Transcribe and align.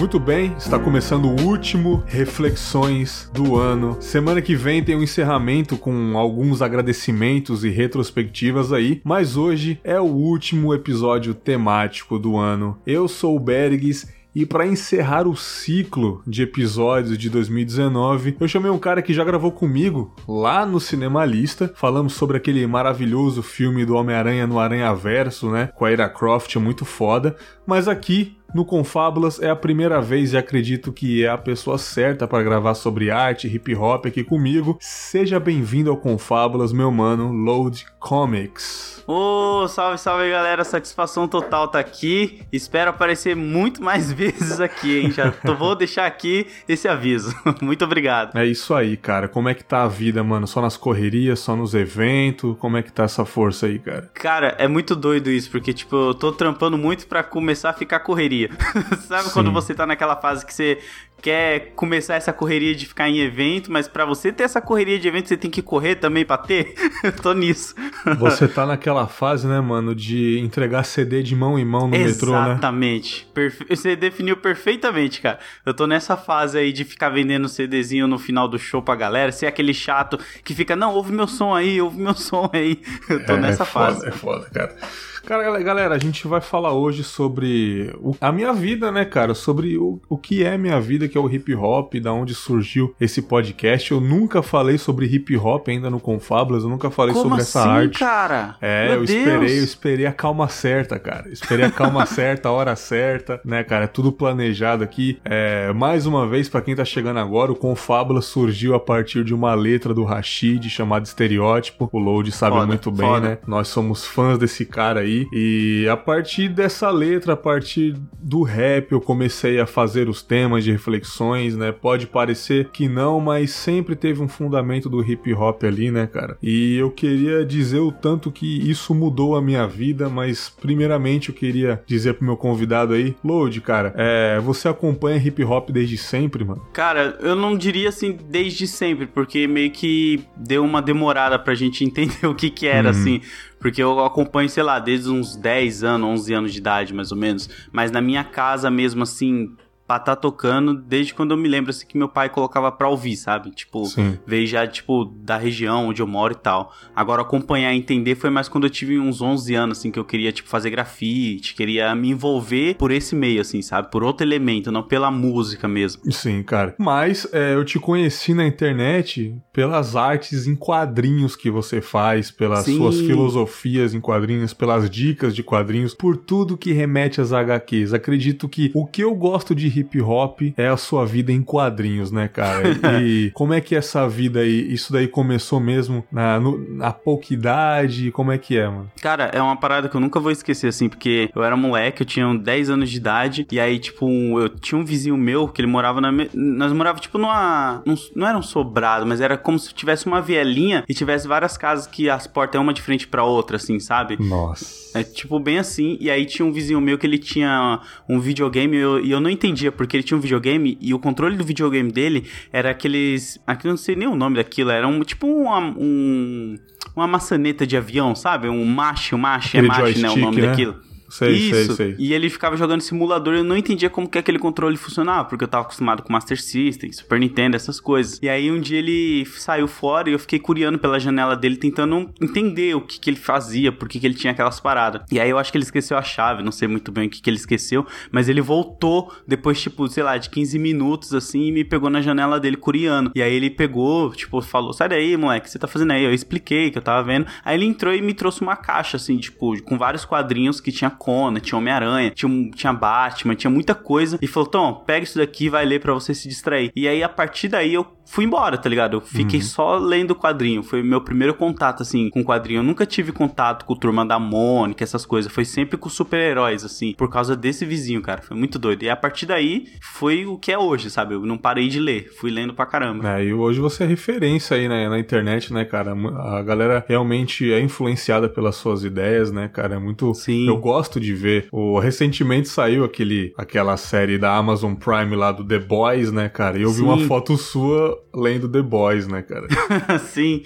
Muito 0.00 0.18
bem, 0.18 0.54
está 0.56 0.78
começando 0.78 1.26
o 1.26 1.42
último 1.42 2.02
Reflexões 2.06 3.30
do 3.34 3.56
ano. 3.56 3.98
Semana 4.00 4.40
que 4.40 4.56
vem 4.56 4.82
tem 4.82 4.96
um 4.96 5.02
encerramento 5.02 5.76
com 5.76 6.16
alguns 6.16 6.62
agradecimentos 6.62 7.64
e 7.64 7.68
retrospectivas 7.68 8.72
aí, 8.72 9.02
mas 9.04 9.36
hoje 9.36 9.78
é 9.84 10.00
o 10.00 10.04
último 10.04 10.72
episódio 10.72 11.34
temático 11.34 12.18
do 12.18 12.38
ano. 12.38 12.78
Eu 12.86 13.06
sou 13.06 13.36
o 13.36 13.38
Bergs 13.38 14.08
e 14.34 14.46
para 14.46 14.66
encerrar 14.66 15.26
o 15.26 15.36
ciclo 15.36 16.22
de 16.24 16.42
episódios 16.42 17.18
de 17.18 17.28
2019, 17.28 18.36
eu 18.38 18.46
chamei 18.46 18.70
um 18.70 18.78
cara 18.78 19.02
que 19.02 19.12
já 19.12 19.24
gravou 19.24 19.50
comigo 19.50 20.14
lá 20.28 20.64
no 20.64 20.78
Cinema 20.78 21.24
Lista. 21.24 21.72
Falamos 21.74 22.12
sobre 22.12 22.36
aquele 22.36 22.64
maravilhoso 22.64 23.42
filme 23.42 23.84
do 23.84 23.96
Homem-Aranha 23.96 24.46
no 24.46 24.60
Aranha 24.60 24.94
Verso, 24.94 25.50
né? 25.50 25.66
Com 25.74 25.84
a 25.84 25.90
Ira 25.90 26.08
Croft, 26.08 26.54
é 26.54 26.60
muito 26.60 26.84
foda. 26.84 27.34
Mas 27.66 27.88
aqui 27.88 28.36
no 28.54 28.64
Confábulas 28.64 29.40
é 29.40 29.50
a 29.50 29.56
primeira 29.56 30.00
vez 30.00 30.32
e 30.32 30.36
acredito 30.36 30.92
que 30.92 31.24
é 31.24 31.28
a 31.28 31.38
pessoa 31.38 31.78
certa 31.78 32.26
para 32.26 32.42
gravar 32.42 32.74
sobre 32.74 33.10
arte 33.10 33.46
hip 33.46 33.74
hop 33.74 34.06
aqui 34.06 34.24
comigo. 34.24 34.76
Seja 34.80 35.38
bem-vindo 35.38 35.90
ao 35.90 35.96
Confábulas, 35.96 36.72
meu 36.72 36.90
mano, 36.90 37.32
Load 37.32 37.86
Comics. 37.98 38.99
Ô, 39.06 39.62
oh, 39.62 39.68
salve, 39.68 39.98
salve 39.98 40.30
galera, 40.30 40.64
satisfação 40.64 41.26
total 41.26 41.68
tá 41.68 41.78
aqui. 41.78 42.42
Espero 42.52 42.90
aparecer 42.90 43.34
muito 43.34 43.82
mais 43.82 44.10
vezes 44.12 44.60
aqui, 44.60 45.00
hein? 45.00 45.10
Já 45.10 45.30
tô, 45.30 45.54
vou 45.54 45.74
deixar 45.74 46.06
aqui 46.06 46.46
esse 46.68 46.88
aviso. 46.88 47.34
muito 47.60 47.84
obrigado. 47.84 48.36
É 48.36 48.46
isso 48.46 48.74
aí, 48.74 48.96
cara. 48.96 49.28
Como 49.28 49.48
é 49.48 49.54
que 49.54 49.64
tá 49.64 49.82
a 49.82 49.88
vida, 49.88 50.22
mano? 50.22 50.46
Só 50.46 50.60
nas 50.60 50.76
correrias, 50.76 51.40
só 51.40 51.56
nos 51.56 51.74
eventos? 51.74 52.56
Como 52.58 52.76
é 52.76 52.82
que 52.82 52.92
tá 52.92 53.04
essa 53.04 53.24
força 53.24 53.66
aí, 53.66 53.78
cara? 53.78 54.10
Cara, 54.14 54.54
é 54.58 54.68
muito 54.68 54.94
doido 54.94 55.30
isso, 55.30 55.50
porque 55.50 55.72
tipo, 55.72 55.96
eu 55.96 56.14
tô 56.14 56.32
trampando 56.32 56.76
muito 56.78 57.06
para 57.06 57.22
começar 57.22 57.70
a 57.70 57.74
ficar 57.74 58.00
correria. 58.00 58.50
Sabe 59.06 59.24
Sim. 59.24 59.32
quando 59.32 59.52
você 59.52 59.74
tá 59.74 59.86
naquela 59.86 60.16
fase 60.16 60.44
que 60.44 60.54
você 60.54 60.78
quer 61.20 61.72
começar 61.74 62.14
essa 62.14 62.32
correria 62.32 62.74
de 62.74 62.86
ficar 62.86 63.08
em 63.08 63.20
evento, 63.20 63.70
mas 63.70 63.86
para 63.86 64.04
você 64.04 64.32
ter 64.32 64.44
essa 64.44 64.60
correria 64.60 64.98
de 64.98 65.06
evento, 65.06 65.28
você 65.28 65.36
tem 65.36 65.50
que 65.50 65.62
correr 65.62 65.96
também 65.96 66.24
pra 66.24 66.38
ter? 66.38 66.74
Eu 67.02 67.12
tô 67.12 67.32
nisso. 67.32 67.74
Você 68.18 68.48
tá 68.48 68.66
naquela 68.66 69.06
fase, 69.06 69.46
né, 69.46 69.60
mano, 69.60 69.94
de 69.94 70.38
entregar 70.38 70.84
CD 70.84 71.22
de 71.22 71.34
mão 71.36 71.58
em 71.58 71.64
mão 71.64 71.88
no 71.88 71.94
Exatamente. 71.94 72.14
metrô, 72.14 72.32
né? 72.32 72.52
Exatamente. 72.52 73.28
Perfe... 73.34 73.64
Você 73.68 73.96
definiu 73.96 74.36
perfeitamente, 74.36 75.20
cara. 75.20 75.38
Eu 75.64 75.74
tô 75.74 75.86
nessa 75.86 76.16
fase 76.16 76.58
aí 76.58 76.72
de 76.72 76.84
ficar 76.84 77.10
vendendo 77.10 77.48
CDzinho 77.48 78.06
no 78.06 78.18
final 78.18 78.48
do 78.48 78.58
show 78.58 78.82
pra 78.82 78.94
galera, 78.94 79.32
ser 79.32 79.46
aquele 79.46 79.74
chato 79.74 80.18
que 80.44 80.54
fica, 80.54 80.74
não, 80.74 80.94
ouve 80.94 81.12
meu 81.12 81.26
som 81.26 81.54
aí, 81.54 81.80
ouve 81.80 82.00
meu 82.00 82.14
som 82.14 82.50
aí. 82.52 82.80
Eu 83.08 83.24
tô 83.24 83.34
é, 83.34 83.40
nessa 83.40 83.62
é 83.62 83.66
fase. 83.66 83.98
Foda, 83.98 84.08
é 84.08 84.12
foda, 84.12 84.50
cara. 84.50 84.76
Cara, 85.24 85.60
galera, 85.62 85.94
a 85.94 85.98
gente 85.98 86.26
vai 86.26 86.40
falar 86.40 86.72
hoje 86.72 87.04
sobre 87.04 87.94
o, 88.00 88.16
a 88.20 88.32
minha 88.32 88.52
vida, 88.52 88.90
né, 88.90 89.04
cara? 89.04 89.32
Sobre 89.34 89.76
o, 89.76 90.00
o 90.08 90.16
que 90.18 90.42
é 90.42 90.58
minha 90.58 90.80
vida, 90.80 91.06
que 91.06 91.16
é 91.16 91.20
o 91.20 91.30
hip 91.30 91.54
hop, 91.54 91.94
da 91.96 92.12
onde 92.12 92.34
surgiu 92.34 92.94
esse 93.00 93.22
podcast. 93.22 93.92
Eu 93.92 94.00
nunca 94.00 94.42
falei 94.42 94.76
sobre 94.78 95.06
hip 95.06 95.36
hop 95.36 95.68
ainda 95.68 95.88
no 95.90 96.00
Confablas, 96.00 96.64
eu 96.64 96.68
nunca 96.68 96.90
falei 96.90 97.12
Como 97.14 97.28
sobre 97.28 97.42
assim, 97.42 97.58
essa 97.58 97.68
arte. 97.68 97.98
cara? 97.98 98.56
É, 98.60 98.88
Meu 98.88 99.00
eu 99.00 99.04
Deus. 99.04 99.10
esperei, 99.18 99.58
eu 99.60 99.64
esperei 99.64 100.06
a 100.06 100.12
calma 100.12 100.48
certa, 100.48 100.98
cara. 100.98 101.28
Esperei 101.28 101.66
a 101.66 101.70
calma 101.70 102.04
certa, 102.06 102.48
a 102.48 102.52
hora 102.52 102.74
certa, 102.74 103.40
né, 103.44 103.62
cara? 103.62 103.84
É 103.84 103.88
tudo 103.88 104.10
planejado 104.10 104.82
aqui. 104.82 105.20
É, 105.24 105.72
mais 105.74 106.06
uma 106.06 106.26
vez, 106.26 106.48
para 106.48 106.62
quem 106.62 106.74
tá 106.74 106.84
chegando 106.84 107.20
agora, 107.20 107.52
o 107.52 107.56
Confablas 107.56 108.24
surgiu 108.24 108.74
a 108.74 108.80
partir 108.80 109.22
de 109.22 109.34
uma 109.34 109.54
letra 109.54 109.94
do 109.94 110.02
Rashid 110.02 110.68
chamada 110.70 111.04
Estereótipo. 111.04 111.88
O 111.92 111.98
Load 111.98 112.32
sabe 112.32 112.56
Foda, 112.56 112.66
muito 112.66 112.90
bem, 112.90 113.06
foda. 113.06 113.28
né? 113.28 113.38
Nós 113.46 113.68
somos 113.68 114.04
fãs 114.04 114.36
desse 114.38 114.64
cara 114.64 115.00
aí. 115.00 115.19
E 115.32 115.86
a 115.88 115.96
partir 115.96 116.48
dessa 116.48 116.90
letra, 116.90 117.32
a 117.34 117.36
partir 117.36 117.94
do 118.20 118.42
rap, 118.42 118.92
eu 118.92 119.00
comecei 119.00 119.58
a 119.60 119.66
fazer 119.66 120.08
os 120.08 120.22
temas 120.22 120.64
de 120.64 120.72
reflexões, 120.72 121.56
né? 121.56 121.72
Pode 121.72 122.06
parecer 122.06 122.68
que 122.72 122.88
não, 122.88 123.20
mas 123.20 123.50
sempre 123.50 123.94
teve 123.96 124.22
um 124.22 124.28
fundamento 124.28 124.88
do 124.88 125.02
hip 125.02 125.32
hop 125.34 125.64
ali, 125.64 125.90
né, 125.90 126.06
cara? 126.06 126.36
E 126.42 126.76
eu 126.76 126.90
queria 126.90 127.44
dizer 127.44 127.78
o 127.80 127.92
tanto 127.92 128.30
que 128.30 128.68
isso 128.70 128.94
mudou 128.94 129.36
a 129.36 129.42
minha 129.42 129.66
vida, 129.66 130.08
mas 130.08 130.48
primeiramente 130.60 131.28
eu 131.30 131.34
queria 131.34 131.82
dizer 131.86 132.14
pro 132.14 132.24
meu 132.24 132.36
convidado 132.36 132.92
aí, 132.92 133.14
Load, 133.24 133.60
cara, 133.60 133.92
é, 133.96 134.38
você 134.40 134.68
acompanha 134.68 135.18
hip 135.18 135.42
hop 135.44 135.70
desde 135.70 135.96
sempre, 135.96 136.44
mano? 136.44 136.62
Cara, 136.72 137.18
eu 137.20 137.34
não 137.34 137.56
diria 137.56 137.88
assim 137.88 138.16
desde 138.28 138.66
sempre, 138.66 139.06
porque 139.06 139.46
meio 139.46 139.70
que 139.70 140.20
deu 140.36 140.64
uma 140.64 140.80
demorada 140.82 141.38
pra 141.38 141.54
gente 141.54 141.84
entender 141.84 142.26
o 142.26 142.34
que 142.34 142.50
que 142.50 142.66
era, 142.66 142.90
Uhum. 142.90 142.90
assim. 142.90 143.20
Porque 143.60 143.82
eu 143.82 144.02
acompanho, 144.04 144.48
sei 144.48 144.62
lá, 144.62 144.78
desde 144.80 145.10
uns 145.10 145.36
10 145.36 145.84
anos, 145.84 146.08
11 146.08 146.34
anos 146.34 146.52
de 146.52 146.58
idade, 146.58 146.94
mais 146.94 147.12
ou 147.12 147.18
menos. 147.18 147.48
Mas 147.70 147.90
na 147.90 148.00
minha 148.00 148.24
casa 148.24 148.70
mesmo, 148.70 149.02
assim, 149.02 149.54
pra 149.90 149.98
tá 149.98 150.14
tocando 150.14 150.72
desde 150.72 151.12
quando 151.12 151.32
eu 151.32 151.36
me 151.36 151.48
lembro, 151.48 151.70
assim, 151.70 151.84
que 151.84 151.98
meu 151.98 152.08
pai 152.08 152.28
colocava 152.28 152.70
pra 152.70 152.88
ouvir, 152.88 153.16
sabe? 153.16 153.50
Tipo, 153.50 153.86
Sim. 153.86 154.16
veio 154.24 154.46
já, 154.46 154.64
tipo, 154.64 155.04
da 155.04 155.36
região 155.36 155.88
onde 155.88 156.00
eu 156.00 156.06
moro 156.06 156.32
e 156.32 156.36
tal. 156.36 156.72
Agora, 156.94 157.22
acompanhar 157.22 157.72
e 157.72 157.78
entender 157.78 158.14
foi 158.14 158.30
mais 158.30 158.48
quando 158.48 158.64
eu 158.64 158.70
tive 158.70 159.00
uns 159.00 159.20
11 159.20 159.52
anos, 159.56 159.78
assim, 159.78 159.90
que 159.90 159.98
eu 159.98 160.04
queria, 160.04 160.30
tipo, 160.30 160.48
fazer 160.48 160.70
grafite, 160.70 161.54
queria 161.54 161.92
me 161.96 162.10
envolver 162.10 162.76
por 162.76 162.92
esse 162.92 163.16
meio, 163.16 163.40
assim, 163.40 163.62
sabe? 163.62 163.90
Por 163.90 164.04
outro 164.04 164.24
elemento, 164.24 164.70
não 164.70 164.84
pela 164.84 165.10
música 165.10 165.66
mesmo. 165.66 166.02
Sim, 166.12 166.40
cara. 166.44 166.72
Mas 166.78 167.26
é, 167.32 167.54
eu 167.54 167.64
te 167.64 167.80
conheci 167.80 168.32
na 168.32 168.46
internet 168.46 169.34
pelas 169.52 169.96
artes 169.96 170.46
em 170.46 170.54
quadrinhos 170.54 171.34
que 171.34 171.50
você 171.50 171.80
faz, 171.80 172.30
pelas 172.30 172.64
Sim. 172.64 172.76
suas 172.76 173.00
filosofias 173.00 173.92
em 173.92 174.00
quadrinhos, 174.00 174.54
pelas 174.54 174.88
dicas 174.88 175.34
de 175.34 175.42
quadrinhos, 175.42 175.94
por 175.94 176.16
tudo 176.16 176.56
que 176.56 176.72
remete 176.72 177.20
às 177.20 177.32
HQs. 177.32 177.92
Acredito 177.92 178.48
que 178.48 178.70
o 178.72 178.86
que 178.86 179.02
eu 179.02 179.12
gosto 179.16 179.52
de 179.52 179.79
hip 179.80 180.00
hop 180.00 180.40
é 180.56 180.68
a 180.68 180.76
sua 180.76 181.04
vida 181.06 181.32
em 181.32 181.42
quadrinhos, 181.42 182.10
né, 182.10 182.28
cara? 182.28 183.00
E 183.00 183.30
como 183.34 183.52
é 183.52 183.60
que 183.60 183.74
essa 183.74 184.08
vida 184.08 184.40
aí, 184.40 184.72
isso 184.72 184.92
daí 184.92 185.08
começou 185.08 185.58
mesmo 185.60 186.04
na, 186.10 186.38
no- 186.38 186.58
na 186.76 186.92
pouca 186.92 187.32
idade? 187.34 188.10
Como 188.10 188.30
é 188.32 188.38
que 188.38 188.56
é, 188.56 188.68
mano? 188.68 188.90
Cara, 189.00 189.24
é 189.32 189.40
uma 189.40 189.56
parada 189.56 189.88
que 189.88 189.96
eu 189.96 190.00
nunca 190.00 190.20
vou 190.20 190.30
esquecer, 190.30 190.68
assim, 190.68 190.88
porque 190.88 191.30
eu 191.34 191.42
era 191.42 191.56
moleque, 191.56 192.02
eu 192.02 192.06
tinha 192.06 192.32
10 192.34 192.70
anos 192.70 192.90
de 192.90 192.96
idade, 192.96 193.46
e 193.50 193.58
aí, 193.60 193.78
tipo, 193.78 194.06
eu 194.40 194.48
tinha 194.48 194.78
um 194.78 194.84
vizinho 194.84 195.16
meu 195.16 195.48
que 195.48 195.60
ele 195.60 195.68
morava 195.68 196.00
na. 196.00 196.10
Nós 196.34 196.72
morávamos, 196.72 197.00
tipo, 197.02 197.18
numa. 197.18 197.82
num- 197.86 197.94
Não 198.14 198.26
era 198.26 198.36
um 198.38 198.42
sobrado, 198.42 199.06
mas 199.06 199.20
era 199.20 199.36
como 199.36 199.58
se 199.58 199.72
tivesse 199.74 200.06
uma 200.06 200.20
vielinha 200.20 200.84
e 200.88 200.94
tivesse 200.94 201.26
várias 201.26 201.56
casas 201.56 201.86
que 201.86 202.08
as 202.10 202.26
portas 202.26 202.56
é 202.58 202.62
uma 202.62 202.72
de 202.74 202.82
frente 202.82 203.06
pra 203.06 203.24
outra, 203.24 203.56
assim, 203.56 203.78
sabe? 203.80 204.16
Nossa. 204.20 204.80
É 204.92 205.04
tipo 205.04 205.38
bem 205.38 205.56
assim, 205.58 205.96
e 206.00 206.10
aí 206.10 206.26
tinha 206.26 206.44
um 206.44 206.50
vizinho 206.52 206.80
meu 206.80 206.98
que 206.98 207.06
ele 207.06 207.18
tinha 207.18 207.80
um 208.08 208.18
videogame 208.18 208.76
e 208.76 208.80
eu, 208.80 209.04
e 209.04 209.10
eu 209.12 209.20
não 209.20 209.30
entendia 209.30 209.69
porque 209.70 209.96
ele 209.96 210.02
tinha 210.02 210.16
um 210.16 210.20
videogame 210.20 210.76
e 210.80 210.92
o 210.92 210.98
controle 210.98 211.36
do 211.36 211.44
videogame 211.44 211.90
dele 211.90 212.26
era 212.52 212.70
aqueles. 212.70 213.40
Aqui 213.46 213.66
não 213.66 213.76
sei 213.76 213.96
nem 213.96 214.08
o 214.08 214.14
nome 214.14 214.36
daquilo, 214.36 214.70
era 214.70 214.86
um 214.86 215.00
tipo 215.02 215.26
uma, 215.26 215.58
um, 215.58 216.56
uma 216.94 217.06
maçaneta 217.06 217.66
de 217.66 217.76
avião, 217.76 218.14
sabe? 218.14 218.48
Um 218.48 218.64
macho, 218.64 219.16
macho, 219.16 219.56
é 219.56 219.62
macho, 219.62 219.98
né? 220.00 220.10
O 220.10 220.16
nome 220.16 220.40
né? 220.40 220.48
daquilo. 220.48 220.89
Sei, 221.10 221.32
Isso. 221.32 221.74
sei, 221.74 221.76
sei. 221.76 221.96
E 221.98 222.14
ele 222.14 222.30
ficava 222.30 222.56
jogando 222.56 222.80
simulador 222.80 223.34
e 223.34 223.38
eu 223.38 223.44
não 223.44 223.56
entendia 223.56 223.90
como 223.90 224.08
que 224.08 224.18
aquele 224.18 224.38
controle 224.38 224.76
funcionava, 224.76 225.24
porque 225.28 225.44
eu 225.44 225.48
tava 225.48 225.64
acostumado 225.64 226.02
com 226.02 226.12
Master 226.12 226.40
System, 226.40 226.92
Super 226.92 227.18
Nintendo, 227.18 227.56
essas 227.56 227.80
coisas. 227.80 228.18
E 228.22 228.28
aí 228.28 228.50
um 228.50 228.60
dia 228.60 228.78
ele 228.78 229.26
saiu 229.26 229.66
fora 229.66 230.08
e 230.08 230.12
eu 230.12 230.18
fiquei 230.18 230.38
curiando 230.38 230.78
pela 230.78 230.98
janela 231.00 231.36
dele, 231.36 231.56
tentando 231.56 232.10
entender 232.20 232.74
o 232.74 232.80
que, 232.80 233.00
que 233.00 233.10
ele 233.10 233.16
fazia, 233.16 233.72
por 233.72 233.88
que, 233.88 233.98
que 233.98 234.06
ele 234.06 234.14
tinha 234.14 234.32
aquelas 234.32 234.60
paradas. 234.60 235.02
E 235.10 235.18
aí 235.18 235.28
eu 235.28 235.38
acho 235.38 235.50
que 235.50 235.58
ele 235.58 235.64
esqueceu 235.64 235.98
a 235.98 236.02
chave, 236.02 236.42
não 236.42 236.52
sei 236.52 236.68
muito 236.68 236.92
bem 236.92 237.08
o 237.08 237.10
que, 237.10 237.20
que 237.20 237.28
ele 237.28 237.36
esqueceu, 237.36 237.84
mas 238.12 238.28
ele 238.28 238.40
voltou 238.40 239.12
depois, 239.26 239.60
tipo, 239.60 239.88
sei 239.88 240.02
lá, 240.02 240.16
de 240.16 240.30
15 240.30 240.58
minutos 240.58 241.12
assim 241.12 241.46
e 241.46 241.52
me 241.52 241.64
pegou 241.64 241.90
na 241.90 242.00
janela 242.00 242.38
dele 242.38 242.56
curiando. 242.56 243.10
E 243.14 243.22
aí 243.22 243.34
ele 243.34 243.50
pegou, 243.50 244.10
tipo, 244.12 244.40
falou: 244.40 244.72
Sai 244.72 244.88
daí, 244.88 245.16
moleque, 245.16 245.40
o 245.40 245.44
que 245.46 245.50
você 245.50 245.58
tá 245.58 245.66
fazendo 245.66 245.92
aí? 245.92 246.04
Eu 246.04 246.14
expliquei 246.14 246.70
que 246.70 246.78
eu 246.78 246.82
tava 246.82 247.02
vendo. 247.02 247.26
Aí 247.44 247.56
ele 247.56 247.66
entrou 247.66 247.92
e 247.94 248.00
me 248.00 248.14
trouxe 248.14 248.42
uma 248.42 248.56
caixa, 248.56 248.96
assim, 248.96 249.18
tipo, 249.18 249.60
com 249.62 249.76
vários 249.76 250.04
quadrinhos 250.04 250.60
que 250.60 250.70
tinha 250.70 250.90
Conan, 251.00 251.40
tinha 251.40 251.58
Homem-Aranha, 251.58 252.10
tinha, 252.10 252.50
tinha 252.50 252.72
Batman, 252.74 253.34
tinha 253.34 253.50
muita 253.50 253.74
coisa. 253.74 254.18
E 254.20 254.26
falou, 254.26 254.46
Tom, 254.46 254.74
pega 254.86 255.04
isso 255.04 255.18
daqui 255.18 255.46
e 255.46 255.48
vai 255.48 255.64
ler 255.64 255.80
para 255.80 255.94
você 255.94 256.12
se 256.12 256.28
distrair. 256.28 256.70
E 256.76 256.86
aí, 256.86 257.02
a 257.02 257.08
partir 257.08 257.48
daí, 257.48 257.72
eu 257.72 257.86
fui 258.04 258.24
embora, 258.24 258.58
tá 258.58 258.68
ligado? 258.68 258.96
Eu 258.96 259.00
fiquei 259.00 259.38
uhum. 259.38 259.46
só 259.46 259.78
lendo 259.78 260.14
quadrinho. 260.14 260.62
Foi 260.62 260.82
meu 260.82 261.00
primeiro 261.00 261.32
contato, 261.32 261.82
assim, 261.82 262.10
com 262.10 262.24
quadrinho. 262.24 262.58
Eu 262.58 262.64
nunca 262.64 262.84
tive 262.84 263.12
contato 263.12 263.64
com 263.64 263.72
o 263.72 263.76
Turma 263.76 264.04
da 264.04 264.18
Mônica, 264.18 264.82
essas 264.82 265.06
coisas. 265.06 265.32
Foi 265.32 265.44
sempre 265.44 265.78
com 265.78 265.88
super-heróis, 265.88 266.64
assim, 266.64 266.92
por 266.92 267.08
causa 267.08 267.36
desse 267.36 267.64
vizinho, 267.64 268.02
cara. 268.02 268.20
Foi 268.20 268.36
muito 268.36 268.58
doido. 268.58 268.82
E 268.82 268.90
a 268.90 268.96
partir 268.96 269.26
daí, 269.26 269.68
foi 269.80 270.26
o 270.26 270.36
que 270.36 270.50
é 270.50 270.58
hoje, 270.58 270.90
sabe? 270.90 271.14
Eu 271.14 271.20
não 271.20 271.38
parei 271.38 271.68
de 271.68 271.78
ler. 271.78 272.10
Fui 272.18 272.30
lendo 272.30 272.52
pra 272.52 272.66
caramba. 272.66 273.08
É, 273.16 273.24
e 273.24 273.32
hoje 273.32 273.60
você 273.60 273.84
é 273.84 273.86
referência 273.86 274.56
aí 274.56 274.68
né, 274.68 274.88
na 274.88 274.98
internet, 274.98 275.52
né, 275.52 275.64
cara? 275.64 275.92
A 275.92 276.42
galera 276.42 276.84
realmente 276.86 277.50
é 277.52 277.60
influenciada 277.60 278.28
pelas 278.28 278.56
suas 278.56 278.84
ideias, 278.84 279.30
né, 279.30 279.48
cara? 279.48 279.76
É 279.76 279.78
muito... 279.78 280.12
Sim. 280.14 280.48
Eu 280.48 280.58
gosto 280.58 280.89
de 280.98 281.14
ver. 281.14 281.46
O... 281.52 281.78
Recentemente 281.78 282.48
saiu 282.48 282.84
aquele, 282.84 283.32
aquela 283.36 283.76
série 283.76 284.18
da 284.18 284.34
Amazon 284.34 284.74
Prime 284.74 285.14
lá 285.14 285.30
do 285.30 285.44
The 285.44 285.58
Boys, 285.58 286.10
né, 286.10 286.28
cara? 286.28 286.58
E 286.58 286.62
eu 286.62 286.70
vi 286.70 286.82
uma 286.82 286.98
foto 287.06 287.36
sua 287.36 287.96
lendo 288.14 288.48
The 288.48 288.62
Boys, 288.62 289.06
né, 289.06 289.22
cara? 289.22 289.46
Sim. 290.00 290.42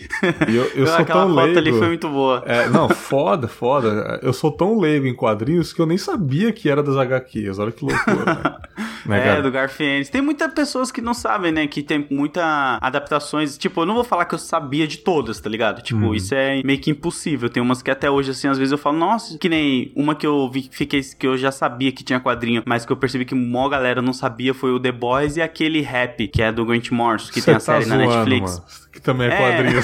E 0.49 0.57
eu, 0.57 0.65
eu 0.75 0.87
sou 0.87 0.97
Aquela 0.97 1.27
tão 1.27 1.35
foto 1.35 1.45
leigo. 1.45 1.59
ali 1.59 1.73
foi 1.73 1.89
muito 1.89 2.09
boa. 2.09 2.43
É, 2.47 2.69
não, 2.69 2.89
foda, 2.89 3.49
foda. 3.49 4.19
Eu 4.23 4.33
sou 4.33 4.51
tão 4.51 4.79
leigo 4.79 5.07
em 5.07 5.15
quadrinhos 5.15 5.73
que 5.73 5.81
eu 5.81 5.87
nem 5.87 5.97
sabia 5.97 6.53
que 6.53 6.69
era 6.69 6.83
das 6.83 6.97
HQs. 6.97 7.59
Olha 7.59 7.73
que 7.73 7.85
loucura, 7.85 8.25
né? 8.25 8.57
né 9.07 9.39
é, 9.39 9.43
do 9.43 9.51
Garfiennes. 9.51 10.09
Tem 10.09 10.23
muitas 10.23 10.53
pessoas 10.53 10.91
que 10.91 11.01
não 11.01 11.15
sabem, 11.15 11.53
né, 11.53 11.67
que 11.67 11.83
tem 11.83 12.07
muitas 12.11 12.45
adaptações. 12.81 13.59
Tipo, 13.59 13.83
eu 13.83 13.87
não 13.87 13.95
vou 13.95 14.05
falar 14.05 14.25
que 14.25 14.35
eu 14.35 14.39
sabia 14.39 14.87
de 14.87 14.99
todas, 14.99 15.41
tá 15.41 15.49
ligado? 15.49 15.83
Tipo, 15.83 16.07
hum. 16.07 16.15
isso 16.15 16.35
é 16.35 16.63
meio 16.63 16.79
que 16.79 16.91
impossível. 16.91 17.49
Tem 17.49 17.63
umas 17.63 17.83
que 17.83 17.91
até 17.91 18.11
hoje, 18.11 18.31
assim, 18.31 18.49
às 18.49 18.59
vezes 18.59 18.73
eu 18.73 18.79
falo, 18.79 18.99
nossa, 18.99 19.39
que 19.39 19.49
nem 19.49 19.93
uma 19.95 20.15
que 20.15 20.27
eu 20.27 20.49
vi, 20.51 20.69
fiquei, 20.71 21.01
que 21.03 21.27
eu 21.27 21.37
já 21.37 21.51
sabia 21.51 21.93
que 21.93 22.03
tinha 22.03 22.21
quadrinho, 22.21 22.63
mas 22.65 22.85
que 22.85 22.93
eu 22.93 22.97
percebi 22.97 23.25
que 23.25 23.35
mó 23.35 23.69
galera 23.69 24.01
não 24.01 24.13
sabia 24.13 24.55
foi 24.55 24.73
o 24.73 24.81
The 24.81 24.93
Boys 24.93 25.37
e 25.37 25.43
aquele 25.43 25.81
Rap, 25.81 26.29
que 26.29 26.43
é 26.43 26.53
do 26.53 26.65
Grant 26.65 26.91
Morrison, 26.91 27.33
que 27.33 27.41
Cê 27.41 27.47
tem 27.47 27.55
a 27.55 27.59
tá 27.59 27.61
série 27.61 27.85
zoando, 27.85 28.05
na 28.05 28.17
Netflix. 28.17 28.59
Mano. 28.59 28.65
Que 28.93 29.01
também 29.01 29.29
é 29.29 29.37
quadrinho. 29.37 29.81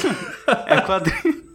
É, 0.67 0.75
é 0.75 0.81
quadrinho. 0.81 1.41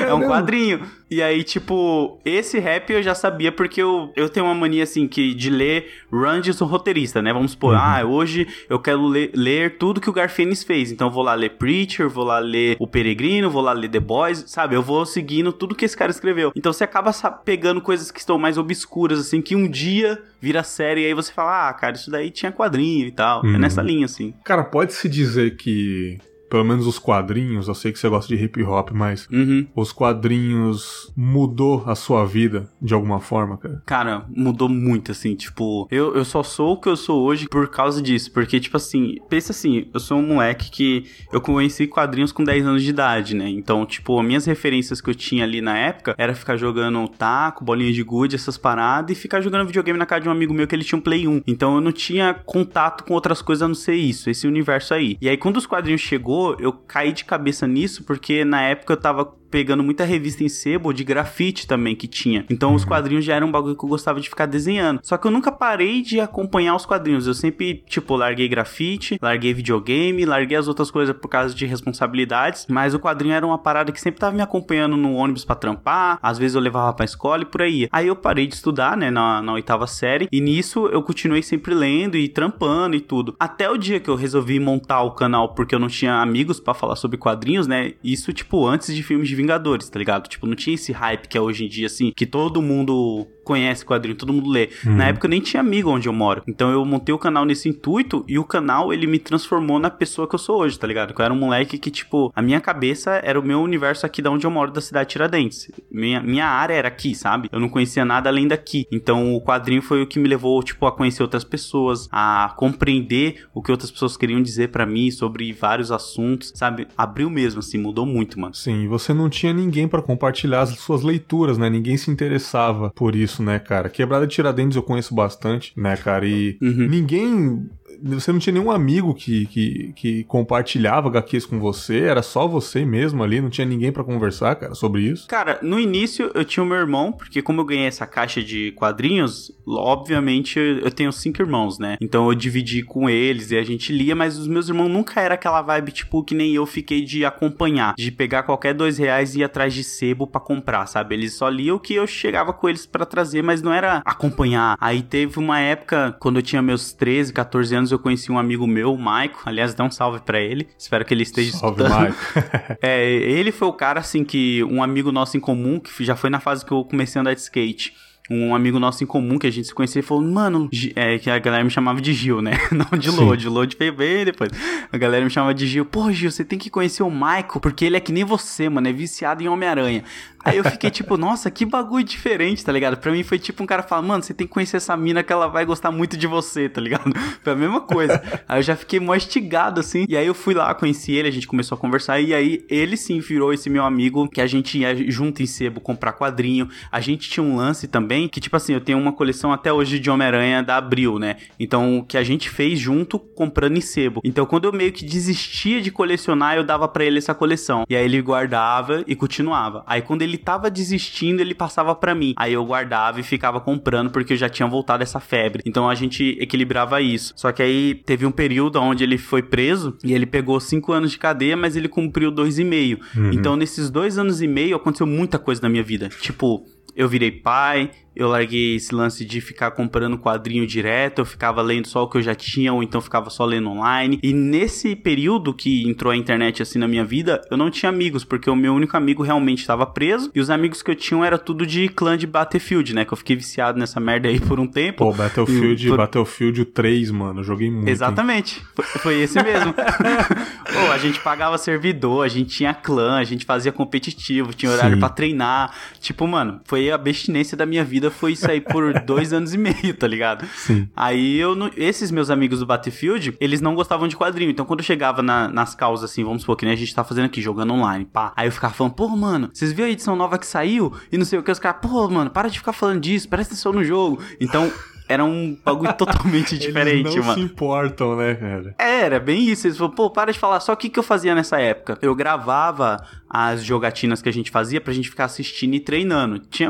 É 0.00 0.12
um 0.14 0.26
quadrinho. 0.26 0.80
E 1.10 1.20
aí, 1.20 1.42
tipo, 1.42 2.20
esse 2.24 2.60
rap 2.60 2.92
eu 2.92 3.02
já 3.02 3.16
sabia 3.16 3.50
porque 3.50 3.82
eu, 3.82 4.12
eu 4.14 4.28
tenho 4.28 4.46
uma 4.46 4.54
mania, 4.54 4.84
assim, 4.84 5.08
que 5.08 5.34
de 5.34 5.50
ler 5.50 5.90
run 6.10 6.40
de 6.40 6.52
roteirista, 6.52 7.20
né? 7.20 7.32
Vamos 7.32 7.50
supor, 7.50 7.74
uhum. 7.74 7.80
ah, 7.80 8.04
hoje 8.04 8.46
eu 8.68 8.78
quero 8.78 9.04
ler, 9.06 9.32
ler 9.34 9.76
tudo 9.76 10.00
que 10.00 10.08
o 10.08 10.12
Garfienes 10.12 10.62
fez. 10.62 10.92
Então 10.92 11.08
eu 11.08 11.12
vou 11.12 11.24
lá 11.24 11.34
ler 11.34 11.50
Preacher, 11.50 12.08
vou 12.08 12.24
lá 12.24 12.38
ler 12.38 12.76
O 12.78 12.86
Peregrino, 12.86 13.50
vou 13.50 13.60
lá 13.60 13.72
ler 13.72 13.88
The 13.88 13.98
Boys, 13.98 14.44
sabe? 14.46 14.76
Eu 14.76 14.82
vou 14.82 15.04
seguindo 15.04 15.52
tudo 15.52 15.74
que 15.74 15.84
esse 15.84 15.96
cara 15.96 16.12
escreveu. 16.12 16.52
Então 16.54 16.72
você 16.72 16.84
acaba 16.84 17.12
pegando 17.44 17.80
coisas 17.80 18.12
que 18.12 18.20
estão 18.20 18.38
mais 18.38 18.56
obscuras, 18.56 19.18
assim, 19.18 19.42
que 19.42 19.56
um 19.56 19.68
dia 19.68 20.22
vira 20.40 20.62
série 20.62 21.02
e 21.02 21.06
aí 21.06 21.14
você 21.14 21.32
fala, 21.32 21.68
ah, 21.68 21.72
cara, 21.72 21.96
isso 21.96 22.10
daí 22.10 22.30
tinha 22.30 22.52
quadrinho 22.52 23.08
e 23.08 23.12
tal. 23.12 23.44
É 23.44 23.48
uhum. 23.48 23.54
É 23.56 23.58
nessa 23.58 23.82
linha, 23.82 24.04
assim. 24.04 24.32
Cara, 24.44 24.62
pode-se 24.62 25.08
dizer 25.08 25.56
que 25.56 26.18
pelo 26.50 26.64
menos 26.64 26.86
os 26.86 26.98
quadrinhos, 26.98 27.68
eu 27.68 27.74
sei 27.74 27.92
que 27.92 27.98
você 27.98 28.08
gosta 28.08 28.34
de 28.34 28.42
hip 28.42 28.62
hop, 28.64 28.90
mas 28.92 29.28
uhum. 29.30 29.66
os 29.74 29.92
quadrinhos 29.92 31.12
mudou 31.16 31.84
a 31.86 31.94
sua 31.94 32.26
vida 32.26 32.68
de 32.82 32.92
alguma 32.92 33.20
forma, 33.20 33.56
cara? 33.56 33.82
Cara, 33.86 34.26
mudou 34.28 34.68
muito, 34.68 35.12
assim, 35.12 35.34
tipo, 35.36 35.86
eu, 35.90 36.14
eu 36.14 36.24
só 36.24 36.42
sou 36.42 36.72
o 36.72 36.80
que 36.80 36.88
eu 36.88 36.96
sou 36.96 37.22
hoje 37.22 37.48
por 37.48 37.68
causa 37.68 38.02
disso, 38.02 38.32
porque, 38.32 38.58
tipo 38.58 38.76
assim, 38.76 39.16
pensa 39.28 39.52
assim, 39.52 39.86
eu 39.94 40.00
sou 40.00 40.18
um 40.18 40.26
moleque 40.26 40.70
que 40.70 41.04
eu 41.32 41.40
conheci 41.40 41.86
quadrinhos 41.86 42.32
com 42.32 42.42
10 42.42 42.66
anos 42.66 42.82
de 42.82 42.90
idade, 42.90 43.36
né? 43.36 43.48
Então, 43.48 43.86
tipo, 43.86 44.18
as 44.18 44.26
minhas 44.26 44.44
referências 44.44 45.00
que 45.00 45.08
eu 45.08 45.14
tinha 45.14 45.44
ali 45.44 45.60
na 45.60 45.78
época 45.78 46.14
era 46.18 46.34
ficar 46.34 46.56
jogando 46.56 47.06
taco, 47.08 47.64
bolinha 47.64 47.92
de 47.92 48.02
gude, 48.02 48.34
essas 48.34 48.58
paradas, 48.58 49.16
e 49.16 49.20
ficar 49.20 49.40
jogando 49.40 49.66
videogame 49.66 49.98
na 49.98 50.06
casa 50.06 50.22
de 50.22 50.28
um 50.28 50.32
amigo 50.32 50.52
meu 50.52 50.66
que 50.66 50.74
ele 50.74 50.84
tinha 50.84 50.98
um 50.98 51.02
Play 51.02 51.28
1. 51.28 51.42
Então 51.46 51.76
eu 51.76 51.80
não 51.80 51.92
tinha 51.92 52.34
contato 52.34 53.04
com 53.04 53.14
outras 53.14 53.40
coisas 53.40 53.62
a 53.62 53.68
não 53.68 53.74
ser 53.74 53.94
isso, 53.94 54.28
esse 54.28 54.46
universo 54.46 54.94
aí. 54.94 55.16
E 55.20 55.28
aí, 55.28 55.36
quando 55.36 55.56
os 55.56 55.66
quadrinhos 55.66 56.00
chegou, 56.00 56.39
eu 56.58 56.72
caí 56.72 57.12
de 57.12 57.24
cabeça 57.24 57.66
nisso 57.66 58.04
porque 58.04 58.44
na 58.44 58.62
época 58.62 58.92
eu 58.92 58.96
tava 58.96 59.34
pegando 59.50 59.82
muita 59.82 60.04
revista 60.04 60.44
em 60.44 60.48
sebo 60.48 60.92
de 60.92 61.04
grafite 61.04 61.66
também 61.66 61.94
que 61.96 62.06
tinha. 62.06 62.44
Então 62.48 62.70
uhum. 62.70 62.76
os 62.76 62.84
quadrinhos 62.84 63.24
já 63.24 63.34
eram 63.34 63.48
um 63.48 63.52
bagulho 63.52 63.76
que 63.76 63.84
eu 63.84 63.88
gostava 63.88 64.20
de 64.20 64.28
ficar 64.28 64.46
desenhando. 64.46 65.00
Só 65.02 65.16
que 65.16 65.26
eu 65.26 65.30
nunca 65.30 65.50
parei 65.50 66.02
de 66.02 66.20
acompanhar 66.20 66.74
os 66.74 66.86
quadrinhos. 66.86 67.26
Eu 67.26 67.34
sempre, 67.34 67.82
tipo, 67.86 68.16
larguei 68.16 68.48
grafite, 68.48 69.18
larguei 69.20 69.52
videogame, 69.52 70.24
larguei 70.24 70.56
as 70.56 70.68
outras 70.68 70.90
coisas 70.90 71.16
por 71.16 71.28
causa 71.28 71.54
de 71.54 71.66
responsabilidades. 71.66 72.66
Mas 72.68 72.94
o 72.94 73.00
quadrinho 73.00 73.34
era 73.34 73.46
uma 73.46 73.58
parada 73.58 73.92
que 73.92 74.00
sempre 74.00 74.20
tava 74.20 74.34
me 74.34 74.42
acompanhando 74.42 74.96
no 74.96 75.14
ônibus 75.14 75.44
para 75.44 75.56
trampar. 75.56 76.18
Às 76.22 76.38
vezes 76.38 76.54
eu 76.54 76.60
levava 76.60 76.92
pra 76.92 77.04
escola 77.04 77.42
e 77.42 77.46
por 77.46 77.62
aí. 77.62 77.88
Aí 77.90 78.06
eu 78.06 78.16
parei 78.16 78.46
de 78.46 78.54
estudar, 78.54 78.96
né, 78.96 79.10
na, 79.10 79.42
na 79.42 79.52
oitava 79.54 79.86
série. 79.86 80.28
E 80.30 80.40
nisso 80.40 80.86
eu 80.86 81.02
continuei 81.02 81.42
sempre 81.42 81.74
lendo 81.74 82.16
e 82.16 82.28
trampando 82.28 82.96
e 82.96 83.00
tudo. 83.00 83.34
Até 83.38 83.68
o 83.68 83.76
dia 83.76 84.00
que 84.00 84.08
eu 84.08 84.14
resolvi 84.14 84.60
montar 84.60 85.02
o 85.02 85.12
canal 85.12 85.54
porque 85.54 85.74
eu 85.74 85.78
não 85.78 85.88
tinha 85.88 86.14
amigos 86.20 86.60
para 86.60 86.74
falar 86.74 86.96
sobre 86.96 87.16
quadrinhos, 87.16 87.66
né? 87.66 87.94
Isso, 88.02 88.32
tipo, 88.32 88.66
antes 88.66 88.94
de 88.94 89.02
filmes 89.02 89.28
de 89.28 89.39
Vingadores, 89.40 89.88
tá 89.88 89.98
ligado? 89.98 90.28
Tipo, 90.28 90.46
não 90.46 90.54
tinha 90.54 90.74
esse 90.74 90.92
hype 90.92 91.26
que 91.26 91.38
é 91.38 91.40
hoje 91.40 91.64
em 91.64 91.68
dia, 91.68 91.86
assim, 91.86 92.12
que 92.14 92.26
todo 92.26 92.60
mundo 92.60 93.26
conhece 93.50 93.84
quadrinho, 93.84 94.16
todo 94.16 94.32
mundo 94.32 94.48
lê. 94.48 94.70
Uhum. 94.86 94.96
Na 94.96 95.08
época 95.08 95.26
eu 95.26 95.30
nem 95.30 95.40
tinha 95.40 95.60
amigo 95.60 95.90
onde 95.90 96.08
eu 96.08 96.12
moro. 96.12 96.42
Então 96.46 96.70
eu 96.70 96.84
montei 96.84 97.12
o 97.12 97.18
canal 97.18 97.44
nesse 97.44 97.68
intuito 97.68 98.24
e 98.28 98.38
o 98.38 98.44
canal 98.44 98.92
ele 98.92 99.06
me 99.06 99.18
transformou 99.18 99.78
na 99.78 99.90
pessoa 99.90 100.28
que 100.28 100.34
eu 100.34 100.38
sou 100.38 100.60
hoje, 100.60 100.78
tá 100.78 100.86
ligado? 100.86 101.12
Que 101.14 101.20
eu 101.20 101.24
era 101.24 101.34
um 101.34 101.38
moleque 101.38 101.78
que, 101.78 101.90
tipo, 101.90 102.30
a 102.34 102.42
minha 102.42 102.60
cabeça 102.60 103.20
era 103.24 103.40
o 103.40 103.42
meu 103.42 103.60
universo 103.60 104.06
aqui 104.06 104.22
da 104.22 104.30
onde 104.30 104.46
eu 104.46 104.50
moro, 104.50 104.70
da 104.70 104.80
cidade 104.80 105.08
de 105.08 105.12
Tiradentes. 105.12 105.70
Minha, 105.90 106.20
minha 106.20 106.46
área 106.46 106.74
era 106.74 106.88
aqui, 106.88 107.14
sabe? 107.14 107.48
Eu 107.50 107.58
não 107.58 107.68
conhecia 107.68 108.04
nada 108.04 108.28
além 108.28 108.46
daqui. 108.46 108.86
Então 108.92 109.34
o 109.34 109.42
quadrinho 109.42 109.82
foi 109.82 110.02
o 110.02 110.06
que 110.06 110.18
me 110.18 110.28
levou, 110.28 110.62
tipo, 110.62 110.86
a 110.86 110.92
conhecer 110.92 111.22
outras 111.22 111.44
pessoas, 111.44 112.08
a 112.12 112.54
compreender 112.56 113.46
o 113.54 113.62
que 113.62 113.72
outras 113.72 113.90
pessoas 113.90 114.16
queriam 114.16 114.42
dizer 114.42 114.68
para 114.68 114.86
mim 114.86 115.10
sobre 115.10 115.52
vários 115.52 115.90
assuntos, 115.90 116.52
sabe? 116.54 116.86
Abriu 116.96 117.30
mesmo, 117.30 117.60
assim, 117.60 117.78
mudou 117.78 118.06
muito, 118.06 118.38
mano. 118.38 118.54
Sim, 118.54 118.86
você 118.86 119.12
não 119.12 119.28
tinha 119.30 119.52
ninguém 119.52 119.88
para 119.88 120.02
compartilhar 120.02 120.62
as 120.62 120.70
suas 120.70 121.02
leituras, 121.02 121.56
né? 121.56 121.70
Ninguém 121.70 121.96
se 121.96 122.10
interessava 122.10 122.90
por 122.90 123.14
isso 123.16 123.42
né, 123.42 123.58
cara? 123.58 123.88
Quebrada 123.88 124.26
de 124.26 124.34
Tiradentes 124.34 124.76
eu 124.76 124.82
conheço 124.82 125.14
bastante, 125.14 125.72
né, 125.76 125.96
cara? 125.96 126.26
E 126.26 126.58
uhum. 126.60 126.88
ninguém 126.88 127.70
você 128.02 128.32
não 128.32 128.38
tinha 128.38 128.54
nenhum 128.54 128.70
amigo 128.70 129.14
que, 129.14 129.46
que, 129.46 129.92
que 129.94 130.24
compartilhava 130.24 131.08
HQs 131.08 131.46
com 131.46 131.58
você? 131.58 132.00
Era 132.00 132.22
só 132.22 132.46
você 132.46 132.84
mesmo 132.84 133.22
ali? 133.22 133.40
Não 133.40 133.50
tinha 133.50 133.66
ninguém 133.66 133.92
para 133.92 134.04
conversar, 134.04 134.54
cara, 134.56 134.74
sobre 134.74 135.02
isso? 135.02 135.28
Cara, 135.28 135.58
no 135.62 135.78
início 135.78 136.30
eu 136.34 136.44
tinha 136.44 136.62
o 136.62 136.66
meu 136.66 136.78
irmão, 136.78 137.12
porque 137.12 137.42
como 137.42 137.60
eu 137.60 137.64
ganhei 137.64 137.86
essa 137.86 138.06
caixa 138.06 138.42
de 138.42 138.72
quadrinhos, 138.72 139.52
obviamente 139.66 140.58
eu 140.58 140.90
tenho 140.90 141.12
cinco 141.12 141.42
irmãos, 141.42 141.78
né? 141.78 141.96
Então 142.00 142.28
eu 142.28 142.34
dividi 142.34 142.82
com 142.82 143.08
eles 143.08 143.50
e 143.50 143.56
a 143.56 143.62
gente 143.62 143.92
lia, 143.92 144.14
mas 144.14 144.38
os 144.38 144.46
meus 144.46 144.68
irmãos 144.68 144.88
nunca 144.88 145.20
era 145.20 145.34
aquela 145.34 145.62
vibe, 145.62 145.92
tipo, 145.92 146.22
que 146.22 146.34
nem 146.34 146.54
eu 146.54 146.66
fiquei 146.66 147.02
de 147.02 147.24
acompanhar, 147.24 147.94
de 147.96 148.10
pegar 148.10 148.42
qualquer 148.42 148.74
dois 148.74 148.98
reais 148.98 149.34
e 149.34 149.40
ir 149.40 149.44
atrás 149.44 149.74
de 149.74 149.84
sebo 149.84 150.26
para 150.26 150.40
comprar, 150.40 150.86
sabe? 150.86 151.14
Eles 151.14 151.34
só 151.34 151.48
liam 151.48 151.76
o 151.76 151.80
que 151.80 151.94
eu 151.94 152.06
chegava 152.06 152.52
com 152.52 152.68
eles 152.68 152.86
para 152.86 153.06
trazer, 153.06 153.42
mas 153.42 153.62
não 153.62 153.72
era 153.72 154.02
acompanhar. 154.04 154.76
Aí 154.80 155.02
teve 155.02 155.38
uma 155.38 155.58
época, 155.60 156.16
quando 156.18 156.36
eu 156.36 156.42
tinha 156.42 156.62
meus 156.62 156.92
13, 156.92 157.32
14 157.32 157.74
anos, 157.74 157.89
eu 157.92 157.98
conheci 157.98 158.30
um 158.30 158.38
amigo 158.38 158.66
meu, 158.66 158.94
o 158.94 158.98
Maico. 158.98 159.42
Aliás, 159.46 159.74
dá 159.74 159.84
um 159.84 159.90
salve 159.90 160.20
para 160.20 160.40
ele. 160.40 160.68
Espero 160.78 161.04
que 161.04 161.14
ele 161.14 161.22
esteja 161.22 161.52
salve, 161.52 161.82
escutando. 161.82 162.14
é, 162.82 163.06
ele 163.06 163.52
foi 163.52 163.68
o 163.68 163.72
cara, 163.72 164.00
assim, 164.00 164.24
que 164.24 164.62
um 164.64 164.82
amigo 164.82 165.12
nosso 165.12 165.36
em 165.36 165.40
comum, 165.40 165.78
que 165.78 166.04
já 166.04 166.16
foi 166.16 166.30
na 166.30 166.40
fase 166.40 166.64
que 166.64 166.72
eu 166.72 166.84
comecei 166.84 167.18
a 167.18 167.20
andar 167.20 167.34
de 167.34 167.40
skate 167.40 167.94
um 168.30 168.54
amigo 168.54 168.78
nosso 168.78 169.02
em 169.02 169.06
comum 169.06 169.38
que 169.38 169.46
a 169.48 169.50
gente 169.50 169.66
se 169.66 169.74
conhecia 169.74 170.00
falou, 170.04 170.22
mano, 170.22 170.70
é, 170.94 171.18
que 171.18 171.28
a 171.28 171.36
galera 171.40 171.64
me 171.64 171.70
chamava 171.70 172.00
de 172.00 172.12
Gil, 172.12 172.40
né? 172.40 172.52
Não 172.70 172.96
de 172.96 173.10
Lô, 173.10 173.34
de 173.34 173.48
Lô 173.48 173.66
de 173.66 173.76
bem 173.76 174.24
depois. 174.24 174.52
A 174.92 174.96
galera 174.96 175.24
me 175.24 175.30
chamava 175.30 175.52
de 175.52 175.66
Gil, 175.66 175.84
pô, 175.84 176.12
Gil, 176.12 176.30
você 176.30 176.44
tem 176.44 176.56
que 176.56 176.70
conhecer 176.70 177.02
o 177.02 177.10
Michael, 177.10 177.58
porque 177.60 177.84
ele 177.84 177.96
é 177.96 178.00
que 178.00 178.12
nem 178.12 178.22
você, 178.22 178.68
mano, 178.68 178.86
é 178.86 178.92
viciado 178.92 179.42
em 179.42 179.48
Homem-Aranha. 179.48 180.04
Aí 180.44 180.56
eu 180.56 180.64
fiquei 180.64 180.90
tipo, 180.90 181.16
nossa, 181.16 181.50
que 181.50 181.66
bagulho 181.66 182.04
diferente, 182.04 182.64
tá 182.64 182.72
ligado? 182.72 182.96
Pra 182.96 183.12
mim 183.12 183.22
foi 183.22 183.38
tipo 183.38 183.62
um 183.62 183.66
cara 183.66 183.82
falar, 183.82 184.02
mano, 184.02 184.22
você 184.22 184.32
tem 184.32 184.46
que 184.46 184.52
conhecer 184.52 184.78
essa 184.78 184.96
mina 184.96 185.22
que 185.22 185.32
ela 185.32 185.48
vai 185.48 185.64
gostar 185.64 185.90
muito 185.90 186.16
de 186.16 186.26
você, 186.26 186.68
tá 186.68 186.80
ligado? 186.80 187.12
Foi 187.42 187.52
a 187.52 187.56
mesma 187.56 187.80
coisa. 187.80 188.22
aí 188.48 188.58
eu 188.58 188.62
já 188.62 188.76
fiquei 188.76 189.00
mó 189.00 189.14
estigado, 189.14 189.80
assim. 189.80 190.04
E 190.08 190.16
aí 190.16 190.26
eu 190.26 190.34
fui 190.34 190.54
lá, 190.54 190.74
conheci 190.74 191.12
ele, 191.12 191.28
a 191.28 191.30
gente 191.30 191.46
começou 191.46 191.76
a 191.76 191.78
conversar. 191.78 192.20
E 192.20 192.34
aí 192.34 192.64
ele 192.68 192.96
sim 192.96 193.20
virou 193.20 193.52
esse 193.52 193.70
meu 193.70 193.84
amigo, 193.84 194.28
que 194.28 194.40
a 194.40 194.46
gente 194.46 194.78
ia 194.78 195.10
junto 195.10 195.42
em 195.42 195.46
sebo 195.46 195.80
comprar 195.80 196.12
quadrinho. 196.12 196.68
A 196.90 197.00
gente 197.00 197.28
tinha 197.28 197.44
um 197.44 197.56
lance 197.56 197.86
também, 197.86 198.28
que 198.28 198.40
tipo 198.40 198.56
assim, 198.56 198.72
eu 198.72 198.80
tenho 198.80 198.98
uma 198.98 199.12
coleção 199.12 199.52
até 199.52 199.72
hoje 199.72 199.98
de 199.98 200.10
Homem-Aranha 200.10 200.62
da 200.62 200.76
Abril, 200.76 201.18
né? 201.18 201.36
Então, 201.58 202.04
que 202.06 202.16
a 202.16 202.22
gente 202.22 202.48
fez 202.50 202.78
junto 202.78 203.18
comprando 203.18 203.76
em 203.76 203.80
sebo. 203.80 204.20
Então, 204.24 204.46
quando 204.46 204.64
eu 204.66 204.72
meio 204.72 204.92
que 204.92 205.04
desistia 205.04 205.80
de 205.80 205.90
colecionar, 205.90 206.56
eu 206.56 206.64
dava 206.64 206.86
para 206.88 207.04
ele 207.04 207.18
essa 207.18 207.34
coleção. 207.34 207.84
E 207.88 207.96
aí 207.96 208.04
ele 208.04 208.20
guardava 208.20 209.04
e 209.06 209.14
continuava. 209.14 209.82
Aí 209.86 210.02
quando 210.02 210.22
ele 210.22 210.29
ele 210.30 210.38
tava 210.38 210.70
desistindo, 210.70 211.40
ele 211.40 211.54
passava 211.54 211.94
para 211.94 212.14
mim. 212.14 212.34
Aí 212.36 212.52
eu 212.52 212.64
guardava 212.64 213.20
e 213.20 213.22
ficava 213.22 213.60
comprando 213.60 214.10
porque 214.10 214.32
eu 214.32 214.36
já 214.36 214.48
tinha 214.48 214.68
voltado 214.68 215.02
essa 215.02 215.20
febre. 215.20 215.62
Então 215.66 215.88
a 215.88 215.94
gente 215.94 216.36
equilibrava 216.40 217.00
isso. 217.00 217.32
Só 217.36 217.52
que 217.52 217.62
aí 217.62 217.94
teve 217.94 218.24
um 218.24 218.30
período 218.30 218.80
onde 218.80 219.04
ele 219.04 219.18
foi 219.18 219.42
preso 219.42 219.96
e 220.04 220.12
ele 220.12 220.26
pegou 220.26 220.58
cinco 220.60 220.92
anos 220.92 221.10
de 221.10 221.18
cadeia, 221.18 221.56
mas 221.56 221.76
ele 221.76 221.88
cumpriu 221.88 222.30
dois 222.30 222.58
e 222.58 222.64
meio. 222.64 222.98
Uhum. 223.16 223.32
Então 223.32 223.56
nesses 223.56 223.90
dois 223.90 224.18
anos 224.18 224.40
e 224.40 224.46
meio 224.46 224.76
aconteceu 224.76 225.06
muita 225.06 225.38
coisa 225.38 225.60
na 225.62 225.68
minha 225.68 225.82
vida. 225.82 226.08
Tipo, 226.20 226.64
eu 226.96 227.08
virei 227.08 227.30
pai, 227.30 227.90
eu 228.14 228.28
larguei 228.28 228.76
esse 228.76 228.94
lance 228.94 229.24
de 229.24 229.40
ficar 229.40 229.70
comprando 229.70 230.18
quadrinho 230.18 230.66
direto, 230.66 231.20
eu 231.20 231.24
ficava 231.24 231.62
lendo 231.62 231.86
só 231.86 232.02
o 232.02 232.08
que 232.08 232.18
eu 232.18 232.22
já 232.22 232.34
tinha, 232.34 232.72
ou 232.72 232.82
então 232.82 233.00
ficava 233.00 233.30
só 233.30 233.44
lendo 233.44 233.70
online. 233.70 234.18
E 234.22 234.32
nesse 234.32 234.96
período 234.96 235.54
que 235.54 235.88
entrou 235.88 236.12
a 236.12 236.16
internet 236.16 236.60
assim 236.60 236.78
na 236.78 236.88
minha 236.88 237.04
vida, 237.04 237.40
eu 237.50 237.56
não 237.56 237.70
tinha 237.70 237.88
amigos, 237.88 238.24
porque 238.24 238.50
o 238.50 238.56
meu 238.56 238.74
único 238.74 238.96
amigo 238.96 239.22
realmente 239.22 239.60
estava 239.60 239.86
preso, 239.86 240.30
e 240.34 240.40
os 240.40 240.50
amigos 240.50 240.82
que 240.82 240.90
eu 240.90 240.94
tinha 240.94 241.24
era 241.24 241.38
tudo 241.38 241.66
de 241.66 241.88
clã 241.88 242.16
de 242.16 242.26
Battlefield, 242.26 242.94
né? 242.94 243.04
Que 243.04 243.12
eu 243.12 243.16
fiquei 243.16 243.36
viciado 243.36 243.78
nessa 243.78 243.98
merda 243.98 244.28
aí 244.28 244.40
por 244.40 244.60
um 244.60 244.66
tempo. 244.66 244.98
Pô, 244.98 245.12
Battlefield, 245.12 245.88
por... 245.88 245.96
Battlefield 245.96 246.64
3, 246.66 247.10
mano, 247.10 247.40
eu 247.40 247.44
joguei 247.44 247.70
muito. 247.70 247.88
Exatamente. 247.88 248.62
Foi, 248.74 248.84
foi 248.84 249.20
esse 249.20 249.42
mesmo. 249.42 249.72
Pô, 250.70 250.92
a 250.92 250.98
gente 250.98 251.20
pagava 251.20 251.58
servidor, 251.58 252.24
a 252.24 252.28
gente 252.28 252.50
tinha 252.50 252.72
clã, 252.74 253.18
a 253.18 253.24
gente 253.24 253.44
fazia 253.44 253.72
competitivo, 253.72 254.52
tinha 254.52 254.70
horário 254.70 254.98
para 254.98 255.08
treinar. 255.08 255.74
Tipo, 256.00 256.26
mano, 256.26 256.60
foi 256.64 256.79
a 256.88 256.94
abstinência 256.94 257.56
da 257.56 257.66
minha 257.66 257.82
vida 257.82 258.10
foi 258.10 258.32
isso 258.32 258.48
aí 258.48 258.60
por 258.60 258.94
dois 259.02 259.32
anos 259.32 259.52
e 259.52 259.58
meio, 259.58 259.94
tá 259.98 260.06
ligado? 260.06 260.46
Sim. 260.54 260.88
Aí 260.94 261.36
eu, 261.36 261.56
esses 261.76 262.12
meus 262.12 262.30
amigos 262.30 262.60
do 262.60 262.66
Battlefield, 262.66 263.36
eles 263.40 263.60
não 263.60 263.74
gostavam 263.74 264.06
de 264.06 264.16
quadrinho. 264.16 264.52
Então 264.52 264.64
quando 264.64 264.80
eu 264.80 264.84
chegava 264.84 265.20
na, 265.22 265.48
nas 265.48 265.74
causas, 265.74 266.10
assim, 266.10 266.22
vamos 266.22 266.42
supor 266.42 266.56
que 266.56 266.64
nem 266.64 266.74
a 266.74 266.76
gente 266.76 266.94
tá 266.94 267.02
fazendo 267.02 267.24
aqui, 267.26 267.42
jogando 267.42 267.72
online, 267.74 268.04
pá. 268.04 268.32
Aí 268.36 268.46
eu 268.46 268.52
ficava 268.52 268.72
falando, 268.72 268.94
pô, 268.94 269.08
mano, 269.08 269.50
vocês 269.52 269.72
viram 269.72 269.88
a 269.88 269.92
edição 269.92 270.14
nova 270.14 270.38
que 270.38 270.46
saiu? 270.46 270.92
E 271.10 271.18
não 271.18 271.24
sei 271.24 271.38
o 271.38 271.42
que, 271.42 271.50
os 271.50 271.58
caras, 271.58 271.80
pô, 271.82 272.08
mano, 272.08 272.30
para 272.30 272.48
de 272.48 272.58
ficar 272.58 272.72
falando 272.72 273.00
disso, 273.00 273.28
presta 273.28 273.54
atenção 273.54 273.72
no 273.72 273.82
jogo. 273.82 274.22
Então 274.40 274.70
era 275.10 275.24
um 275.24 275.58
bagulho 275.64 275.92
totalmente 275.94 276.56
diferente, 276.56 277.08
Eles 277.08 277.16
não 277.16 277.24
mano. 277.24 277.34
se 277.34 277.40
importam, 277.44 278.14
né, 278.14 278.36
cara? 278.36 278.74
Era, 278.78 279.18
bem 279.18 279.42
isso. 279.48 279.66
Eles 279.66 279.76
falaram, 279.76 279.96
pô, 279.96 280.08
para 280.08 280.32
de 280.32 280.38
falar. 280.38 280.60
Só 280.60 280.72
o 280.72 280.76
que, 280.76 280.88
que 280.88 281.00
eu 281.00 281.02
fazia 281.02 281.34
nessa 281.34 281.60
época? 281.60 281.98
Eu 282.00 282.14
gravava 282.14 283.04
as 283.32 283.64
jogatinas 283.64 284.20
que 284.20 284.28
a 284.28 284.32
gente 284.32 284.50
fazia 284.50 284.80
pra 284.80 284.92
gente 284.92 285.08
ficar 285.08 285.26
assistindo 285.26 285.74
e 285.74 285.80
treinando. 285.80 286.40
Tinha. 286.40 286.68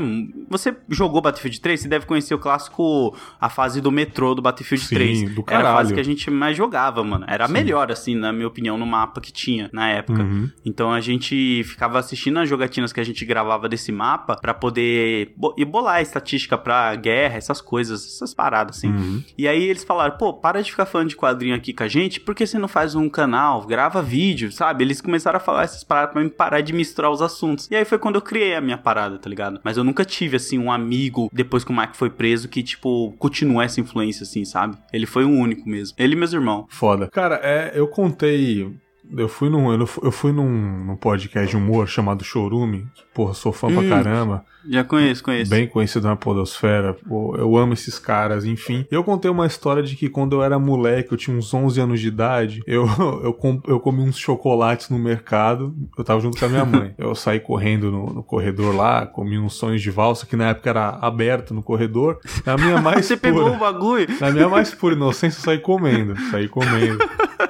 Você 0.51 0.77
jogou 0.91 1.23
Battlefield 1.23 1.59
3? 1.59 1.81
Você 1.81 1.89
deve 1.89 2.05
conhecer 2.05 2.35
o 2.35 2.39
clássico, 2.39 3.17
a 3.41 3.49
fase 3.49 3.81
do 3.81 3.91
metrô 3.91 4.35
do 4.35 4.43
Battlefield 4.43 4.85
Sim, 4.85 4.95
3. 4.95 5.35
Do 5.35 5.43
caralho. 5.43 5.67
Era 5.67 5.75
a 5.75 5.77
fase 5.79 5.95
que 5.95 6.01
a 6.01 6.05
gente 6.05 6.31
mais 6.31 6.55
jogava, 6.55 7.03
mano. 7.03 7.25
Era 7.27 7.47
a 7.47 7.49
melhor, 7.49 7.91
assim, 7.91 8.15
na 8.15 8.31
minha 8.31 8.47
opinião, 8.47 8.77
no 8.77 8.85
mapa 8.85 9.23
que 9.23 9.33
tinha 9.33 9.71
na 9.73 9.89
época. 9.89 10.23
Uhum. 10.23 10.51
Então 10.63 10.93
a 10.93 11.01
gente 11.01 11.65
ficava 11.65 11.99
assistindo 11.99 12.39
as 12.39 12.49
jogatinas 12.49 12.93
que 12.93 13.01
a 13.01 13.05
gente 13.05 13.25
gravava 13.25 13.67
desse 13.67 13.91
mapa 13.91 14.37
pra 14.37 14.53
poder 14.53 15.35
e 15.57 15.65
bolar 15.65 15.97
a 15.97 16.03
estatística 16.03 16.59
pra 16.59 16.95
guerra, 16.95 17.37
essas 17.37 17.63
coisas, 17.63 18.05
essas 18.05 18.35
paradas, 18.35 18.77
assim. 18.77 18.89
Uhum. 18.89 19.25
E 19.39 19.49
aí 19.49 19.63
eles 19.63 19.83
falaram, 19.83 20.19
pô, 20.19 20.35
para 20.35 20.63
de 20.63 20.71
ficar 20.71 20.85
falando 20.85 21.09
de 21.09 21.17
quadrinho 21.17 21.55
aqui 21.55 21.73
com 21.73 21.85
a 21.85 21.89
gente, 21.89 22.21
por 22.21 22.35
que 22.35 22.47
você 22.47 22.59
não 22.59 22.69
faz 22.69 22.95
um 22.95 23.09
canal, 23.09 23.67
grava 23.67 24.03
vídeo, 24.03 24.53
sabe? 24.53 24.85
Eles 24.85 25.01
começaram 25.01 25.39
a 25.39 25.41
falar 25.41 25.63
essas 25.63 25.83
paradas 25.83 26.13
pra 26.13 26.23
me 26.23 26.29
parar 26.29 26.50
de 26.59 26.73
misturar 26.73 27.11
os 27.11 27.23
assuntos. 27.23 27.69
E 27.71 27.77
aí 27.77 27.85
foi 27.85 27.99
quando 27.99 28.17
eu 28.17 28.23
criei 28.23 28.55
a 28.55 28.61
minha 28.61 28.77
parada, 28.77 29.19
tá 29.19 29.31
ligado? 29.31 29.61
Mas 29.63 29.77
eu 29.77 29.85
nunca 29.85 30.05
tive, 30.05 30.37
assim, 30.37 30.59
um 30.59 30.73
amigo, 30.73 31.31
depois 31.33 31.63
que 31.63 31.71
o 31.71 31.77
Mike 31.77 31.97
foi 31.97 32.11
preso, 32.11 32.49
que, 32.49 32.63
tipo, 32.63 33.13
continuou 33.19 33.63
essa 33.63 33.81
influência, 33.81 34.25
assim, 34.25 34.45
sabe? 34.45 34.77
Ele 34.93 35.07
foi 35.07 35.25
o 35.25 35.31
único 35.31 35.69
mesmo. 35.69 35.95
Ele 35.97 36.15
e 36.15 36.17
meus 36.17 36.33
irmãos. 36.33 36.67
Foda. 36.69 37.09
Cara, 37.09 37.41
é, 37.43 37.73
eu 37.75 37.87
contei 37.87 38.75
eu 39.17 39.29
fui 39.29 39.49
num, 39.49 39.73
eu 39.73 40.13
fui 40.13 40.33
num, 40.33 40.85
num 40.85 40.97
podcast 40.97 41.51
de 41.51 41.57
humor 41.57 41.89
chamado 41.89 42.25
Chorume. 42.25 42.87
Porra, 43.15 43.35
sou 43.35 43.53
fã 43.53 43.69
hum, 43.69 43.75
pra 43.75 43.89
caramba. 43.89 44.45
Já 44.69 44.85
conheço, 44.85 45.23
conheço. 45.23 45.51
Bem 45.51 45.67
conhecido 45.67 46.07
na 46.07 46.17
podosfera. 46.17 46.95
Pô, 46.95 47.35
eu 47.37 47.57
amo 47.57 47.73
esses 47.73 47.99
caras, 47.99 48.45
enfim. 48.45 48.87
Eu 48.91 49.03
contei 49.03 49.31
uma 49.31 49.47
história 49.47 49.83
de 49.83 49.97
que 49.97 50.09
quando 50.09 50.37
eu 50.37 50.43
era 50.43 50.59
moleque, 50.59 51.13
eu 51.13 51.17
tinha 51.19 51.37
uns 51.37 51.53
11 51.53 51.81
anos 51.81 52.01
de 52.01 52.09
idade, 52.09 52.63
eu, 52.67 52.87
eu, 53.25 53.33
com, 53.33 53.61
eu 53.67 53.81
comi 53.81 54.03
uns 54.03 54.19
chocolates 54.19 54.91
no 54.91 54.99
mercado. 54.99 55.75
Eu 55.97 56.05
tava 56.05 56.21
junto 56.21 56.39
com 56.39 56.45
a 56.45 56.49
minha 56.49 56.65
mãe. 56.65 56.95
Eu 56.99 57.15
saí 57.15 57.41
correndo 57.41 57.91
no, 57.91 58.07
no 58.13 58.23
corredor 58.23 58.75
lá, 58.75 59.07
comi 59.07 59.39
uns 59.39 59.55
sonhos 59.55 59.81
de 59.81 59.91
valsa, 59.91 60.27
que 60.27 60.37
na 60.37 60.51
época 60.51 60.71
era 60.71 60.91
aberto 61.01 61.55
no 61.55 61.63
corredor. 61.63 62.19
Na 62.45 62.57
minha 62.57 62.81
mais 62.83 63.07
Você 63.07 63.17
pura, 63.17 63.33
pegou 63.33 63.55
o 63.55 63.59
bagulho? 63.59 64.07
Na 64.21 64.31
minha 64.31 64.49
mais 64.49 64.75
pura 64.75 64.95
inocência, 64.95 65.39
eu 65.39 65.45
saí 65.45 65.59
comendo. 65.59 66.19
Saí 66.31 66.49
comendo. 66.49 66.99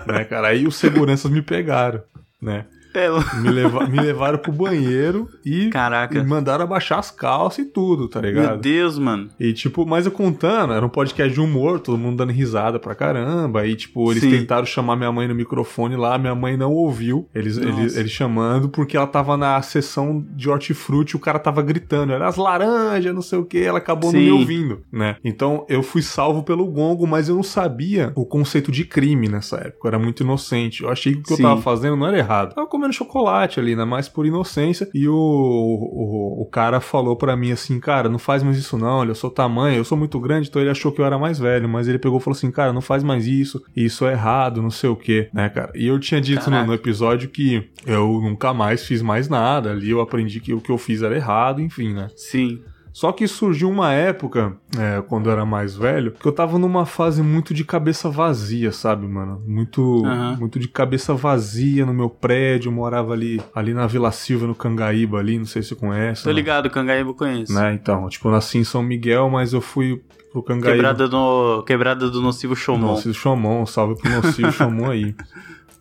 Né, 0.07 0.25
cara? 0.25 0.49
Aí 0.49 0.67
os 0.67 0.77
seguranças 0.77 1.31
me 1.31 1.43
pegaram, 1.43 2.03
né? 2.41 2.65
É, 2.95 3.09
me, 3.41 3.51
leva, 3.51 3.87
me 3.87 4.01
levaram 4.01 4.39
pro 4.39 4.53
banheiro 4.53 5.29
e, 5.45 5.69
Caraca. 5.69 6.19
e 6.19 6.25
mandaram 6.25 6.65
abaixar 6.65 6.99
as 6.99 7.11
calças 7.11 7.65
e 7.65 7.69
tudo, 7.69 8.09
tá 8.09 8.21
ligado? 8.21 8.49
Meu 8.49 8.59
Deus, 8.59 8.99
mano. 8.99 9.29
E 9.39 9.53
tipo, 9.53 9.87
mas 9.87 10.07
eu 10.07 10.13
contando, 10.13 10.73
era 10.73 10.85
um 10.85 10.89
podcast 10.89 11.33
de 11.33 11.41
humor, 11.41 11.81
todo 11.81 11.99
mundo 11.99 12.17
dando 12.17 12.33
risada 12.33 12.79
pra 12.79 12.95
caramba. 12.95 13.67
E 13.67 13.77
tipo, 13.77 14.11
eles 14.11 14.23
Sim. 14.23 14.31
tentaram 14.31 14.67
chamar 14.67 14.97
minha 14.97 15.13
mãe 15.13 15.29
no 15.29 15.35
microfone 15.35 15.97
lá, 15.97 16.19
minha 16.19 16.35
mãe 16.35 16.57
não 16.57 16.73
ouviu 16.73 17.29
eles, 17.35 17.57
eles, 17.57 17.97
eles 17.97 18.11
chamando, 18.11 18.69
porque 18.69 18.97
ela 18.97 19.07
tava 19.07 19.37
na 19.37 19.61
sessão 19.63 20.25
de 20.31 20.49
hortifruti, 20.49 21.17
o 21.17 21.21
cara 21.21 21.39
tava 21.39 21.63
gritando, 21.63 22.13
era 22.13 22.27
as 22.27 22.37
laranjas, 22.37 23.15
não 23.15 23.23
sei 23.23 23.39
o 23.39 23.45
que, 23.45 23.59
ela 23.59 23.79
acabou 23.79 24.13
não 24.13 24.19
Sim. 24.19 24.27
me 24.27 24.33
ouvindo, 24.33 24.81
né? 24.93 25.17
Então 25.25 25.65
eu 25.69 25.83
fui 25.83 26.03
salvo 26.03 26.43
pelo 26.43 26.67
gongo, 26.67 27.07
mas 27.07 27.29
eu 27.29 27.35
não 27.35 27.43
sabia 27.43 28.13
o 28.15 28.25
conceito 28.25 28.71
de 28.71 28.85
crime 28.85 29.29
nessa 29.29 29.57
época, 29.57 29.81
eu 29.85 29.89
era 29.89 29.99
muito 29.99 30.23
inocente. 30.23 30.83
Eu 30.83 30.91
achei 30.91 31.15
que 31.15 31.21
o 31.21 31.23
que 31.23 31.37
Sim. 31.37 31.43
eu 31.43 31.49
tava 31.49 31.63
fazendo 31.63 31.97
não 31.97 32.07
era 32.07 32.19
errado. 32.19 32.55
Eu 32.57 32.63
comendo 32.81 32.95
chocolate 32.95 33.61
ali, 33.61 33.77
né? 33.77 33.85
Mais 33.85 34.09
por 34.09 34.27
inocência. 34.27 34.89
E 34.95 35.07
o, 35.07 35.15
o, 35.15 36.43
o 36.43 36.47
cara 36.47 36.81
falou 36.81 37.15
pra 37.15 37.37
mim 37.37 37.53
assim, 37.53 37.79
cara, 37.79 38.09
não 38.09 38.19
faz 38.19 38.43
mais 38.43 38.57
isso 38.57 38.79
não, 38.79 38.99
olha, 38.99 39.11
eu 39.11 39.15
sou 39.15 39.31
tamanho, 39.31 39.77
eu 39.77 39.85
sou 39.85 39.99
muito 39.99 40.19
grande, 40.19 40.49
então 40.49 40.61
ele 40.61 40.71
achou 40.71 40.91
que 40.91 41.01
eu 41.01 41.05
era 41.05 41.19
mais 41.19 41.39
velho, 41.39 41.69
mas 41.69 41.87
ele 41.87 41.99
pegou 41.99 42.19
e 42.19 42.23
falou 42.23 42.37
assim, 42.37 42.51
cara, 42.51 42.73
não 42.73 42.81
faz 42.81 43.03
mais 43.03 43.27
isso, 43.27 43.63
isso 43.77 44.07
é 44.07 44.13
errado, 44.13 44.63
não 44.63 44.71
sei 44.71 44.89
o 44.89 44.97
que, 44.97 45.29
né, 45.33 45.49
cara? 45.49 45.73
E 45.75 45.87
eu 45.87 45.99
tinha 45.99 46.21
dito 46.21 46.45
no, 46.45 46.51
Caraca. 46.51 46.67
no 46.67 46.75
episódio 46.75 47.29
que 47.29 47.69
eu 47.87 48.07
nunca 48.23 48.55
mais 48.55 48.85
fiz 48.85 49.03
mais 49.03 49.29
nada, 49.29 49.71
ali 49.73 49.91
eu 49.91 50.01
aprendi 50.01 50.41
que 50.41 50.55
o 50.55 50.61
que 50.61 50.71
eu 50.71 50.79
fiz 50.79 51.03
era 51.03 51.15
errado, 51.15 51.61
enfim, 51.61 51.93
né? 51.93 52.09
Sim. 52.17 52.61
Só 52.93 53.13
que 53.13 53.27
surgiu 53.29 53.71
uma 53.71 53.93
época, 53.93 54.57
é, 54.77 55.01
quando 55.03 55.27
eu 55.27 55.33
era 55.33 55.45
mais 55.45 55.75
velho, 55.75 56.13
que 56.13 56.27
eu 56.27 56.33
tava 56.33 56.59
numa 56.59 56.85
fase 56.85 57.23
muito 57.23 57.55
de 57.55 57.65
cabeça 57.65 58.11
vazia, 58.11 58.73
sabe, 58.73 59.07
mano? 59.07 59.43
Muito, 59.47 60.05
Aham. 60.05 60.37
muito 60.39 60.59
de 60.59 60.69
cabeça 60.69 61.15
vazia 61.15 61.87
no 61.87 61.95
meu 61.95 62.11
prédio, 62.11 62.69
eu 62.69 62.73
morava 62.73 63.13
ali, 63.13 63.41
ali 63.55 63.73
na 63.73 63.87
Vila 63.87 64.11
Silva, 64.11 64.47
no 64.47 64.55
Cangaíba 64.55 65.19
ali, 65.19 65.39
não 65.39 65.47
sei 65.47 65.63
se 65.63 65.71
você 65.71 65.75
conhece. 65.77 66.23
Tô 66.25 66.31
né? 66.31 66.35
ligado, 66.35 66.69
Cangaíba 66.69 67.11
eu 67.11 67.15
conheço. 67.15 67.53
Né, 67.53 67.75
então, 67.75 68.09
tipo, 68.09 68.29
eu 68.29 68.33
nasci 68.33 68.59
em 68.59 68.65
São 68.65 68.83
Miguel, 68.83 69.31
mas 69.31 69.53
eu 69.53 69.61
fui 69.61 70.03
pro 70.33 70.43
Cangaíba. 70.43 70.75
Quebrada, 70.75 71.09
no, 71.09 71.63
quebrada 71.65 72.11
do 72.11 72.21
Nocivo 72.21 72.57
Shomon. 72.57 72.89
Nocivo 72.89 73.15
Chomon, 73.15 73.67
salve 73.67 74.01
pro 74.01 74.11
Nocivo 74.11 74.53
Chomon 74.53 74.91
aí. 74.91 75.15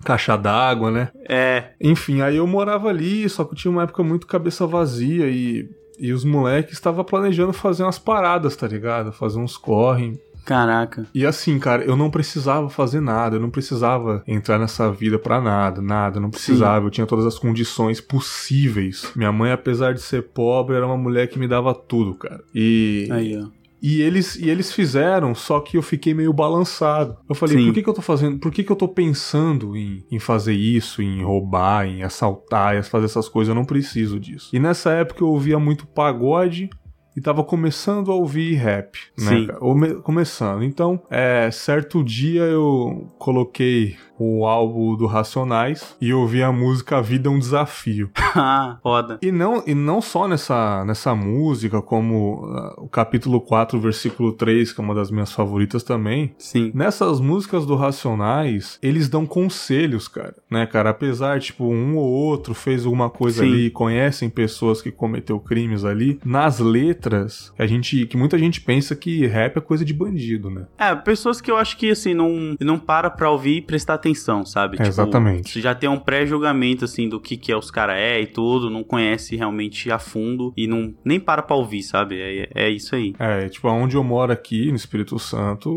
Caixa 0.04 0.38
d'água, 0.38 0.89
né? 0.89 1.10
É, 1.28 1.72
Enfim, 1.82 2.22
aí 2.22 2.38
eu 2.38 2.48
morava 2.48 2.88
ali, 2.88 3.28
só 3.28 3.44
que 3.44 3.51
eu 3.51 3.58
tinha 3.58 3.72
uma 3.72 3.84
época 3.84 4.01
muito 4.01 4.28
cabeça 4.28 4.66
vazia 4.66 5.30
e, 5.30 5.70
e 6.00 6.13
os 6.13 6.24
moleques 6.24 6.74
estavam 6.74 7.03
planejando 7.03 7.53
fazer 7.53 7.84
umas 7.84 8.00
paradas, 8.00 8.56
tá 8.56 8.68
ligado? 8.68 9.12
Fazer 9.12 9.39
uns 9.39 9.58
corre. 9.58 10.20
caraca. 10.46 11.06
E 11.13 11.25
assim, 11.25 11.60
cara, 11.60 11.84
eu 11.84 11.96
não 11.96 12.10
precisava 12.10 12.70
fazer 12.70 13.00
nada, 13.01 13.36
eu 13.36 13.39
não 13.39 13.50
precisava 13.51 14.24
entrar 14.27 14.58
nessa 14.58 14.91
vida 14.91 15.20
pra 15.20 15.39
nada, 15.39 15.82
nada, 15.82 16.20
não 16.20 16.32
precisava, 16.32 16.86
eu 16.86 16.89
tinha 16.89 17.06
todas 17.06 17.25
as 17.25 17.38
condições 17.38 18.01
possíveis. 18.01 19.12
Minha 19.15 19.32
mãe, 19.32 19.51
apesar 19.51 19.94
de 19.94 20.01
ser 20.01 20.24
pobre, 20.24 20.75
era 20.75 20.88
uma 20.88 20.98
mulher 20.98 21.27
que 21.27 21.38
me 21.38 21.48
dava 21.48 21.74
tudo, 21.75 22.15
cara. 22.15 22.41
E 22.56 23.08
Aí, 23.12 23.38
ó. 23.38 23.59
E 23.82 24.02
eles, 24.02 24.36
e 24.36 24.50
eles 24.50 24.74
fizeram, 24.74 25.34
só 25.34 25.60
que 25.60 25.78
eu 25.78 25.82
fiquei 25.82 26.14
meio 26.14 26.34
balançado. 26.34 27.18
Eu 27.28 27.36
falei, 27.36 27.58
Sim. 27.58 27.66
por 27.66 27.74
que, 27.74 27.84
que 27.84 27.90
eu 27.90 27.94
tô 27.94 28.02
fazendo? 28.02 28.40
Por 28.40 28.52
que, 28.52 28.64
que 28.64 28.72
eu 28.72 28.76
tô 28.76 28.88
pensando 28.88 29.76
em, 29.76 30.06
em 30.12 30.20
fazer 30.20 30.54
isso, 30.54 31.02
em 31.02 31.24
roubar, 31.24 31.86
em 31.86 32.04
assaltar, 32.04 32.76
em 32.76 32.84
fazer 32.84 33.06
essas 33.06 33.30
coisas? 33.30 33.50
Eu 33.50 33.56
não 33.56 33.66
preciso 33.66 34.20
disso. 34.20 34.50
E 34.54 34.60
nessa 34.60 34.92
época 34.92 35.24
eu 35.24 35.30
ouvia 35.30 35.60
muito 35.60 35.88
pagode. 35.88 36.70
E 37.18 37.22
tava 37.22 37.44
começando 37.44 38.12
a 38.12 38.16
ouvir 38.16 38.54
rap, 38.54 38.98
né? 39.18 39.32
Sim. 39.32 40.02
Começando. 40.04 40.64
Então, 40.64 41.02
é, 41.10 41.50
certo 41.52 42.02
dia 42.02 42.44
eu 42.44 43.12
coloquei 43.18 43.98
o 44.20 44.46
álbum 44.46 44.96
do 44.96 45.06
Racionais 45.06 45.96
e 46.02 46.14
ouvi 46.14 46.44
a 46.44 46.52
música 46.52 46.98
A 46.98 47.02
Vida 47.02 47.30
é 47.30 47.32
um 47.32 47.40
Desafio. 47.40 48.12
Ah, 48.36 48.78
foda. 48.84 49.18
E 49.24 49.32
não, 49.32 49.64
e 49.66 49.74
não 49.74 50.02
só 50.02 50.28
nessa, 50.28 50.86
nessa 50.86 51.16
música, 51.16 51.82
como 51.82 52.46
ah, 52.54 52.76
o 52.78 52.88
capítulo 52.88 53.42
4, 53.42 53.80
versículo 53.80 54.32
3, 54.34 54.72
que 54.72 54.80
é 54.80 54.84
uma 54.84 54.94
das 54.94 55.10
minhas 55.10 55.32
favoritas 55.32 55.82
também. 55.82 56.34
Sim. 56.38 56.72
Nessas 56.74 57.20
músicas 57.20 57.66
do 57.66 57.76
Racionais, 57.76 58.78
eles 58.84 59.10
dão 59.10 59.26
conselhos, 59.26 60.08
cara, 60.08 60.36
né, 60.50 60.68
cara? 60.68 60.92
Apesar, 60.92 61.40
tipo, 61.40 61.66
um 61.66 61.98
ou 61.98 62.08
outro 62.08 62.54
fez 62.54 62.86
alguma 62.86 63.10
coisa 63.10 63.44
Sim. 63.44 63.52
ali, 63.52 63.70
conhecem 63.72 64.30
pessoas 64.30 64.80
que 64.80 64.92
cometeu 64.92 65.40
crimes 65.40 65.84
ali, 65.84 66.20
nas 66.24 66.60
letras, 66.60 67.52
que 67.56 67.62
a 67.62 67.68
gente, 67.68 68.06
que 68.06 68.16
muita 68.16 68.38
gente 68.38 68.62
pensa 68.62 68.96
que 68.96 69.26
rap 69.26 69.58
é 69.58 69.62
coisa 69.62 69.84
de 69.84 69.94
bandido, 69.94 70.52
né? 70.52 70.68
É, 70.78 70.94
pessoas 70.94 71.42
que 71.42 71.50
eu 71.50 71.58
acho 71.58 71.76
que, 71.78 71.90
assim, 71.90 72.14
não, 72.14 72.56
não 72.60 72.78
para 72.78 73.10
pra 73.10 73.32
ouvir 73.32 73.58
e 73.58 73.62
prestar 73.62 73.96
atenção 73.96 74.09
atenção, 74.10 74.46
sabe? 74.46 74.78
É, 74.80 74.88
exatamente. 74.88 75.50
Você 75.50 75.62
já 75.62 75.74
tem 75.74 75.89
um 75.89 76.00
pré-julgamento, 76.00 76.86
assim, 76.86 77.08
do 77.08 77.20
que, 77.20 77.38
que 77.38 77.51
é 77.51 77.58
os 77.58 77.72
caras 77.72 77.98
é 77.98 78.20
e 78.22 78.28
tudo, 78.28 78.70
não 78.70 78.84
conhece 78.84 79.36
realmente 79.36 79.92
a 79.92 80.00
fundo 80.00 80.54
e 80.56 80.68
não 80.68 80.94
nem 81.04 81.20
para 81.20 81.42
pra 81.42 81.56
ouvir, 81.56 81.84
sabe? 81.84 82.20
É, 82.20 82.50
é 82.54 82.70
isso 82.70 82.96
aí. 82.96 83.13
É, 83.20 83.48
tipo, 83.50 83.68
onde 83.70 83.96
eu 83.96 84.04
moro 84.04 84.32
aqui, 84.32 84.70
no 84.70 84.75
Espírito 84.75 85.18
Santo, 85.20 85.70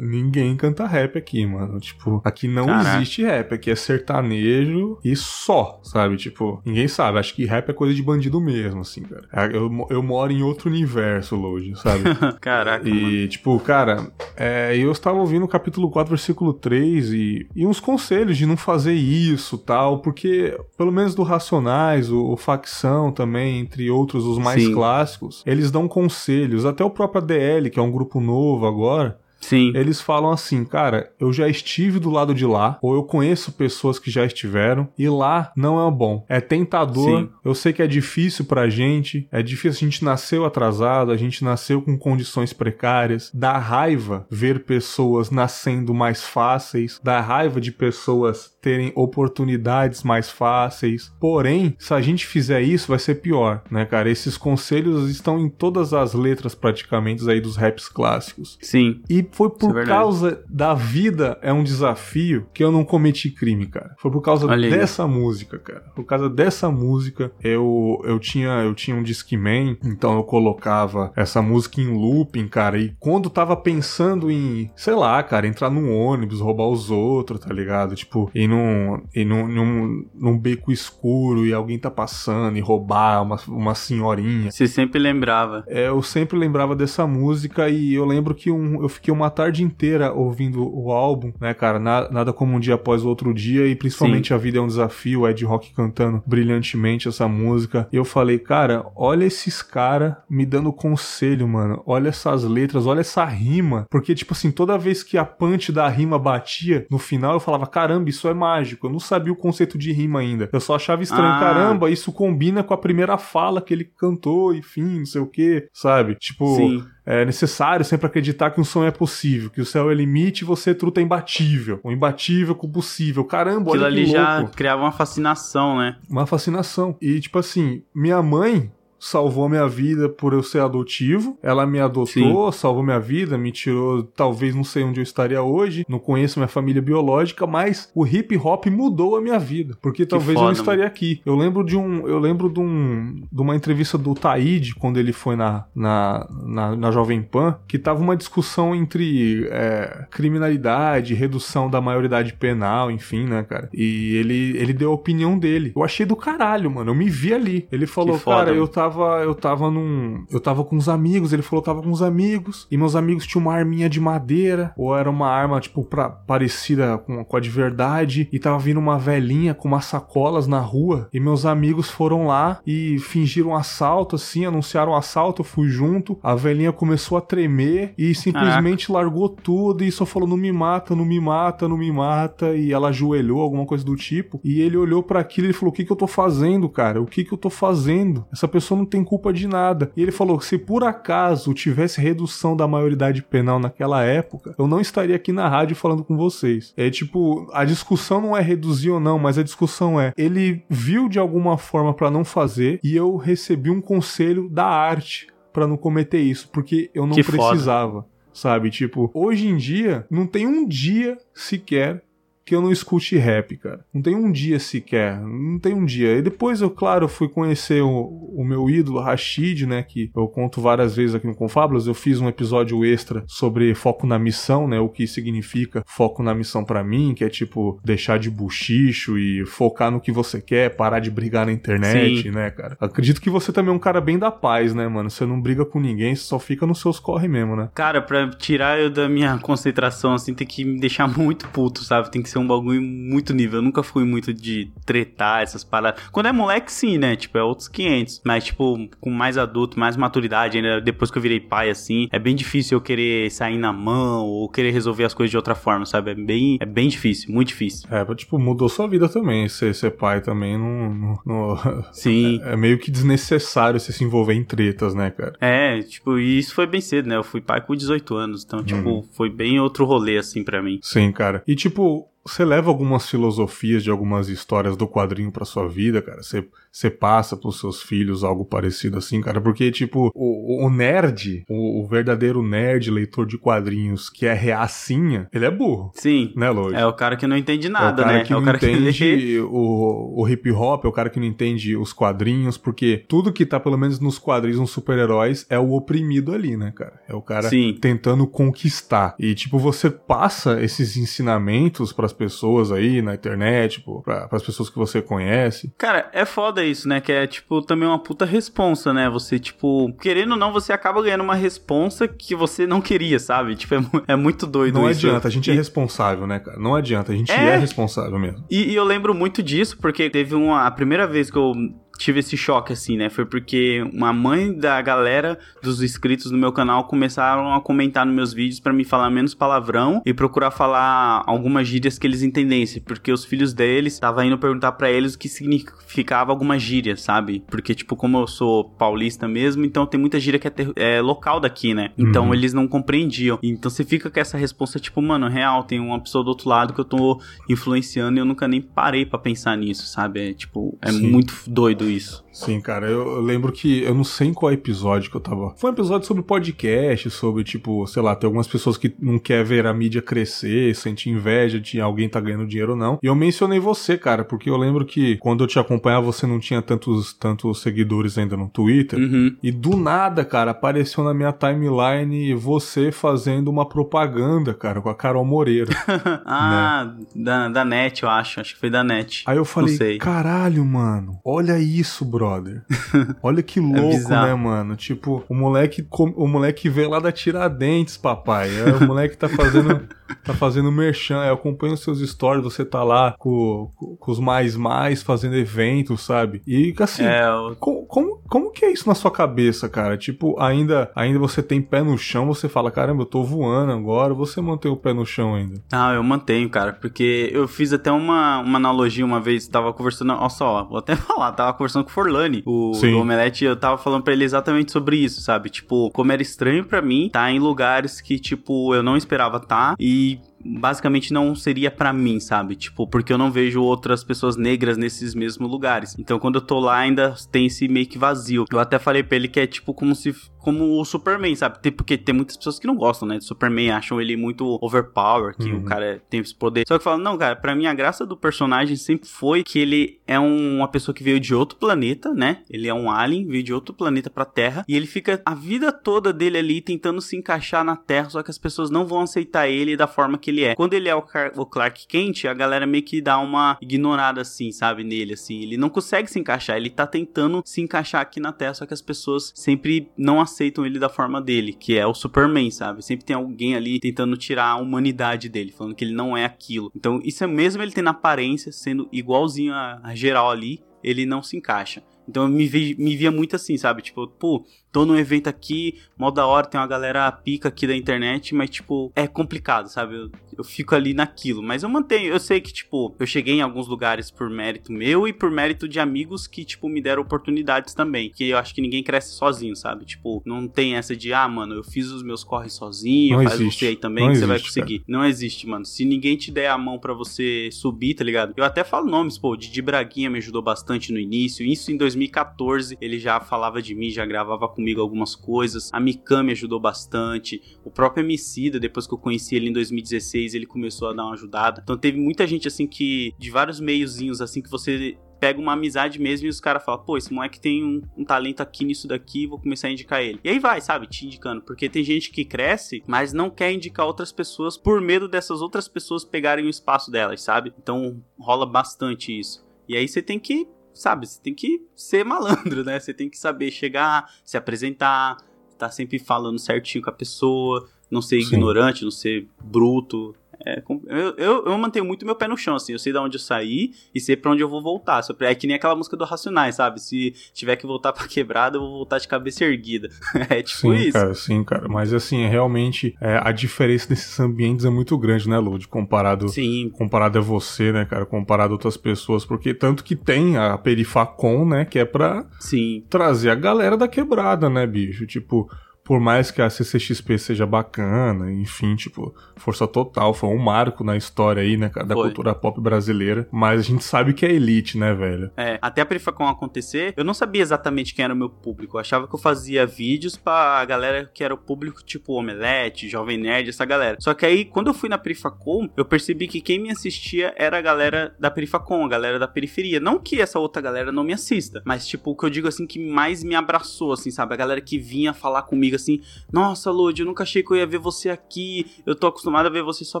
ninguém 0.00 0.56
canta 0.56 0.86
rap 0.86 1.16
aqui, 1.18 1.46
mano. 1.46 1.78
Tipo, 1.78 2.20
aqui 2.24 2.48
não 2.48 2.66
Caraca. 2.66 2.96
existe 2.96 3.22
rap, 3.22 3.54
aqui 3.54 3.70
é 3.70 3.76
sertanejo 3.76 4.98
e 5.04 5.14
só, 5.16 5.80
sabe? 5.82 6.16
Tipo, 6.16 6.60
ninguém 6.64 6.88
sabe. 6.88 7.18
Acho 7.18 7.34
que 7.34 7.44
rap 7.44 7.68
é 7.68 7.72
coisa 7.72 7.94
de 7.94 8.02
bandido 8.02 8.40
mesmo, 8.40 8.80
assim, 8.80 9.02
cara. 9.02 9.28
É, 9.32 9.56
Eu, 9.56 9.86
eu 9.90 10.02
moro 10.02 10.32
em 10.32 10.42
outro 10.42 10.68
universo, 10.68 11.36
Load, 11.36 11.78
sabe? 11.78 12.04
Caraca, 12.40 12.88
mano. 12.88 13.10
E, 13.10 13.28
tipo, 13.28 13.58
cara, 13.60 14.10
é, 14.36 14.76
eu 14.76 14.90
estava 14.92 15.18
ouvindo 15.18 15.44
o 15.44 15.48
capítulo 15.48 15.90
4, 15.90 16.10
versículo 16.10 16.52
3 16.52 17.12
e, 17.12 17.48
e 17.58 17.66
uns 17.66 17.80
conselhos 17.80 18.38
de 18.38 18.46
não 18.46 18.56
fazer 18.56 18.92
isso 18.94 19.58
tal, 19.58 19.98
porque, 19.98 20.56
pelo 20.76 20.92
menos 20.92 21.12
do 21.16 21.24
Racionais, 21.24 22.08
o, 22.08 22.26
o 22.26 22.36
Facção 22.36 23.10
também, 23.10 23.58
entre 23.58 23.90
outros, 23.90 24.24
os 24.24 24.38
mais 24.38 24.62
Sim. 24.62 24.72
clássicos, 24.72 25.42
eles 25.44 25.68
dão 25.68 25.88
conselhos. 25.88 26.64
Até 26.64 26.84
o 26.84 26.90
próprio 26.90 27.20
ADL, 27.20 27.68
que 27.68 27.80
é 27.80 27.82
um 27.82 27.90
grupo 27.90 28.20
novo 28.20 28.64
agora, 28.64 29.18
Sim. 29.40 29.72
eles 29.74 30.00
falam 30.00 30.30
assim, 30.30 30.64
cara, 30.64 31.12
eu 31.18 31.32
já 31.32 31.48
estive 31.48 31.98
do 31.98 32.10
lado 32.10 32.34
de 32.34 32.44
lá, 32.44 32.78
ou 32.82 32.94
eu 32.94 33.02
conheço 33.02 33.52
pessoas 33.52 33.98
que 33.98 34.10
já 34.10 34.24
estiveram, 34.24 34.88
e 34.98 35.08
lá 35.08 35.52
não 35.56 35.86
é 35.86 35.90
bom. 35.90 36.24
É 36.28 36.40
tentador, 36.40 37.22
Sim. 37.22 37.30
eu 37.44 37.54
sei 37.54 37.72
que 37.72 37.82
é 37.82 37.86
difícil 37.86 38.44
pra 38.44 38.68
gente, 38.68 39.28
é 39.30 39.42
difícil, 39.42 39.86
a 39.86 39.90
gente 39.90 40.04
nasceu 40.04 40.44
atrasado, 40.44 41.10
a 41.10 41.16
gente 41.16 41.44
nasceu 41.44 41.80
com 41.82 41.98
condições 41.98 42.52
precárias, 42.52 43.30
dá 43.32 43.58
raiva 43.58 44.26
ver 44.30 44.64
pessoas 44.64 45.30
nascendo 45.30 45.94
mais 45.94 46.22
fáceis, 46.22 47.00
dá 47.02 47.20
raiva 47.20 47.60
de 47.60 47.72
pessoas 47.72 48.56
terem 48.60 48.92
oportunidades 48.94 50.02
mais 50.02 50.30
fáceis. 50.30 51.12
Porém, 51.20 51.74
se 51.78 51.94
a 51.94 52.00
gente 52.00 52.26
fizer 52.26 52.60
isso, 52.60 52.88
vai 52.88 52.98
ser 52.98 53.16
pior, 53.16 53.62
né, 53.70 53.84
cara? 53.84 54.10
Esses 54.10 54.36
conselhos 54.36 55.08
estão 55.10 55.38
em 55.38 55.48
todas 55.48 55.92
as 55.92 56.14
letras 56.14 56.54
praticamente 56.54 57.28
aí 57.28 57.40
dos 57.40 57.56
raps 57.56 57.88
clássicos. 57.88 58.58
Sim. 58.60 59.00
E 59.08 59.22
foi 59.32 59.48
é 59.48 59.50
por 59.50 59.72
verdade. 59.74 59.88
causa 59.98 60.42
da 60.48 60.74
vida 60.74 61.38
é 61.42 61.52
um 61.52 61.62
desafio 61.64 62.46
que 62.52 62.62
eu 62.62 62.70
não 62.72 62.84
cometi 62.84 63.30
crime, 63.30 63.66
cara. 63.66 63.94
Foi 63.98 64.10
por 64.10 64.20
causa 64.20 64.46
Olha 64.46 64.66
aí. 64.66 64.70
dessa 64.70 65.06
música, 65.06 65.58
cara. 65.58 65.84
Por 65.94 66.04
causa 66.04 66.28
dessa 66.28 66.70
música, 66.70 67.32
eu 67.42 68.00
eu 68.04 68.18
tinha 68.18 68.48
eu 68.62 68.74
tinha 68.74 68.96
um 68.96 69.02
Discman, 69.02 69.76
então 69.84 70.16
eu 70.16 70.22
colocava 70.24 71.12
essa 71.16 71.40
música 71.42 71.80
em 71.80 71.88
looping, 71.88 72.48
cara. 72.48 72.78
E 72.78 72.94
quando 72.98 73.30
tava 73.30 73.56
pensando 73.56 74.30
em, 74.30 74.70
sei 74.76 74.94
lá, 74.94 75.22
cara, 75.22 75.46
entrar 75.46 75.70
num 75.70 75.94
ônibus, 75.96 76.40
roubar 76.40 76.68
os 76.68 76.90
outros, 76.90 77.40
tá 77.40 77.52
ligado? 77.52 77.94
Tipo, 77.94 78.30
ir 78.34 78.46
num, 78.48 79.02
ir 79.14 79.24
num, 79.24 79.46
num, 79.48 80.04
num 80.14 80.38
beco 80.38 80.70
escuro 80.72 81.46
e 81.46 81.52
alguém 81.52 81.78
tá 81.78 81.90
passando 81.90 82.56
e 82.56 82.60
roubar 82.60 83.22
uma, 83.22 83.38
uma 83.48 83.74
senhorinha. 83.74 84.50
Você 84.50 84.66
sempre 84.66 84.98
lembrava. 84.98 85.64
É, 85.68 85.88
eu 85.88 86.02
sempre 86.02 86.38
lembrava 86.38 86.74
dessa 86.74 87.06
música 87.06 87.68
e 87.68 87.94
eu 87.94 88.04
lembro 88.04 88.34
que 88.34 88.50
um- 88.50 88.82
eu 88.82 88.88
fiquei 88.88 89.12
uma 89.18 89.30
tarde 89.30 89.62
inteira 89.62 90.12
ouvindo 90.12 90.62
o 90.66 90.92
álbum, 90.92 91.32
né, 91.40 91.52
cara? 91.54 91.78
Na- 91.78 92.08
nada 92.10 92.32
como 92.32 92.54
um 92.56 92.60
dia 92.60 92.74
após 92.74 93.04
o 93.04 93.08
outro 93.08 93.32
dia 93.34 93.66
e 93.66 93.74
principalmente 93.76 94.32
A 94.32 94.38
Vida 94.38 94.58
é 94.58 94.60
um 94.60 94.66
Desafio, 94.66 95.20
o 95.20 95.28
Ed 95.28 95.44
Rock 95.44 95.72
cantando 95.74 96.22
brilhantemente 96.26 97.08
essa 97.08 97.28
música. 97.28 97.88
E 97.92 97.96
eu 97.96 98.04
falei, 98.04 98.38
cara, 98.38 98.86
olha 98.96 99.24
esses 99.24 99.62
caras 99.62 100.14
me 100.28 100.46
dando 100.46 100.72
conselho, 100.72 101.46
mano. 101.46 101.82
Olha 101.86 102.08
essas 102.08 102.44
letras, 102.44 102.86
olha 102.86 103.00
essa 103.00 103.24
rima. 103.24 103.86
Porque, 103.90 104.14
tipo 104.14 104.32
assim, 104.32 104.50
toda 104.50 104.78
vez 104.78 105.02
que 105.02 105.18
a 105.18 105.24
punch 105.24 105.70
da 105.72 105.88
rima 105.88 106.18
batia 106.18 106.86
no 106.90 106.98
final, 106.98 107.34
eu 107.34 107.40
falava, 107.40 107.66
caramba, 107.66 108.08
isso 108.08 108.28
é 108.28 108.34
mágico. 108.34 108.86
Eu 108.86 108.90
não 108.92 109.00
sabia 109.00 109.32
o 109.32 109.36
conceito 109.36 109.76
de 109.78 109.92
rima 109.92 110.20
ainda. 110.20 110.48
Eu 110.52 110.60
só 110.60 110.76
achava 110.76 111.02
estranho, 111.02 111.28
Ah. 111.34 111.40
caramba, 111.40 111.90
isso 111.90 112.12
combina 112.12 112.62
com 112.62 112.74
a 112.74 112.78
primeira 112.78 113.18
fala 113.18 113.60
que 113.60 113.72
ele 113.74 113.84
cantou, 113.84 114.54
enfim, 114.54 114.98
não 115.00 115.06
sei 115.06 115.20
o 115.20 115.26
que, 115.26 115.68
sabe? 115.72 116.14
Tipo, 116.14 116.56
Sim. 116.56 116.84
É 117.10 117.24
necessário 117.24 117.82
sempre 117.86 118.06
acreditar 118.06 118.50
que 118.50 118.60
um 118.60 118.64
sonho 118.64 118.86
é 118.86 118.90
possível, 118.90 119.48
que 119.48 119.62
o 119.62 119.64
céu 119.64 119.90
é 119.90 119.94
limite 119.94 120.42
e 120.42 120.44
você 120.44 120.74
truta 120.74 121.00
imbatível. 121.00 121.80
O 121.82 121.90
imbatível 121.90 122.54
com 122.54 122.66
o 122.66 122.70
possível. 122.70 123.24
Caramba, 123.24 123.70
Aquilo 123.70 123.84
olha 123.86 123.94
que 123.94 124.00
ali 124.02 124.06
já 124.10 124.38
louco. 124.40 124.54
criava 124.54 124.82
uma 124.82 124.92
fascinação, 124.92 125.78
né? 125.78 125.96
Uma 126.08 126.26
fascinação. 126.26 126.94
E, 127.00 127.18
tipo 127.18 127.38
assim, 127.38 127.82
minha 127.94 128.22
mãe 128.22 128.70
salvou 128.98 129.48
minha 129.48 129.68
vida 129.68 130.08
por 130.08 130.32
eu 130.32 130.42
ser 130.42 130.60
adotivo. 130.60 131.38
Ela 131.42 131.66
me 131.66 131.80
adotou, 131.80 132.50
salvou 132.52 132.82
minha 132.82 132.98
vida, 132.98 133.38
me 133.38 133.52
tirou, 133.52 134.02
talvez 134.02 134.54
não 134.54 134.64
sei 134.64 134.82
onde 134.82 135.00
eu 135.00 135.02
estaria 135.02 135.42
hoje, 135.42 135.84
não 135.88 135.98
conheço 135.98 136.38
minha 136.38 136.48
família 136.48 136.82
biológica, 136.82 137.46
mas 137.46 137.90
o 137.94 138.06
hip 138.06 138.36
hop 138.36 138.66
mudou 138.66 139.16
a 139.16 139.20
minha 139.20 139.38
vida, 139.38 139.76
porque 139.80 140.04
talvez 140.04 140.30
eu 140.30 140.34
foda, 140.34 140.46
não 140.46 140.52
estaria 140.52 140.86
aqui. 140.86 141.20
Eu 141.24 141.36
lembro 141.36 141.64
de 141.64 141.76
um, 141.76 142.06
eu 142.06 142.18
lembro 142.18 142.48
de 142.48 142.60
um 142.60 143.22
de 143.30 143.40
uma 143.40 143.54
entrevista 143.54 143.96
do 143.96 144.14
Taíde 144.14 144.74
quando 144.74 144.98
ele 144.98 145.12
foi 145.12 145.36
na 145.36 145.64
na, 145.74 146.26
na, 146.44 146.76
na 146.76 146.90
Jovem 146.90 147.22
Pan, 147.22 147.58
que 147.66 147.78
tava 147.78 148.00
uma 148.00 148.16
discussão 148.16 148.74
entre 148.74 149.46
é, 149.50 150.06
criminalidade, 150.10 151.14
redução 151.14 151.70
da 151.70 151.80
maioridade 151.80 152.32
penal, 152.32 152.90
enfim, 152.90 153.24
né, 153.24 153.42
cara? 153.42 153.68
E 153.72 154.16
ele 154.16 154.56
ele 154.56 154.72
deu 154.72 154.90
a 154.90 154.94
opinião 154.94 155.38
dele. 155.38 155.72
Eu 155.74 155.84
achei 155.84 156.04
do 156.04 156.16
caralho, 156.16 156.70
mano. 156.70 156.90
Eu 156.90 156.94
me 156.94 157.08
vi 157.08 157.34
ali. 157.34 157.68
Ele 157.70 157.86
falou, 157.86 158.16
Que 158.16 158.24
foda, 158.24 158.36
cara, 158.38 158.50
eu 158.50 158.56
mano. 158.56 158.68
Tava, 158.88 159.22
eu 159.22 159.34
tava 159.34 159.70
num. 159.70 160.24
Eu 160.30 160.40
tava 160.40 160.64
com 160.64 160.76
uns 160.76 160.88
amigos, 160.88 161.32
ele 161.32 161.42
falou, 161.42 161.60
eu 161.60 161.64
tava 161.64 161.82
com 161.82 161.88
uns 161.88 162.02
amigos, 162.02 162.66
e 162.70 162.76
meus 162.76 162.96
amigos 162.96 163.26
tinham 163.26 163.42
uma 163.42 163.54
arminha 163.54 163.88
de 163.88 164.00
madeira, 164.00 164.72
ou 164.76 164.96
era 164.96 165.10
uma 165.10 165.28
arma, 165.28 165.60
tipo, 165.60 165.84
pra, 165.84 166.08
parecida 166.08 166.98
com, 166.98 167.24
com 167.24 167.36
a 167.36 167.40
de 167.40 167.50
verdade, 167.50 168.28
e 168.32 168.38
tava 168.38 168.58
vindo 168.58 168.78
uma 168.78 168.98
velhinha 168.98 169.54
com 169.54 169.68
umas 169.68 169.84
sacolas 169.84 170.46
na 170.46 170.60
rua, 170.60 171.08
e 171.12 171.20
meus 171.20 171.44
amigos 171.44 171.90
foram 171.90 172.26
lá 172.26 172.60
e 172.66 172.98
fingiram 172.98 173.50
um 173.50 173.56
assalto, 173.56 174.16
assim, 174.16 174.44
anunciaram 174.44 174.92
um 174.92 174.96
assalto, 174.96 175.42
eu 175.42 175.44
fui 175.44 175.68
junto, 175.68 176.18
a 176.22 176.34
velhinha 176.34 176.72
começou 176.72 177.18
a 177.18 177.20
tremer 177.20 177.94
e 177.98 178.14
simplesmente 178.14 178.90
largou 178.90 179.28
tudo 179.28 179.84
e 179.84 179.92
só 179.92 180.06
falou, 180.06 180.28
não 180.28 180.36
me 180.36 180.52
mata, 180.52 180.94
não 180.94 181.04
me 181.04 181.20
mata, 181.20 181.68
não 181.68 181.76
me 181.76 181.90
mata, 181.92 182.54
e 182.54 182.72
ela 182.72 182.88
ajoelhou, 182.88 183.40
alguma 183.40 183.66
coisa 183.66 183.84
do 183.84 183.96
tipo, 183.96 184.40
e 184.44 184.60
ele 184.60 184.76
olhou 184.76 185.02
pra 185.02 185.20
aquilo 185.20 185.48
e 185.48 185.52
falou, 185.52 185.72
o 185.72 185.74
que 185.74 185.84
que 185.84 185.92
eu 185.92 185.96
tô 185.96 186.06
fazendo, 186.06 186.68
cara? 186.68 187.00
O 187.00 187.06
que 187.06 187.24
que 187.24 187.32
eu 187.32 187.38
tô 187.38 187.50
fazendo? 187.50 188.24
Essa 188.32 188.48
pessoa 188.48 188.77
não 188.78 188.86
tem 188.86 189.04
culpa 189.04 189.32
de 189.32 189.46
nada. 189.46 189.90
E 189.96 190.02
ele 190.02 190.12
falou, 190.12 190.40
se 190.40 190.56
por 190.56 190.84
acaso 190.84 191.52
tivesse 191.52 192.00
redução 192.00 192.56
da 192.56 192.66
maioridade 192.66 193.22
penal 193.22 193.58
naquela 193.58 194.02
época, 194.04 194.54
eu 194.58 194.66
não 194.66 194.80
estaria 194.80 195.16
aqui 195.16 195.32
na 195.32 195.48
rádio 195.48 195.76
falando 195.76 196.04
com 196.04 196.16
vocês. 196.16 196.72
É 196.76 196.88
tipo, 196.90 197.48
a 197.52 197.64
discussão 197.64 198.20
não 198.20 198.36
é 198.36 198.40
reduzir 198.40 198.90
ou 198.90 199.00
não, 199.00 199.18
mas 199.18 199.36
a 199.38 199.42
discussão 199.42 200.00
é, 200.00 200.12
ele 200.16 200.62
viu 200.70 201.08
de 201.08 201.18
alguma 201.18 201.58
forma 201.58 201.92
pra 201.92 202.10
não 202.10 202.24
fazer 202.24 202.80
e 202.82 202.96
eu 202.96 203.16
recebi 203.16 203.70
um 203.70 203.80
conselho 203.80 204.48
da 204.48 204.66
arte 204.66 205.26
pra 205.52 205.66
não 205.66 205.76
cometer 205.76 206.20
isso, 206.20 206.48
porque 206.52 206.90
eu 206.94 207.06
não 207.06 207.14
Que 207.16 207.22
foda. 207.22 207.38
precisava. 207.38 208.06
Sabe, 208.32 208.70
tipo, 208.70 209.10
hoje 209.12 209.48
em 209.48 209.56
dia, 209.56 210.06
não 210.08 210.24
tem 210.24 210.46
um 210.46 210.64
dia 210.64 211.18
sequer 211.34 212.02
que 212.48 212.54
eu 212.54 212.62
não 212.62 212.72
escute 212.72 213.16
rap, 213.16 213.56
cara. 213.56 213.84
Não 213.92 214.00
tem 214.00 214.14
um 214.14 214.30
dia 214.30 214.58
sequer. 214.58 215.20
Não 215.20 215.58
tem 215.58 215.74
um 215.74 215.84
dia. 215.84 216.16
E 216.16 216.22
depois 216.22 216.60
eu, 216.60 216.70
claro, 216.70 217.08
fui 217.08 217.28
conhecer 217.28 217.82
o, 217.82 217.88
o 218.36 218.44
meu 218.44 218.68
ídolo, 218.70 219.00
Rashid, 219.00 219.66
né? 219.66 219.82
Que 219.82 220.10
eu 220.16 220.26
conto 220.28 220.60
várias 220.60 220.96
vezes 220.96 221.14
aqui 221.14 221.26
no 221.26 221.34
Confábulas. 221.34 221.86
Eu 221.86 221.94
fiz 221.94 222.20
um 222.20 222.28
episódio 222.28 222.84
extra 222.84 223.24
sobre 223.26 223.74
foco 223.74 224.06
na 224.06 224.18
missão, 224.18 224.66
né? 224.66 224.80
O 224.80 224.88
que 224.88 225.06
significa 225.06 225.82
foco 225.86 226.22
na 226.22 226.34
missão 226.34 226.64
pra 226.64 226.82
mim, 226.82 227.14
que 227.14 227.24
é 227.24 227.28
tipo 227.28 227.80
deixar 227.84 228.18
de 228.18 228.30
buchicho 228.30 229.18
e 229.18 229.44
focar 229.46 229.90
no 229.90 230.00
que 230.00 230.12
você 230.12 230.40
quer, 230.40 230.74
parar 230.76 231.00
de 231.00 231.10
brigar 231.10 231.46
na 231.46 231.52
internet, 231.52 232.22
Sim. 232.22 232.30
né, 232.30 232.50
cara? 232.50 232.76
Acredito 232.80 233.20
que 233.20 233.30
você 233.30 233.52
também 233.52 233.72
é 233.72 233.76
um 233.76 233.78
cara 233.78 234.00
bem 234.00 234.18
da 234.18 234.30
paz, 234.30 234.74
né, 234.74 234.88
mano? 234.88 235.10
Você 235.10 235.26
não 235.26 235.40
briga 235.40 235.64
com 235.64 235.80
ninguém, 235.80 236.14
você 236.14 236.22
só 236.22 236.38
fica 236.38 236.66
nos 236.66 236.80
seus 236.80 236.98
corre 236.98 237.28
mesmo, 237.28 237.56
né? 237.56 237.68
Cara, 237.74 238.00
pra 238.00 238.30
tirar 238.30 238.78
eu 238.78 238.90
da 238.90 239.08
minha 239.08 239.38
concentração, 239.38 240.14
assim, 240.14 240.34
tem 240.34 240.46
que 240.46 240.64
me 240.64 240.78
deixar 240.80 241.06
muito 241.06 241.48
puto, 241.48 241.82
sabe? 241.82 242.10
Tem 242.10 242.22
que 242.22 242.28
ser 242.30 242.37
um 242.38 242.46
bagulho 242.46 242.80
muito 242.82 243.34
nível. 243.34 243.58
Eu 243.58 243.62
nunca 243.62 243.82
fui 243.82 244.04
muito 244.04 244.32
de 244.32 244.70
tretar 244.86 245.42
essas 245.42 245.62
paradas. 245.64 246.02
Quando 246.10 246.26
é 246.26 246.32
moleque, 246.32 246.70
sim, 246.72 246.98
né? 246.98 247.16
Tipo, 247.16 247.38
é 247.38 247.42
outros 247.42 247.68
500. 247.68 248.22
Mas, 248.24 248.44
tipo, 248.44 248.88
com 249.00 249.10
mais 249.10 249.36
adulto, 249.38 249.78
mais 249.78 249.96
maturidade, 249.96 250.56
ainda 250.58 250.80
depois 250.80 251.10
que 251.10 251.18
eu 251.18 251.22
virei 251.22 251.40
pai, 251.40 251.70
assim, 251.70 252.08
é 252.10 252.18
bem 252.18 252.34
difícil 252.34 252.76
eu 252.76 252.82
querer 252.82 253.30
sair 253.30 253.58
na 253.58 253.72
mão 253.72 254.24
ou 254.26 254.48
querer 254.48 254.70
resolver 254.70 255.04
as 255.04 255.14
coisas 255.14 255.30
de 255.30 255.36
outra 255.36 255.54
forma, 255.54 255.84
sabe? 255.86 256.10
É 256.10 256.14
bem, 256.14 256.56
é 256.60 256.66
bem 256.66 256.88
difícil, 256.88 257.32
muito 257.32 257.48
difícil. 257.48 257.88
É, 257.90 258.04
tipo, 258.14 258.38
mudou 258.38 258.68
sua 258.68 258.86
vida 258.88 259.08
também. 259.08 259.48
Ser, 259.48 259.74
ser 259.74 259.90
pai 259.92 260.20
também 260.20 260.56
não. 260.58 261.18
não- 261.24 261.84
Sim. 261.92 262.40
é 262.44 262.56
meio 262.56 262.78
que 262.78 262.90
desnecessário 262.90 263.78
você 263.80 263.92
se 263.92 264.04
envolver 264.04 264.34
em 264.34 264.44
tretas, 264.44 264.94
né, 264.94 265.10
cara? 265.10 265.34
É, 265.40 265.80
tipo, 265.82 266.18
e 266.18 266.38
isso 266.38 266.54
foi 266.54 266.66
bem 266.66 266.80
cedo, 266.80 267.08
né? 267.08 267.16
Eu 267.16 267.24
fui 267.24 267.40
pai 267.40 267.60
com 267.60 267.74
18 267.74 268.14
anos, 268.14 268.44
então, 268.44 268.62
tipo, 268.62 268.88
Uhum. 268.88 269.02
foi 269.12 269.28
bem 269.30 269.58
outro 269.60 269.84
rolê, 269.84 270.18
assim, 270.18 270.42
pra 270.44 270.62
mim. 270.62 270.78
Sim, 270.82 271.10
cara. 271.12 271.42
E 271.46 271.54
tipo. 271.54 272.08
Você 272.28 272.44
leva 272.44 272.68
algumas 272.68 273.08
filosofias 273.08 273.82
de 273.82 273.90
algumas 273.90 274.28
histórias 274.28 274.76
do 274.76 274.86
quadrinho 274.86 275.32
pra 275.32 275.44
sua 275.44 275.68
vida, 275.68 276.02
cara? 276.02 276.22
Você, 276.22 276.46
você 276.78 276.90
passa 276.90 277.36
pros 277.36 277.58
seus 277.58 277.82
filhos 277.82 278.22
algo 278.22 278.44
parecido 278.44 278.98
assim, 278.98 279.20
cara? 279.20 279.40
Porque, 279.40 279.68
tipo, 279.72 280.12
o, 280.14 280.64
o 280.64 280.70
nerd, 280.70 281.44
o, 281.48 281.82
o, 281.82 281.88
verdadeiro 281.88 282.40
nerd, 282.40 282.88
leitor 282.88 283.26
de 283.26 283.36
quadrinhos, 283.36 284.08
que 284.08 284.26
é 284.26 284.32
reacinha, 284.32 285.28
ele 285.32 285.44
é 285.44 285.50
burro. 285.50 285.90
Sim. 285.94 286.32
Né, 286.36 286.48
Lloyd? 286.48 286.76
É 286.76 286.86
o 286.86 286.92
cara 286.92 287.16
que 287.16 287.26
não 287.26 287.36
entende 287.36 287.68
nada, 287.68 288.02
é 288.02 288.04
o 288.04 288.06
cara 288.06 288.18
né? 288.18 288.24
Que 288.24 288.32
é 288.32 288.36
o 288.36 288.40
não 288.40 288.54
entende 288.54 288.92
que... 288.92 289.40
o, 289.40 290.22
o 290.22 290.28
hip 290.28 290.52
hop, 290.52 290.84
é 290.84 290.88
o 290.88 290.92
cara 290.92 291.10
que 291.10 291.18
não 291.18 291.26
entende 291.26 291.76
os 291.76 291.92
quadrinhos, 291.92 292.56
porque 292.56 293.04
tudo 293.08 293.32
que 293.32 293.44
tá, 293.44 293.58
pelo 293.58 293.76
menos 293.76 293.98
nos 293.98 294.16
quadrinhos, 294.16 294.60
nos 294.60 294.70
super-heróis, 294.70 295.44
é 295.50 295.58
o 295.58 295.72
oprimido 295.72 296.32
ali, 296.32 296.56
né, 296.56 296.72
cara? 296.76 297.00
É 297.08 297.14
o 297.14 297.20
cara 297.20 297.48
Sim. 297.48 297.76
tentando 297.80 298.24
conquistar. 298.24 299.16
E, 299.18 299.34
tipo, 299.34 299.58
você 299.58 299.90
passa 299.90 300.62
esses 300.62 300.96
ensinamentos 300.96 301.92
pras 301.92 302.12
pessoas 302.12 302.70
aí 302.70 303.02
na 303.02 303.16
internet, 303.16 303.78
tipo, 303.78 304.00
pra, 304.02 304.28
pras 304.28 304.44
pessoas 304.44 304.70
que 304.70 304.78
você 304.78 305.02
conhece. 305.02 305.72
Cara, 305.76 306.08
é 306.12 306.24
foda 306.24 306.67
isso, 306.68 306.88
né? 306.88 307.00
Que 307.00 307.12
é, 307.12 307.26
tipo, 307.26 307.62
também 307.62 307.88
uma 307.88 307.98
puta 307.98 308.24
responsa, 308.24 308.92
né? 308.92 309.08
Você, 309.10 309.38
tipo, 309.38 309.92
querendo 310.00 310.32
ou 310.32 310.36
não, 310.38 310.52
você 310.52 310.72
acaba 310.72 311.02
ganhando 311.02 311.24
uma 311.24 311.34
responsa 311.34 312.06
que 312.06 312.34
você 312.34 312.66
não 312.66 312.80
queria, 312.80 313.18
sabe? 313.18 313.56
Tipo, 313.56 313.74
é, 313.74 313.80
é 314.08 314.16
muito 314.16 314.46
doido 314.46 314.74
Não 314.78 314.90
isso. 314.90 315.06
adianta, 315.06 315.28
a 315.28 315.30
gente 315.30 315.50
é 315.50 315.54
E- 315.54 315.56
responsável, 315.56 316.26
né, 316.26 316.38
cara? 316.38 316.58
Não 316.58 316.74
adianta, 316.74 317.12
a 317.12 317.16
gente 317.16 317.32
É. 317.32 317.54
é 317.54 317.56
responsável 317.56 318.18
mesmo. 318.18 318.44
E, 318.50 318.70
e 318.70 318.74
eu 318.74 318.84
lembro 318.84 319.14
muito 319.14 319.42
disso 319.42 319.76
porque 319.78 320.08
teve 320.10 320.34
uma. 320.34 320.66
A 320.66 320.70
primeira 320.70 321.06
vez 321.06 321.30
que 321.30 321.36
eu 321.38 321.52
tive 321.98 322.20
esse 322.20 322.36
choque, 322.36 322.72
assim, 322.72 322.96
né? 322.96 323.10
Foi 323.10 323.26
porque 323.26 323.82
uma 323.92 324.12
mãe 324.12 324.52
da 324.56 324.80
galera 324.80 325.38
dos 325.62 325.82
inscritos 325.82 326.30
no 326.30 326.38
meu 326.38 326.52
canal 326.52 326.84
começaram 326.84 327.52
a 327.52 327.60
comentar 327.60 328.06
nos 328.06 328.14
meus 328.14 328.32
vídeos 328.32 328.60
pra 328.60 328.72
me 328.72 328.84
falar 328.84 329.10
menos 329.10 329.34
palavrão 329.34 330.00
e 330.06 330.14
procurar 330.14 330.50
falar 330.52 331.22
algumas 331.26 331.66
gírias 331.68 331.98
que 331.98 332.06
eles 332.06 332.22
entendessem. 332.22 332.80
Porque 332.80 333.12
os 333.12 333.24
filhos 333.24 333.52
deles 333.52 333.94
estavam 333.94 334.24
indo 334.24 334.38
perguntar 334.38 334.72
pra 334.72 334.90
eles 334.90 335.14
o 335.14 335.18
que 335.18 335.28
significava 335.28 336.30
alguma 336.32 336.58
gíria, 336.58 336.96
sabe? 336.96 337.42
Porque, 337.48 337.74
tipo, 337.74 337.96
como 337.96 338.18
eu 338.18 338.26
sou 338.26 338.64
paulista 338.64 339.26
mesmo, 339.26 339.64
então 339.64 339.84
tem 339.86 339.98
muita 340.00 340.20
gíria 340.20 340.38
que 340.38 340.46
é, 340.46 340.50
ter- 340.50 340.72
é 340.76 341.00
local 341.00 341.40
daqui, 341.40 341.74
né? 341.74 341.90
Então 341.98 342.26
Uhum. 342.28 342.34
eles 342.34 342.52
não 342.54 342.68
compreendiam. 342.68 343.38
Então 343.42 343.70
você 343.70 343.84
fica 343.84 344.08
com 344.08 344.20
essa 344.20 344.38
resposta, 344.38 344.78
tipo, 344.78 345.02
mano, 345.02 345.28
real, 345.28 345.64
tem 345.64 345.80
uma 345.80 346.00
pessoa 346.00 346.22
do 346.22 346.28
outro 346.28 346.48
lado 346.48 346.72
que 346.72 346.80
eu 346.80 346.84
tô 346.84 347.20
influenciando 347.48 348.18
e 348.18 348.20
eu 348.20 348.24
nunca 348.24 348.46
nem 348.46 348.60
parei 348.60 349.04
pra 349.04 349.18
pensar 349.18 349.56
nisso, 349.56 349.86
sabe? 349.86 350.30
É 350.30 350.32
tipo, 350.32 350.78
é 350.80 350.92
Sim. 350.92 351.10
muito 351.10 351.34
doido 351.46 351.87
isso. 351.88 352.24
Sim, 352.32 352.60
cara, 352.60 352.86
eu, 352.86 353.16
eu 353.16 353.20
lembro 353.20 353.50
que 353.50 353.82
eu 353.82 353.92
não 353.92 354.04
sei 354.04 354.28
em 354.28 354.34
qual 354.34 354.52
episódio 354.52 355.10
que 355.10 355.16
eu 355.16 355.20
tava. 355.20 355.54
Foi 355.56 355.70
um 355.70 355.72
episódio 355.72 356.06
sobre 356.06 356.22
podcast, 356.22 357.10
sobre, 357.10 357.42
tipo, 357.42 357.84
sei 357.86 358.00
lá, 358.00 358.14
tem 358.14 358.28
algumas 358.28 358.46
pessoas 358.46 358.76
que 358.76 358.94
não 359.00 359.18
quer 359.18 359.44
ver 359.44 359.66
a 359.66 359.74
mídia 359.74 360.00
crescer, 360.00 360.74
sente 360.76 361.10
inveja 361.10 361.58
de 361.58 361.80
alguém 361.80 362.08
tá 362.08 362.20
ganhando 362.20 362.46
dinheiro 362.46 362.72
ou 362.72 362.78
não. 362.78 362.98
E 363.02 363.06
eu 363.06 363.14
mencionei 363.14 363.58
você, 363.58 363.98
cara, 363.98 364.24
porque 364.24 364.48
eu 364.48 364.56
lembro 364.56 364.84
que 364.84 365.16
quando 365.16 365.42
eu 365.42 365.48
te 365.48 365.58
acompanhava 365.58 366.06
você 366.06 366.26
não 366.26 366.38
tinha 366.38 366.62
tantos, 366.62 367.12
tantos 367.12 367.60
seguidores 367.60 368.16
ainda 368.16 368.36
no 368.36 368.48
Twitter. 368.48 368.98
Uhum. 368.98 369.36
E 369.42 369.50
do 369.50 369.76
nada, 369.76 370.24
cara, 370.24 370.52
apareceu 370.52 371.02
na 371.02 371.12
minha 371.12 371.32
timeline 371.32 372.34
você 372.34 372.92
fazendo 372.92 373.48
uma 373.48 373.68
propaganda, 373.68 374.54
cara, 374.54 374.80
com 374.80 374.88
a 374.88 374.94
Carol 374.94 375.24
Moreira. 375.24 375.70
ah, 376.24 376.94
da, 377.14 377.48
da 377.48 377.64
net, 377.64 378.02
eu 378.02 378.08
acho. 378.08 378.40
Acho 378.40 378.54
que 378.54 378.60
foi 378.60 378.70
da 378.70 378.84
net. 378.84 379.24
Aí 379.26 379.36
eu 379.36 379.44
falei, 379.44 379.98
caralho, 379.98 380.64
mano, 380.64 381.18
olha 381.24 381.58
isso, 381.58 381.77
brother. 382.04 382.62
Olha 383.22 383.42
que 383.42 383.60
louco, 383.60 383.88
bizarro. 383.96 384.26
né, 384.26 384.34
mano? 384.34 384.76
Tipo, 384.76 385.24
o 385.28 385.34
moleque, 385.34 385.86
o 385.90 386.26
moleque 386.26 386.68
veio 386.68 386.90
lá 386.90 386.98
da 387.00 387.12
Tiradentes, 387.12 387.96
papai. 387.96 388.48
É, 388.60 388.64
o 388.74 388.86
moleque 388.86 389.16
tá 389.16 389.28
fazendo, 389.28 389.80
tá 390.24 390.34
fazendo 390.34 390.70
merchan. 390.72 391.24
Eu 391.24 391.34
acompanho 391.34 391.74
os 391.74 391.80
seus 391.82 392.00
stories, 392.08 392.44
você 392.44 392.64
tá 392.64 392.82
lá 392.82 393.14
com, 393.18 393.70
com- 393.76 393.96
com 393.96 394.12
os 394.12 394.18
mais 394.18 394.56
mais 394.56 395.02
fazendo 395.02 395.36
eventos, 395.36 396.02
sabe? 396.02 396.42
E 396.46 396.74
assim, 396.80 397.04
É, 397.04 397.26
como, 397.58 397.86
como, 397.86 398.17
como 398.28 398.50
que 398.50 398.64
é 398.64 398.72
isso 398.72 398.88
na 398.88 398.94
sua 398.94 399.10
cabeça, 399.10 399.68
cara? 399.68 399.96
Tipo, 399.96 400.38
ainda, 400.40 400.90
ainda 400.94 401.18
você 401.18 401.42
tem 401.42 401.60
pé 401.60 401.82
no 401.82 401.96
chão, 401.96 402.26
você 402.26 402.48
fala, 402.48 402.70
caramba, 402.70 403.02
eu 403.02 403.06
tô 403.06 403.22
voando 403.22 403.72
agora, 403.72 404.14
você 404.14 404.40
mantém 404.40 404.70
o 404.70 404.76
pé 404.76 404.92
no 404.92 405.06
chão 405.06 405.34
ainda. 405.34 405.62
Ah, 405.72 405.94
eu 405.94 406.02
mantenho, 406.02 406.48
cara, 406.48 406.72
porque 406.72 407.30
eu 407.32 407.48
fiz 407.48 407.72
até 407.72 407.90
uma, 407.90 408.38
uma 408.40 408.58
analogia 408.58 409.04
uma 409.04 409.20
vez, 409.20 409.48
tava 409.48 409.72
conversando, 409.72 410.12
olha 410.12 410.28
só, 410.28 410.64
vou 410.64 410.78
até 410.78 410.94
falar, 410.96 411.32
tava 411.32 411.52
conversando 411.52 411.84
com 411.84 411.90
o 411.90 411.94
Forlani, 411.94 412.42
o 412.46 412.74
Sim. 412.74 412.92
do 412.92 413.00
Omelete, 413.00 413.44
eu 413.44 413.56
tava 413.56 413.78
falando 413.78 414.02
pra 414.02 414.12
ele 414.12 414.24
exatamente 414.24 414.72
sobre 414.72 414.96
isso, 414.96 415.20
sabe? 415.20 415.50
Tipo, 415.50 415.90
como 415.90 416.12
era 416.12 416.22
estranho 416.22 416.64
pra 416.64 416.82
mim 416.82 417.08
tá 417.12 417.30
em 417.30 417.38
lugares 417.38 418.00
que, 418.00 418.18
tipo, 418.18 418.74
eu 418.74 418.82
não 418.82 418.96
esperava 418.96 419.40
tá 419.40 419.74
e 419.78 420.18
basicamente 420.44 421.12
não 421.12 421.34
seria 421.34 421.70
pra 421.70 421.92
mim, 421.92 422.20
sabe? 422.20 422.56
Tipo, 422.56 422.86
porque 422.86 423.12
eu 423.12 423.18
não 423.18 423.30
vejo 423.30 423.62
outras 423.62 424.04
pessoas 424.04 424.36
negras 424.36 424.76
nesses 424.76 425.14
mesmos 425.14 425.50
lugares. 425.50 425.94
Então, 425.98 426.18
quando 426.18 426.36
eu 426.36 426.40
tô 426.40 426.58
lá, 426.58 426.78
ainda 426.78 427.14
tem 427.30 427.46
esse 427.46 427.68
meio 427.68 427.86
que 427.86 427.98
vazio. 427.98 428.44
Eu 428.50 428.58
até 428.58 428.78
falei 428.78 429.02
pra 429.02 429.16
ele 429.16 429.28
que 429.28 429.40
é 429.40 429.46
tipo 429.46 429.74
como 429.74 429.94
se 429.94 430.14
como 430.48 430.80
o 430.80 430.84
Superman, 430.84 431.34
sabe? 431.36 431.58
Tem, 431.60 431.70
porque 431.70 431.98
tem 431.98 432.14
muitas 432.14 432.36
pessoas 432.36 432.58
que 432.58 432.66
não 432.66 432.74
gostam, 432.74 433.06
né, 433.06 433.18
do 433.18 433.24
Superman, 433.24 433.70
acham 433.72 434.00
ele 434.00 434.16
muito 434.16 434.58
overpower, 434.62 435.36
que 435.36 435.50
Uhum. 435.52 435.58
o 435.60 435.64
cara 435.64 436.02
tem 436.08 436.20
esse 436.20 436.34
poder. 436.34 436.64
Só 436.66 436.78
que 436.78 436.84
falam, 436.84 436.98
não, 436.98 437.18
cara, 437.18 437.36
pra 437.36 437.54
mim 437.54 437.66
a 437.66 437.74
graça 437.74 438.06
do 438.06 438.16
personagem 438.16 438.76
sempre 438.76 439.08
foi 439.08 439.42
que 439.44 439.58
ele 439.58 440.00
é 440.06 440.18
um- 440.18 440.56
uma 440.56 440.68
pessoa 440.68 440.94
que 440.94 441.02
veio 441.04 441.20
de 441.20 441.34
outro 441.34 441.58
planeta, 441.58 442.14
né? 442.14 442.42
Ele 442.48 442.66
é 442.66 442.72
um 442.72 442.90
alien, 442.90 443.26
veio 443.26 443.42
de 443.42 443.52
outro 443.52 443.74
planeta 443.74 444.08
pra 444.08 444.24
Terra, 444.24 444.64
e 444.66 444.74
ele 444.74 444.86
fica 444.86 445.20
a 445.26 445.34
vida 445.34 445.70
toda 445.70 446.12
dele 446.12 446.38
ali 446.38 446.60
tentando 446.62 447.00
se 447.02 447.14
encaixar 447.16 447.62
na 447.62 447.76
Terra, 447.76 448.08
só 448.08 448.22
que 448.22 448.30
as 448.30 448.38
pessoas 448.38 448.70
não 448.70 448.86
vão 448.86 449.00
aceitar 449.02 449.48
ele 449.48 449.76
da 449.76 449.86
forma 449.86 450.16
que 450.16 450.30
ele 450.30 450.44
é. 450.44 450.54
Quando 450.54 450.72
ele 450.74 450.88
é 450.88 450.94
o, 450.94 451.02
Car- 451.02 451.32
o 451.36 451.44
Clark 451.44 451.86
Kent, 451.86 452.24
a 452.24 452.32
galera 452.34 452.66
meio 452.66 452.82
que 452.82 453.02
dá 453.02 453.18
uma 453.18 453.58
ignorada 453.60 454.22
assim, 454.22 454.50
sabe, 454.50 454.82
nele, 454.82 455.12
assim. 455.12 455.42
Ele 455.42 455.56
não 455.58 455.68
consegue 455.68 456.10
se 456.10 456.18
encaixar, 456.18 456.56
ele 456.56 456.70
tá 456.70 456.86
tentando 456.86 457.42
se 457.44 457.60
encaixar 457.60 458.00
aqui 458.00 458.18
na 458.20 458.32
Terra, 458.32 458.54
só 458.54 458.64
que 458.66 458.72
as 458.74 458.80
pessoas 458.82 459.32
sempre 459.34 459.90
não 459.96 460.20
aceitam 460.20 460.37
ele 460.46 460.78
da 460.78 460.88
forma 460.88 461.20
dele, 461.20 461.52
que 461.52 461.76
é 461.76 461.86
o 461.86 461.94
Superman, 461.94 462.50
sabe? 462.50 462.84
Sempre 462.84 463.04
tem 463.04 463.16
alguém 463.16 463.54
ali 463.54 463.78
tentando 463.80 464.16
tirar 464.16 464.46
a 464.46 464.56
humanidade 464.56 465.28
dele, 465.28 465.52
falando 465.52 465.74
que 465.74 465.84
ele 465.84 465.94
não 465.94 466.16
é 466.16 466.24
aquilo. 466.24 466.70
Então, 466.74 467.00
isso 467.04 467.24
é 467.24 467.26
mesmo 467.26 467.62
ele 467.62 467.72
tendo 467.72 467.88
aparência, 467.88 468.52
sendo 468.52 468.88
igualzinho 468.92 469.52
a, 469.52 469.80
a 469.82 469.94
geral 469.94 470.30
ali, 470.30 470.62
ele 470.82 471.04
não 471.06 471.22
se 471.22 471.36
encaixa. 471.36 471.82
Então 472.08 472.22
eu 472.22 472.28
me, 472.30 472.46
vi- 472.46 472.74
me 472.78 472.96
via 472.96 473.10
muito 473.10 473.36
assim, 473.36 473.56
sabe? 473.58 473.82
Tipo, 473.82 474.06
pô, 474.08 474.44
tô 474.72 474.84
num 474.84 474.96
evento 474.96 475.28
aqui, 475.28 475.78
mó 475.96 476.10
da 476.10 476.26
hora, 476.26 476.46
tem 476.46 476.60
uma 476.60 476.66
galera 476.66 477.10
pica 477.10 477.48
aqui 477.48 477.66
da 477.66 477.74
internet, 477.76 478.34
mas, 478.34 478.50
tipo, 478.50 478.92
é 478.94 479.06
complicado, 479.06 479.68
sabe? 479.68 479.94
Eu, 479.96 480.10
eu 480.36 480.44
fico 480.44 480.74
ali 480.74 480.94
naquilo. 480.94 481.42
Mas 481.42 481.62
eu 481.62 481.68
mantenho, 481.68 482.12
eu 482.12 482.20
sei 482.20 482.40
que, 482.40 482.52
tipo, 482.52 482.94
eu 482.98 483.06
cheguei 483.06 483.34
em 483.36 483.42
alguns 483.42 483.66
lugares 483.66 484.10
por 484.10 484.28
mérito 484.30 484.72
meu 484.72 485.08
e 485.08 485.12
por 485.12 485.30
mérito 485.30 485.66
de 485.68 485.80
amigos 485.80 486.26
que, 486.26 486.44
tipo, 486.44 486.68
me 486.68 486.80
deram 486.80 487.02
oportunidades 487.02 487.74
também. 487.74 488.10
Que 488.10 488.28
eu 488.28 488.38
acho 488.38 488.54
que 488.54 488.60
ninguém 488.60 488.82
cresce 488.82 489.12
sozinho, 489.14 489.56
sabe? 489.56 489.84
Tipo, 489.84 490.22
não 490.24 490.46
tem 490.46 490.76
essa 490.76 490.94
de, 490.94 491.12
ah, 491.12 491.26
mano, 491.28 491.54
eu 491.54 491.64
fiz 491.64 491.90
os 491.90 492.02
meus 492.02 492.22
corres 492.22 492.52
sozinho, 492.52 493.16
Não 493.16 493.24
faz 493.24 493.40
existe. 493.40 493.60
você 493.60 493.66
aí 493.68 493.76
também 493.76 494.04
Não 494.04 494.12
que 494.12 494.18
você 494.18 494.26
vai 494.26 494.36
existe, 494.36 494.60
conseguir. 494.60 494.82
Não 494.86 495.04
existe, 495.04 495.46
mano. 495.46 495.64
Se 495.64 495.84
ninguém 495.84 496.16
te 496.16 496.30
der 496.30 496.48
a 496.48 496.58
mão 496.58 496.78
pra 496.78 496.92
você 496.92 497.48
subir, 497.52 497.94
tá 497.94 498.04
ligado? 498.04 498.34
Eu 498.36 498.44
até 498.44 498.62
falo 498.64 498.88
nomes, 498.88 499.18
pô, 499.18 499.32
o 499.32 499.36
Didi 499.36 499.62
Braguinha 499.62 500.10
me 500.10 500.18
ajudou 500.18 500.42
bastante 500.42 500.92
no 500.92 500.98
início. 500.98 501.44
Isso 501.44 501.72
em 501.72 501.76
2014, 501.76 502.76
ele 502.80 502.98
já 502.98 503.20
falava 503.20 503.60
de 503.62 503.74
mim, 503.74 503.90
já 503.90 504.04
gravava 504.04 504.48
comigo 504.58 504.80
algumas 504.80 505.14
coisas. 505.14 505.70
A 505.72 505.78
Mikan 505.78 506.24
me 506.24 506.32
ajudou 506.32 506.58
bastante. 506.58 507.40
O 507.64 507.70
próprio 507.70 508.04
Emicida, 508.04 508.58
depois 508.58 508.88
que 508.88 508.92
eu 508.92 508.98
conheci 508.98 509.36
ele 509.36 509.48
em 509.48 509.52
2016, 509.52 510.34
ele 510.34 510.46
começou 510.46 510.88
a 510.88 510.92
dar 510.92 511.04
uma 511.04 511.12
ajudada. 511.12 511.60
Então 511.62 511.78
teve 511.78 511.96
muita 511.96 512.26
gente 512.26 512.48
assim 512.48 512.66
que, 512.66 513.14
de 513.16 513.30
vários 513.30 513.60
meiozinhos 513.60 514.20
assim, 514.20 514.42
que 514.42 514.50
você 514.50 514.98
pega 515.20 515.40
uma 515.40 515.52
amizade 515.52 516.00
mesmo 516.00 516.26
e 516.26 516.30
os 516.30 516.40
caras 516.40 516.64
falam, 516.64 516.84
pô, 516.84 516.96
esse 516.96 517.12
moleque 517.12 517.40
tem 517.40 517.64
um, 517.64 517.82
um 517.96 518.04
talento 518.04 518.40
aqui 518.40 518.64
nisso 518.64 518.86
daqui, 518.86 519.26
vou 519.26 519.38
começar 519.38 519.68
a 519.68 519.70
indicar 519.70 520.02
ele. 520.02 520.20
E 520.22 520.28
aí 520.28 520.38
vai, 520.38 520.60
sabe, 520.60 520.86
te 520.86 521.06
indicando. 521.06 521.42
Porque 521.42 521.68
tem 521.68 521.84
gente 521.84 522.10
que 522.10 522.24
cresce, 522.24 522.82
mas 522.86 523.12
não 523.12 523.30
quer 523.30 523.52
indicar 523.52 523.86
outras 523.86 524.12
pessoas 524.12 524.56
por 524.56 524.80
medo 524.80 525.08
dessas 525.08 525.40
outras 525.40 525.68
pessoas 525.68 526.04
pegarem 526.04 526.46
o 526.46 526.50
espaço 526.50 526.90
delas, 526.90 527.22
sabe? 527.22 527.52
Então 527.58 528.02
rola 528.18 528.46
bastante 528.46 529.16
isso. 529.16 529.46
E 529.68 529.76
aí 529.76 529.86
você 529.86 530.00
tem 530.00 530.18
que, 530.18 530.48
sabe, 530.78 531.06
você 531.06 531.20
tem 531.20 531.34
que 531.34 531.66
ser 531.74 532.04
malandro, 532.04 532.64
né? 532.64 532.78
Você 532.78 532.94
tem 532.94 533.08
que 533.08 533.18
saber 533.18 533.50
chegar, 533.50 534.12
se 534.24 534.36
apresentar, 534.36 535.16
tá 535.58 535.70
sempre 535.70 535.98
falando 535.98 536.38
certinho 536.38 536.82
com 536.82 536.90
a 536.90 536.92
pessoa, 536.92 537.68
não 537.90 538.00
ser 538.00 538.20
Sim. 538.20 538.28
ignorante, 538.28 538.84
não 538.84 538.90
ser 538.90 539.28
bruto. 539.42 540.14
É, 540.44 540.62
eu, 540.86 541.14
eu, 541.16 541.44
eu 541.46 541.58
mantenho 541.58 541.84
muito 541.84 542.06
meu 542.06 542.14
pé 542.14 542.28
no 542.28 542.36
chão, 542.36 542.56
assim. 542.56 542.72
Eu 542.72 542.78
sei 542.78 542.92
de 542.92 542.98
onde 542.98 543.16
eu 543.16 543.20
saí 543.20 543.72
e 543.94 544.00
sei 544.00 544.16
pra 544.16 544.30
onde 544.30 544.42
eu 544.42 544.48
vou 544.48 544.62
voltar. 544.62 545.02
É 545.20 545.34
que 545.34 545.46
nem 545.46 545.56
aquela 545.56 545.74
música 545.74 545.96
do 545.96 546.04
Racionais, 546.04 546.56
sabe? 546.56 546.80
Se 546.80 547.14
tiver 547.32 547.56
que 547.56 547.66
voltar 547.66 547.92
pra 547.92 548.06
quebrada, 548.06 548.56
eu 548.56 548.60
vou 548.60 548.70
voltar 548.70 548.98
de 548.98 549.08
cabeça 549.08 549.44
erguida. 549.44 549.88
é 550.30 550.42
tipo 550.42 550.72
sim, 550.72 550.76
isso. 550.76 550.92
cara, 550.92 551.14
sim, 551.14 551.44
cara. 551.44 551.68
Mas 551.68 551.92
assim, 551.92 552.22
é 552.22 552.28
realmente 552.28 552.96
é, 553.00 553.20
a 553.22 553.32
diferença 553.32 553.88
desses 553.88 554.18
ambientes 554.20 554.64
é 554.64 554.70
muito 554.70 554.96
grande, 554.96 555.28
né, 555.28 555.38
Lud? 555.38 555.66
Comparado, 555.68 556.28
Sim, 556.28 556.70
comparado 556.70 557.18
a 557.18 557.22
você, 557.22 557.72
né, 557.72 557.84
cara? 557.84 558.06
Comparado 558.06 558.52
a 558.52 558.54
outras 558.54 558.76
pessoas. 558.76 559.24
Porque 559.24 559.52
tanto 559.52 559.82
que 559.82 559.96
tem 559.96 560.36
a 560.36 560.56
Perifacon, 560.56 561.44
né? 561.44 561.64
Que 561.64 561.78
é 561.78 561.84
pra 561.84 562.26
sim. 562.38 562.84
trazer 562.88 563.30
a 563.30 563.34
galera 563.34 563.76
da 563.76 563.88
quebrada, 563.88 564.48
né, 564.48 564.66
bicho? 564.66 565.06
Tipo, 565.06 565.50
por 565.88 565.98
mais 565.98 566.30
que 566.30 566.42
a 566.42 566.50
CCXP 566.50 567.18
seja 567.18 567.46
bacana, 567.46 568.30
enfim, 568.30 568.76
tipo, 568.76 569.14
força 569.36 569.66
total, 569.66 570.12
foi 570.12 570.28
um 570.28 570.36
marco 570.36 570.84
na 570.84 570.98
história 570.98 571.42
aí, 571.42 571.56
né, 571.56 571.70
da 571.70 571.94
foi. 571.94 572.08
cultura 572.08 572.34
pop 572.34 572.60
brasileira, 572.60 573.26
mas 573.32 573.60
a 573.60 573.62
gente 573.62 573.82
sabe 573.82 574.12
que 574.12 574.26
é 574.26 574.30
elite, 574.30 574.76
né, 574.76 574.92
velho? 574.92 575.30
É, 575.34 575.58
até 575.62 575.80
a 575.80 575.86
Perifacon 575.86 576.28
acontecer, 576.28 576.92
eu 576.94 577.02
não 577.02 577.14
sabia 577.14 577.40
exatamente 577.40 577.94
quem 577.94 578.04
era 578.04 578.12
o 578.12 578.16
meu 578.16 578.28
público, 578.28 578.76
eu 578.76 578.80
achava 578.82 579.08
que 579.08 579.14
eu 579.14 579.18
fazia 579.18 579.64
vídeos 579.64 580.14
pra 580.14 580.62
galera 580.66 581.10
que 581.14 581.24
era 581.24 581.32
o 581.32 581.38
público 581.38 581.82
tipo 581.82 582.12
Omelete, 582.12 582.86
Jovem 582.86 583.16
Nerd, 583.16 583.48
essa 583.48 583.64
galera. 583.64 583.96
Só 583.98 584.12
que 584.12 584.26
aí, 584.26 584.44
quando 584.44 584.66
eu 584.66 584.74
fui 584.74 584.90
na 584.90 584.98
Perifacon, 584.98 585.70
eu 585.74 585.86
percebi 585.86 586.28
que 586.28 586.42
quem 586.42 586.58
me 586.58 586.70
assistia 586.70 587.32
era 587.34 587.56
a 587.56 587.62
galera 587.62 588.14
da 588.20 588.30
Perifacon, 588.30 588.84
a 588.84 588.88
galera 588.88 589.18
da 589.18 589.26
periferia. 589.26 589.80
Não 589.80 589.98
que 589.98 590.20
essa 590.20 590.38
outra 590.38 590.60
galera 590.60 590.92
não 590.92 591.02
me 591.02 591.14
assista, 591.14 591.62
mas 591.64 591.86
tipo, 591.86 592.10
o 592.10 592.16
que 592.16 592.26
eu 592.26 592.30
digo 592.30 592.46
assim, 592.46 592.66
que 592.66 592.78
mais 592.78 593.24
me 593.24 593.34
abraçou, 593.34 593.94
assim, 593.94 594.10
sabe? 594.10 594.34
A 594.34 594.36
galera 594.36 594.60
que 594.60 594.78
vinha 594.78 595.14
falar 595.14 595.44
comigo 595.44 595.77
assim, 595.78 596.00
nossa, 596.32 596.70
Lodi, 596.70 597.02
eu 597.02 597.06
nunca 597.06 597.22
achei 597.22 597.42
que 597.42 597.52
eu 597.52 597.56
ia 597.56 597.66
ver 597.66 597.78
você 597.78 598.10
aqui, 598.10 598.66
eu 598.84 598.94
tô 598.94 599.06
acostumado 599.06 599.46
a 599.46 599.50
ver 599.50 599.62
você 599.62 599.84
só 599.84 600.00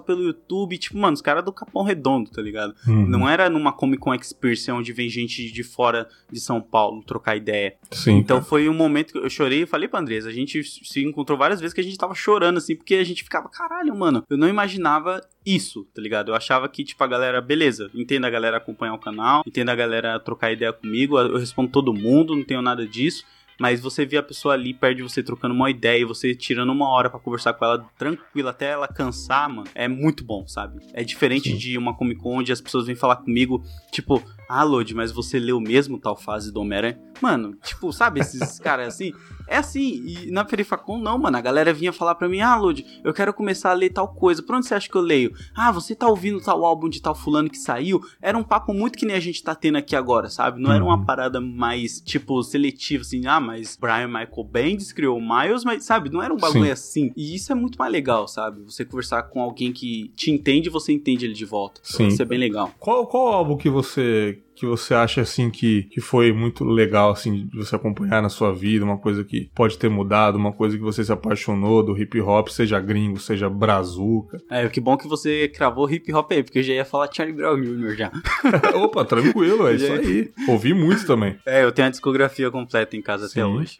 pelo 0.00 0.22
YouTube. 0.22 0.78
Tipo, 0.78 0.98
mano, 0.98 1.14
os 1.14 1.22
caras 1.22 1.44
do 1.44 1.52
Capão 1.52 1.82
Redondo, 1.82 2.30
tá 2.30 2.42
ligado? 2.42 2.74
Uhum. 2.86 3.06
Não 3.06 3.28
era 3.28 3.48
numa 3.48 3.72
Comic 3.72 4.02
Con 4.02 4.14
Experience 4.14 4.70
onde 4.70 4.92
vem 4.92 5.08
gente 5.08 5.50
de 5.50 5.62
fora 5.62 6.08
de 6.30 6.40
São 6.40 6.60
Paulo 6.60 7.02
trocar 7.02 7.36
ideia. 7.36 7.76
Sim. 7.90 8.18
Então 8.18 8.42
foi 8.42 8.68
um 8.68 8.74
momento 8.74 9.12
que 9.12 9.18
eu 9.18 9.30
chorei 9.30 9.62
e 9.62 9.66
falei 9.66 9.88
pra 9.88 10.00
Andresa, 10.00 10.28
a 10.28 10.32
gente 10.32 10.62
se 10.62 11.02
encontrou 11.02 11.38
várias 11.38 11.60
vezes 11.60 11.74
que 11.74 11.80
a 11.80 11.84
gente 11.84 11.96
tava 11.96 12.14
chorando, 12.14 12.58
assim, 12.58 12.76
porque 12.76 12.96
a 12.96 13.04
gente 13.04 13.22
ficava, 13.22 13.48
caralho, 13.48 13.96
mano, 13.96 14.24
eu 14.28 14.36
não 14.36 14.48
imaginava 14.48 15.20
isso, 15.44 15.86
tá 15.94 16.02
ligado? 16.02 16.30
Eu 16.30 16.34
achava 16.34 16.68
que, 16.68 16.84
tipo, 16.84 17.02
a 17.02 17.06
galera, 17.06 17.40
beleza, 17.40 17.90
entenda 17.94 18.26
a 18.26 18.30
galera 18.30 18.58
acompanhar 18.58 18.94
o 18.94 18.98
canal, 18.98 19.42
entenda 19.46 19.72
a 19.72 19.76
galera 19.76 20.18
trocar 20.20 20.52
ideia 20.52 20.72
comigo, 20.72 21.18
eu 21.18 21.38
respondo 21.38 21.70
todo 21.70 21.94
mundo, 21.94 22.36
não 22.36 22.44
tenho 22.44 22.62
nada 22.62 22.86
disso 22.86 23.24
mas 23.58 23.80
você 23.80 24.06
vê 24.06 24.16
a 24.16 24.22
pessoa 24.22 24.54
ali 24.54 24.72
perto 24.72 24.98
de 24.98 25.02
você 25.02 25.22
trocando 25.22 25.54
uma 25.54 25.70
ideia, 25.70 26.06
você 26.06 26.34
tirando 26.34 26.70
uma 26.70 26.88
hora 26.88 27.10
para 27.10 27.18
conversar 27.18 27.54
com 27.54 27.64
ela 27.64 27.84
tranquila 27.98 28.50
até 28.50 28.70
ela 28.70 28.88
cansar, 28.88 29.48
mano, 29.48 29.68
é 29.74 29.88
muito 29.88 30.24
bom, 30.24 30.46
sabe? 30.46 30.80
É 30.92 31.02
diferente 31.02 31.50
Sim. 31.50 31.56
de 31.56 31.78
uma 31.78 31.94
Comic 31.94 32.20
Con 32.20 32.38
onde 32.38 32.52
as 32.52 32.60
pessoas 32.60 32.86
vêm 32.86 32.94
falar 32.94 33.16
comigo, 33.16 33.62
tipo, 33.90 34.22
ah, 34.48 34.62
Lodi, 34.62 34.94
mas 34.94 35.12
você 35.12 35.38
leu 35.38 35.60
mesmo 35.60 35.98
tal 35.98 36.16
fase 36.16 36.50
do 36.50 36.60
Homem-Aranha? 36.60 36.98
Mano, 37.20 37.54
tipo, 37.62 37.92
sabe 37.92 38.20
esses 38.20 38.58
caras 38.60 38.88
assim? 38.88 39.12
É 39.46 39.56
assim, 39.56 40.04
e 40.06 40.30
na 40.30 40.44
Perifacon 40.44 40.98
não, 40.98 41.18
mano. 41.18 41.36
A 41.36 41.40
galera 41.40 41.72
vinha 41.72 41.92
falar 41.92 42.14
pra 42.14 42.28
mim, 42.28 42.40
ah, 42.40 42.56
Lodi, 42.56 42.84
eu 43.04 43.12
quero 43.12 43.34
começar 43.34 43.70
a 43.70 43.74
ler 43.74 43.90
tal 43.90 44.08
coisa. 44.08 44.42
Por 44.42 44.54
onde 44.54 44.66
você 44.66 44.74
acha 44.74 44.88
que 44.88 44.94
eu 44.94 45.02
leio? 45.02 45.34
Ah, 45.54 45.70
você 45.72 45.94
tá 45.94 46.06
ouvindo 46.06 46.40
tal 46.40 46.64
álbum 46.64 46.88
de 46.88 47.02
tal 47.02 47.14
fulano 47.14 47.50
que 47.50 47.58
saiu? 47.58 48.00
Era 48.22 48.38
um 48.38 48.42
papo 48.42 48.72
muito 48.72 48.98
que 48.98 49.06
nem 49.06 49.16
a 49.16 49.20
gente 49.20 49.42
tá 49.42 49.54
tendo 49.54 49.76
aqui 49.76 49.96
agora, 49.96 50.30
sabe? 50.30 50.60
Não 50.60 50.72
era 50.72 50.84
uma 50.84 50.96
uhum. 50.96 51.04
parada 51.04 51.40
mais, 51.40 52.00
tipo, 52.00 52.42
seletiva, 52.42 53.02
assim, 53.02 53.26
ah, 53.26 53.40
mas 53.48 53.76
Brian 53.80 54.08
Michael 54.08 54.44
Bendis 54.44 54.92
criou 54.92 55.16
o 55.16 55.20
Miles, 55.20 55.64
mas, 55.64 55.84
sabe? 55.84 56.10
Não 56.10 56.22
era 56.22 56.32
um 56.32 56.36
bagulho 56.36 56.66
Sim. 56.66 56.70
assim. 56.70 57.12
E 57.16 57.34
isso 57.34 57.50
é 57.50 57.54
muito 57.54 57.78
mais 57.78 57.90
legal, 57.90 58.28
sabe? 58.28 58.62
Você 58.62 58.84
conversar 58.84 59.22
com 59.22 59.40
alguém 59.40 59.72
que 59.72 60.12
te 60.14 60.30
entende 60.30 60.68
e 60.68 60.70
você 60.70 60.92
entende 60.92 61.24
ele 61.24 61.32
de 61.32 61.46
volta. 61.46 61.80
Sim. 61.82 62.08
Isso 62.08 62.20
é 62.20 62.24
bem 62.26 62.38
legal. 62.38 62.70
Qual, 62.78 63.06
qual 63.06 63.28
álbum 63.28 63.56
que 63.56 63.70
você 63.70 64.38
que 64.58 64.66
você 64.66 64.94
acha 64.94 65.20
assim 65.20 65.50
que, 65.50 65.84
que 65.84 66.00
foi 66.00 66.32
muito 66.32 66.64
legal 66.64 67.10
assim 67.10 67.46
de 67.46 67.56
você 67.56 67.76
acompanhar 67.76 68.20
na 68.20 68.28
sua 68.28 68.52
vida, 68.52 68.84
uma 68.84 68.98
coisa 68.98 69.24
que 69.24 69.50
pode 69.54 69.78
ter 69.78 69.88
mudado, 69.88 70.36
uma 70.36 70.52
coisa 70.52 70.76
que 70.76 70.82
você 70.82 71.04
se 71.04 71.12
apaixonou 71.12 71.82
do 71.82 71.96
hip 71.96 72.20
hop, 72.20 72.48
seja 72.48 72.80
gringo, 72.80 73.18
seja 73.18 73.48
brazuca. 73.48 74.38
É, 74.50 74.68
que 74.68 74.80
bom 74.80 74.96
que 74.96 75.06
você 75.06 75.48
cravou 75.48 75.90
hip 75.90 76.12
hop 76.12 76.32
aí, 76.32 76.42
porque 76.42 76.58
eu 76.58 76.62
já 76.62 76.72
ia 76.74 76.84
falar 76.84 77.08
Charlie 77.12 77.36
Brown 77.36 77.60
Jr. 77.60 77.96
já. 77.96 78.12
Opa, 78.74 79.04
tranquilo, 79.04 79.68
é 79.68 79.74
isso 79.76 79.92
aí. 79.92 80.32
Ouvi 80.48 80.74
muito 80.74 81.06
também. 81.06 81.36
É, 81.48 81.64
eu 81.64 81.72
tenho 81.72 81.88
a 81.88 81.90
discografia 81.90 82.50
completa 82.50 82.94
em 82.96 83.00
casa 83.00 83.26
Sim. 83.26 83.40
até 83.40 83.46
hoje. 83.46 83.78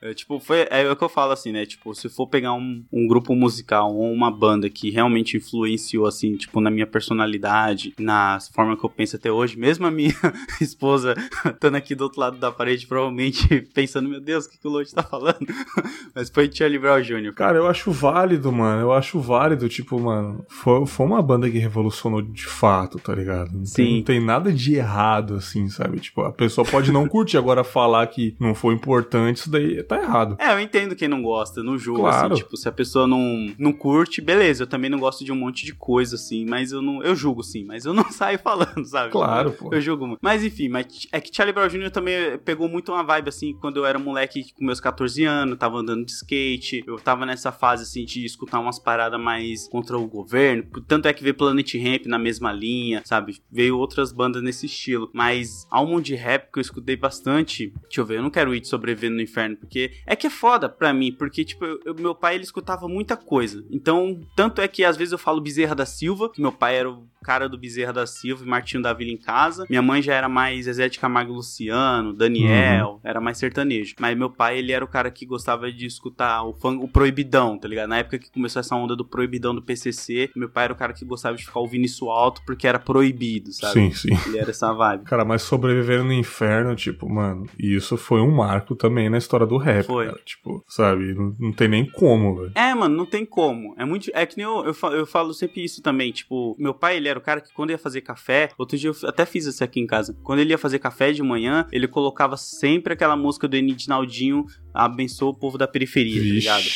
é, 0.00 0.14
tipo, 0.14 0.40
foi 0.40 0.66
é 0.70 0.90
o 0.90 0.96
que 0.96 1.04
eu 1.04 1.08
falo 1.08 1.32
assim, 1.32 1.52
né? 1.52 1.66
Tipo, 1.66 1.94
se 1.94 2.08
for 2.08 2.26
pegar 2.26 2.54
um, 2.54 2.82
um 2.90 3.06
grupo 3.06 3.34
musical 3.34 3.94
ou 3.94 4.10
uma 4.10 4.30
banda 4.30 4.70
que 4.70 4.90
realmente 4.90 5.36
influenciou 5.36 6.06
assim, 6.06 6.36
tipo, 6.36 6.60
na 6.60 6.70
minha 6.70 6.86
personalidade, 6.86 7.92
na 7.98 8.38
forma 8.52 8.76
que 8.76 8.84
eu 8.84 8.88
penso 8.88 9.16
até 9.16 9.30
hoje, 9.30 9.58
mesmo 9.58 9.79
mesmo 9.80 9.86
a 9.86 9.90
minha 9.90 10.14
esposa 10.60 11.14
estando 11.44 11.74
aqui 11.76 11.94
do 11.94 12.04
outro 12.04 12.20
lado 12.20 12.36
da 12.36 12.52
parede, 12.52 12.86
provavelmente 12.86 13.62
pensando, 13.74 14.08
meu 14.08 14.20
Deus, 14.20 14.44
o 14.44 14.50
que, 14.50 14.58
que 14.58 14.68
o 14.68 14.70
Lodi 14.70 14.94
tá 14.94 15.02
falando? 15.02 15.38
Mas 16.14 16.28
foi 16.28 16.50
Charlie 16.52 16.78
Brown 16.78 17.00
Jr. 17.00 17.32
Cara, 17.34 17.58
eu 17.58 17.66
acho 17.66 17.90
válido, 17.90 18.52
mano. 18.52 18.82
Eu 18.82 18.92
acho 18.92 19.18
válido, 19.20 19.68
tipo, 19.68 19.98
mano, 19.98 20.44
foi, 20.48 20.86
foi 20.86 21.06
uma 21.06 21.22
banda 21.22 21.50
que 21.50 21.58
revolucionou 21.58 22.20
de 22.20 22.46
fato, 22.46 22.98
tá 22.98 23.14
ligado? 23.14 23.52
Não 23.52 23.64
Sim. 23.64 23.74
Tem, 23.74 23.96
não 23.96 24.02
tem 24.02 24.20
nada 24.20 24.52
de 24.52 24.74
errado, 24.74 25.36
assim, 25.36 25.68
sabe? 25.68 25.98
Tipo, 26.00 26.22
a 26.22 26.32
pessoa 26.32 26.66
pode 26.66 26.92
não 26.92 27.08
curtir, 27.08 27.38
agora 27.38 27.64
falar 27.64 28.06
que 28.08 28.36
não 28.38 28.54
foi 28.54 28.74
importante, 28.74 29.36
isso 29.36 29.50
daí 29.50 29.82
tá 29.82 29.96
errado. 29.96 30.36
É, 30.38 30.52
eu 30.52 30.60
entendo 30.60 30.94
quem 30.94 31.08
não 31.08 31.22
gosta, 31.22 31.62
não 31.62 31.78
julgo, 31.78 32.06
assim, 32.06 32.18
claro. 32.18 32.34
assim, 32.34 32.42
tipo, 32.42 32.56
se 32.56 32.68
a 32.68 32.72
pessoa 32.72 33.06
não, 33.06 33.52
não 33.58 33.72
curte, 33.72 34.20
beleza, 34.20 34.64
eu 34.64 34.66
também 34.66 34.90
não 34.90 34.98
gosto 34.98 35.24
de 35.24 35.32
um 35.32 35.36
monte 35.36 35.64
de 35.64 35.74
coisa, 35.74 36.16
assim, 36.16 36.44
mas 36.44 36.72
eu 36.72 36.82
não, 36.82 37.02
eu 37.02 37.14
julgo, 37.14 37.42
sim, 37.42 37.64
mas 37.64 37.84
eu 37.84 37.94
não 37.94 38.10
saio 38.10 38.38
falando, 38.38 38.84
sabe? 38.84 39.10
Claro, 39.10 39.52
pô 39.52 39.69
eu 39.72 39.80
jogo 39.80 40.06
muito. 40.06 40.20
Mas 40.22 40.44
enfim, 40.44 40.68
mas 40.68 40.86
é 41.12 41.20
que 41.20 41.34
Charlie 41.34 41.54
Brown 41.54 41.68
Jr. 41.68 41.90
também 41.90 42.38
pegou 42.38 42.68
muito 42.68 42.92
uma 42.92 43.02
vibe 43.02 43.28
assim, 43.28 43.54
quando 43.54 43.78
eu 43.78 43.86
era 43.86 43.98
moleque 43.98 44.52
com 44.52 44.64
meus 44.64 44.80
14 44.80 45.24
anos, 45.24 45.58
tava 45.58 45.78
andando 45.78 46.04
de 46.04 46.12
skate, 46.12 46.84
eu 46.86 46.98
tava 46.98 47.26
nessa 47.26 47.52
fase 47.52 47.82
assim 47.82 48.04
de 48.04 48.24
escutar 48.24 48.60
umas 48.60 48.78
paradas 48.78 49.20
mais 49.20 49.68
contra 49.68 49.98
o 49.98 50.06
governo. 50.06 50.64
Tanto 50.86 51.08
é 51.08 51.12
que 51.12 51.22
veio 51.22 51.34
Planet 51.34 51.74
Ramp 51.74 52.06
na 52.06 52.18
mesma 52.18 52.52
linha, 52.52 53.02
sabe? 53.04 53.40
Veio 53.50 53.78
outras 53.78 54.12
bandas 54.12 54.42
nesse 54.42 54.66
estilo. 54.66 55.10
Mas 55.12 55.66
álbum 55.70 56.00
de 56.00 56.14
rap 56.14 56.50
que 56.52 56.58
eu 56.58 56.62
escutei 56.62 56.96
bastante. 56.96 57.72
Deixa 57.82 58.00
eu 58.00 58.06
ver, 58.06 58.18
eu 58.18 58.22
não 58.22 58.30
quero 58.30 58.54
ir 58.54 58.60
de 58.60 58.68
sobreviver 58.68 59.10
no 59.10 59.20
inferno, 59.20 59.56
porque 59.56 59.92
é 60.06 60.16
que 60.16 60.26
é 60.26 60.30
foda 60.30 60.68
pra 60.68 60.92
mim, 60.92 61.12
porque, 61.12 61.44
tipo, 61.44 61.64
eu, 61.64 61.94
meu 61.94 62.14
pai 62.14 62.34
ele 62.34 62.44
escutava 62.44 62.88
muita 62.88 63.16
coisa. 63.16 63.64
Então, 63.70 64.20
tanto 64.36 64.60
é 64.60 64.68
que 64.68 64.84
às 64.84 64.96
vezes 64.96 65.12
eu 65.12 65.18
falo 65.18 65.40
Bezerra 65.40 65.74
da 65.74 65.86
Silva, 65.86 66.30
que 66.30 66.40
meu 66.40 66.52
pai 66.52 66.76
era 66.76 66.90
o 66.90 67.06
cara 67.24 67.48
do 67.48 67.58
Bezerra 67.58 67.92
da 67.92 68.06
Silva 68.06 68.44
e 68.44 68.48
Martinho 68.48 68.82
da 68.82 68.92
Vila 68.92 69.10
em 69.10 69.16
casa. 69.16 69.66
Minha 69.68 69.82
mãe 69.82 70.02
já 70.02 70.14
era 70.14 70.28
mais 70.28 70.64
Zezé 70.64 70.88
de 70.88 70.98
Camargo 70.98 71.32
Luciano, 71.32 72.12
Daniel, 72.12 72.92
uhum. 72.92 73.00
era 73.04 73.20
mais 73.20 73.38
sertanejo. 73.38 73.94
Mas 74.00 74.16
meu 74.16 74.30
pai, 74.30 74.58
ele 74.58 74.72
era 74.72 74.84
o 74.84 74.88
cara 74.88 75.10
que 75.10 75.26
gostava 75.26 75.70
de 75.70 75.86
escutar 75.86 76.42
o, 76.44 76.54
funk, 76.54 76.82
o 76.82 76.88
proibidão, 76.88 77.58
tá 77.58 77.68
ligado? 77.68 77.88
Na 77.88 77.98
época 77.98 78.18
que 78.18 78.30
começou 78.30 78.60
essa 78.60 78.74
onda 78.74 78.96
do 78.96 79.04
proibidão 79.04 79.54
do 79.54 79.62
PCC, 79.62 80.30
meu 80.34 80.48
pai 80.48 80.64
era 80.64 80.72
o 80.72 80.76
cara 80.76 80.92
que 80.92 81.04
gostava 81.04 81.36
de 81.36 81.44
ficar 81.44 81.60
ouvindo 81.60 81.84
isso 81.84 82.08
alto 82.08 82.42
porque 82.46 82.66
era 82.66 82.78
proibido, 82.78 83.52
sabe? 83.52 83.72
Sim, 83.72 83.90
sim. 83.92 84.18
Ele 84.26 84.38
era 84.38 84.50
essa 84.50 84.72
vibe. 84.72 85.04
Cara, 85.04 85.24
mas 85.24 85.42
sobreviver 85.42 86.02
no 86.02 86.12
inferno, 86.12 86.74
tipo, 86.74 87.08
mano, 87.08 87.46
isso 87.58 87.96
foi 87.96 88.20
um 88.20 88.30
marco 88.30 88.74
também 88.74 89.10
na 89.10 89.18
história 89.18 89.46
do 89.46 89.56
rap, 89.56 89.86
foi. 89.86 90.06
Cara. 90.06 90.20
Tipo, 90.24 90.64
sabe? 90.68 91.14
Não, 91.14 91.34
não 91.38 91.52
tem 91.52 91.68
nem 91.68 91.84
como, 91.84 92.36
velho. 92.36 92.52
É, 92.54 92.74
mano, 92.74 92.96
não 92.96 93.06
tem 93.06 93.26
como. 93.26 93.74
É 93.78 93.84
muito. 93.84 94.10
É 94.14 94.24
que 94.24 94.36
nem 94.36 94.46
eu, 94.46 94.64
eu, 94.64 94.74
falo, 94.74 94.94
eu 94.94 95.06
falo 95.06 95.34
sempre 95.34 95.64
isso 95.64 95.82
também. 95.82 96.12
Tipo, 96.12 96.56
meu 96.58 96.72
pai, 96.72 96.96
ele 96.96 97.09
era 97.10 97.18
o 97.18 97.22
cara 97.22 97.40
que 97.40 97.52
quando 97.52 97.70
ia 97.70 97.78
fazer 97.78 98.00
café, 98.00 98.50
outro 98.56 98.78
dia 98.78 98.90
eu 98.90 99.08
até 99.08 99.26
fiz 99.26 99.44
isso 99.46 99.62
aqui 99.62 99.80
em 99.80 99.86
casa. 99.86 100.16
Quando 100.22 100.38
ele 100.38 100.50
ia 100.50 100.58
fazer 100.58 100.78
café 100.78 101.12
de 101.12 101.22
manhã, 101.22 101.66
ele 101.72 101.86
colocava 101.88 102.36
sempre 102.36 102.92
aquela 102.94 103.16
música 103.16 103.46
do 103.46 103.56
Enidinaldinho, 103.56 104.46
abençoa 104.72 105.30
o 105.30 105.34
povo 105.34 105.58
da 105.58 105.66
periferia, 105.68 106.20
Vixe. 106.20 106.46
tá 106.46 106.56
ligado? 106.58 106.70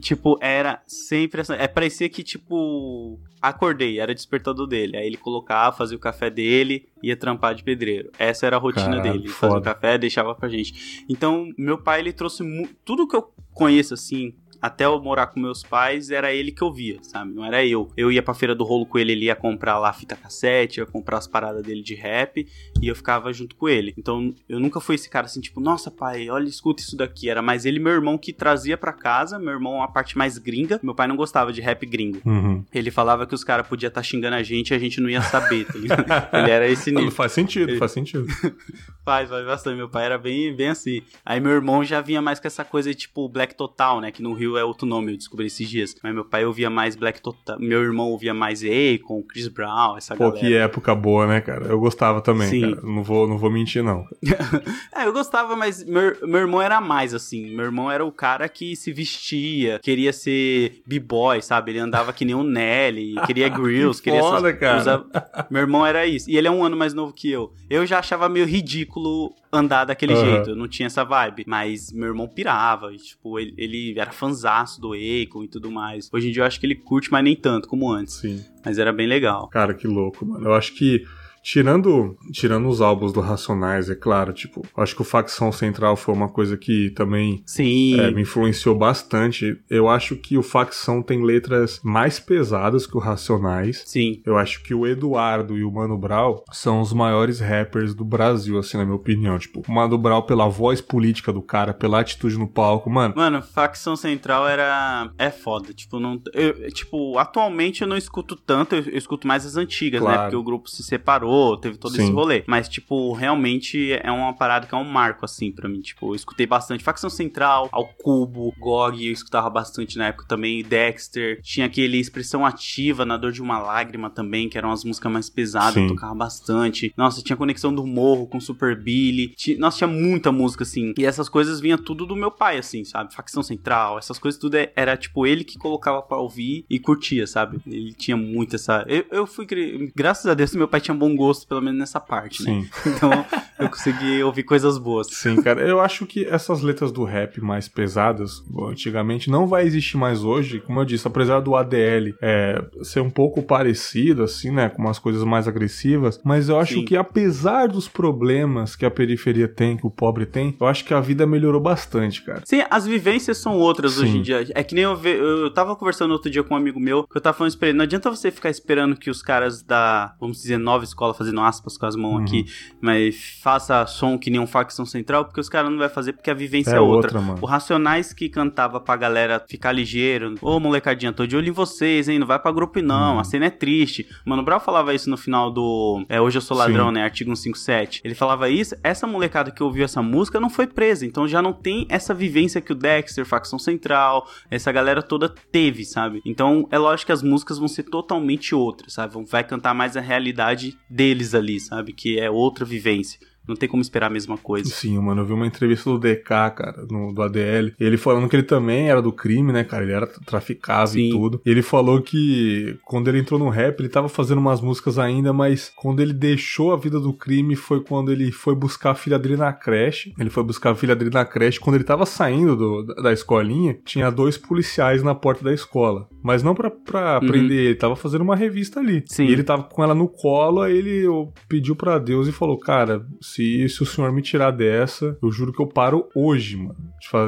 Tipo, 0.00 0.36
era 0.40 0.82
sempre 0.86 1.40
essa. 1.40 1.54
É, 1.54 1.68
parecia 1.68 2.08
que, 2.08 2.22
tipo, 2.22 3.18
acordei, 3.40 4.00
era 4.00 4.14
despertador 4.14 4.66
dele. 4.66 4.96
Aí 4.96 5.06
ele 5.06 5.16
colocava, 5.16 5.76
fazia 5.76 5.96
o 5.96 6.00
café 6.00 6.30
dele, 6.30 6.88
ia 7.02 7.16
trampar 7.16 7.54
de 7.54 7.62
pedreiro. 7.62 8.10
Essa 8.18 8.46
era 8.46 8.56
a 8.56 8.58
rotina 8.58 8.96
Caralho, 8.96 9.12
dele. 9.20 9.28
Fazia 9.28 9.58
o 9.58 9.62
café, 9.62 9.98
deixava 9.98 10.34
pra 10.34 10.48
gente. 10.48 11.04
Então, 11.08 11.48
meu 11.56 11.78
pai, 11.78 12.00
ele 12.00 12.12
trouxe 12.12 12.42
tudo 12.84 13.06
que 13.06 13.14
eu 13.14 13.32
conheço, 13.52 13.94
assim, 13.94 14.34
até 14.64 14.86
eu 14.86 14.98
morar 14.98 15.26
com 15.26 15.38
meus 15.38 15.62
pais, 15.62 16.10
era 16.10 16.32
ele 16.32 16.50
que 16.50 16.62
eu 16.62 16.72
via, 16.72 16.96
sabe? 17.02 17.34
Não 17.34 17.44
era 17.44 17.62
eu. 17.66 17.90
Eu 17.94 18.10
ia 18.10 18.22
pra 18.22 18.32
feira 18.32 18.54
do 18.54 18.64
rolo 18.64 18.86
com 18.86 18.98
ele, 18.98 19.12
ele 19.12 19.26
ia 19.26 19.36
comprar 19.36 19.78
lá 19.78 19.92
fita 19.92 20.16
cassete, 20.16 20.80
ia 20.80 20.86
comprar 20.86 21.18
as 21.18 21.26
paradas 21.26 21.62
dele 21.62 21.82
de 21.82 21.94
rap 21.94 22.48
e 22.80 22.88
eu 22.88 22.96
ficava 22.96 23.30
junto 23.30 23.56
com 23.56 23.68
ele. 23.68 23.92
Então 23.98 24.34
eu 24.48 24.58
nunca 24.58 24.80
fui 24.80 24.94
esse 24.94 25.10
cara 25.10 25.26
assim, 25.26 25.42
tipo, 25.42 25.60
nossa 25.60 25.90
pai, 25.90 26.30
olha, 26.30 26.48
escuta 26.48 26.82
isso 26.82 26.96
daqui. 26.96 27.28
Era 27.28 27.42
mais 27.42 27.66
ele 27.66 27.78
meu 27.78 27.92
irmão 27.92 28.16
que 28.16 28.32
trazia 28.32 28.74
para 28.78 28.94
casa. 28.94 29.38
Meu 29.38 29.52
irmão, 29.52 29.82
a 29.82 29.88
parte 29.88 30.16
mais 30.16 30.38
gringa. 30.38 30.80
Meu 30.82 30.94
pai 30.94 31.08
não 31.08 31.16
gostava 31.16 31.52
de 31.52 31.60
rap 31.60 31.84
gringo. 31.84 32.22
Uhum. 32.24 32.64
Ele 32.72 32.90
falava 32.90 33.26
que 33.26 33.34
os 33.34 33.44
caras 33.44 33.66
podiam 33.66 33.88
estar 33.88 34.00
tá 34.00 34.02
xingando 34.02 34.36
a 34.36 34.42
gente 34.42 34.70
e 34.70 34.74
a 34.74 34.78
gente 34.78 34.98
não 34.98 35.10
ia 35.10 35.20
saber, 35.20 35.66
tá 35.66 35.74
Ele 36.40 36.50
era 36.50 36.66
esse 36.66 36.90
nível. 36.90 37.10
faz 37.10 37.32
sentido, 37.32 37.68
ele... 37.68 37.78
faz 37.78 37.92
sentido. 37.92 38.26
faz, 39.04 39.28
faz 39.28 39.44
bastante. 39.44 39.76
Meu 39.76 39.90
pai 39.90 40.06
era 40.06 40.16
bem, 40.16 40.56
bem 40.56 40.68
assim. 40.68 41.02
Aí 41.22 41.38
meu 41.38 41.52
irmão 41.52 41.84
já 41.84 42.00
vinha 42.00 42.22
mais 42.22 42.40
com 42.40 42.46
essa 42.46 42.64
coisa 42.64 42.94
tipo 42.94 43.28
Black 43.28 43.54
Total, 43.54 44.00
né? 44.00 44.10
Que 44.10 44.22
no 44.22 44.32
Rio 44.32 44.53
é 44.56 44.64
outro 44.64 44.86
nome, 44.86 45.12
eu 45.12 45.16
descobri 45.16 45.46
esses 45.46 45.68
dias. 45.68 45.96
Mas 46.02 46.14
meu 46.14 46.24
pai 46.24 46.44
ouvia 46.44 46.70
mais 46.70 46.96
Black 46.96 47.20
Total, 47.20 47.58
meu 47.58 47.82
irmão 47.82 48.10
ouvia 48.10 48.34
mais 48.34 48.62
Akon, 48.62 49.22
Chris 49.22 49.48
Brown, 49.48 49.96
essa 49.96 50.14
Pô, 50.14 50.24
galera. 50.24 50.40
Pô, 50.40 50.46
que 50.46 50.54
época 50.54 50.94
boa, 50.94 51.26
né, 51.26 51.40
cara? 51.40 51.66
Eu 51.66 51.78
gostava 51.78 52.20
também, 52.20 52.48
Sim. 52.48 52.60
cara. 52.74 52.82
Não 52.82 53.02
vou, 53.02 53.28
não 53.28 53.38
vou 53.38 53.50
mentir, 53.50 53.82
não. 53.82 54.06
é, 54.94 55.06
eu 55.06 55.12
gostava, 55.12 55.56
mas 55.56 55.84
meu, 55.84 56.16
meu 56.22 56.40
irmão 56.40 56.60
era 56.60 56.80
mais, 56.80 57.14
assim. 57.14 57.54
Meu 57.54 57.66
irmão 57.66 57.90
era 57.90 58.04
o 58.04 58.12
cara 58.12 58.48
que 58.48 58.76
se 58.76 58.92
vestia, 58.92 59.78
queria 59.82 60.12
ser 60.12 60.82
b-boy, 60.86 61.40
sabe? 61.42 61.72
Ele 61.72 61.78
andava 61.78 62.12
que 62.12 62.24
nem 62.24 62.34
o 62.34 62.42
Nelly, 62.42 63.14
queria 63.26 63.48
grills, 63.50 64.00
que 64.00 64.10
queria... 64.10 64.20
Foda, 64.20 64.50
essas, 64.50 64.60
cara. 64.60 65.46
Meu 65.50 65.62
irmão 65.62 65.84
era 65.84 66.06
isso. 66.06 66.30
E 66.30 66.36
ele 66.36 66.48
é 66.48 66.50
um 66.50 66.64
ano 66.64 66.76
mais 66.76 66.94
novo 66.94 67.12
que 67.12 67.30
eu. 67.30 67.52
Eu 67.68 67.86
já 67.86 67.98
achava 67.98 68.28
meio 68.28 68.46
ridículo 68.46 69.32
andar 69.54 69.84
daquele 69.84 70.14
uhum. 70.14 70.24
jeito. 70.24 70.50
Eu 70.50 70.56
não 70.56 70.68
tinha 70.68 70.86
essa 70.86 71.04
vibe. 71.04 71.44
Mas 71.46 71.92
meu 71.92 72.08
irmão 72.08 72.28
pirava. 72.28 72.92
E, 72.92 72.96
tipo, 72.96 73.38
ele, 73.38 73.54
ele 73.56 73.98
era 73.98 74.12
fanzaço 74.12 74.80
do 74.80 74.92
Akon 74.92 75.44
e 75.44 75.48
tudo 75.48 75.70
mais. 75.70 76.10
Hoje 76.12 76.28
em 76.28 76.32
dia 76.32 76.42
eu 76.42 76.46
acho 76.46 76.58
que 76.58 76.66
ele 76.66 76.74
curte, 76.74 77.10
mas 77.10 77.24
nem 77.24 77.36
tanto 77.36 77.68
como 77.68 77.90
antes. 77.90 78.14
Sim. 78.14 78.44
Mas 78.64 78.78
era 78.78 78.92
bem 78.92 79.06
legal. 79.06 79.48
Cara, 79.48 79.74
que 79.74 79.86
louco, 79.86 80.24
mano. 80.24 80.46
Eu 80.46 80.54
acho 80.54 80.74
que 80.74 81.04
Tirando, 81.44 82.16
tirando 82.32 82.66
os 82.66 82.80
álbuns 82.80 83.12
do 83.12 83.20
Racionais, 83.20 83.90
é 83.90 83.94
claro, 83.94 84.32
tipo, 84.32 84.66
acho 84.74 84.96
que 84.96 85.02
o 85.02 85.04
Facção 85.04 85.52
Central 85.52 85.94
foi 85.94 86.14
uma 86.14 86.28
coisa 86.28 86.56
que 86.56 86.88
também 86.90 87.42
Sim. 87.44 88.00
É, 88.00 88.10
me 88.10 88.22
influenciou 88.22 88.74
bastante. 88.74 89.60
Eu 89.68 89.86
acho 89.86 90.16
que 90.16 90.38
o 90.38 90.42
Facção 90.42 91.02
tem 91.02 91.22
letras 91.22 91.80
mais 91.84 92.18
pesadas 92.18 92.86
que 92.86 92.96
o 92.96 93.00
Racionais. 93.00 93.82
Sim. 93.84 94.22
Eu 94.24 94.38
acho 94.38 94.62
que 94.62 94.72
o 94.72 94.86
Eduardo 94.86 95.58
e 95.58 95.64
o 95.64 95.70
Mano 95.70 95.98
Brown 95.98 96.42
são 96.50 96.80
os 96.80 96.94
maiores 96.94 97.40
rappers 97.40 97.94
do 97.94 98.06
Brasil, 98.06 98.58
assim, 98.58 98.78
na 98.78 98.84
minha 98.86 98.96
opinião. 98.96 99.38
Tipo, 99.38 99.62
o 99.68 99.70
Mano 99.70 99.98
Brown 99.98 100.22
pela 100.22 100.48
voz 100.48 100.80
política 100.80 101.30
do 101.30 101.42
cara, 101.42 101.74
pela 101.74 102.00
atitude 102.00 102.38
no 102.38 102.48
palco, 102.48 102.88
mano. 102.88 103.12
Mano, 103.14 103.42
Facção 103.42 103.96
Central 103.96 104.48
era... 104.48 105.10
é 105.18 105.30
foda, 105.30 105.74
tipo, 105.74 106.00
não... 106.00 106.18
Eu, 106.32 106.72
tipo, 106.72 107.18
atualmente 107.18 107.82
eu 107.82 107.86
não 107.88 107.98
escuto 107.98 108.34
tanto, 108.34 108.74
eu, 108.74 108.84
eu 108.84 108.96
escuto 108.96 109.28
mais 109.28 109.44
as 109.44 109.56
antigas, 109.58 110.00
né? 110.00 110.06
claro. 110.06 110.18
né? 110.22 110.24
Porque 110.24 110.36
o 110.36 110.42
grupo 110.42 110.70
se 110.70 110.82
separou 110.82 111.33
teve 111.60 111.76
todo 111.76 111.94
Sim. 111.94 112.04
esse 112.04 112.12
rolê. 112.12 112.44
Mas, 112.46 112.68
tipo, 112.68 113.12
realmente 113.12 113.92
é 113.92 114.10
uma 114.10 114.32
parada 114.32 114.66
que 114.66 114.74
é 114.74 114.78
um 114.78 114.84
marco, 114.84 115.24
assim, 115.24 115.50
para 115.50 115.68
mim. 115.68 115.80
Tipo, 115.80 116.12
eu 116.12 116.14
escutei 116.14 116.46
bastante 116.46 116.84
Facção 116.84 117.10
Central, 117.10 117.68
Ao 117.72 117.86
Cubo, 117.86 118.52
GOG, 118.58 119.06
eu 119.06 119.12
escutava 119.12 119.48
bastante 119.50 119.98
na 119.98 120.08
época 120.08 120.26
também, 120.26 120.62
Dexter. 120.62 121.40
Tinha 121.42 121.66
aquele 121.66 121.98
Expressão 121.98 122.44
Ativa, 122.44 123.04
Na 123.04 123.16
Dor 123.16 123.32
de 123.32 123.42
uma 123.42 123.58
Lágrima 123.58 124.10
também, 124.10 124.48
que 124.48 124.58
eram 124.58 124.70
as 124.70 124.84
músicas 124.84 125.12
mais 125.12 125.30
pesadas, 125.30 125.76
eu 125.76 125.88
tocava 125.88 126.14
bastante. 126.14 126.92
Nossa, 126.96 127.22
tinha 127.22 127.36
Conexão 127.36 127.74
do 127.74 127.86
Morro 127.86 128.26
com 128.26 128.40
Super 128.40 128.80
Billy. 128.80 129.28
Tinha, 129.28 129.58
nossa, 129.58 129.78
tinha 129.78 129.88
muita 129.88 130.30
música, 130.30 130.62
assim. 130.62 130.94
E 130.98 131.04
essas 131.04 131.28
coisas 131.28 131.60
vinha 131.60 131.78
tudo 131.78 132.06
do 132.06 132.16
meu 132.16 132.30
pai, 132.30 132.58
assim, 132.58 132.84
sabe? 132.84 133.14
Facção 133.14 133.42
Central, 133.42 133.98
essas 133.98 134.18
coisas 134.18 134.40
tudo 134.40 134.56
é, 134.56 134.72
era, 134.76 134.96
tipo, 134.96 135.26
ele 135.26 135.44
que 135.44 135.58
colocava 135.58 136.02
pra 136.02 136.18
ouvir 136.18 136.64
e 136.68 136.78
curtia, 136.78 137.26
sabe? 137.26 137.60
Ele 137.66 137.92
tinha 137.92 138.16
muito 138.16 138.56
essa... 138.56 138.84
Eu, 138.88 139.04
eu 139.10 139.26
fui... 139.26 139.46
Graças 139.94 140.26
a 140.26 140.34
Deus, 140.34 140.54
meu 140.54 140.68
pai 140.68 140.80
tinha 140.80 140.94
bom 140.94 141.14
gosto 141.14 141.23
gosto, 141.26 141.46
pelo 141.46 141.60
menos 141.62 141.78
nessa 141.78 142.00
parte, 142.00 142.42
né? 142.42 142.52
Sim. 142.52 142.70
Então 142.94 143.10
eu 143.58 143.68
consegui 143.68 144.22
ouvir 144.22 144.42
coisas 144.42 144.78
boas. 144.78 145.06
Sim, 145.10 145.40
cara. 145.42 145.60
Eu 145.60 145.80
acho 145.80 146.06
que 146.06 146.24
essas 146.24 146.62
letras 146.62 146.90
do 146.90 147.04
rap 147.04 147.40
mais 147.40 147.68
pesadas, 147.68 148.42
antigamente, 148.68 149.30
não 149.30 149.46
vai 149.46 149.64
existir 149.64 149.96
mais 149.96 150.24
hoje. 150.24 150.60
Como 150.60 150.80
eu 150.80 150.84
disse, 150.84 151.06
apesar 151.06 151.40
do 151.40 151.54
ADL 151.54 152.14
é, 152.20 152.64
ser 152.82 153.00
um 153.00 153.10
pouco 153.10 153.42
parecido, 153.42 154.22
assim, 154.22 154.50
né? 154.50 154.68
Com 154.68 154.82
umas 154.82 154.98
coisas 154.98 155.22
mais 155.24 155.46
agressivas, 155.46 156.20
mas 156.24 156.48
eu 156.48 156.58
acho 156.58 156.74
Sim. 156.74 156.84
que 156.84 156.96
apesar 156.96 157.68
dos 157.68 157.88
problemas 157.88 158.74
que 158.74 158.84
a 158.84 158.90
periferia 158.90 159.48
tem, 159.48 159.76
que 159.76 159.86
o 159.86 159.90
pobre 159.90 160.26
tem, 160.26 160.56
eu 160.60 160.66
acho 160.66 160.84
que 160.84 160.92
a 160.92 161.00
vida 161.00 161.26
melhorou 161.26 161.60
bastante, 161.60 162.22
cara. 162.22 162.42
Sim, 162.44 162.62
as 162.70 162.86
vivências 162.86 163.38
são 163.38 163.58
outras 163.58 163.92
Sim. 163.92 164.02
hoje 164.02 164.18
em 164.18 164.22
dia. 164.22 164.46
É 164.54 164.62
que 164.62 164.74
nem 164.74 164.84
eu, 164.84 164.96
ve... 164.96 165.10
eu 165.10 165.52
tava 165.52 165.76
conversando 165.76 166.12
outro 166.12 166.30
dia 166.30 166.42
com 166.42 166.54
um 166.54 166.56
amigo 166.56 166.80
meu, 166.80 167.04
que 167.04 167.16
eu 167.16 167.20
tava 167.20 167.36
falando 167.36 167.56
pra 167.56 167.68
ele, 167.68 167.78
não 167.78 167.84
adianta 167.84 168.10
você 168.10 168.30
ficar 168.30 168.50
esperando 168.50 168.96
que 168.96 169.10
os 169.10 169.22
caras 169.22 169.62
da, 169.62 170.14
vamos 170.20 170.38
dizer, 170.38 170.58
nova 170.58 170.84
escola 170.84 171.14
fazendo 171.14 171.40
aspas 171.40 171.78
com 171.78 171.86
as 171.86 171.94
mãos 171.94 172.16
uhum. 172.16 172.22
aqui, 172.22 172.46
mas 172.80 173.40
faça 173.44 173.84
som 173.84 174.16
que 174.16 174.30
nem 174.30 174.40
um 174.40 174.46
facção 174.46 174.86
central, 174.86 175.26
porque 175.26 175.38
os 175.38 175.50
caras 175.50 175.70
não 175.70 175.76
vai 175.76 175.90
fazer 175.90 176.14
porque 176.14 176.30
a 176.30 176.34
vivência 176.34 176.70
é, 176.70 176.76
é 176.76 176.80
outra. 176.80 177.18
outra 177.18 177.36
o 177.42 177.46
Racionais 177.46 178.14
que 178.14 178.30
cantava 178.30 178.80
pra 178.80 178.96
galera 178.96 179.38
ficar 179.46 179.70
ligeiro, 179.70 180.34
ô 180.40 180.58
molecadinha, 180.58 181.12
tô 181.12 181.26
de 181.26 181.36
olho 181.36 181.48
em 181.48 181.52
vocês, 181.52 182.08
hein, 182.08 182.18
não 182.18 182.26
vai 182.26 182.38
pra 182.38 182.50
grupo 182.50 182.80
não, 182.80 183.14
uhum. 183.14 183.20
a 183.20 183.24
cena 183.24 183.44
é 183.44 183.50
triste. 183.50 184.08
Mano 184.24 184.42
Brau 184.42 184.58
falava 184.58 184.94
isso 184.94 185.10
no 185.10 185.18
final 185.18 185.50
do 185.50 186.06
é, 186.08 186.18
Hoje 186.18 186.38
Eu 186.38 186.40
Sou 186.40 186.56
Ladrão, 186.56 186.88
Sim. 186.88 186.94
né, 186.94 187.04
artigo 187.04 187.36
157. 187.36 188.00
Ele 188.02 188.14
falava 188.14 188.48
isso, 188.48 188.74
essa 188.82 189.06
molecada 189.06 189.50
que 189.50 189.62
ouviu 189.62 189.84
essa 189.84 190.00
música 190.00 190.40
não 190.40 190.48
foi 190.48 190.66
presa, 190.66 191.04
então 191.04 191.28
já 191.28 191.42
não 191.42 191.52
tem 191.52 191.86
essa 191.90 192.14
vivência 192.14 192.62
que 192.62 192.72
o 192.72 192.74
Dexter, 192.74 193.26
facção 193.26 193.58
central, 193.58 194.26
essa 194.50 194.72
galera 194.72 195.02
toda 195.02 195.28
teve, 195.28 195.84
sabe? 195.84 196.22
Então 196.24 196.66
é 196.70 196.78
lógico 196.78 197.08
que 197.08 197.12
as 197.12 197.22
músicas 197.22 197.58
vão 197.58 197.68
ser 197.68 197.82
totalmente 197.82 198.54
outras, 198.54 198.94
sabe? 198.94 199.22
Vai 199.28 199.44
cantar 199.44 199.74
mais 199.74 199.98
a 199.98 200.00
realidade 200.00 200.78
deles 200.88 201.34
ali, 201.34 201.60
sabe? 201.60 201.92
Que 201.92 202.18
é 202.18 202.30
outra 202.30 202.64
vivência. 202.64 203.20
Não 203.46 203.56
tem 203.56 203.68
como 203.68 203.82
esperar 203.82 204.06
a 204.06 204.10
mesma 204.10 204.38
coisa. 204.38 204.68
Sim, 204.70 204.98
mano, 204.98 205.22
eu 205.22 205.26
vi 205.26 205.32
uma 205.32 205.46
entrevista 205.46 205.90
do 205.90 205.98
DK, 205.98 206.28
cara, 206.28 206.86
no, 206.90 207.12
do 207.12 207.22
ADL. 207.22 207.72
Ele 207.78 207.96
falando 207.96 208.28
que 208.28 208.36
ele 208.36 208.42
também 208.42 208.88
era 208.88 209.02
do 209.02 209.12
crime, 209.12 209.52
né, 209.52 209.64
cara? 209.64 209.84
Ele 209.84 209.92
era 209.92 210.06
traficado 210.06 210.90
Sim. 210.90 211.08
e 211.08 211.10
tudo. 211.10 211.40
E 211.44 211.50
ele 211.50 211.62
falou 211.62 212.00
que 212.00 212.78
quando 212.84 213.08
ele 213.08 213.18
entrou 213.18 213.38
no 213.38 213.48
rap, 213.48 213.80
ele 213.80 213.88
tava 213.88 214.08
fazendo 214.08 214.38
umas 214.38 214.60
músicas 214.60 214.98
ainda, 214.98 215.32
mas 215.32 215.72
quando 215.76 216.00
ele 216.00 216.12
deixou 216.12 216.72
a 216.72 216.76
vida 216.76 216.98
do 216.98 217.12
crime 217.12 217.54
foi 217.54 217.82
quando 217.82 218.10
ele 218.10 218.32
foi 218.32 218.54
buscar 218.54 218.92
a 218.92 218.94
filha 218.94 219.18
dele 219.18 219.36
na 219.36 219.52
creche. 219.52 220.14
Ele 220.18 220.30
foi 220.30 220.42
buscar 220.42 220.70
a 220.70 220.74
filha 220.74 220.96
dele 220.96 221.10
na 221.10 221.24
creche. 221.24 221.60
Quando 221.60 221.76
ele 221.76 221.84
tava 221.84 222.06
saindo 222.06 222.56
do, 222.56 222.94
da 223.02 223.12
escolinha, 223.12 223.78
tinha 223.84 224.10
dois 224.10 224.38
policiais 224.38 225.02
na 225.02 225.14
porta 225.14 225.44
da 225.44 225.52
escola. 225.52 226.08
Mas 226.22 226.42
não 226.42 226.54
pra, 226.54 226.70
pra 226.70 227.20
uhum. 227.20 227.28
prender 227.28 227.58
ele, 227.58 227.74
tava 227.74 227.96
fazendo 227.96 228.22
uma 228.22 228.36
revista 228.36 228.80
ali. 228.80 229.04
Sim. 229.06 229.26
E 229.26 229.32
ele 229.32 229.42
tava 229.42 229.64
com 229.64 229.82
ela 229.82 229.94
no 229.94 230.08
colo, 230.08 230.62
aí 230.62 230.76
ele 230.76 231.04
pediu 231.48 231.76
para 231.76 231.98
Deus 231.98 232.26
e 232.26 232.32
falou: 232.32 232.58
Cara, 232.58 233.06
se, 233.34 233.68
se 233.68 233.82
o 233.82 233.86
senhor 233.86 234.12
me 234.12 234.22
tirar 234.22 234.52
dessa, 234.52 235.18
eu 235.20 235.32
juro 235.32 235.52
que 235.52 235.60
eu 235.60 235.66
paro 235.66 236.08
hoje, 236.14 236.56
mano. 236.56 236.76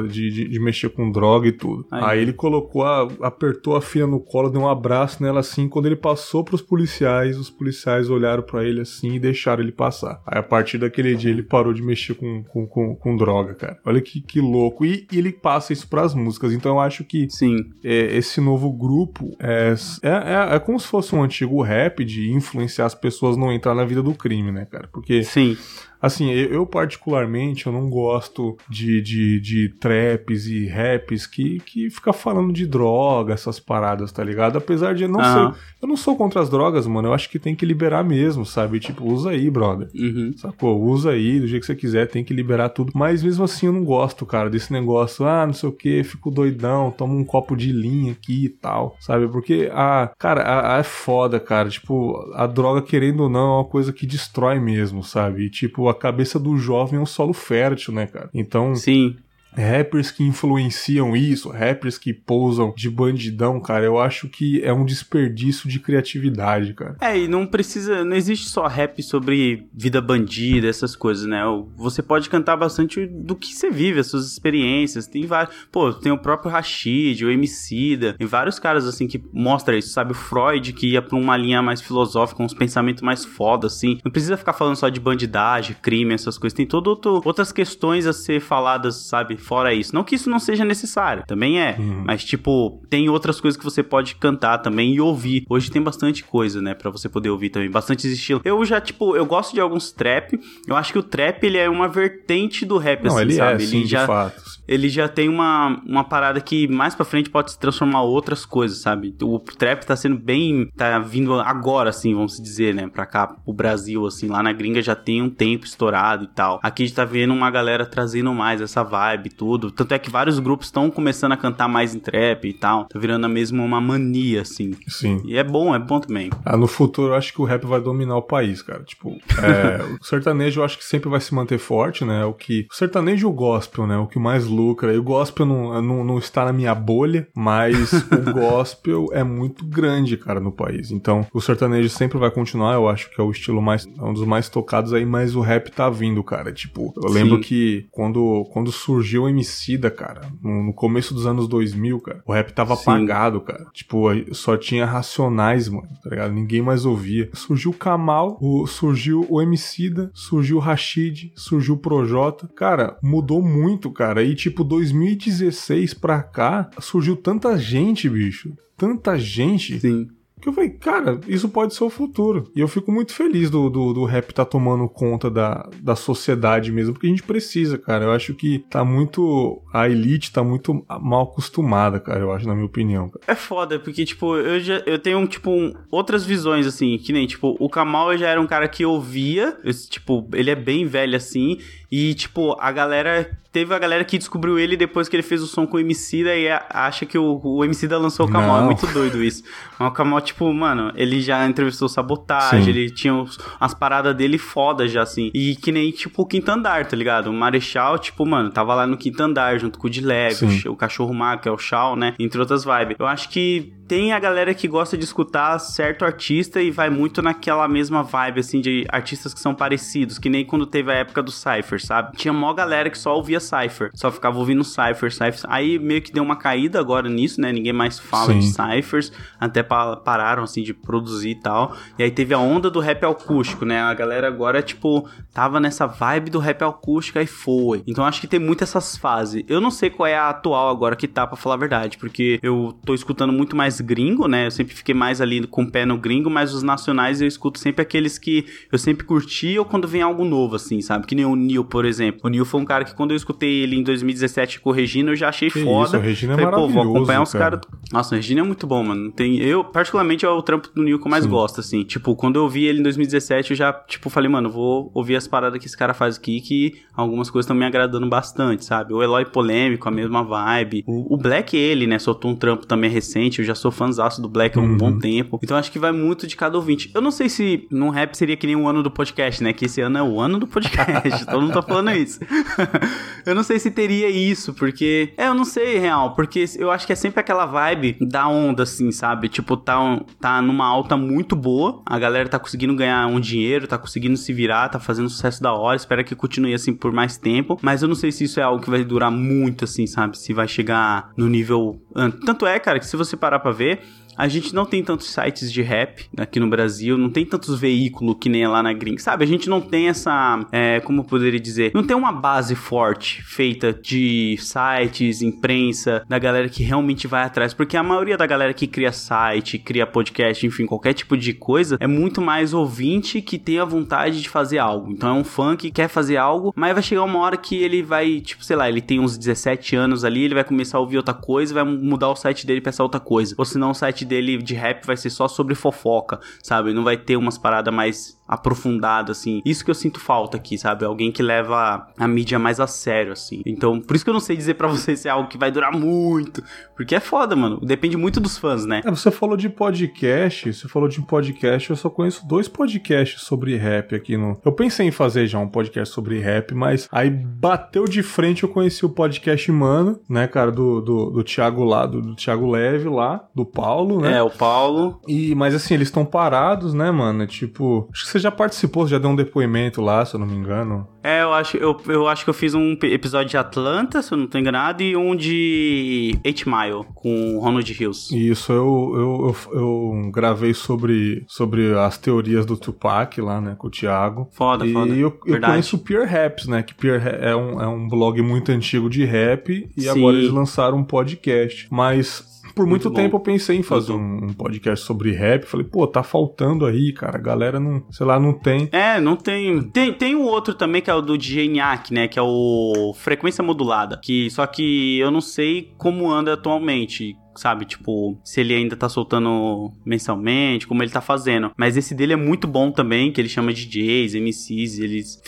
De, 0.09 0.31
de, 0.31 0.47
de 0.47 0.59
mexer 0.59 0.89
com 0.89 1.11
droga 1.11 1.47
e 1.47 1.51
tudo. 1.51 1.85
Aí, 1.91 2.03
Aí 2.03 2.21
ele 2.21 2.33
colocou, 2.33 2.83
a, 2.83 3.07
apertou 3.21 3.75
a 3.75 3.81
filha 3.81 4.07
no 4.07 4.19
colo, 4.19 4.49
deu 4.49 4.61
um 4.61 4.67
abraço 4.67 5.21
nela 5.21 5.41
assim. 5.41 5.69
Quando 5.69 5.85
ele 5.85 5.95
passou 5.95 6.43
pros 6.43 6.61
policiais, 6.61 7.37
os 7.37 7.49
policiais 7.49 8.09
olharam 8.09 8.41
para 8.41 8.63
ele 8.63 8.81
assim 8.81 9.13
e 9.13 9.19
deixaram 9.19 9.61
ele 9.61 9.71
passar. 9.71 10.21
Aí 10.25 10.39
a 10.39 10.43
partir 10.43 10.77
daquele 10.77 11.15
dia 11.15 11.29
ele 11.29 11.43
parou 11.43 11.73
de 11.73 11.83
mexer 11.83 12.15
com, 12.15 12.43
com, 12.45 12.65
com, 12.65 12.95
com 12.95 13.17
droga, 13.17 13.53
cara. 13.53 13.77
Olha 13.85 14.01
que, 14.01 14.21
que 14.21 14.41
louco. 14.41 14.83
E, 14.83 15.05
e, 15.11 15.17
ele 15.17 15.31
passa 15.31 15.73
isso 15.73 15.87
pras 15.87 16.13
músicas. 16.13 16.53
Então 16.53 16.73
eu 16.73 16.79
acho 16.79 17.03
que 17.03 17.29
Sim. 17.29 17.57
É, 17.83 18.17
esse 18.17 18.41
novo 18.41 18.71
grupo 18.71 19.35
é, 19.39 19.75
é, 20.01 20.09
é, 20.09 20.55
é 20.55 20.59
como 20.59 20.79
se 20.79 20.87
fosse 20.87 21.13
um 21.13 21.21
antigo 21.21 21.61
rap 21.61 22.03
de 22.03 22.31
influenciar 22.31 22.85
as 22.85 22.95
pessoas 22.95 23.37
não 23.37 23.51
entrar 23.51 23.75
na 23.75 23.85
vida 23.85 24.01
do 24.01 24.13
crime, 24.13 24.51
né, 24.51 24.65
cara? 24.65 24.87
Porque. 24.91 25.23
Sim. 25.23 25.55
Assim, 26.01 26.29
eu 26.29 26.65
particularmente 26.65 27.65
eu 27.65 27.73
não 27.73 27.89
gosto 27.89 28.57
de, 28.69 29.01
de, 29.01 29.39
de 29.39 29.69
traps 29.69 30.47
e 30.47 30.67
raps 30.67 31.25
que, 31.25 31.59
que 31.59 31.89
fica 31.89 32.13
falando 32.13 32.53
de 32.53 32.65
droga, 32.65 33.33
essas 33.33 33.59
paradas, 33.59 34.11
tá 34.11 34.23
ligado? 34.23 34.57
Apesar 34.57 34.93
de 34.93 35.03
eu 35.03 35.09
não 35.09 35.23
ser. 35.23 35.59
Eu 35.81 35.87
não 35.87 35.95
sou 35.95 36.15
contra 36.15 36.41
as 36.41 36.49
drogas, 36.49 36.87
mano. 36.87 37.09
Eu 37.09 37.13
acho 37.13 37.29
que 37.29 37.37
tem 37.37 37.55
que 37.55 37.65
liberar 37.65 38.03
mesmo, 38.03 38.45
sabe? 38.45 38.79
Tipo, 38.79 39.05
usa 39.05 39.29
aí, 39.29 39.49
brother. 39.49 39.87
Uhum. 39.93 40.33
Sacou? 40.35 40.81
Usa 40.81 41.11
aí, 41.11 41.39
do 41.39 41.47
jeito 41.47 41.61
que 41.61 41.67
você 41.67 41.75
quiser, 41.75 42.07
tem 42.07 42.23
que 42.23 42.33
liberar 42.33 42.69
tudo. 42.69 42.91
Mas 42.95 43.21
mesmo 43.21 43.43
assim 43.43 43.67
eu 43.67 43.73
não 43.73 43.83
gosto, 43.83 44.25
cara, 44.25 44.49
desse 44.49 44.73
negócio. 44.73 45.25
Ah, 45.25 45.45
não 45.45 45.53
sei 45.53 45.69
o 45.69 45.71
que, 45.71 46.03
fico 46.03 46.31
doidão, 46.31 46.91
tomo 46.91 47.15
um 47.15 47.23
copo 47.23 47.55
de 47.55 47.71
linha 47.71 48.13
aqui 48.13 48.45
e 48.45 48.49
tal, 48.49 48.95
sabe? 48.99 49.27
Porque, 49.27 49.69
ah, 49.71 50.11
cara, 50.17 50.41
a, 50.41 50.75
a 50.75 50.79
é 50.79 50.83
foda, 50.83 51.39
cara. 51.39 51.69
Tipo, 51.69 52.31
a 52.33 52.47
droga, 52.47 52.81
querendo 52.81 53.23
ou 53.23 53.29
não, 53.29 53.39
é 53.39 53.57
uma 53.57 53.65
coisa 53.65 53.93
que 53.93 54.07
destrói 54.07 54.59
mesmo, 54.59 55.03
sabe? 55.03 55.45
E, 55.45 55.49
tipo, 55.49 55.86
a 55.89 55.95
cabeça 55.95 56.39
do 56.39 56.57
jovem 56.57 56.99
é 56.99 57.01
um 57.01 57.05
solo 57.05 57.33
fértil, 57.33 57.93
né, 57.93 58.07
cara? 58.07 58.29
Então. 58.33 58.75
Sim 58.75 59.17
rappers 59.53 60.11
que 60.11 60.23
influenciam 60.23 61.15
isso, 61.15 61.49
rappers 61.49 61.97
que 61.97 62.13
pousam 62.13 62.73
de 62.75 62.89
bandidão, 62.89 63.59
cara, 63.59 63.85
eu 63.85 63.99
acho 63.99 64.27
que 64.27 64.63
é 64.63 64.71
um 64.71 64.85
desperdício 64.85 65.69
de 65.69 65.79
criatividade, 65.79 66.73
cara. 66.73 66.95
É, 67.01 67.17
e 67.17 67.27
não 67.27 67.45
precisa, 67.45 68.03
não 68.03 68.15
existe 68.15 68.49
só 68.49 68.67
rap 68.67 69.01
sobre 69.01 69.67
vida 69.73 70.01
bandida, 70.01 70.67
essas 70.67 70.95
coisas, 70.95 71.25
né? 71.25 71.41
Você 71.75 72.01
pode 72.01 72.29
cantar 72.29 72.55
bastante 72.55 73.05
do 73.05 73.35
que 73.35 73.53
você 73.53 73.69
vive, 73.69 73.99
as 73.99 74.07
suas 74.07 74.27
experiências, 74.27 75.07
tem 75.07 75.25
vários, 75.25 75.55
pô, 75.71 75.91
tem 75.93 76.11
o 76.11 76.17
próprio 76.17 76.51
Rashid, 76.51 77.25
o 77.25 77.31
Emicida, 77.31 78.13
tem 78.13 78.27
vários 78.27 78.59
caras 78.59 78.85
assim 78.85 79.07
que 79.07 79.23
mostra 79.33 79.77
isso, 79.77 79.89
sabe? 79.89 80.11
O 80.11 80.15
Freud 80.15 80.73
que 80.73 80.91
ia 80.91 81.01
pra 81.01 81.17
uma 81.17 81.37
linha 81.37 81.61
mais 81.61 81.81
filosófica, 81.81 82.43
uns 82.43 82.53
pensamentos 82.53 83.01
mais 83.01 83.25
foda, 83.25 83.67
assim. 83.67 83.99
Não 84.03 84.11
precisa 84.11 84.37
ficar 84.37 84.53
falando 84.53 84.75
só 84.75 84.89
de 84.89 84.99
bandidagem, 84.99 85.75
crime, 85.81 86.13
essas 86.13 86.37
coisas, 86.37 86.55
tem 86.55 86.65
todas 86.65 86.87
outras 87.25 87.51
questões 87.51 88.05
a 88.05 88.13
ser 88.13 88.39
faladas, 88.39 89.07
sabe? 89.07 89.36
Fora 89.37 89.73
isso. 89.73 89.93
Não 89.93 90.03
que 90.03 90.15
isso 90.15 90.29
não 90.29 90.39
seja 90.39 90.65
necessário, 90.65 91.23
também 91.27 91.59
é. 91.59 91.75
Uhum. 91.77 92.03
Mas, 92.05 92.23
tipo, 92.23 92.81
tem 92.89 93.09
outras 93.09 93.39
coisas 93.39 93.57
que 93.57 93.63
você 93.63 93.83
pode 93.83 94.15
cantar 94.15 94.59
também 94.59 94.93
e 94.93 95.01
ouvir. 95.01 95.45
Hoje 95.49 95.71
tem 95.71 95.81
bastante 95.81 96.23
coisa, 96.23 96.61
né, 96.61 96.73
para 96.73 96.89
você 96.89 97.07
poder 97.07 97.29
ouvir 97.29 97.49
também. 97.49 97.69
Bastante 97.69 98.11
estilo. 98.11 98.41
Eu 98.43 98.63
já, 98.65 98.79
tipo, 98.79 99.15
eu 99.15 99.25
gosto 99.25 99.53
de 99.53 99.61
alguns 99.61 99.91
trap. 99.91 100.39
Eu 100.67 100.75
acho 100.75 100.91
que 100.91 100.99
o 100.99 101.03
trap, 101.03 101.43
ele 101.43 101.57
é 101.57 101.69
uma 101.69 101.87
vertente 101.87 102.65
do 102.65 102.77
rap, 102.77 103.03
não, 103.03 103.13
assim, 103.13 103.21
ele 103.21 103.33
sabe? 103.33 103.51
É, 103.51 103.55
ele 103.55 103.67
sim, 103.67 103.85
já, 103.85 104.01
de 104.01 104.07
fato. 104.07 104.56
Ele 104.67 104.89
já 104.89 105.07
tem 105.07 105.29
uma, 105.29 105.81
uma 105.85 106.03
parada 106.03 106.41
que 106.41 106.67
mais 106.67 106.95
pra 106.95 107.05
frente 107.05 107.29
pode 107.29 107.51
se 107.51 107.59
transformar 107.59 107.99
em 107.99 108.07
outras 108.07 108.45
coisas, 108.45 108.79
sabe? 108.79 109.15
O 109.21 109.39
trap 109.39 109.85
tá 109.85 109.95
sendo 109.95 110.17
bem. 110.17 110.69
tá 110.75 110.99
vindo 110.99 111.33
agora, 111.39 111.89
assim, 111.89 112.13
vamos 112.13 112.41
dizer, 112.41 112.73
né, 112.73 112.87
pra 112.87 113.05
cá, 113.05 113.35
o 113.45 113.53
Brasil, 113.53 114.05
assim. 114.05 114.27
Lá 114.27 114.43
na 114.43 114.51
gringa 114.51 114.81
já 114.81 114.95
tem 114.95 115.21
um 115.21 115.29
tempo 115.29 115.65
estourado 115.65 116.23
e 116.23 116.27
tal. 116.27 116.59
Aqui 116.61 116.83
a 116.83 116.85
gente 116.85 116.95
tá 116.95 117.05
vendo 117.05 117.33
uma 117.33 117.49
galera 117.49 117.85
trazendo 117.85 118.33
mais 118.33 118.61
essa 118.61 118.83
vibe 118.83 118.97
vibe, 118.97 119.29
tudo. 119.29 119.71
Tanto 119.71 119.93
é 119.93 119.99
que 119.99 120.09
vários 120.09 120.39
grupos 120.39 120.67
estão 120.67 120.89
começando 120.89 121.31
a 121.31 121.37
cantar 121.37 121.67
mais 121.67 121.93
em 121.93 121.99
trap 121.99 122.47
e 122.47 122.53
tal. 122.53 122.85
Tá 122.85 122.99
virando 122.99 123.29
mesmo 123.29 123.63
uma 123.63 123.79
mania, 123.79 124.41
assim. 124.41 124.71
Sim. 124.87 125.21
E 125.25 125.37
é 125.37 125.43
bom, 125.43 125.75
é 125.75 125.79
bom 125.79 125.99
também. 125.99 126.29
Ah, 126.43 126.57
no 126.57 126.67
futuro 126.67 127.13
eu 127.13 127.15
acho 127.15 127.33
que 127.33 127.41
o 127.41 127.45
rap 127.45 127.65
vai 127.65 127.81
dominar 127.81 128.17
o 128.17 128.21
país, 128.21 128.61
cara. 128.61 128.83
Tipo, 128.83 129.17
é, 129.41 129.83
o 130.01 130.05
sertanejo 130.05 130.61
eu 130.61 130.65
acho 130.65 130.77
que 130.77 130.85
sempre 130.85 131.09
vai 131.09 131.19
se 131.19 131.33
manter 131.33 131.57
forte, 131.57 132.03
né? 132.03 132.25
O 132.25 132.33
que. 132.33 132.67
O 132.71 132.75
sertanejo 132.75 133.27
e 133.27 133.29
o 133.29 133.33
gospel, 133.33 133.87
né? 133.87 133.97
O 133.97 134.07
que 134.07 134.19
mais 134.19 134.45
lucra. 134.57 134.93
E 134.93 134.97
o 134.97 135.03
gospel 135.03 135.45
não, 135.45 135.81
não, 135.81 136.03
não 136.03 136.17
está 136.17 136.43
na 136.45 136.53
minha 136.53 136.73
bolha, 136.73 137.27
mas 137.35 137.93
o 138.11 138.33
gospel 138.33 139.07
é 139.11 139.23
muito 139.23 139.65
grande, 139.65 140.17
cara, 140.17 140.39
no 140.39 140.51
país. 140.51 140.91
Então, 140.91 141.25
o 141.33 141.39
sertanejo 141.39 141.89
sempre 141.89 142.17
vai 142.17 142.31
continuar. 142.31 142.73
Eu 142.73 142.89
acho 142.89 143.09
que 143.09 143.21
é 143.21 143.23
o 143.23 143.31
estilo 143.31 143.61
mais. 143.61 143.85
É 143.85 144.03
um 144.03 144.13
dos 144.13 144.25
mais 144.25 144.49
tocados 144.49 144.93
aí, 144.93 145.05
mas 145.05 145.35
o 145.35 145.41
rap 145.41 145.71
tá 145.71 145.89
vindo, 145.89 146.23
cara. 146.23 146.51
Tipo, 146.51 146.93
eu 146.97 147.09
lembro 147.09 147.37
Sim. 147.37 147.41
que 147.41 147.87
quando, 147.91 148.45
quando 148.51 148.71
surgiu 148.71 149.23
o 149.23 149.29
Emicida, 149.29 149.89
cara, 149.91 150.21
no, 150.41 150.73
começo 150.73 151.13
dos 151.13 151.25
anos 151.25 151.47
2000, 151.47 151.99
cara, 152.01 152.21
o 152.25 152.33
rap 152.33 152.51
tava 152.51 152.75
Sim. 152.75 152.81
apagado, 152.81 153.41
cara. 153.41 153.65
Tipo, 153.73 154.07
só 154.33 154.57
tinha 154.57 154.85
Racionais, 154.85 155.69
mano, 155.69 155.87
tá 156.03 156.09
ligado? 156.09 156.33
Ninguém 156.33 156.61
mais 156.61 156.85
ouvia. 156.85 157.29
Surgiu 157.33 157.71
o 157.71 157.73
Kamal, 157.73 158.37
o, 158.41 158.65
surgiu 158.65 159.25
o 159.29 159.41
Emicida, 159.41 160.09
surgiu 160.13 160.57
o 160.57 160.59
Rashid, 160.59 161.31
surgiu 161.35 161.75
o 161.75 161.77
Projota. 161.77 162.49
Cara, 162.55 162.97
mudou 163.01 163.41
muito, 163.41 163.91
cara. 163.91 164.23
E 164.23 164.35
tipo, 164.35 164.46
2016 164.63 165.93
pra 165.93 166.21
cá, 166.21 166.69
surgiu 166.79 167.15
tanta 167.15 167.57
gente, 167.57 168.09
bicho. 168.09 168.53
Tanta 168.77 169.17
gente 169.17 169.79
Sim. 169.79 170.07
que 170.39 170.47
eu 170.47 170.53
falei, 170.53 170.69
cara, 170.69 171.19
isso 171.27 171.49
pode 171.49 171.73
ser 171.73 171.83
o 171.83 171.89
futuro. 171.89 172.51
E 172.55 172.59
eu 172.59 172.67
fico 172.67 172.91
muito 172.91 173.11
feliz 173.11 173.49
do, 173.49 173.71
do, 173.71 173.91
do 173.91 174.05
rap 174.05 174.31
tá 174.33 174.45
tomando 174.45 174.87
conta 174.87 175.31
da, 175.31 175.67
da 175.81 175.95
sociedade 175.95 176.71
mesmo, 176.71 176.93
porque 176.93 177.07
a 177.07 177.09
gente 177.09 177.23
precisa, 177.23 177.75
cara. 177.79 178.05
Eu 178.05 178.11
acho 178.11 178.35
que 178.35 178.59
tá 178.69 178.85
muito. 178.85 179.63
A 179.73 179.89
elite 179.89 180.31
tá 180.31 180.43
muito 180.43 180.85
mal 181.01 181.23
acostumada, 181.23 181.99
cara, 181.99 182.19
eu 182.19 182.31
acho, 182.31 182.47
na 182.47 182.53
minha 182.53 182.67
opinião. 182.67 183.09
Cara. 183.09 183.23
É 183.27 183.33
foda, 183.35 183.79
porque, 183.79 184.05
tipo, 184.05 184.35
eu 184.37 184.59
já 184.59 184.83
eu 184.85 184.99
tenho, 184.99 185.25
tipo, 185.27 185.49
um- 185.49 185.73
outras 185.89 186.23
visões, 186.23 186.67
assim, 186.67 186.99
que 186.99 187.11
nem, 187.11 187.25
tipo, 187.25 187.57
o 187.59 187.67
Kamal 187.67 188.15
já 188.15 188.27
era 188.27 188.39
um 188.39 188.45
cara 188.47 188.67
que 188.67 188.85
ouvia, 188.85 189.57
esse, 189.63 189.89
tipo, 189.89 190.27
ele 190.33 190.51
é 190.51 190.55
bem 190.55 190.85
velho, 190.85 191.15
assim, 191.15 191.57
e, 191.91 192.13
tipo, 192.13 192.55
a 192.59 192.71
galera. 192.71 193.29
Teve 193.49 193.73
a 193.73 193.79
galera 193.79 194.03
que 194.03 194.19
descobriu 194.19 194.59
ele 194.59 194.77
depois 194.77 195.09
que 195.09 195.15
ele 195.15 195.23
fez 195.23 195.41
o 195.41 195.47
som 195.47 195.65
com 195.65 195.77
o 195.77 195.79
Emicida 195.79 196.35
e 196.35 196.47
a- 196.47 196.63
acha 196.69 197.07
que 197.07 197.17
o, 197.17 197.41
o 197.43 197.65
Emicida 197.65 197.97
lançou 197.97 198.27
o 198.27 198.31
Kamal. 198.31 198.61
É 198.61 198.65
muito 198.65 198.85
doido 198.87 199.23
isso. 199.23 199.41
Mas 199.79 199.87
o 199.87 199.91
Kamal, 199.91 200.21
tipo, 200.21 200.53
mano, 200.53 200.91
ele 200.95 201.19
já 201.21 201.43
entrevistou 201.47 201.89
Sabotagem, 201.89 202.61
Sim. 202.63 202.69
ele 202.69 202.89
tinha 202.91 203.15
os- 203.15 203.39
as 203.59 203.73
paradas 203.73 204.15
dele 204.15 204.37
foda 204.37 204.87
já, 204.87 205.01
assim. 205.01 205.31
E 205.33 205.55
que 205.55 205.71
nem, 205.71 205.89
tipo, 205.89 206.21
o 206.21 206.25
Quinto 206.27 206.51
Andar, 206.51 206.85
tá 206.85 206.95
ligado? 206.95 207.27
O 207.31 207.33
Marechal, 207.33 207.97
tipo, 207.97 208.23
mano, 208.27 208.51
tava 208.51 208.75
lá 208.75 208.85
no 208.85 208.95
Quinto 208.97 209.23
Andar 209.23 209.57
junto 209.57 209.79
com 209.79 209.87
o 209.87 209.89
Dileg, 209.89 210.35
Sim. 210.35 210.69
o 210.69 210.75
Cachorro 210.75 211.13
Mago, 211.13 211.41
que 211.41 211.49
é 211.49 211.51
o 211.51 211.57
Shaw, 211.57 211.95
né? 211.95 212.13
Entre 212.19 212.39
outras 212.39 212.63
vibes. 212.63 212.95
Eu 212.99 213.07
acho 213.07 213.27
que 213.29 213.73
tem 213.87 214.11
a 214.11 214.19
galera 214.19 214.53
que 214.53 214.67
gosta 214.67 214.97
de 214.97 215.03
escutar 215.03 215.57
certo 215.59 216.03
artista 216.03 216.61
e 216.61 216.69
vai 216.69 216.89
muito 216.89 217.21
naquela 217.21 217.67
mesma 217.67 218.03
vibe, 218.03 218.39
assim, 218.41 218.59
de 218.59 218.85
artistas 218.89 219.33
que 219.33 219.39
são 219.39 219.55
parecidos, 219.55 220.19
que 220.19 220.29
nem 220.29 220.45
quando 220.45 220.65
teve 220.65 220.91
a 220.91 220.95
época 220.95 221.23
do 221.23 221.31
Cypher, 221.31 221.83
sabe? 221.83 222.17
Tinha 222.17 222.33
mó 222.33 222.53
galera 222.53 222.89
que 222.89 222.97
só 222.97 223.15
ouvia 223.15 223.39
Cypher, 223.39 223.89
só 223.93 224.11
ficava 224.11 224.37
ouvindo 224.37 224.63
Cypher, 224.63 225.11
Cypher. 225.11 225.39
Aí 225.47 225.79
meio 225.79 226.01
que 226.01 226.11
deu 226.11 226.23
uma 226.23 226.35
caída 226.35 226.79
agora 226.79 227.07
nisso, 227.07 227.39
né? 227.39 227.51
Ninguém 227.51 227.73
mais 227.73 227.97
fala 227.99 228.33
Sim. 228.33 228.39
de 228.39 228.47
Cyphers, 228.47 229.11
até 229.39 229.63
pa- 229.63 229.95
pararam, 229.95 230.43
assim, 230.43 230.63
de 230.63 230.73
produzir 230.73 231.29
e 231.31 231.35
tal. 231.39 231.75
E 231.97 232.03
aí 232.03 232.11
teve 232.11 232.33
a 232.33 232.39
onda 232.39 232.69
do 232.69 232.79
rap 232.79 233.03
acústico, 233.05 233.63
né? 233.65 233.79
A 233.81 233.93
galera 233.93 234.27
agora, 234.27 234.61
tipo, 234.61 235.07
tava 235.33 235.59
nessa 235.59 235.85
vibe 235.87 236.29
do 236.31 236.39
rap 236.39 236.61
acústico 236.63 237.19
e 237.19 237.25
foi. 237.27 237.83
Então 237.87 238.03
acho 238.05 238.19
que 238.19 238.27
tem 238.27 238.39
muito 238.39 238.63
essas 238.63 238.97
fases. 238.97 239.43
Eu 239.47 239.61
não 239.61 239.71
sei 239.71 239.89
qual 239.89 240.07
é 240.07 240.15
a 240.17 240.29
atual 240.29 240.69
agora 240.69 240.95
que 240.95 241.07
tá, 241.07 241.25
pra 241.25 241.37
falar 241.37 241.55
a 241.55 241.59
verdade, 241.59 241.97
porque 241.97 242.39
eu 242.43 242.77
tô 242.85 242.93
escutando 242.93 243.31
muito 243.31 243.55
mais 243.55 243.76
gringo, 243.83 244.27
né? 244.27 244.47
Eu 244.47 244.51
sempre 244.51 244.73
fiquei 244.75 244.93
mais 244.95 245.21
ali 245.21 245.45
com 245.47 245.63
o 245.63 245.71
pé 245.71 245.85
no 245.85 245.97
gringo, 245.97 246.29
mas 246.29 246.53
os 246.53 246.63
nacionais 246.63 247.21
eu 247.21 247.27
escuto 247.27 247.59
sempre 247.59 247.81
aqueles 247.81 248.17
que 248.17 248.45
eu 248.71 248.77
sempre 248.77 249.05
curti 249.05 249.57
ou 249.57 249.65
quando 249.65 249.87
vem 249.87 250.01
algo 250.01 250.23
novo, 250.25 250.55
assim, 250.55 250.81
sabe? 250.81 251.05
Que 251.07 251.15
nem 251.15 251.25
o 251.25 251.35
Neil, 251.35 251.63
por 251.63 251.85
exemplo. 251.85 252.21
O 252.23 252.29
Neil 252.29 252.45
foi 252.45 252.61
um 252.61 252.65
cara 252.65 252.83
que 252.83 252.93
quando 252.95 253.11
eu 253.11 253.17
escutei 253.17 253.61
ele 253.61 253.75
em 253.75 253.83
2017 253.83 254.59
corrigindo, 254.59 255.11
eu 255.11 255.15
já 255.15 255.29
achei 255.29 255.49
Que 255.49 255.63
foda. 255.63 255.87
isso, 255.87 255.97
o 255.97 255.99
Regina 255.99 256.33
é 256.33 256.35
Falei, 256.35 256.51
pô, 256.51 256.55
vou 256.57 256.67
maravilhoso, 256.69 256.97
acompanhar 256.97 257.21
os 257.21 257.31
cara. 257.31 257.57
caras. 257.57 257.61
Nossa, 257.91 258.15
o 258.15 258.17
Regina 258.17 258.41
é 258.41 258.43
muito 258.43 258.65
bom, 258.67 258.83
mano. 258.83 259.11
Tem, 259.11 259.37
eu, 259.37 259.63
particularmente, 259.63 260.25
é 260.25 260.29
o 260.29 260.41
trampo 260.41 260.69
do 260.73 260.83
Neil 260.83 260.99
que 260.99 261.07
eu 261.07 261.11
mais 261.11 261.23
Sim. 261.23 261.29
gosto, 261.29 261.59
assim. 261.59 261.83
Tipo, 261.83 262.15
quando 262.15 262.37
eu 262.37 262.47
vi 262.49 262.65
ele 262.65 262.79
em 262.79 262.83
2017, 262.83 263.51
eu 263.51 263.57
já, 263.57 263.73
tipo, 263.73 264.09
falei, 264.09 264.29
mano, 264.29 264.49
vou 264.49 264.91
ouvir 264.93 265.15
as 265.15 265.27
paradas 265.27 265.59
que 265.59 265.67
esse 265.67 265.77
cara 265.77 265.93
faz 265.93 266.17
aqui, 266.17 266.41
que 266.41 266.73
algumas 266.95 267.29
coisas 267.29 267.45
estão 267.45 267.55
me 267.55 267.65
agradando 267.65 268.07
bastante, 268.07 268.65
sabe? 268.65 268.93
O 268.93 269.01
Eloy 269.03 269.25
Polêmico, 269.25 269.87
a 269.87 269.91
mesma 269.91 270.23
vibe. 270.23 270.83
O, 270.87 271.13
o 271.13 271.17
Black, 271.17 271.55
ele, 271.55 271.87
né, 271.87 271.99
soltou 271.99 272.31
um 272.31 272.35
trampo 272.35 272.65
também 272.65 272.89
recente, 272.89 273.39
eu 273.39 273.45
já 273.45 273.55
sou 273.55 273.66
fãzaço 273.71 274.21
do 274.21 274.27
Black 274.29 274.57
há 274.57 274.61
um 274.61 274.65
Uhum. 274.71 274.77
bom 274.77 274.99
tempo. 274.99 275.39
Então 275.43 275.57
acho 275.57 275.71
que 275.71 275.79
vai 275.79 275.91
muito 275.91 276.27
de 276.27 276.35
cada 276.35 276.57
ouvinte. 276.57 276.91
Eu 276.93 277.01
não 277.01 277.11
sei 277.11 277.29
se 277.29 277.67
num 277.71 277.89
rap 277.89 278.15
seria 278.15 278.35
que 278.37 278.45
nem 278.47 278.55
o 278.55 278.67
ano 278.67 278.81
do 278.83 278.91
podcast, 278.91 279.43
né? 279.43 279.53
Que 279.53 279.65
esse 279.65 279.81
ano 279.81 279.97
é 279.97 280.03
o 280.03 280.19
ano 280.19 280.39
do 280.39 280.47
podcast. 280.47 281.25
Todo 281.25 281.41
mundo 281.41 281.53
tá 281.53 281.61
falando 281.61 281.91
isso. 281.91 282.19
eu 283.25 283.35
não 283.35 283.43
sei 283.43 283.59
se 283.59 283.71
teria 283.71 284.09
isso, 284.09 284.53
porque. 284.53 285.13
É, 285.17 285.27
eu 285.27 285.33
não 285.33 285.45
sei, 285.45 285.77
real. 285.77 286.13
Porque 286.15 286.45
eu 286.57 286.71
acho 286.71 286.85
que 286.85 286.93
é 286.93 286.95
sempre 286.95 287.19
aquela 287.19 287.45
vibe 287.45 287.97
da 288.01 288.27
onda, 288.27 288.63
assim, 288.63 288.91
sabe? 288.91 289.29
Tipo, 289.29 289.57
tá, 289.57 289.79
um- 289.79 289.99
tá 290.19 290.41
numa 290.41 290.65
alta 290.65 290.95
muito 290.97 291.35
boa. 291.35 291.81
A 291.85 291.97
galera 291.99 292.27
tá 292.29 292.39
conseguindo 292.39 292.75
ganhar 292.75 293.07
um 293.07 293.19
dinheiro, 293.19 293.67
tá 293.67 293.77
conseguindo 293.77 294.17
se 294.17 294.31
virar, 294.33 294.69
tá 294.69 294.79
fazendo 294.79 295.09
sucesso 295.09 295.41
da 295.41 295.53
hora. 295.53 295.75
Espero 295.75 296.03
que 296.03 296.15
continue 296.15 296.53
assim 296.53 296.73
por 296.73 296.91
mais 296.91 297.17
tempo. 297.17 297.57
Mas 297.61 297.81
eu 297.81 297.87
não 297.87 297.95
sei 297.95 298.11
se 298.11 298.23
isso 298.23 298.39
é 298.39 298.43
algo 298.43 298.61
que 298.63 298.69
vai 298.69 298.83
durar 298.83 299.11
muito, 299.11 299.63
assim, 299.65 299.85
sabe? 299.87 300.17
Se 300.17 300.33
vai 300.33 300.47
chegar 300.47 301.11
no 301.17 301.27
nível. 301.27 301.79
Tanto 302.25 302.45
é, 302.45 302.59
cara, 302.59 302.79
que 302.79 302.85
se 302.85 302.95
você 302.97 303.15
parar 303.17 303.39
pra 303.39 303.51
ver. 303.57 303.79
A 304.17 304.27
gente 304.27 304.53
não 304.53 304.65
tem 304.65 304.83
tantos 304.83 305.07
sites 305.07 305.51
de 305.51 305.61
rap 305.61 306.05
aqui 306.17 306.39
no 306.39 306.49
Brasil, 306.49 306.97
não 306.97 307.09
tem 307.09 307.23
tantos 307.23 307.59
veículos 307.59 308.17
que 308.19 308.29
nem 308.29 308.43
é 308.43 308.47
lá 308.47 308.63
na 308.63 308.73
gringa, 308.73 308.99
sabe? 308.99 309.23
A 309.23 309.27
gente 309.27 309.47
não 309.47 309.61
tem 309.61 309.89
essa, 309.89 310.43
é, 310.51 310.79
como 310.79 311.01
eu 311.01 311.03
poderia 311.03 311.39
dizer, 311.39 311.71
não 311.73 311.83
tem 311.83 311.95
uma 311.95 312.11
base 312.11 312.55
forte 312.55 313.21
feita 313.21 313.71
de 313.71 314.35
sites, 314.39 315.21
imprensa, 315.21 316.03
da 316.09 316.17
galera 316.17 316.49
que 316.49 316.63
realmente 316.63 317.05
vai 317.05 317.23
atrás, 317.23 317.53
porque 317.53 317.77
a 317.77 317.83
maioria 317.83 318.17
da 318.17 318.25
galera 318.25 318.53
que 318.55 318.65
cria 318.65 318.91
site, 318.91 319.59
cria 319.59 319.85
podcast, 319.85 320.45
enfim, 320.47 320.65
qualquer 320.65 320.93
tipo 320.93 321.15
de 321.15 321.33
coisa, 321.33 321.77
é 321.79 321.85
muito 321.85 322.19
mais 322.19 322.55
ouvinte 322.55 323.21
que 323.21 323.37
tem 323.37 323.59
a 323.59 323.65
vontade 323.65 324.19
de 324.19 324.29
fazer 324.29 324.57
algo. 324.57 324.91
Então 324.91 325.09
é 325.09 325.19
um 325.19 325.23
fã 325.23 325.55
que 325.55 325.69
quer 325.69 325.87
fazer 325.87 326.17
algo, 326.17 326.51
mas 326.55 326.73
vai 326.73 326.81
chegar 326.81 327.03
uma 327.03 327.19
hora 327.19 327.37
que 327.37 327.55
ele 327.55 327.83
vai, 327.83 328.19
tipo, 328.19 328.43
sei 328.43 328.55
lá, 328.55 328.67
ele 328.67 328.81
tem 328.81 328.99
uns 328.99 329.15
17 329.15 329.75
anos 329.75 330.03
ali, 330.03 330.23
ele 330.23 330.33
vai 330.33 330.43
começar 330.43 330.79
a 330.79 330.81
ouvir 330.81 330.97
outra 330.97 331.13
coisa, 331.13 331.53
vai 331.53 331.63
mudar 331.63 332.09
o 332.09 332.15
site 332.15 332.47
dele 332.47 332.61
pra 332.61 332.69
essa 332.69 332.81
outra 332.81 332.99
coisa. 332.99 333.35
Ou 333.37 333.45
senão 333.45 333.69
o 333.71 333.75
site 333.75 334.06
dele 334.07 334.37
de 334.37 334.55
rap 334.55 334.85
vai 334.85 334.97
ser 334.97 335.09
só 335.09 335.27
sobre 335.27 335.53
fofoca, 335.53 336.19
sabe? 336.41 336.73
Não 336.73 336.83
vai 336.83 336.97
ter 336.97 337.17
umas 337.17 337.37
paradas 337.37 337.73
mais 337.73 338.16
aprofundadas, 338.27 339.19
assim. 339.19 339.41
Isso 339.45 339.63
que 339.63 339.71
eu 339.71 339.75
sinto 339.75 339.99
falta 339.99 340.37
aqui, 340.37 340.57
sabe? 340.57 340.85
Alguém 340.85 341.11
que 341.11 341.23
leva 341.23 341.87
a 341.97 342.07
mídia 342.07 342.37
mais 342.37 342.59
a 342.59 342.67
sério, 342.67 343.13
assim. 343.13 343.41
Então, 343.45 343.79
por 343.79 343.95
isso 343.95 344.03
que 344.03 344.09
eu 344.09 344.13
não 344.13 344.19
sei 344.19 344.35
dizer 344.35 344.55
pra 344.55 344.67
você 344.69 344.95
se 344.95 345.07
é 345.07 345.11
algo 345.11 345.29
que 345.29 345.37
vai 345.37 345.51
durar 345.51 345.71
muito. 345.71 346.43
Porque 346.75 346.95
é 346.95 346.99
foda, 346.99 347.35
mano. 347.35 347.59
Depende 347.61 347.97
muito 347.97 348.19
dos 348.19 348.37
fãs, 348.37 348.65
né? 348.65 348.81
É, 348.85 348.89
você 348.89 349.09
falou 349.09 349.37
de 349.37 349.49
podcast, 349.49 350.53
você 350.53 350.67
falou 350.67 350.89
de 350.89 351.01
podcast, 351.01 351.69
eu 351.69 351.75
só 351.75 351.89
conheço 351.89 352.27
dois 352.27 352.47
podcasts 352.47 353.21
sobre 353.21 353.55
rap 353.55 353.95
aqui 353.95 354.17
no. 354.17 354.39
Eu 354.43 354.51
pensei 354.51 354.87
em 354.87 354.91
fazer 354.91 355.27
já 355.27 355.39
um 355.39 355.47
podcast 355.47 355.93
sobre 355.93 356.19
rap, 356.19 356.53
mas 356.53 356.87
aí 356.91 357.09
bateu 357.09 357.85
de 357.85 358.03
frente, 358.03 358.43
eu 358.43 358.49
conheci 358.49 358.85
o 358.85 358.89
podcast 358.89 359.51
Mano, 359.51 359.99
né, 360.09 360.27
cara, 360.27 360.51
do, 360.51 360.81
do, 360.81 361.09
do 361.09 361.23
Thiago 361.23 361.63
lá, 361.63 361.85
do, 361.85 362.01
do 362.01 362.15
Thiago 362.15 362.49
Leve 362.49 362.89
lá, 362.89 363.25
do 363.33 363.45
Paulo, 363.45 364.01
né? 364.01 364.17
É, 364.17 364.23
o 364.23 364.29
Paulo. 364.29 365.01
E, 365.07 365.33
mas 365.35 365.55
assim, 365.55 365.73
eles 365.73 365.87
estão 365.87 366.05
parados, 366.05 366.73
né, 366.73 366.91
mano? 366.91 367.25
Tipo, 367.25 367.87
acho 367.91 368.03
que 368.03 368.16
você 368.17 368.23
já 368.23 368.31
participou, 368.31 368.85
você 368.85 368.91
já 368.91 368.99
deu 368.99 369.09
um 369.09 369.15
depoimento 369.15 369.81
lá, 369.81 370.05
se 370.05 370.15
eu 370.15 370.19
não 370.19 370.27
me 370.27 370.35
engano. 370.35 370.87
É, 371.03 371.21
eu 371.21 371.33
acho, 371.33 371.57
eu, 371.57 371.79
eu 371.87 372.07
acho 372.07 372.23
que 372.23 372.29
eu 372.29 372.33
fiz 372.33 372.53
um 372.53 372.73
episódio 372.83 373.29
de 373.29 373.37
Atlanta, 373.37 374.01
se 374.01 374.11
eu 374.11 374.17
não 374.17 374.27
tô 374.27 374.37
enganado, 374.37 374.83
e 374.83 374.95
um 374.95 375.15
de 375.15 376.17
8 376.25 376.49
Mile, 376.49 376.85
com 376.93 377.37
o 377.37 377.39
Ronald 377.39 377.69
Hills. 377.71 378.13
E 378.13 378.29
Isso, 378.29 378.51
eu, 378.51 378.93
eu, 378.95 379.35
eu, 379.53 379.59
eu 379.59 380.11
gravei 380.11 380.53
sobre, 380.53 381.23
sobre 381.27 381.73
as 381.77 381.97
teorias 381.97 382.45
do 382.45 382.57
Tupac 382.57 383.21
lá, 383.21 383.39
né, 383.39 383.55
com 383.57 383.67
o 383.67 383.71
Thiago. 383.71 384.29
Foda, 384.33 384.65
e 384.65 384.73
foda. 384.73 384.93
eu, 384.93 385.17
eu 385.25 385.31
Verdade. 385.31 385.53
conheço 385.53 385.75
o 385.77 385.79
Pure 385.79 386.05
Raps, 386.05 386.47
né? 386.47 386.63
Que 386.63 386.73
Pure 386.73 387.01
é 387.21 387.35
um, 387.35 387.61
é 387.61 387.67
um 387.67 387.87
blog 387.87 388.21
muito 388.21 388.51
antigo 388.51 388.89
de 388.89 389.05
rap 389.05 389.69
e 389.77 389.81
Sim. 389.81 389.89
agora 389.89 390.17
eles 390.17 390.31
lançaram 390.31 390.77
um 390.77 390.83
podcast. 390.83 391.67
Mas 391.71 392.36
por 392.57 392.65
muito, 392.65 392.89
Muito 392.89 392.95
tempo 392.95 393.15
eu 393.15 393.19
pensei 393.19 393.57
em 393.57 393.63
fazer 393.63 393.93
um, 393.93 394.25
um 394.25 394.33
podcast 394.33 394.83
sobre 394.83 395.11
rap. 395.11 395.45
Falei, 395.45 395.65
pô, 395.65 395.85
tá 395.85 396.01
faltando 396.01 396.65
aí, 396.65 396.91
cara. 396.91 397.17
A 397.17 397.21
galera 397.21 397.59
não, 397.59 397.83
sei 397.91 398.05
lá, 398.05 398.19
não 398.19 398.33
tem. 398.33 398.67
É, 398.71 398.99
não 398.99 399.15
tem. 399.15 399.61
Tem, 399.69 399.93
tem 399.93 400.15
o 400.15 400.23
outro 400.23 400.55
também, 400.55 400.81
que 400.81 400.89
é 400.89 400.93
o 400.93 401.01
do 401.01 401.17
DJ 401.17 401.47
Nhaque, 401.47 401.93
né? 401.93 402.07
Que 402.07 402.17
é 402.17 402.21
o 402.21 402.93
Frequência 402.97 403.43
Modulada. 403.43 403.99
Que, 404.03 404.29
só 404.31 404.47
que 404.47 404.97
eu 404.97 405.11
não 405.11 405.21
sei 405.21 405.71
como 405.77 406.11
anda 406.11 406.33
atualmente. 406.33 407.15
Sabe? 407.37 407.65
Tipo, 407.65 408.17
se 408.23 408.41
ele 408.41 408.53
ainda 408.53 408.75
tá 408.75 408.89
soltando 408.89 409.71
mensalmente, 409.85 410.67
como 410.67 410.83
ele 410.83 410.91
tá 410.91 411.01
fazendo. 411.01 411.51
Mas 411.55 411.77
esse 411.77 411.95
dele 411.95 412.13
é 412.13 412.17
muito 412.17 412.47
bom 412.47 412.71
também, 412.71 413.11
que 413.11 413.21
ele 413.21 413.29
chama 413.29 413.53
DJs, 413.53 414.15
MCs, 414.15 414.79
eles, 414.79 415.21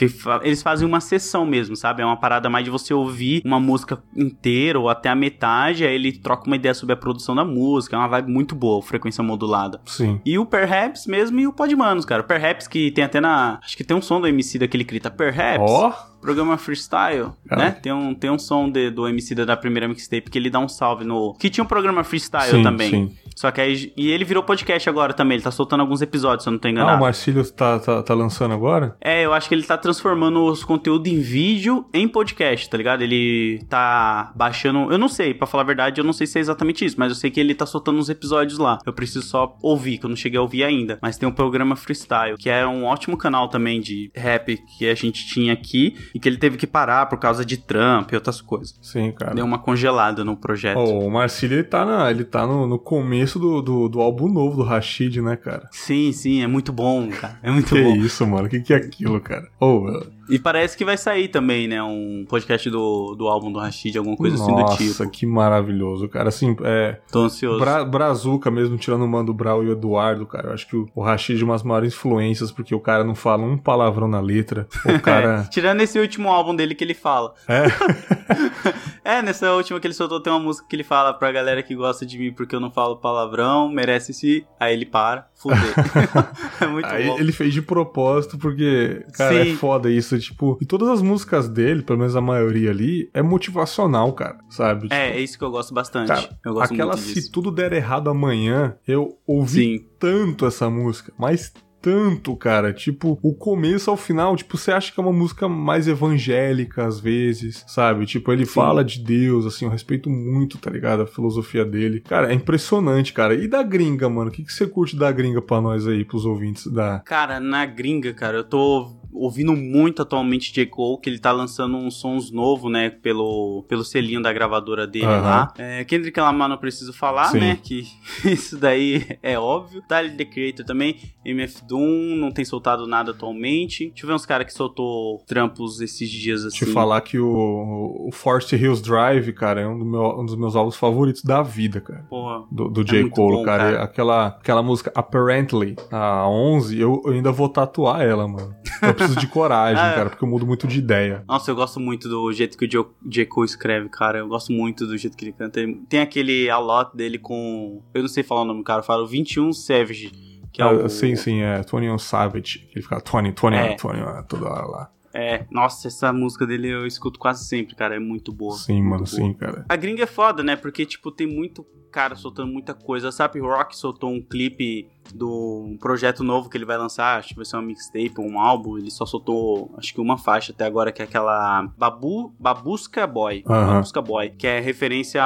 eles 0.44 0.62
fazem 0.62 0.88
uma 0.88 1.00
sessão 1.00 1.46
mesmo, 1.46 1.76
sabe? 1.76 2.02
É 2.02 2.06
uma 2.06 2.18
parada 2.18 2.50
mais 2.50 2.66
de 2.66 2.72
você 2.72 2.94
ouvir 2.94 3.42
uma 3.46 3.60
música 3.60 4.02
inteira 4.16 4.80
ou 4.80 4.90
até 4.90 5.10
a 5.10 5.16
metade, 5.16 5.86
aí 5.86 5.96
ele 5.96 6.12
troca 6.12 6.48
uma 6.48 6.56
ideia 6.56 6.74
sobre 6.74 6.94
a 6.94 6.98
produção 6.98 7.36
da 7.36 7.46
música, 7.46 7.96
é 7.96 8.00
uma 8.00 8.08
vibe 8.08 8.32
muito 8.32 8.56
boa, 8.56 8.82
frequência 8.82 9.24
modulada. 9.24 9.82
Sim. 9.86 10.20
E 10.26 10.38
o 10.38 10.46
Perhaps 10.46 11.08
mesmo 11.08 11.40
e 11.40 11.48
o 11.48 11.54
Podmanos, 11.54 12.06
cara. 12.06 12.22
O 12.22 12.26
Perhaps 12.26 12.68
que 12.68 12.92
tem 12.92 13.04
até 13.04 13.20
na. 13.20 13.60
Acho 13.64 13.78
que 13.78 13.84
tem 13.84 13.96
um 13.96 14.02
som 14.02 14.20
do 14.20 14.28
MC 14.28 14.60
daquele 14.60 14.84
que 14.84 14.90
grita 14.90 15.12
Perhaps. 15.12 15.60
Ó. 15.60 16.09
Programa 16.22 16.58
freestyle, 16.58 17.32
né? 17.50 17.72
Tem 17.72 17.92
um, 17.94 18.14
tem 18.14 18.30
um 18.30 18.38
som 18.40 18.70
de, 18.70 18.90
do 18.90 19.08
MC 19.08 19.34
da, 19.36 19.56
primeira 19.58 19.88
mixtape 19.88 20.30
que 20.30 20.38
ele 20.38 20.50
dá 20.50 20.60
um 20.60 20.68
salve 20.68 21.04
no. 21.06 21.34
Que 21.40 21.50
tinha 21.50 21.64
um 21.64 21.68
programa 21.68 22.04
freestyle 22.04 22.52
Sim, 22.58 22.64
também. 22.64 22.90
sim. 22.90 23.16
Só 23.36 23.52
que 23.52 23.62
aí. 23.62 23.94
E 23.96 24.10
ele 24.10 24.26
virou 24.26 24.44
podcast 24.44 24.90
agora 24.90 25.14
também. 25.14 25.36
Ele 25.36 25.44
tá 25.44 25.52
soltando 25.52 25.80
alguns 25.82 26.02
episódios, 26.02 26.44
se 26.44 26.50
eu 26.50 26.52
não 26.52 26.60
tô 26.60 26.68
Ah, 26.68 26.72
enganado. 26.72 26.98
o 26.98 27.02
Marcílio 27.02 27.50
tá, 27.52 27.80
tá, 27.80 28.04
tá 28.04 28.14
lançando 28.14 28.54
agora? 28.54 28.96
É, 29.00 29.26
eu 29.26 29.34
acho 29.34 29.48
que 29.48 29.56
ele 29.56 29.64
tá 29.64 29.78
transformando 29.78 30.44
os 30.46 30.64
conteúdos 30.64 31.12
em 31.12 31.20
vídeo 31.22 31.86
em 31.94 32.08
podcast, 32.08 32.70
tá 32.70 32.78
ligado? 32.78 33.02
Ele 33.02 33.64
tá 33.70 34.32
baixando. 34.36 34.92
Eu 34.92 34.98
não 34.98 35.08
sei, 35.08 35.34
pra 35.34 35.48
falar 35.48 35.64
a 35.64 35.66
verdade, 35.66 36.02
eu 36.02 36.06
não 36.06 36.14
sei 36.14 36.28
se 36.28 36.38
é 36.38 36.42
exatamente 36.42 36.84
isso, 36.84 36.96
mas 37.00 37.10
eu 37.10 37.16
sei 37.16 37.32
que 37.32 37.40
ele 37.40 37.56
tá 37.56 37.66
soltando 37.66 37.98
uns 38.00 38.10
episódios 38.10 38.58
lá. 38.60 38.78
Eu 38.86 38.92
preciso 38.94 39.22
só 39.26 39.58
ouvir, 39.62 39.98
que 39.98 40.06
eu 40.06 40.10
não 40.10 40.18
cheguei 40.18 40.38
a 40.38 40.42
ouvir 40.42 40.64
ainda. 40.64 41.00
Mas 41.02 41.18
tem 41.18 41.28
um 41.28 41.32
programa 41.32 41.76
Freestyle, 41.76 42.36
que 42.38 42.50
é 42.50 42.66
um 42.68 42.84
ótimo 42.84 43.16
canal 43.18 43.48
também 43.48 43.80
de 43.80 44.12
rap 44.16 44.58
que 44.78 44.90
a 44.90 44.96
gente 44.96 45.26
tinha 45.28 45.54
aqui 45.54 45.96
e 46.14 46.20
que 46.20 46.28
ele 46.28 46.38
teve 46.38 46.58
que 46.58 46.68
parar 46.68 47.06
por 47.08 47.18
causa 47.18 47.46
de 47.46 47.58
Trump 47.58 48.12
e 48.12 48.16
outras 48.16 48.42
coisas. 48.42 48.78
Sim, 48.82 49.12
cara. 49.12 49.34
Deu 49.34 49.46
uma 49.46 49.60
congelada 49.60 50.24
no 50.24 50.36
projeto. 50.36 50.78
Ó, 50.78 51.00
o 51.06 51.12
Marcílio, 51.12 51.56
ele 51.58 51.64
tá, 51.64 51.86
na, 51.86 52.10
ele 52.12 52.24
tá 52.24 52.46
no, 52.46 52.66
no 52.68 52.80
começo 52.80 53.40
do, 53.40 53.62
do, 53.62 53.90
do 53.90 54.02
álbum 54.02 54.28
novo 54.28 54.58
do 54.58 54.64
Rashid, 54.64 55.22
né, 55.22 55.36
cara? 55.36 55.68
Sim, 55.72 56.12
sim, 56.12 56.42
é 56.42 56.48
muito 56.48 56.72
bom, 56.72 57.10
cara. 57.10 57.40
É 57.44 57.52
muito 57.52 57.74
Que 57.76 57.82
bom. 57.82 57.96
isso, 57.96 58.26
mano? 58.26 58.48
O 58.48 58.50
que, 58.50 58.60
que 58.60 58.74
é 58.74 58.78
aquilo, 58.78 59.20
cara? 59.20 59.48
Ô, 59.60 59.86
velho. 59.86 60.19
E 60.30 60.38
parece 60.38 60.78
que 60.78 60.86
vai 60.86 60.98
sair 60.98 61.28
também, 61.28 61.68
né? 61.68 61.82
Um 61.82 62.26
podcast 62.28 62.70
do, 62.70 63.16
do 63.16 63.28
álbum 63.28 63.52
do 63.52 63.60
Rashid, 63.60 63.98
alguma 63.98 64.16
coisa 64.16 64.36
assim 64.36 64.54
do 64.54 64.60
Nossa, 64.62 65.04
tipo. 65.04 65.10
que 65.10 65.26
maravilhoso, 65.26 66.08
cara. 66.08 66.30
Assim, 66.30 66.56
é. 66.64 67.00
Tô 67.12 67.24
ansioso. 67.24 67.60
Bra 67.60 67.84
Brazuca 67.84 68.52
mesmo, 68.52 68.78
tirando 68.78 69.04
o 69.04 69.08
Mando 69.08 69.34
Brau 69.34 69.64
e 69.64 69.68
o 69.68 69.72
Eduardo, 69.72 70.26
cara. 70.26 70.50
Eu 70.50 70.54
acho 70.54 70.68
que 70.68 70.76
o, 70.76 70.88
o 70.94 71.02
Rashid 71.02 71.42
é 71.42 71.46
uma 71.46 71.54
das 71.54 71.64
maiores 71.64 71.94
influências, 71.94 72.52
porque 72.52 72.76
o 72.76 72.80
cara 72.80 73.04
não 73.04 73.16
fala 73.16 73.44
um 73.44 73.58
palavrão 73.58 74.08
na 74.08 74.20
letra. 74.20 74.68
O 74.90 75.00
cara. 75.02 75.48
Tirando 75.50 75.82
esse 75.82 76.00
último 76.00 76.30
álbum 76.30 76.56
dele 76.56 76.74
que 76.74 76.84
ele 76.84 76.94
fala. 76.94 77.34
É. 77.48 77.66
É, 79.04 79.24
nessa 79.24 79.52
última 79.54 79.80
que 79.80 79.88
ele 79.88 79.94
soltou 79.94 80.20
tem 80.20 80.32
uma 80.32 80.40
música 80.40 80.68
que 80.70 80.76
ele 80.76 80.84
fala 80.84 81.12
pra 81.14 81.32
galera 81.32 81.64
que 81.64 81.74
gosta 81.74 82.06
de 82.06 82.20
mim 82.20 82.32
porque 82.32 82.54
eu 82.56 82.60
não 82.60 82.70
falo 82.70 82.98
palavrão, 82.98 83.68
merece 83.68 84.14
se. 84.14 84.46
Aí 84.60 84.74
ele 84.74 84.86
para, 84.86 85.28
fuder. 85.34 85.58
é 86.62 86.68
muito 86.68 86.86
Aí 86.86 87.08
bom. 87.08 87.18
ele 87.18 87.32
fez 87.32 87.54
de 87.54 87.62
propósito, 87.62 88.38
porque, 88.38 89.04
cara, 89.14 89.44
Sim. 89.44 89.54
é 89.54 89.56
foda 89.56 89.90
isso. 89.90 90.19
Tipo, 90.26 90.58
e 90.62 90.66
todas 90.66 90.90
as 90.90 91.02
músicas 91.02 91.48
dele, 91.48 91.82
pelo 91.82 92.00
menos 92.00 92.16
a 92.16 92.22
maioria 92.22 92.72
ali, 92.72 93.10
é 93.14 93.22
motivacional, 93.22 94.14
cara. 94.14 94.38
Sabe? 94.50 94.84
Tipo, 94.84 94.94
É, 94.94 95.12
é 95.12 95.20
isso 95.20 95.38
que 95.38 95.44
eu 95.44 95.52
gosto 95.52 95.74
bastante. 95.74 96.08
Cara, 96.08 96.30
eu 96.46 96.54
gosto 96.54 96.74
aquela. 96.74 96.98
Se 96.98 97.32
Tudo 97.32 97.52
Der 97.52 97.74
Errado 97.74 98.10
Amanhã, 98.10 98.76
eu 98.88 99.18
ouvi 99.26 99.78
Sim. 99.78 99.86
tanto 100.00 100.46
essa 100.46 100.70
música, 100.70 101.14
mas 101.18 101.54
tanto, 101.82 102.36
cara. 102.36 102.74
Tipo, 102.74 103.20
o 103.22 103.34
começo 103.34 103.90
ao 103.90 103.98
final, 103.98 104.36
tipo, 104.36 104.58
você 104.58 104.72
acha 104.72 104.92
que 104.92 105.00
é 105.00 105.04
uma 105.04 105.14
música 105.14 105.48
mais 105.48 105.88
evangélica 105.88 106.86
às 106.86 107.00
vezes, 107.00 107.64
sabe? 107.68 108.06
Tipo, 108.06 108.32
ele 108.32 108.46
Sim. 108.46 108.54
fala 108.54 108.84
de 108.84 109.00
Deus, 109.00 109.46
assim, 109.46 109.66
eu 109.66 109.72
respeito 109.72 110.10
muito, 110.10 110.58
tá 110.58 110.70
ligado? 110.70 111.04
A 111.04 111.08
filosofia 111.08 111.66
dele. 111.66 112.02
Cara, 112.02 112.32
é 112.32 112.36
impressionante, 112.36 113.14
cara. 113.14 113.34
E 113.34 113.48
da 113.48 113.64
gringa, 113.64 114.10
mano? 114.10 114.30
O 114.30 114.34
que, 114.34 114.44
que 114.44 114.54
você 114.54 114.68
curte 114.68 114.96
da 114.96 115.12
gringa 115.12 115.42
pra 115.42 115.62
nós 115.62 115.88
aí, 115.88 116.04
pros 116.04 116.26
ouvintes 116.26 116.68
da. 116.68 117.00
Cara, 117.00 117.40
na 117.40 117.66
gringa, 117.66 118.14
cara, 118.14 118.38
eu 118.38 118.44
tô 118.44 119.00
ouvindo 119.12 119.56
muito 119.56 120.02
atualmente 120.02 120.54
J. 120.54 120.66
Cole, 120.68 121.02
que 121.02 121.10
ele 121.10 121.20
tá 121.20 121.32
lançando 121.32 121.76
uns 121.76 122.00
sons 122.00 122.32
novos, 122.32 122.72
né, 122.72 122.90
pelo, 122.90 123.66
pelo 123.68 123.84
selinho 123.84 124.22
da 124.22 124.32
gravadora 124.32 124.86
dele 124.86 125.08
Aham. 125.08 125.22
lá. 125.22 125.54
É, 125.58 125.84
Kendrick 125.84 126.18
Lamar 126.20 126.48
não 126.48 126.58
preciso 126.58 126.94
falar, 126.94 127.26
Sim. 127.26 127.40
né, 127.40 127.60
que 127.62 127.84
isso 128.26 128.58
daí 128.58 129.06
é 129.22 129.38
óbvio. 129.38 129.82
Tyler, 129.88 130.16
The 130.16 130.26
Creator 130.26 130.66
também, 130.66 130.96
MF 131.26 131.66
Doom, 131.70 132.16
não 132.16 132.32
tem 132.32 132.44
soltado 132.44 132.88
nada 132.88 133.12
atualmente. 133.12 133.90
Deixa 133.90 134.04
eu 134.06 134.08
ver 134.08 134.14
uns 134.16 134.26
caras 134.26 134.48
que 134.48 134.54
soltou 134.54 135.24
trampos 135.28 135.80
esses 135.80 136.10
dias, 136.10 136.44
assim. 136.44 136.58
Te 136.58 136.66
falar 136.66 137.00
que 137.02 137.20
o, 137.20 138.08
o 138.08 138.10
Forest 138.12 138.56
Hills 138.56 138.82
Drive, 138.82 139.32
cara, 139.34 139.62
é 139.62 139.68
um, 139.68 139.78
do 139.78 139.86
meu- 139.86 140.20
um 140.20 140.26
dos 140.26 140.36
meus 140.36 140.56
álbuns 140.56 140.76
favoritos 140.76 141.24
da 141.24 141.42
vida, 141.44 141.80
cara. 141.80 142.06
Porra, 142.10 142.44
do, 142.52 142.70
do 142.70 142.84
J. 142.84 143.02
muito 143.02 143.14
Cole, 143.16 143.36
bom, 143.38 143.44
cara. 143.44 143.64
cara. 143.72 143.84
Aquela, 143.84 144.28
aquela 144.28 144.64
música 144.64 144.92
Apparently, 144.96 145.76
a 145.92 146.28
11, 146.28 146.80
eu, 146.80 147.02
eu 147.06 147.12
ainda 147.14 147.32
vou 147.32 147.48
tatuar 147.50 148.02
ela, 148.02 148.28
mano. 148.28 148.56
Eu 148.82 148.94
preciso 148.94 149.20
de 149.20 149.28
coragem, 149.30 149.82
Ah, 149.82 149.92
é. 149.92 149.96
cara, 149.96 150.10
porque 150.10 150.24
eu 150.24 150.28
mudo 150.30 150.46
muito 150.48 150.66
de 150.68 150.80
ideia. 150.80 151.24
Nossa, 151.28 151.52
eu 151.52 151.56
gosto 151.56 151.80
muito 151.80 152.10
do 152.10 152.32
jeito 152.34 152.58
que 152.58 152.66
o 152.66 152.86
J. 153.06 153.26
Cole 153.26 153.46
escreve, 153.48 153.90
cara. 153.90 154.20
Eu 154.20 154.28
gosto 154.28 154.52
muito 154.52 154.88
do 154.88 154.98
jeito 154.98 155.16
que 155.16 155.26
ele 155.26 155.34
canta. 155.34 155.60
Tem 155.88 156.00
aquele 156.00 156.50
a 156.50 156.58
lot 156.58 156.96
dele 156.96 157.20
com. 157.20 157.82
Eu 157.94 158.02
não 158.02 158.10
sei 158.10 158.24
falar 158.24 158.42
o 158.42 158.46
nome 158.46 158.64
cara, 158.64 158.80
eu 158.80 158.84
falo 158.84 159.06
21 159.06 159.52
Savage. 159.54 160.12
Que 160.52 160.62
é 160.62 160.66
Ah, 160.66 160.72
o. 160.72 160.90
Sim, 160.90 161.16
sim, 161.16 161.42
é 161.42 161.58
21 161.62 161.98
Savage. 161.98 162.68
Ele 162.74 162.82
fica 162.82 162.98
20, 162.98 163.24
21, 163.24 163.54
É. 163.54 163.70
21, 163.70 164.24
toda 164.28 164.50
hora 164.50 164.66
lá. 164.66 164.90
É, 165.14 165.46
nossa, 165.52 165.88
essa 165.88 166.14
música 166.14 166.46
dele 166.46 166.70
eu 166.70 166.86
escuto 166.86 167.20
quase 167.20 167.46
sempre, 167.46 167.76
cara. 167.76 167.96
É 167.96 168.00
muito 168.00 168.32
boa. 168.32 168.56
Sim, 168.56 168.82
muito 168.82 168.90
mano, 168.90 169.04
boa. 169.04 169.08
sim, 169.08 169.34
cara. 169.34 169.66
A 169.68 169.76
gringa 169.76 170.04
é 170.04 170.08
foda, 170.08 170.44
né? 170.44 170.56
Porque, 170.56 170.86
tipo, 170.86 171.12
tem 171.12 171.28
muito 171.28 171.66
cara 171.90 172.16
soltando 172.16 172.52
muita 172.52 172.74
coisa. 172.74 173.10
A 173.10 173.12
Sap 173.12 173.36
Rock 173.36 173.76
soltou 173.76 174.12
um 174.12 174.22
clipe 174.22 174.88
do 175.14 175.66
um 175.68 175.78
projeto 175.78 176.24
novo 176.24 176.50
que 176.50 176.58
ele 176.58 176.66
vai 176.66 176.78
lançar. 176.78 177.18
Acho 177.18 177.30
que 177.30 177.36
vai 177.36 177.46
ser 177.46 177.56
uma 177.58 177.64
mixtape, 177.64 178.14
um 178.20 178.40
álbum. 178.40 178.78
Ele 178.78 178.92
só 178.92 179.06
soltou, 179.06 179.74
acho 179.78 179.94
que 179.94 180.00
uma 180.00 180.18
faixa 180.18 180.52
até 180.52 180.66
agora, 180.66 180.92
que 180.92 181.02
é 181.02 181.06
aquela 181.06 181.64
Babu, 181.78 182.34
Babusca 182.40 183.06
Boy. 183.08 183.44
Aham. 183.48 183.74
Babusca 183.74 184.02
Boy. 184.02 184.30
Que 184.32 184.48
é 184.48 184.60
referência 184.60 185.24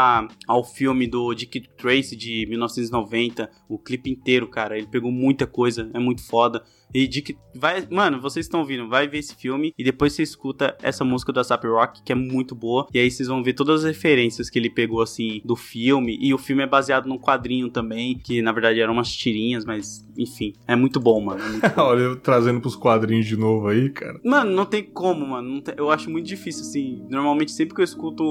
ao 0.47 0.63
filme 0.63 1.07
do 1.07 1.33
Dick 1.33 1.67
Tracy 1.77 2.15
de 2.15 2.45
1990. 2.49 3.49
O 3.67 3.77
clipe 3.77 4.09
inteiro, 4.09 4.47
cara. 4.47 4.77
Ele 4.77 4.87
pegou 4.87 5.11
muita 5.11 5.45
coisa. 5.45 5.89
É 5.93 5.99
muito 5.99 6.25
foda. 6.25 6.63
E 6.93 7.07
Dick. 7.07 7.35
Vai, 7.55 7.87
mano, 7.89 8.19
vocês 8.19 8.45
estão 8.45 8.59
ouvindo, 8.61 8.87
vai 8.89 9.07
ver 9.07 9.19
esse 9.19 9.35
filme 9.35 9.73
e 9.77 9.83
depois 9.83 10.13
você 10.13 10.23
escuta 10.23 10.75
essa 10.81 11.03
música 11.03 11.31
do 11.31 11.39
ASAP 11.39 11.65
Rock, 11.67 12.03
que 12.03 12.11
é 12.11 12.15
muito 12.15 12.55
boa. 12.55 12.87
E 12.93 12.99
aí 12.99 13.09
vocês 13.09 13.27
vão 13.29 13.43
ver 13.43 13.53
todas 13.53 13.83
as 13.83 13.95
referências 13.95 14.49
que 14.49 14.57
ele 14.57 14.69
pegou, 14.69 15.01
assim, 15.01 15.41
do 15.45 15.55
filme. 15.55 16.17
E 16.19 16.33
o 16.33 16.37
filme 16.37 16.63
é 16.63 16.67
baseado 16.67 17.07
num 17.07 17.17
quadrinho 17.17 17.69
também, 17.69 18.17
que 18.17 18.41
na 18.41 18.51
verdade 18.51 18.79
eram 18.79 18.93
umas 18.93 19.11
tirinhas, 19.11 19.65
mas 19.65 20.07
enfim, 20.17 20.53
é 20.67 20.75
muito 20.75 20.99
bom, 20.99 21.19
mano. 21.21 21.41
é 21.43 21.47
muito 21.49 21.69
bom. 21.75 21.81
Olha, 21.81 22.01
eu 22.01 22.15
trazendo 22.19 22.59
pros 22.61 22.75
quadrinhos 22.75 23.25
de 23.25 23.37
novo 23.37 23.67
aí, 23.67 23.89
cara. 23.89 24.19
Mano, 24.23 24.51
não 24.51 24.65
tem 24.65 24.83
como, 24.83 25.25
mano. 25.27 25.61
Tem- 25.61 25.75
eu 25.77 25.89
acho 25.91 26.09
muito 26.09 26.25
difícil, 26.27 26.61
assim. 26.61 27.05
Normalmente, 27.09 27.51
sempre 27.51 27.75
que 27.75 27.81
eu 27.81 27.85
escuto 27.85 28.23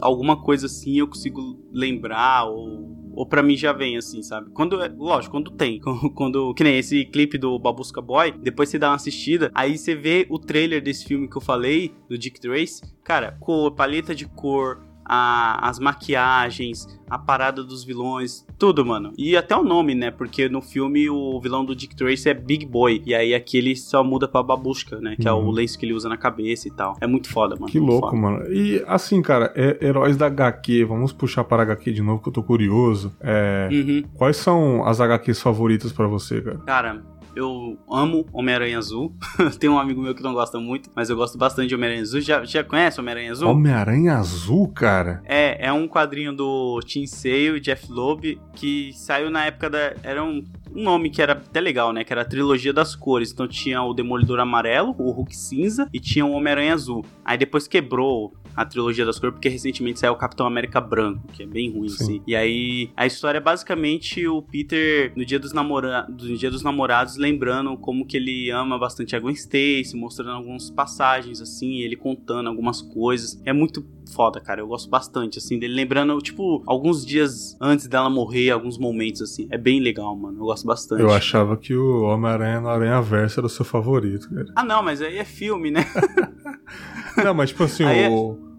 alguma 0.00 0.42
coisa 0.42 0.66
assim, 0.66 0.98
eu 0.98 1.06
consigo 1.08 1.58
lembrar 1.72 2.44
ou. 2.44 2.96
Ou 3.18 3.26
pra 3.26 3.42
mim 3.42 3.56
já 3.56 3.72
vem 3.72 3.96
assim, 3.96 4.22
sabe? 4.22 4.48
Quando 4.52 4.80
é. 4.80 4.88
Lógico, 4.96 5.32
quando 5.32 5.50
tem. 5.50 5.80
Quando. 6.14 6.54
Que 6.54 6.62
nem 6.62 6.78
esse 6.78 7.04
clipe 7.04 7.36
do 7.36 7.58
Babusca 7.58 8.00
Boy. 8.00 8.30
Depois 8.30 8.68
você 8.68 8.78
dá 8.78 8.90
uma 8.90 8.94
assistida. 8.94 9.50
Aí 9.52 9.76
você 9.76 9.96
vê 9.96 10.24
o 10.30 10.38
trailer 10.38 10.80
desse 10.80 11.04
filme 11.04 11.28
que 11.28 11.36
eu 11.36 11.40
falei, 11.40 11.92
do 12.08 12.16
Dick 12.16 12.40
Trace. 12.40 12.80
Cara, 13.02 13.36
cor, 13.40 13.74
paleta 13.74 14.14
de 14.14 14.24
cor. 14.24 14.86
A- 15.08 15.68
as 15.68 15.78
maquiagens, 15.78 16.86
a 17.08 17.18
parada 17.18 17.64
dos 17.64 17.82
vilões, 17.84 18.44
tudo, 18.58 18.84
mano. 18.84 19.12
E 19.16 19.36
até 19.36 19.56
o 19.56 19.62
nome, 19.64 19.94
né? 19.94 20.10
Porque 20.10 20.48
no 20.48 20.60
filme 20.60 21.08
o 21.08 21.40
vilão 21.40 21.64
do 21.64 21.74
Dick 21.74 21.96
Tracy 21.96 22.28
é 22.28 22.34
Big 22.34 22.66
Boy. 22.66 23.02
E 23.06 23.14
aí 23.14 23.34
aqui 23.34 23.56
ele 23.56 23.74
só 23.74 24.04
muda 24.04 24.28
pra 24.28 24.42
babushka, 24.42 25.00
né? 25.00 25.16
Que 25.18 25.26
é 25.26 25.32
o 25.32 25.36
Uhum. 25.38 25.50
lenço 25.50 25.78
que 25.78 25.86
ele 25.86 25.94
usa 25.94 26.08
na 26.08 26.16
cabeça 26.16 26.68
e 26.68 26.70
tal. 26.70 26.96
É 27.00 27.06
muito 27.06 27.30
foda, 27.30 27.54
mano. 27.56 27.66
Que 27.72 27.78
louco, 27.80 28.10
foda. 28.10 28.20
mano. 28.20 28.52
E 28.52 28.82
assim, 28.86 29.22
cara, 29.22 29.52
é, 29.56 29.78
heróis 29.80 30.16
da 30.16 30.26
HQ, 30.26 30.84
vamos 30.84 31.12
puxar 31.12 31.44
para 31.44 31.62
HQ 31.62 31.92
de 31.92 32.02
novo 32.02 32.22
que 32.22 32.28
eu 32.28 32.32
tô 32.32 32.42
curioso. 32.42 33.12
É, 33.20 33.68
Uhum. 33.72 34.02
Quais 34.14 34.36
são 34.36 34.84
as 34.86 35.00
HQs 35.00 35.40
favoritas 35.40 35.92
pra 35.92 36.06
você, 36.06 36.40
cara? 36.42 36.58
Cara, 36.58 37.02
eu 37.34 37.78
amo 37.90 38.26
Homem-Aranha 38.32 38.78
Azul. 38.78 39.12
Tem 39.58 39.68
um 39.68 39.78
amigo 39.78 40.00
meu 40.00 40.14
que 40.14 40.22
não 40.22 40.34
gosta 40.34 40.58
muito, 40.58 40.90
mas 40.94 41.10
eu 41.10 41.16
gosto 41.16 41.38
bastante 41.38 41.68
de 41.68 41.74
Homem-Aranha 41.74 42.02
Azul. 42.02 42.20
Já, 42.20 42.44
já 42.44 42.64
conhece 42.64 43.00
Homem-Aranha 43.00 43.32
Azul? 43.32 43.48
Homem-Aranha 43.48 44.14
Azul, 44.14 44.68
cara? 44.68 45.22
É, 45.24 45.66
é 45.66 45.72
um 45.72 45.86
quadrinho 45.86 46.32
do 46.32 46.80
Tim 46.84 47.06
Sale 47.06 47.56
e 47.56 47.60
Jeff 47.60 47.90
Loeb 47.90 48.40
que 48.54 48.92
saiu 48.94 49.30
na 49.30 49.46
época 49.46 49.70
da. 49.70 49.94
Era 50.02 50.24
um, 50.24 50.44
um 50.74 50.82
nome 50.82 51.10
que 51.10 51.22
era 51.22 51.32
até 51.32 51.60
legal, 51.60 51.92
né? 51.92 52.04
Que 52.04 52.12
era 52.12 52.22
a 52.22 52.24
trilogia 52.24 52.72
das 52.72 52.94
cores. 52.94 53.32
Então 53.32 53.46
tinha 53.46 53.82
o 53.82 53.94
Demolidor 53.94 54.40
Amarelo, 54.40 54.94
o 54.98 55.10
Hulk 55.10 55.36
Cinza 55.36 55.88
e 55.92 56.00
tinha 56.00 56.24
o 56.24 56.32
Homem-Aranha 56.32 56.74
Azul. 56.74 57.04
Aí 57.24 57.38
depois 57.38 57.68
quebrou 57.68 58.32
a 58.58 58.64
trilogia 58.64 59.06
das 59.06 59.20
cores, 59.20 59.34
porque 59.34 59.48
recentemente 59.48 60.00
saiu 60.00 60.12
o 60.14 60.16
Capitão 60.16 60.44
América 60.44 60.80
Branco, 60.80 61.20
que 61.32 61.44
é 61.44 61.46
bem 61.46 61.70
ruim, 61.70 61.88
Sim. 61.88 62.02
assim. 62.02 62.22
E 62.26 62.34
aí, 62.34 62.90
a 62.96 63.06
história 63.06 63.38
é 63.38 63.40
basicamente 63.40 64.26
o 64.26 64.42
Peter, 64.42 65.12
no 65.14 65.24
dia 65.24 65.38
dos, 65.38 65.52
namora 65.52 66.06
no 66.08 66.36
dia 66.36 66.50
dos 66.50 66.62
namorados, 66.64 67.16
lembrando 67.16 67.76
como 67.76 68.04
que 68.04 68.16
ele 68.16 68.50
ama 68.50 68.76
bastante 68.76 69.14
a 69.14 69.20
Gwen 69.20 69.34
Stacy, 69.34 69.92
mostrando 69.94 70.32
algumas 70.32 70.70
passagens, 70.70 71.40
assim, 71.40 71.78
ele 71.82 71.94
contando 71.94 72.48
algumas 72.48 72.82
coisas. 72.82 73.40
É 73.44 73.52
muito 73.52 73.86
foda, 74.12 74.40
cara. 74.40 74.60
Eu 74.60 74.66
gosto 74.66 74.90
bastante, 74.90 75.38
assim, 75.38 75.56
dele 75.58 75.74
lembrando, 75.74 76.18
tipo, 76.18 76.62
alguns 76.66 77.06
dias 77.06 77.56
antes 77.60 77.86
dela 77.86 78.10
morrer, 78.10 78.50
alguns 78.50 78.76
momentos, 78.76 79.22
assim. 79.22 79.46
É 79.50 79.58
bem 79.58 79.78
legal, 79.80 80.16
mano. 80.16 80.38
Eu 80.40 80.46
gosto 80.46 80.66
bastante. 80.66 81.00
Eu 81.02 81.12
achava 81.12 81.56
que 81.56 81.76
o 81.76 82.02
Homem-Aranha 82.02 82.60
no 82.60 82.68
Aranha 82.68 83.00
Verso 83.00 83.38
era 83.38 83.46
o 83.46 83.50
seu 83.50 83.64
favorito, 83.64 84.28
cara. 84.30 84.46
Ah, 84.56 84.64
não, 84.64 84.82
mas 84.82 85.00
aí 85.00 85.16
é 85.16 85.24
filme, 85.24 85.70
né? 85.70 85.84
Não, 87.24 87.34
mas 87.34 87.50
tipo 87.50 87.64
assim, 87.64 87.82
Aí 87.84 87.98
é- 88.00 88.10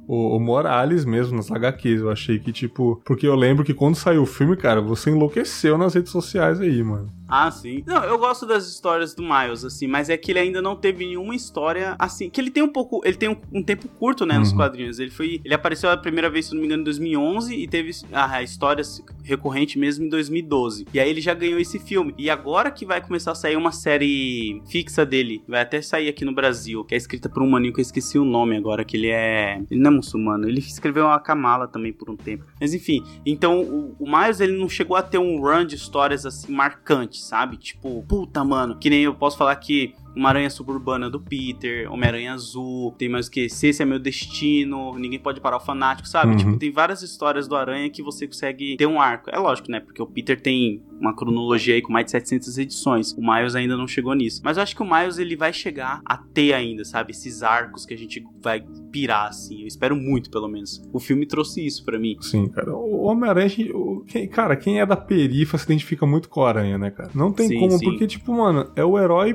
o, 0.09 0.35
o, 0.35 0.39
Morales 0.39 1.05
mesmo, 1.05 1.37
nas 1.37 1.51
HQs, 1.51 2.01
eu 2.01 2.09
achei 2.09 2.39
que, 2.39 2.51
tipo. 2.51 2.99
Porque 3.05 3.27
eu 3.27 3.35
lembro 3.35 3.63
que 3.63 3.75
quando 3.75 3.93
saiu 3.93 4.23
o 4.23 4.25
filme, 4.25 4.57
cara, 4.57 4.81
você 4.81 5.11
enlouqueceu 5.11 5.77
nas 5.77 5.93
redes 5.93 6.11
sociais 6.11 6.59
aí, 6.59 6.81
mano. 6.81 7.18
Ah, 7.29 7.49
sim. 7.51 7.83
Não, 7.85 8.03
eu 8.03 8.17
gosto 8.17 8.45
das 8.45 8.67
histórias 8.67 9.13
do 9.13 9.21
Miles, 9.21 9.63
assim, 9.63 9.87
mas 9.87 10.09
é 10.09 10.17
que 10.17 10.31
ele 10.31 10.39
ainda 10.39 10.61
não 10.61 10.75
teve 10.75 11.05
nenhuma 11.05 11.35
história 11.35 11.95
assim. 11.99 12.29
Que 12.29 12.41
ele 12.41 12.49
tem 12.49 12.63
um 12.63 12.67
pouco. 12.67 13.01
Ele 13.05 13.15
tem 13.17 13.29
um, 13.29 13.37
um 13.53 13.61
tempo 13.63 13.87
curto, 13.87 14.25
né, 14.25 14.37
nos 14.39 14.49
Uhum. 14.51 14.57
quadrinhos. 14.57 14.99
Ele 14.99 15.11
foi. 15.11 15.39
Ele 15.45 15.53
apareceu 15.53 15.89
a 15.89 15.97
primeira 15.97 16.29
vez, 16.29 16.47
se 16.47 16.53
não 16.53 16.59
me 16.61 16.65
engano, 16.65 16.81
em 16.81 16.85
2011 16.85 17.55
e 17.55 17.67
teve 17.67 17.91
a, 18.11 18.35
a 18.37 18.43
história 18.43 18.83
recorrente 19.23 19.77
mesmo 19.77 20.05
em 20.05 20.09
2012. 20.09 20.87
E 20.93 20.99
aí 20.99 21.09
ele 21.09 21.21
já 21.21 21.33
ganhou 21.33 21.59
esse 21.59 21.77
filme. 21.79 22.13
E 22.17 22.29
agora 22.29 22.71
que 22.71 22.85
vai 22.85 22.99
começar 23.01 23.31
a 23.31 23.35
sair 23.35 23.55
uma 23.55 23.71
série 23.71 24.61
fixa 24.67 25.05
dele, 25.05 25.43
vai 25.47 25.61
até 25.61 25.81
sair 25.81 26.09
aqui 26.09 26.25
no 26.25 26.33
Brasil, 26.33 26.83
que 26.83 26.93
é 26.95 26.97
escrita 26.97 27.29
por 27.29 27.43
um 27.43 27.49
maninho 27.49 27.73
que 27.73 27.79
eu 27.79 27.83
esqueci 27.83 28.17
o 28.17 28.25
nome 28.25 28.57
agora, 28.57 28.83
que 28.83 28.97
ele 28.97 29.09
é. 29.09 29.61
Ele 29.69 29.79
não 29.79 29.91
é 29.91 29.95
muçulmano, 29.95 30.47
ele 30.47 30.59
escreveu 30.59 31.07
a 31.09 31.19
Kamala 31.19 31.67
também 31.67 31.93
por 31.93 32.09
um 32.09 32.15
tempo. 32.15 32.45
Mas 32.59 32.73
enfim, 32.73 33.03
então 33.25 33.61
o, 33.61 33.95
o 33.99 34.05
Miles 34.09 34.39
ele 34.39 34.57
não 34.57 34.67
chegou 34.69 34.95
a 34.97 35.01
ter 35.01 35.17
um 35.17 35.39
run 35.39 35.65
de 35.65 35.75
histórias 35.75 36.25
assim 36.25 36.51
marcantes, 36.51 37.18
sabe? 37.21 37.57
Tipo, 37.57 38.03
puta, 38.07 38.43
mano, 38.43 38.77
que 38.77 38.89
nem 38.89 39.01
eu 39.01 39.13
posso 39.13 39.37
falar 39.37 39.55
que 39.55 39.95
uma 40.15 40.29
aranha 40.29 40.49
suburbana 40.49 41.09
do 41.09 41.19
Peter, 41.19 41.91
Homem-Aranha 41.91 42.33
Azul, 42.33 42.93
tem 42.97 43.07
mais 43.09 43.27
o 43.27 43.31
que? 43.31 43.47
Se 43.49 43.67
esse 43.67 43.81
é 43.81 43.85
meu 43.85 43.99
destino, 43.99 44.97
ninguém 44.97 45.19
pode 45.19 45.39
parar 45.39 45.57
o 45.57 45.59
fanático, 45.59 46.07
sabe? 46.07 46.31
Uhum. 46.31 46.37
Tipo, 46.37 46.57
tem 46.57 46.71
várias 46.71 47.01
histórias 47.01 47.47
do 47.47 47.55
Aranha 47.55 47.89
que 47.89 48.01
você 48.01 48.27
consegue 48.27 48.75
ter 48.77 48.85
um 48.87 48.99
arco. 48.99 49.29
É 49.29 49.37
lógico, 49.37 49.71
né? 49.71 49.79
Porque 49.79 50.01
o 50.01 50.07
Peter 50.07 50.39
tem 50.41 50.81
uma 50.99 51.15
cronologia 51.15 51.75
aí 51.75 51.81
com 51.81 51.93
mais 51.93 52.05
de 52.05 52.11
700 52.11 52.57
edições. 52.57 53.13
O 53.13 53.21
Miles 53.21 53.55
ainda 53.55 53.77
não 53.77 53.87
chegou 53.87 54.13
nisso. 54.13 54.41
Mas 54.43 54.57
eu 54.57 54.63
acho 54.63 54.75
que 54.75 54.81
o 54.83 54.89
Miles 54.89 55.17
ele 55.17 55.35
vai 55.35 55.53
chegar 55.53 56.01
a 56.05 56.17
ter 56.17 56.53
ainda, 56.53 56.83
sabe? 56.83 57.11
Esses 57.11 57.41
arcos 57.43 57.85
que 57.85 57.93
a 57.93 57.97
gente 57.97 58.23
vai 58.41 58.63
pirar, 58.91 59.27
assim. 59.27 59.61
Eu 59.61 59.67
espero 59.67 59.95
muito, 59.95 60.29
pelo 60.29 60.47
menos. 60.47 60.81
O 60.91 60.99
filme 60.99 61.25
trouxe 61.25 61.65
isso 61.65 61.85
pra 61.85 61.97
mim. 61.99 62.17
Sim, 62.21 62.47
cara. 62.47 62.75
O 62.75 63.03
Homem-Aranha, 63.03 63.49
o- 63.73 64.03
cara, 64.31 64.55
quem 64.55 64.79
é 64.79 64.85
da 64.85 64.97
perifa 64.97 65.57
se 65.57 65.65
identifica 65.65 66.05
muito 66.05 66.27
com 66.29 66.43
a 66.43 66.49
aranha, 66.49 66.77
né, 66.77 66.89
cara? 66.91 67.09
Não 67.15 67.31
tem 67.31 67.47
Sim, 67.47 67.59
como, 67.59 67.77
sim. 67.77 67.85
porque, 67.85 68.07
tipo, 68.07 68.33
mano, 68.33 68.71
é 68.75 68.83
o 68.83 68.97
herói 68.99 69.33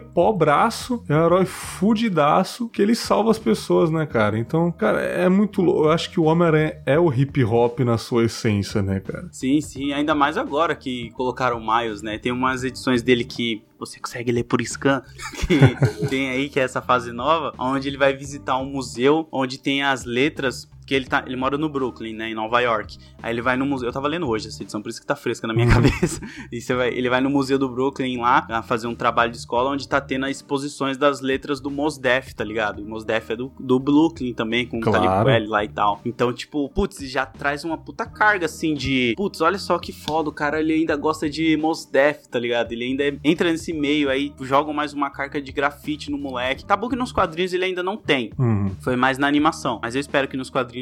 é 1.09 1.15
o 1.15 1.25
herói 1.25 1.45
fudidaço 1.45 2.69
que 2.69 2.81
ele 2.81 2.95
salva 2.95 3.31
as 3.31 3.39
pessoas, 3.39 3.91
né, 3.91 4.07
cara? 4.07 4.39
Então, 4.39 4.71
cara, 4.73 5.01
é 5.01 5.29
muito 5.29 5.61
louco. 5.61 5.85
Eu 5.85 5.91
acho 5.91 6.11
que 6.11 6.21
o 6.21 6.25
Homem-Aranha 6.25 6.81
é 6.87 6.99
o 6.99 7.12
hip 7.12 7.43
hop 7.45 7.81
na 7.81 7.99
sua 7.99 8.25
essência, 8.25 8.83
né, 8.83 9.01
cara? 9.01 9.29
Sim, 9.33 9.61
sim, 9.61 9.93
ainda 9.93 10.15
mais 10.15 10.37
agora 10.37 10.75
que 10.75 11.11
colocaram 11.11 11.59
o 11.59 11.61
Miles, 11.61 12.03
né? 12.03 12.19
Tem 12.19 12.33
umas 12.33 12.65
edições 12.65 13.03
dele 13.03 13.25
que 13.25 13.62
você 13.79 13.99
consegue 14.01 14.33
ler 14.33 14.45
por 14.45 14.62
scan, 14.62 15.03
que 15.47 16.07
tem 16.09 16.31
aí, 16.31 16.49
que 16.49 16.59
é 16.59 16.62
essa 16.62 16.81
fase 16.81 17.12
nova, 17.12 17.53
onde 17.59 17.89
ele 17.89 17.99
vai 17.99 18.15
visitar 18.15 18.57
um 18.59 18.67
museu 18.67 19.29
onde 19.31 19.59
tem 19.59 19.83
as 19.83 20.05
letras. 20.05 20.69
Que 20.87 20.95
ele, 20.95 21.07
tá, 21.07 21.24
ele 21.26 21.37
mora 21.37 21.57
no 21.57 21.68
Brooklyn, 21.68 22.14
né, 22.14 22.30
em 22.30 22.35
Nova 22.35 22.61
York. 22.61 22.99
Aí 23.22 23.32
ele 23.32 23.41
vai 23.43 23.57
no 23.57 23.64
museu. 23.64 23.89
Eu 23.89 23.93
tava 23.93 24.09
lendo 24.09 24.28
hoje 24.28 24.49
essa 24.49 24.62
edição, 24.62 24.82
por 24.82 24.89
isso 24.89 25.01
que 25.01 25.07
tá 25.07 25.16
fresca 25.16 25.47
na 25.47 25.55
minha 25.55 25.66
cabeça. 25.72 26.20
E 26.53 26.61
você 26.61 26.74
vai, 26.74 26.89
ele 26.89 27.09
vai 27.09 27.20
no 27.20 27.30
museu 27.30 27.59
do 27.59 27.68
Brooklyn 27.68 28.20
lá 28.20 28.47
a 28.51 28.62
fazer 28.62 28.87
um 28.87 28.95
trabalho 28.95 29.30
de 29.30 29.39
escola 29.39 29.70
onde 29.70 29.89
tá 29.89 30.01
tendo 30.01 30.26
as 30.26 30.37
exposições 30.37 30.97
das 30.97 31.20
letras 31.20 31.61
do 31.61 31.70
Mos 31.70 31.97
Def, 31.99 32.32
tá 32.35 32.45
ligado? 32.45 32.80
E 32.80 32.85
o 32.85 32.89
Mos 32.89 33.05
Def 33.05 33.30
é 33.30 33.37
do, 33.37 33.53
do 33.59 33.78
Brooklyn 33.78 34.32
também, 34.35 34.66
com 34.66 34.78
o 34.78 34.80
Claro. 34.80 35.05
Talib 35.05 35.22
Kweli 35.24 35.47
lá 35.47 35.64
e 35.64 35.68
tal. 35.68 36.01
Então, 36.05 36.32
tipo, 36.32 36.68
putz, 36.68 36.99
já 37.11 37.24
traz 37.24 37.64
uma 37.64 37.78
puta 37.78 38.05
carga 38.07 38.47
assim 38.47 38.74
de. 38.74 39.14
Putz, 39.16 39.41
olha 39.41 39.59
só 39.59 39.78
que 39.78 39.93
foda, 39.93 40.28
o 40.28 40.32
cara 40.32 40.61
ele 40.61 40.72
ainda 40.74 40.97
gosta 40.97 41.28
de 41.28 41.57
Mos 41.57 41.87
Def, 41.87 42.26
tá 42.26 42.39
ligado? 42.39 42.72
Ele 42.72 42.85
ainda 42.85 43.18
entra 43.24 43.51
nesse 43.51 43.72
meio 43.72 44.11
aí, 44.11 44.32
jogam 44.43 44.74
mais 44.74 44.93
uma 44.93 45.11
carga 45.11 45.41
de 45.41 45.51
grafite 45.53 46.11
no 46.11 46.18
moleque. 46.18 46.64
Tá 46.64 46.76
bom 46.76 46.89
que 46.89 46.97
nos 46.97 47.12
quadrinhos 47.12 47.53
ele 47.53 47.64
ainda 47.64 47.82
não 47.82 47.97
tem. 47.97 48.30
Uhum. 48.39 48.70
Foi 48.80 48.97
mais 48.97 49.16
na 49.18 49.26
animação. 49.26 49.78
Mas 49.82 49.95
eu 49.95 50.01
espero 50.01 50.28
que 50.28 50.37
nos 50.37 50.51
quadrinhos. 50.51 50.74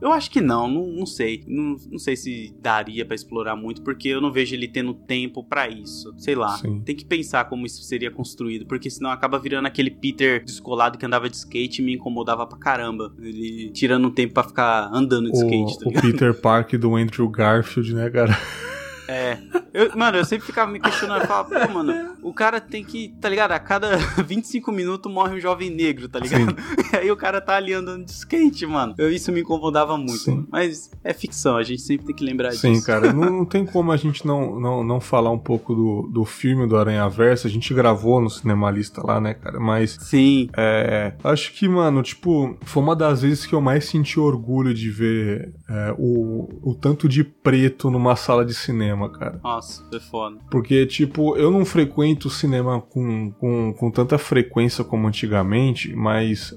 Eu 0.00 0.12
acho 0.12 0.30
que 0.30 0.40
não, 0.40 0.68
não, 0.68 0.86
não 0.86 1.06
sei. 1.06 1.42
Não, 1.46 1.76
não 1.90 1.98
sei 1.98 2.16
se 2.16 2.54
daria 2.60 3.04
pra 3.04 3.14
explorar 3.14 3.56
muito, 3.56 3.82
porque 3.82 4.08
eu 4.08 4.20
não 4.20 4.32
vejo 4.32 4.54
ele 4.54 4.68
tendo 4.68 4.94
tempo 4.94 5.42
pra 5.42 5.68
isso. 5.68 6.12
Sei 6.18 6.34
lá. 6.34 6.56
Sim. 6.58 6.80
Tem 6.84 6.94
que 6.94 7.04
pensar 7.04 7.44
como 7.46 7.66
isso 7.66 7.82
seria 7.82 8.10
construído, 8.10 8.66
porque 8.66 8.90
senão 8.90 9.10
acaba 9.10 9.38
virando 9.38 9.66
aquele 9.66 9.90
Peter 9.90 10.44
descolado 10.44 10.98
que 10.98 11.06
andava 11.06 11.28
de 11.28 11.36
skate 11.36 11.80
e 11.80 11.84
me 11.84 11.94
incomodava 11.94 12.46
pra 12.46 12.58
caramba. 12.58 13.14
Ele 13.18 13.70
tirando 13.72 14.08
um 14.08 14.10
tempo 14.10 14.34
pra 14.34 14.44
ficar 14.44 14.90
andando 14.92 15.30
de 15.30 15.38
skate, 15.38 15.78
tá 15.78 15.86
O, 15.86 15.90
o? 15.90 16.00
Peter 16.00 16.40
Park 16.40 16.74
do 16.74 16.96
Andrew 16.96 17.28
Garfield, 17.28 17.94
né, 17.94 18.10
cara? 18.10 18.36
É. 19.14 19.38
Eu- 19.72 19.96
mano, 19.96 20.18
eu 20.18 20.24
sempre 20.24 20.46
ficava 20.46 20.70
me 20.70 20.80
questionando. 20.80 21.22
Eu 21.22 21.26
falava, 21.26 21.48
pô, 21.66 21.72
mano, 21.72 22.14
o 22.22 22.32
cara 22.32 22.60
tem 22.60 22.84
que, 22.84 23.14
tá 23.20 23.28
ligado? 23.28 23.52
A 23.52 23.58
cada 23.58 23.96
25 24.26 24.72
minutos 24.72 25.12
morre 25.12 25.36
um 25.36 25.40
jovem 25.40 25.70
negro, 25.70 26.08
tá 26.08 26.18
ligado? 26.18 26.56
E 26.94 26.96
aí 26.96 27.10
o 27.10 27.16
cara 27.16 27.40
tá 27.40 27.56
ali 27.56 27.72
andando 27.72 28.04
de 28.04 28.12
skate, 28.12 28.64
mano. 28.66 28.94
Eu, 28.96 29.10
isso 29.10 29.32
me 29.32 29.40
incomodava 29.40 29.96
muito. 29.96 30.12
Sim. 30.18 30.46
Mas 30.48 30.92
é 31.02 31.12
ficção, 31.12 31.56
a 31.56 31.62
gente 31.64 31.82
sempre 31.82 32.06
tem 32.06 32.14
que 32.14 32.24
lembrar 32.24 32.52
Sim, 32.52 32.74
disso. 32.74 32.86
cara, 32.86 33.12
não, 33.12 33.38
não 33.38 33.44
tem 33.44 33.66
como 33.66 33.90
a 33.90 33.96
gente 33.96 34.24
não, 34.24 34.60
não, 34.60 34.84
não 34.84 35.00
falar 35.00 35.32
um 35.32 35.38
pouco 35.38 35.74
do, 35.74 36.08
do 36.12 36.24
filme 36.24 36.68
do 36.68 36.76
Aranha 36.76 37.08
Verso. 37.08 37.48
A 37.48 37.50
gente 37.50 37.74
gravou 37.74 38.20
no 38.20 38.30
Cinemalista 38.30 39.04
lá, 39.04 39.20
né, 39.20 39.34
cara? 39.34 39.58
Mas 39.58 39.98
Sim. 40.00 40.48
é, 40.56 41.14
acho 41.24 41.52
que, 41.52 41.68
mano, 41.68 42.00
tipo, 42.00 42.56
foi 42.62 42.80
uma 42.82 42.94
das 42.94 43.22
vezes 43.22 43.44
que 43.44 43.54
eu 43.56 43.60
mais 43.60 43.86
senti 43.86 44.20
orgulho 44.20 44.72
de 44.72 44.88
ver 44.90 45.52
é, 45.68 45.94
o, 45.98 46.48
o 46.62 46.74
tanto 46.74 47.08
de 47.08 47.24
preto 47.24 47.90
numa 47.90 48.16
sala 48.16 48.44
de 48.44 48.52
cinema, 48.52 49.08
cara. 49.08 49.40
Nossa, 49.42 49.82
foi 49.88 50.00
foda. 50.00 50.36
Porque, 50.50 50.84
tipo, 50.86 51.36
eu 51.36 51.50
não 51.50 51.64
frequento 51.64 52.28
o 52.28 52.30
cinema 52.30 52.80
com, 52.80 53.32
com, 53.32 53.72
com 53.72 53.90
tanta 53.90 54.18
frequência 54.18 54.84
como 54.84 55.08
antigamente, 55.08 55.94
mas 55.94 56.54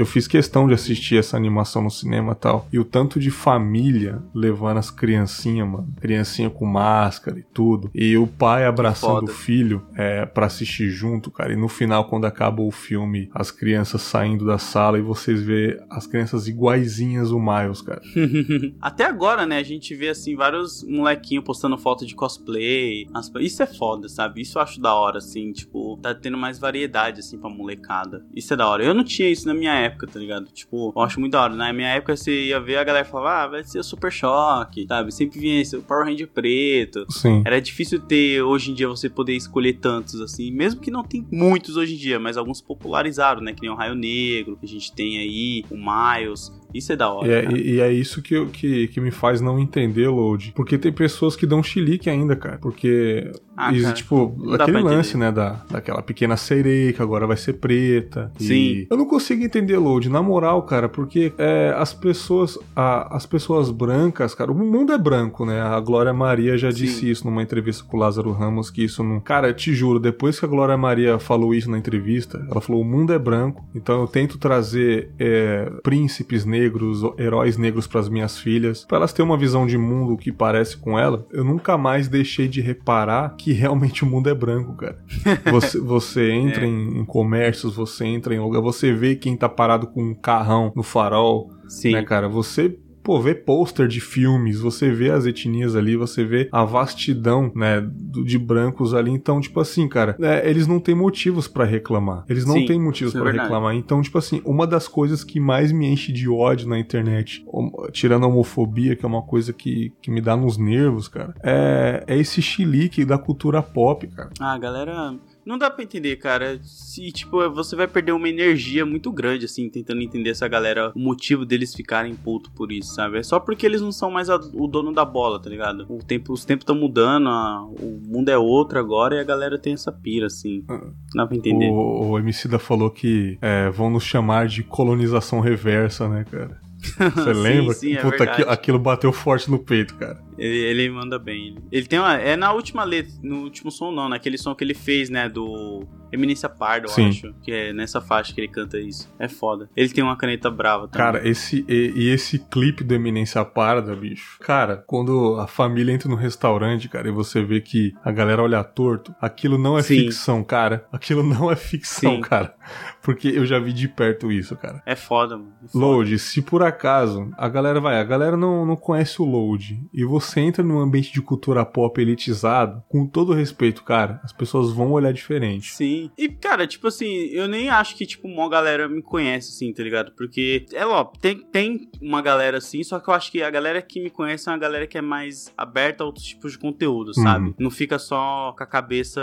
eu 0.00 0.06
fiz 0.06 0.26
questão 0.26 0.66
de 0.66 0.74
assistir 0.74 1.18
essa 1.18 1.36
animação 1.36 1.82
no 1.82 1.90
cinema 1.90 2.32
e 2.32 2.36
tal. 2.36 2.66
E 2.72 2.78
o 2.78 2.84
tanto 2.84 3.20
de 3.20 3.30
família 3.30 4.22
levando 4.34 4.78
as 4.78 4.90
criancinhas, 4.90 5.68
mano. 5.68 5.88
Criancinha 6.00 6.48
com 6.48 6.64
máscara 6.64 7.38
e 7.38 7.42
tudo. 7.42 7.90
E 7.94 8.16
o 8.16 8.26
pai 8.26 8.64
abraçando 8.64 9.24
o 9.24 9.32
filho 9.32 9.82
é, 9.94 10.24
para 10.24 10.46
assistir 10.46 10.88
junto, 10.88 11.30
cara. 11.30 11.52
E 11.52 11.56
no 11.56 11.68
final, 11.68 12.06
quando 12.06 12.24
acaba 12.24 12.62
o 12.62 12.70
filme, 12.70 13.28
as 13.34 13.50
crianças 13.50 14.00
saindo 14.00 14.46
da 14.46 14.56
sala 14.56 14.98
e 14.98 15.02
vocês 15.02 15.42
vê 15.42 15.78
as 15.90 16.06
crianças 16.06 16.48
iguaizinhas 16.48 17.30
o 17.30 17.38
Miles, 17.38 17.82
cara. 17.82 18.00
Até 18.80 19.04
agora, 19.04 19.44
né, 19.44 19.58
a 19.58 19.62
gente 19.62 19.94
vê, 19.94 20.08
assim, 20.08 20.34
vários 20.34 20.82
molequinhos 20.82 21.44
postando 21.44 21.76
foto 21.76 22.06
de 22.06 22.14
cosplay. 22.14 23.06
Isso 23.40 23.62
é 23.62 23.66
foda, 23.66 24.08
sabe? 24.08 24.40
Isso 24.40 24.58
eu 24.58 24.62
acho 24.62 24.80
da 24.80 24.94
hora, 24.94 25.18
assim, 25.18 25.52
tipo, 25.52 25.98
tá 26.00 26.14
tendo 26.14 26.38
mais 26.38 26.58
variedade, 26.58 27.20
assim, 27.20 27.38
pra 27.38 27.50
molecada. 27.50 28.24
Isso 28.34 28.54
é 28.54 28.56
da 28.56 28.66
hora. 28.66 28.82
Eu 28.82 28.94
não 28.94 29.04
tinha 29.04 29.28
isso 29.28 29.46
na 29.46 29.54
minha 29.54 29.74
época, 29.74 29.89
tá 30.06 30.18
ligado? 30.18 30.46
Tipo, 30.52 30.92
eu 30.94 31.02
acho 31.02 31.18
muito 31.20 31.32
da 31.32 31.42
hora. 31.42 31.54
Na 31.54 31.72
minha 31.72 31.88
época, 31.88 32.16
você 32.16 32.46
ia 32.46 32.60
ver 32.60 32.76
a 32.76 32.84
galera 32.84 33.04
falava, 33.04 33.44
ah, 33.44 33.46
vai 33.48 33.64
ser 33.64 33.78
o 33.78 33.84
Super 33.84 34.12
Choque, 34.12 34.86
sabe? 34.86 35.12
Sempre 35.12 35.38
vinha 35.38 35.60
esse 35.60 35.78
Power 35.78 36.06
Ranger 36.06 36.28
preto. 36.28 37.06
Sim. 37.10 37.42
Era 37.44 37.60
difícil 37.60 38.00
ter, 38.00 38.42
hoje 38.42 38.70
em 38.70 38.74
dia, 38.74 38.88
você 38.88 39.08
poder 39.08 39.34
escolher 39.34 39.74
tantos, 39.74 40.20
assim. 40.20 40.50
Mesmo 40.50 40.80
que 40.80 40.90
não 40.90 41.02
tem 41.02 41.26
muitos 41.30 41.76
hoje 41.76 41.94
em 41.94 41.98
dia, 41.98 42.18
mas 42.18 42.36
alguns 42.36 42.60
popularizaram, 42.60 43.40
né? 43.40 43.52
Que 43.52 43.62
nem 43.62 43.70
o 43.70 43.74
Raio 43.74 43.94
Negro, 43.94 44.56
que 44.56 44.66
a 44.66 44.68
gente 44.68 44.92
tem 44.92 45.18
aí, 45.18 45.64
o 45.70 45.76
Miles. 45.76 46.52
Isso 46.74 46.92
é 46.92 46.96
da 46.96 47.10
hora. 47.12 47.26
E 47.26 47.30
é, 47.32 47.52
e- 47.52 47.70
e 47.76 47.80
é 47.80 47.92
isso 47.92 48.22
que, 48.22 48.34
eu- 48.34 48.46
que, 48.46 48.88
que 48.88 49.00
me 49.00 49.10
faz 49.10 49.40
não 49.40 49.58
entender, 49.58 50.08
Load. 50.08 50.52
Porque 50.54 50.78
tem 50.78 50.92
pessoas 50.92 51.36
que 51.36 51.46
dão 51.46 51.62
chilique 51.62 52.08
ainda, 52.10 52.36
cara. 52.36 52.58
Porque 52.58 53.30
Ah, 53.56 53.70
existe, 53.70 53.84
cara, 53.84 53.96
tipo, 53.96 54.54
aquele 54.54 54.80
lance, 54.82 55.16
né, 55.16 55.30
da, 55.32 55.62
daquela 55.70 56.02
pequena 56.02 56.36
sereia 56.36 56.92
que 56.92 57.02
agora 57.02 57.26
vai 57.26 57.36
ser 57.36 57.54
preta. 57.54 58.30
Sim. 58.38 58.86
Eu 58.90 58.96
não 58.96 59.06
consigo 59.06 59.42
entender, 59.44 59.76
Load, 59.78 60.08
na 60.08 60.22
moral, 60.22 60.62
cara, 60.62 60.88
porque 60.88 61.32
é, 61.38 61.74
as 61.76 61.92
pessoas 61.92 62.58
a- 62.74 63.16
as 63.16 63.26
pessoas 63.26 63.70
brancas, 63.70 64.34
cara, 64.34 64.50
o 64.50 64.54
mundo 64.54 64.92
é 64.92 64.98
branco, 64.98 65.44
né? 65.44 65.60
A 65.60 65.78
Glória 65.80 66.12
Maria 66.12 66.56
já 66.56 66.70
Sim. 66.70 66.78
disse 66.78 67.10
isso 67.10 67.26
numa 67.26 67.42
entrevista 67.42 67.84
com 67.84 67.96
o 67.96 68.00
Lázaro 68.00 68.32
Ramos, 68.32 68.70
que 68.70 68.84
isso 68.84 69.02
não... 69.02 69.20
Cara, 69.20 69.52
te 69.52 69.74
juro, 69.74 69.98
depois 69.98 70.38
que 70.38 70.44
a 70.44 70.48
Glória 70.48 70.76
Maria 70.76 71.18
falou 71.18 71.54
isso 71.54 71.70
na 71.70 71.78
entrevista, 71.78 72.44
ela 72.50 72.60
falou, 72.60 72.80
o 72.82 72.84
mundo 72.84 73.12
é 73.12 73.18
branco, 73.18 73.64
então 73.74 74.00
eu 74.00 74.06
tento 74.06 74.38
trazer 74.38 75.10
é, 75.18 75.70
príncipes 75.82 76.44
negros 76.44 76.59
negros, 76.60 77.02
heróis 77.18 77.56
negros 77.56 77.86
para 77.86 78.00
as 78.00 78.08
minhas 78.08 78.38
filhas, 78.38 78.84
para 78.84 78.98
elas 78.98 79.12
terem 79.12 79.30
uma 79.30 79.36
visão 79.36 79.66
de 79.66 79.78
mundo 79.78 80.16
que 80.16 80.30
parece 80.30 80.76
com 80.76 80.98
ela, 80.98 81.26
eu 81.30 81.42
nunca 81.42 81.78
mais 81.78 82.08
deixei 82.08 82.46
de 82.46 82.60
reparar 82.60 83.34
que 83.36 83.52
realmente 83.52 84.04
o 84.04 84.06
mundo 84.06 84.28
é 84.28 84.34
branco, 84.34 84.74
cara. 84.74 84.98
Você, 85.50 85.80
você 85.80 86.30
entra 86.30 86.64
é. 86.64 86.66
em, 86.66 87.00
em, 87.00 87.04
comércios, 87.04 87.74
você 87.74 88.04
entra 88.04 88.34
em 88.34 88.38
lugar, 88.38 88.60
você 88.60 88.92
vê 88.92 89.16
quem 89.16 89.36
tá 89.36 89.48
parado 89.48 89.86
com 89.86 90.02
um 90.02 90.14
carrão 90.14 90.72
no 90.74 90.82
farol, 90.82 91.50
Sim. 91.68 91.92
né, 91.92 92.02
cara? 92.02 92.28
Você 92.28 92.78
pô, 93.10 93.20
vê 93.20 93.34
pôster 93.34 93.88
de 93.88 94.00
filmes, 94.00 94.60
você 94.60 94.88
vê 94.88 95.10
as 95.10 95.26
etnias 95.26 95.74
ali, 95.74 95.96
você 95.96 96.22
vê 96.22 96.48
a 96.52 96.64
vastidão, 96.64 97.50
né, 97.56 97.84
de 98.24 98.38
brancos 98.38 98.94
ali. 98.94 99.10
Então, 99.10 99.40
tipo 99.40 99.58
assim, 99.58 99.88
cara, 99.88 100.16
é, 100.20 100.48
eles 100.48 100.68
não 100.68 100.78
têm 100.78 100.94
motivos 100.94 101.48
para 101.48 101.64
reclamar. 101.64 102.24
Eles 102.28 102.46
não 102.46 102.54
Sim, 102.54 102.66
têm 102.66 102.80
motivos 102.80 103.12
para 103.12 103.30
é 103.30 103.32
reclamar. 103.32 103.74
Então, 103.74 104.00
tipo 104.00 104.16
assim, 104.16 104.40
uma 104.44 104.64
das 104.64 104.86
coisas 104.86 105.24
que 105.24 105.40
mais 105.40 105.72
me 105.72 105.88
enche 105.88 106.12
de 106.12 106.28
ódio 106.28 106.68
na 106.68 106.78
internet, 106.78 107.44
tirando 107.90 108.26
a 108.26 108.28
homofobia, 108.28 108.94
que 108.94 109.04
é 109.04 109.08
uma 109.08 109.22
coisa 109.22 109.52
que, 109.52 109.92
que 110.00 110.08
me 110.08 110.20
dá 110.20 110.36
nos 110.36 110.56
nervos, 110.56 111.08
cara, 111.08 111.34
é, 111.42 112.04
é 112.06 112.16
esse 112.16 112.40
chilique 112.40 113.04
da 113.04 113.18
cultura 113.18 113.60
pop, 113.60 114.06
cara. 114.06 114.30
Ah, 114.38 114.56
galera 114.56 115.18
não 115.50 115.58
dá 115.58 115.68
pra 115.68 115.82
entender, 115.82 116.16
cara. 116.16 116.60
Se, 116.62 117.10
tipo, 117.12 117.50
você 117.50 117.74
vai 117.74 117.88
perder 117.88 118.12
uma 118.12 118.28
energia 118.28 118.86
muito 118.86 119.10
grande, 119.10 119.44
assim, 119.44 119.68
tentando 119.68 120.00
entender 120.00 120.30
essa 120.30 120.46
galera, 120.46 120.92
o 120.94 120.98
motivo 120.98 121.44
deles 121.44 121.74
ficarem 121.74 122.14
puto 122.14 122.50
por 122.52 122.70
isso, 122.70 122.94
sabe? 122.94 123.18
É 123.18 123.22
só 123.22 123.40
porque 123.40 123.66
eles 123.66 123.80
não 123.80 123.92
são 123.92 124.10
mais 124.10 124.30
a, 124.30 124.36
o 124.36 124.66
dono 124.66 124.92
da 124.92 125.04
bola, 125.04 125.40
tá 125.40 125.50
ligado? 125.50 125.86
O 125.88 125.98
tempo, 125.98 126.32
os 126.32 126.44
tempos 126.44 126.62
estão 126.62 126.76
mudando, 126.76 127.28
a, 127.28 127.64
o 127.64 128.00
mundo 128.06 128.28
é 128.28 128.38
outro 128.38 128.78
agora 128.78 129.16
e 129.16 129.18
a 129.18 129.24
galera 129.24 129.58
tem 129.58 129.72
essa 129.72 129.92
pira, 129.92 130.26
assim. 130.26 130.64
Não 130.68 130.92
dá 131.14 131.26
pra 131.26 131.36
entender. 131.36 131.68
O, 131.70 132.10
o 132.10 132.18
Emicida 132.18 132.58
falou 132.58 132.90
que 132.90 133.36
é, 133.42 133.68
vão 133.70 133.90
nos 133.90 134.04
chamar 134.04 134.46
de 134.46 134.62
colonização 134.62 135.40
reversa, 135.40 136.08
né, 136.08 136.24
cara? 136.30 136.60
Você 137.14 137.32
lembra? 137.32 137.74
Sim, 137.74 137.88
sim, 137.88 137.94
é 137.94 138.00
Puta, 138.00 138.24
aquilo, 138.24 138.50
aquilo 138.50 138.78
bateu 138.78 139.12
forte 139.12 139.50
no 139.50 139.58
peito, 139.58 139.94
cara. 139.96 140.18
Ele, 140.40 140.56
ele 140.56 140.90
manda 140.90 141.18
bem. 141.18 141.56
Ele 141.70 141.86
tem 141.86 141.98
uma. 141.98 142.14
É 142.14 142.34
na 142.34 142.52
última 142.52 142.82
letra, 142.82 143.12
no 143.22 143.42
último 143.42 143.70
som, 143.70 143.92
não, 143.92 144.08
naquele 144.08 144.38
som 144.38 144.54
que 144.54 144.64
ele 144.64 144.72
fez, 144.72 145.10
né? 145.10 145.28
Do 145.28 145.86
Eminência 146.10 146.48
Pardo, 146.48 146.86
eu 146.86 146.90
Sim. 146.90 147.08
acho. 147.08 147.34
Que 147.42 147.52
é 147.52 147.72
nessa 147.72 148.00
faixa 148.00 148.32
que 148.32 148.40
ele 148.40 148.48
canta 148.48 148.78
isso. 148.78 149.12
É 149.18 149.28
foda. 149.28 149.68
Ele 149.76 149.90
tem 149.90 150.02
uma 150.02 150.16
caneta 150.16 150.50
brava 150.50 150.88
também. 150.88 151.06
Cara, 151.06 151.28
esse. 151.28 151.64
E, 151.68 151.92
e 151.94 152.08
esse 152.08 152.38
clipe 152.38 152.82
do 152.82 152.94
Eminência 152.94 153.44
Parda, 153.44 153.94
bicho. 153.94 154.38
Cara, 154.40 154.82
quando 154.86 155.38
a 155.38 155.46
família 155.46 155.92
entra 155.92 156.08
no 156.08 156.16
restaurante, 156.16 156.88
cara, 156.88 157.08
e 157.08 157.12
você 157.12 157.42
vê 157.42 157.60
que 157.60 157.92
a 158.02 158.10
galera 158.10 158.42
olha 158.42 158.64
torto, 158.64 159.14
aquilo 159.20 159.58
não 159.58 159.78
é 159.78 159.82
Sim. 159.82 160.04
ficção, 160.04 160.42
cara. 160.42 160.86
Aquilo 160.90 161.22
não 161.22 161.50
é 161.50 161.56
ficção, 161.56 162.16
Sim. 162.16 162.20
cara. 162.22 162.54
Porque 163.02 163.28
eu 163.28 163.44
já 163.44 163.58
vi 163.58 163.72
de 163.72 163.88
perto 163.88 164.30
isso, 164.32 164.56
cara. 164.56 164.82
É 164.86 164.96
foda, 164.96 165.36
mano. 165.36 165.52
É 165.64 165.68
foda. 165.68 165.84
Load, 165.84 166.18
se 166.18 166.40
por 166.40 166.62
acaso 166.62 167.30
a 167.36 167.48
galera 167.48 167.80
vai, 167.80 168.00
a 168.00 168.04
galera 168.04 168.36
não, 168.36 168.64
não 168.64 168.76
conhece 168.76 169.20
o 169.20 169.24
Load 169.24 169.80
e 169.92 170.04
você 170.04 170.29
entra 170.38 170.62
num 170.62 170.78
ambiente 170.78 171.12
de 171.12 171.22
cultura 171.22 171.64
pop 171.64 172.00
elitizado, 172.00 172.82
com 172.88 173.06
todo 173.06 173.32
respeito, 173.32 173.82
cara, 173.82 174.20
as 174.22 174.32
pessoas 174.32 174.72
vão 174.72 174.92
olhar 174.92 175.12
diferente. 175.12 175.72
Sim. 175.74 176.10
E, 176.16 176.28
cara, 176.28 176.66
tipo 176.66 176.86
assim, 176.86 177.06
eu 177.32 177.48
nem 177.48 177.68
acho 177.68 177.96
que, 177.96 178.06
tipo, 178.06 178.28
uma 178.28 178.48
galera 178.48 178.88
me 178.88 179.02
conhece, 179.02 179.50
assim, 179.50 179.72
tá 179.72 179.82
ligado? 179.82 180.12
Porque, 180.12 180.66
é 180.72 180.86
ó, 180.86 181.04
tem, 181.04 181.38
tem 181.38 181.88
uma 182.00 182.22
galera 182.22 182.58
assim, 182.58 182.82
só 182.82 183.00
que 183.00 183.08
eu 183.08 183.14
acho 183.14 183.32
que 183.32 183.42
a 183.42 183.50
galera 183.50 183.80
que 183.82 184.02
me 184.02 184.10
conhece 184.10 184.48
é 184.48 184.52
uma 184.52 184.58
galera 184.58 184.86
que 184.86 184.98
é 184.98 185.02
mais 185.02 185.52
aberta 185.56 186.04
a 186.04 186.06
outros 186.06 186.26
tipos 186.26 186.52
de 186.52 186.58
conteúdo, 186.58 187.14
sabe? 187.14 187.48
Uhum. 187.48 187.54
Não 187.58 187.70
fica 187.70 187.98
só 187.98 188.54
com 188.56 188.62
a 188.62 188.66
cabeça 188.66 189.20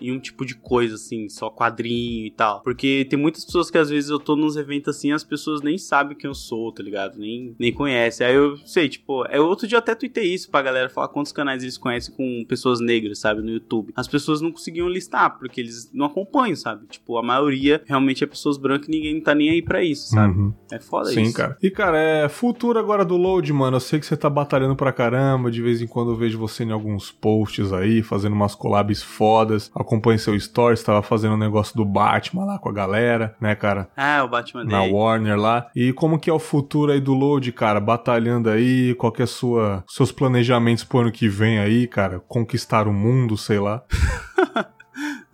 em 0.00 0.12
um 0.12 0.18
tipo 0.18 0.44
de 0.44 0.54
coisa, 0.54 0.94
assim, 0.94 1.28
só 1.28 1.50
quadrinho 1.50 2.26
e 2.26 2.30
tal. 2.30 2.62
Porque 2.62 3.06
tem 3.08 3.18
muitas 3.18 3.44
pessoas 3.44 3.70
que 3.70 3.78
às 3.78 3.90
vezes 3.90 4.10
eu 4.10 4.18
tô 4.18 4.36
nos 4.36 4.56
eventos 4.56 4.96
assim, 4.96 5.12
as 5.12 5.24
pessoas 5.24 5.62
nem 5.62 5.78
sabem 5.78 6.16
quem 6.16 6.28
eu 6.28 6.34
sou, 6.34 6.72
tá 6.72 6.82
ligado? 6.82 7.18
Nem, 7.18 7.54
nem 7.58 7.72
conhecem. 7.72 8.26
Aí 8.26 8.34
eu 8.34 8.56
sei, 8.58 8.88
tipo, 8.88 9.24
é 9.26 9.40
outro 9.40 9.66
dia 9.66 9.76
eu 9.76 9.80
até 9.80 9.94
tuitei 9.94 10.32
isso 10.36 10.50
pra 10.50 10.62
galera 10.62 10.88
falar 10.88 11.08
quantos 11.08 11.32
canais 11.32 11.62
eles 11.62 11.78
conhecem 11.78 12.14
com 12.14 12.44
pessoas 12.48 12.80
negras, 12.80 13.18
sabe, 13.18 13.42
no 13.42 13.50
YouTube. 13.50 13.92
As 13.96 14.08
pessoas 14.08 14.40
não 14.40 14.52
conseguiam 14.52 14.88
listar, 14.88 15.38
porque 15.38 15.60
eles 15.60 15.90
não 15.92 16.06
acompanham, 16.06 16.56
sabe? 16.56 16.86
Tipo, 16.86 17.18
a 17.18 17.22
maioria 17.22 17.82
realmente 17.86 18.22
é 18.22 18.26
pessoas 18.26 18.56
brancas 18.56 18.88
e 18.88 18.90
ninguém 18.90 19.20
tá 19.20 19.34
nem 19.34 19.50
aí 19.50 19.62
pra 19.62 19.82
isso, 19.82 20.10
sabe? 20.10 20.38
Uhum. 20.38 20.54
É 20.70 20.78
foda 20.78 21.10
Sim, 21.10 21.22
isso. 21.22 21.30
Sim, 21.30 21.36
cara. 21.36 21.56
E, 21.62 21.70
cara, 21.70 21.98
é 21.98 22.28
futuro 22.28 22.78
agora 22.78 23.04
do 23.04 23.16
Load, 23.16 23.52
mano. 23.52 23.76
Eu 23.76 23.80
sei 23.80 23.98
que 23.98 24.06
você 24.06 24.16
tá 24.16 24.30
batalhando 24.30 24.76
pra 24.76 24.92
caramba. 24.92 25.50
De 25.50 25.62
vez 25.62 25.80
em 25.80 25.86
quando 25.86 26.10
eu 26.10 26.16
vejo 26.16 26.38
você 26.38 26.64
em 26.64 26.72
alguns 26.72 27.10
posts 27.10 27.72
aí, 27.72 28.02
fazendo 28.02 28.34
umas 28.34 28.54
collabs 28.54 29.02
fodas. 29.02 29.70
Acompanhe 29.74 30.18
seu 30.18 30.38
stories, 30.38 30.82
tava 30.82 31.02
fazendo 31.02 31.34
um 31.34 31.38
negócio 31.38 31.76
do 31.76 31.84
Batman 31.84 32.44
lá 32.44 32.58
com 32.58 32.68
a 32.68 32.72
galera, 32.72 33.34
né, 33.40 33.54
cara? 33.54 33.88
Ah, 33.96 34.22
o 34.24 34.28
Batman 34.28 34.64
Na 34.64 34.80
Day. 34.80 34.92
Warner 34.92 35.38
lá. 35.38 35.70
E 35.74 35.92
como 35.92 36.18
que 36.18 36.30
é 36.30 36.32
o 36.32 36.38
futuro 36.38 36.92
aí 36.92 37.00
do 37.00 37.14
Load, 37.14 37.50
cara? 37.52 37.80
Batalhando 37.80 38.50
aí, 38.50 38.94
qual 38.94 39.12
que 39.12 39.22
é 39.22 39.26
sua, 39.26 39.84
seus 39.88 40.12
planejamentos 40.26 40.82
pro 40.82 41.00
ano 41.00 41.12
que 41.12 41.28
vem 41.28 41.58
aí, 41.58 41.86
cara? 41.86 42.20
Conquistar 42.20 42.88
o 42.88 42.92
mundo, 42.92 43.36
sei 43.36 43.60
lá. 43.60 43.82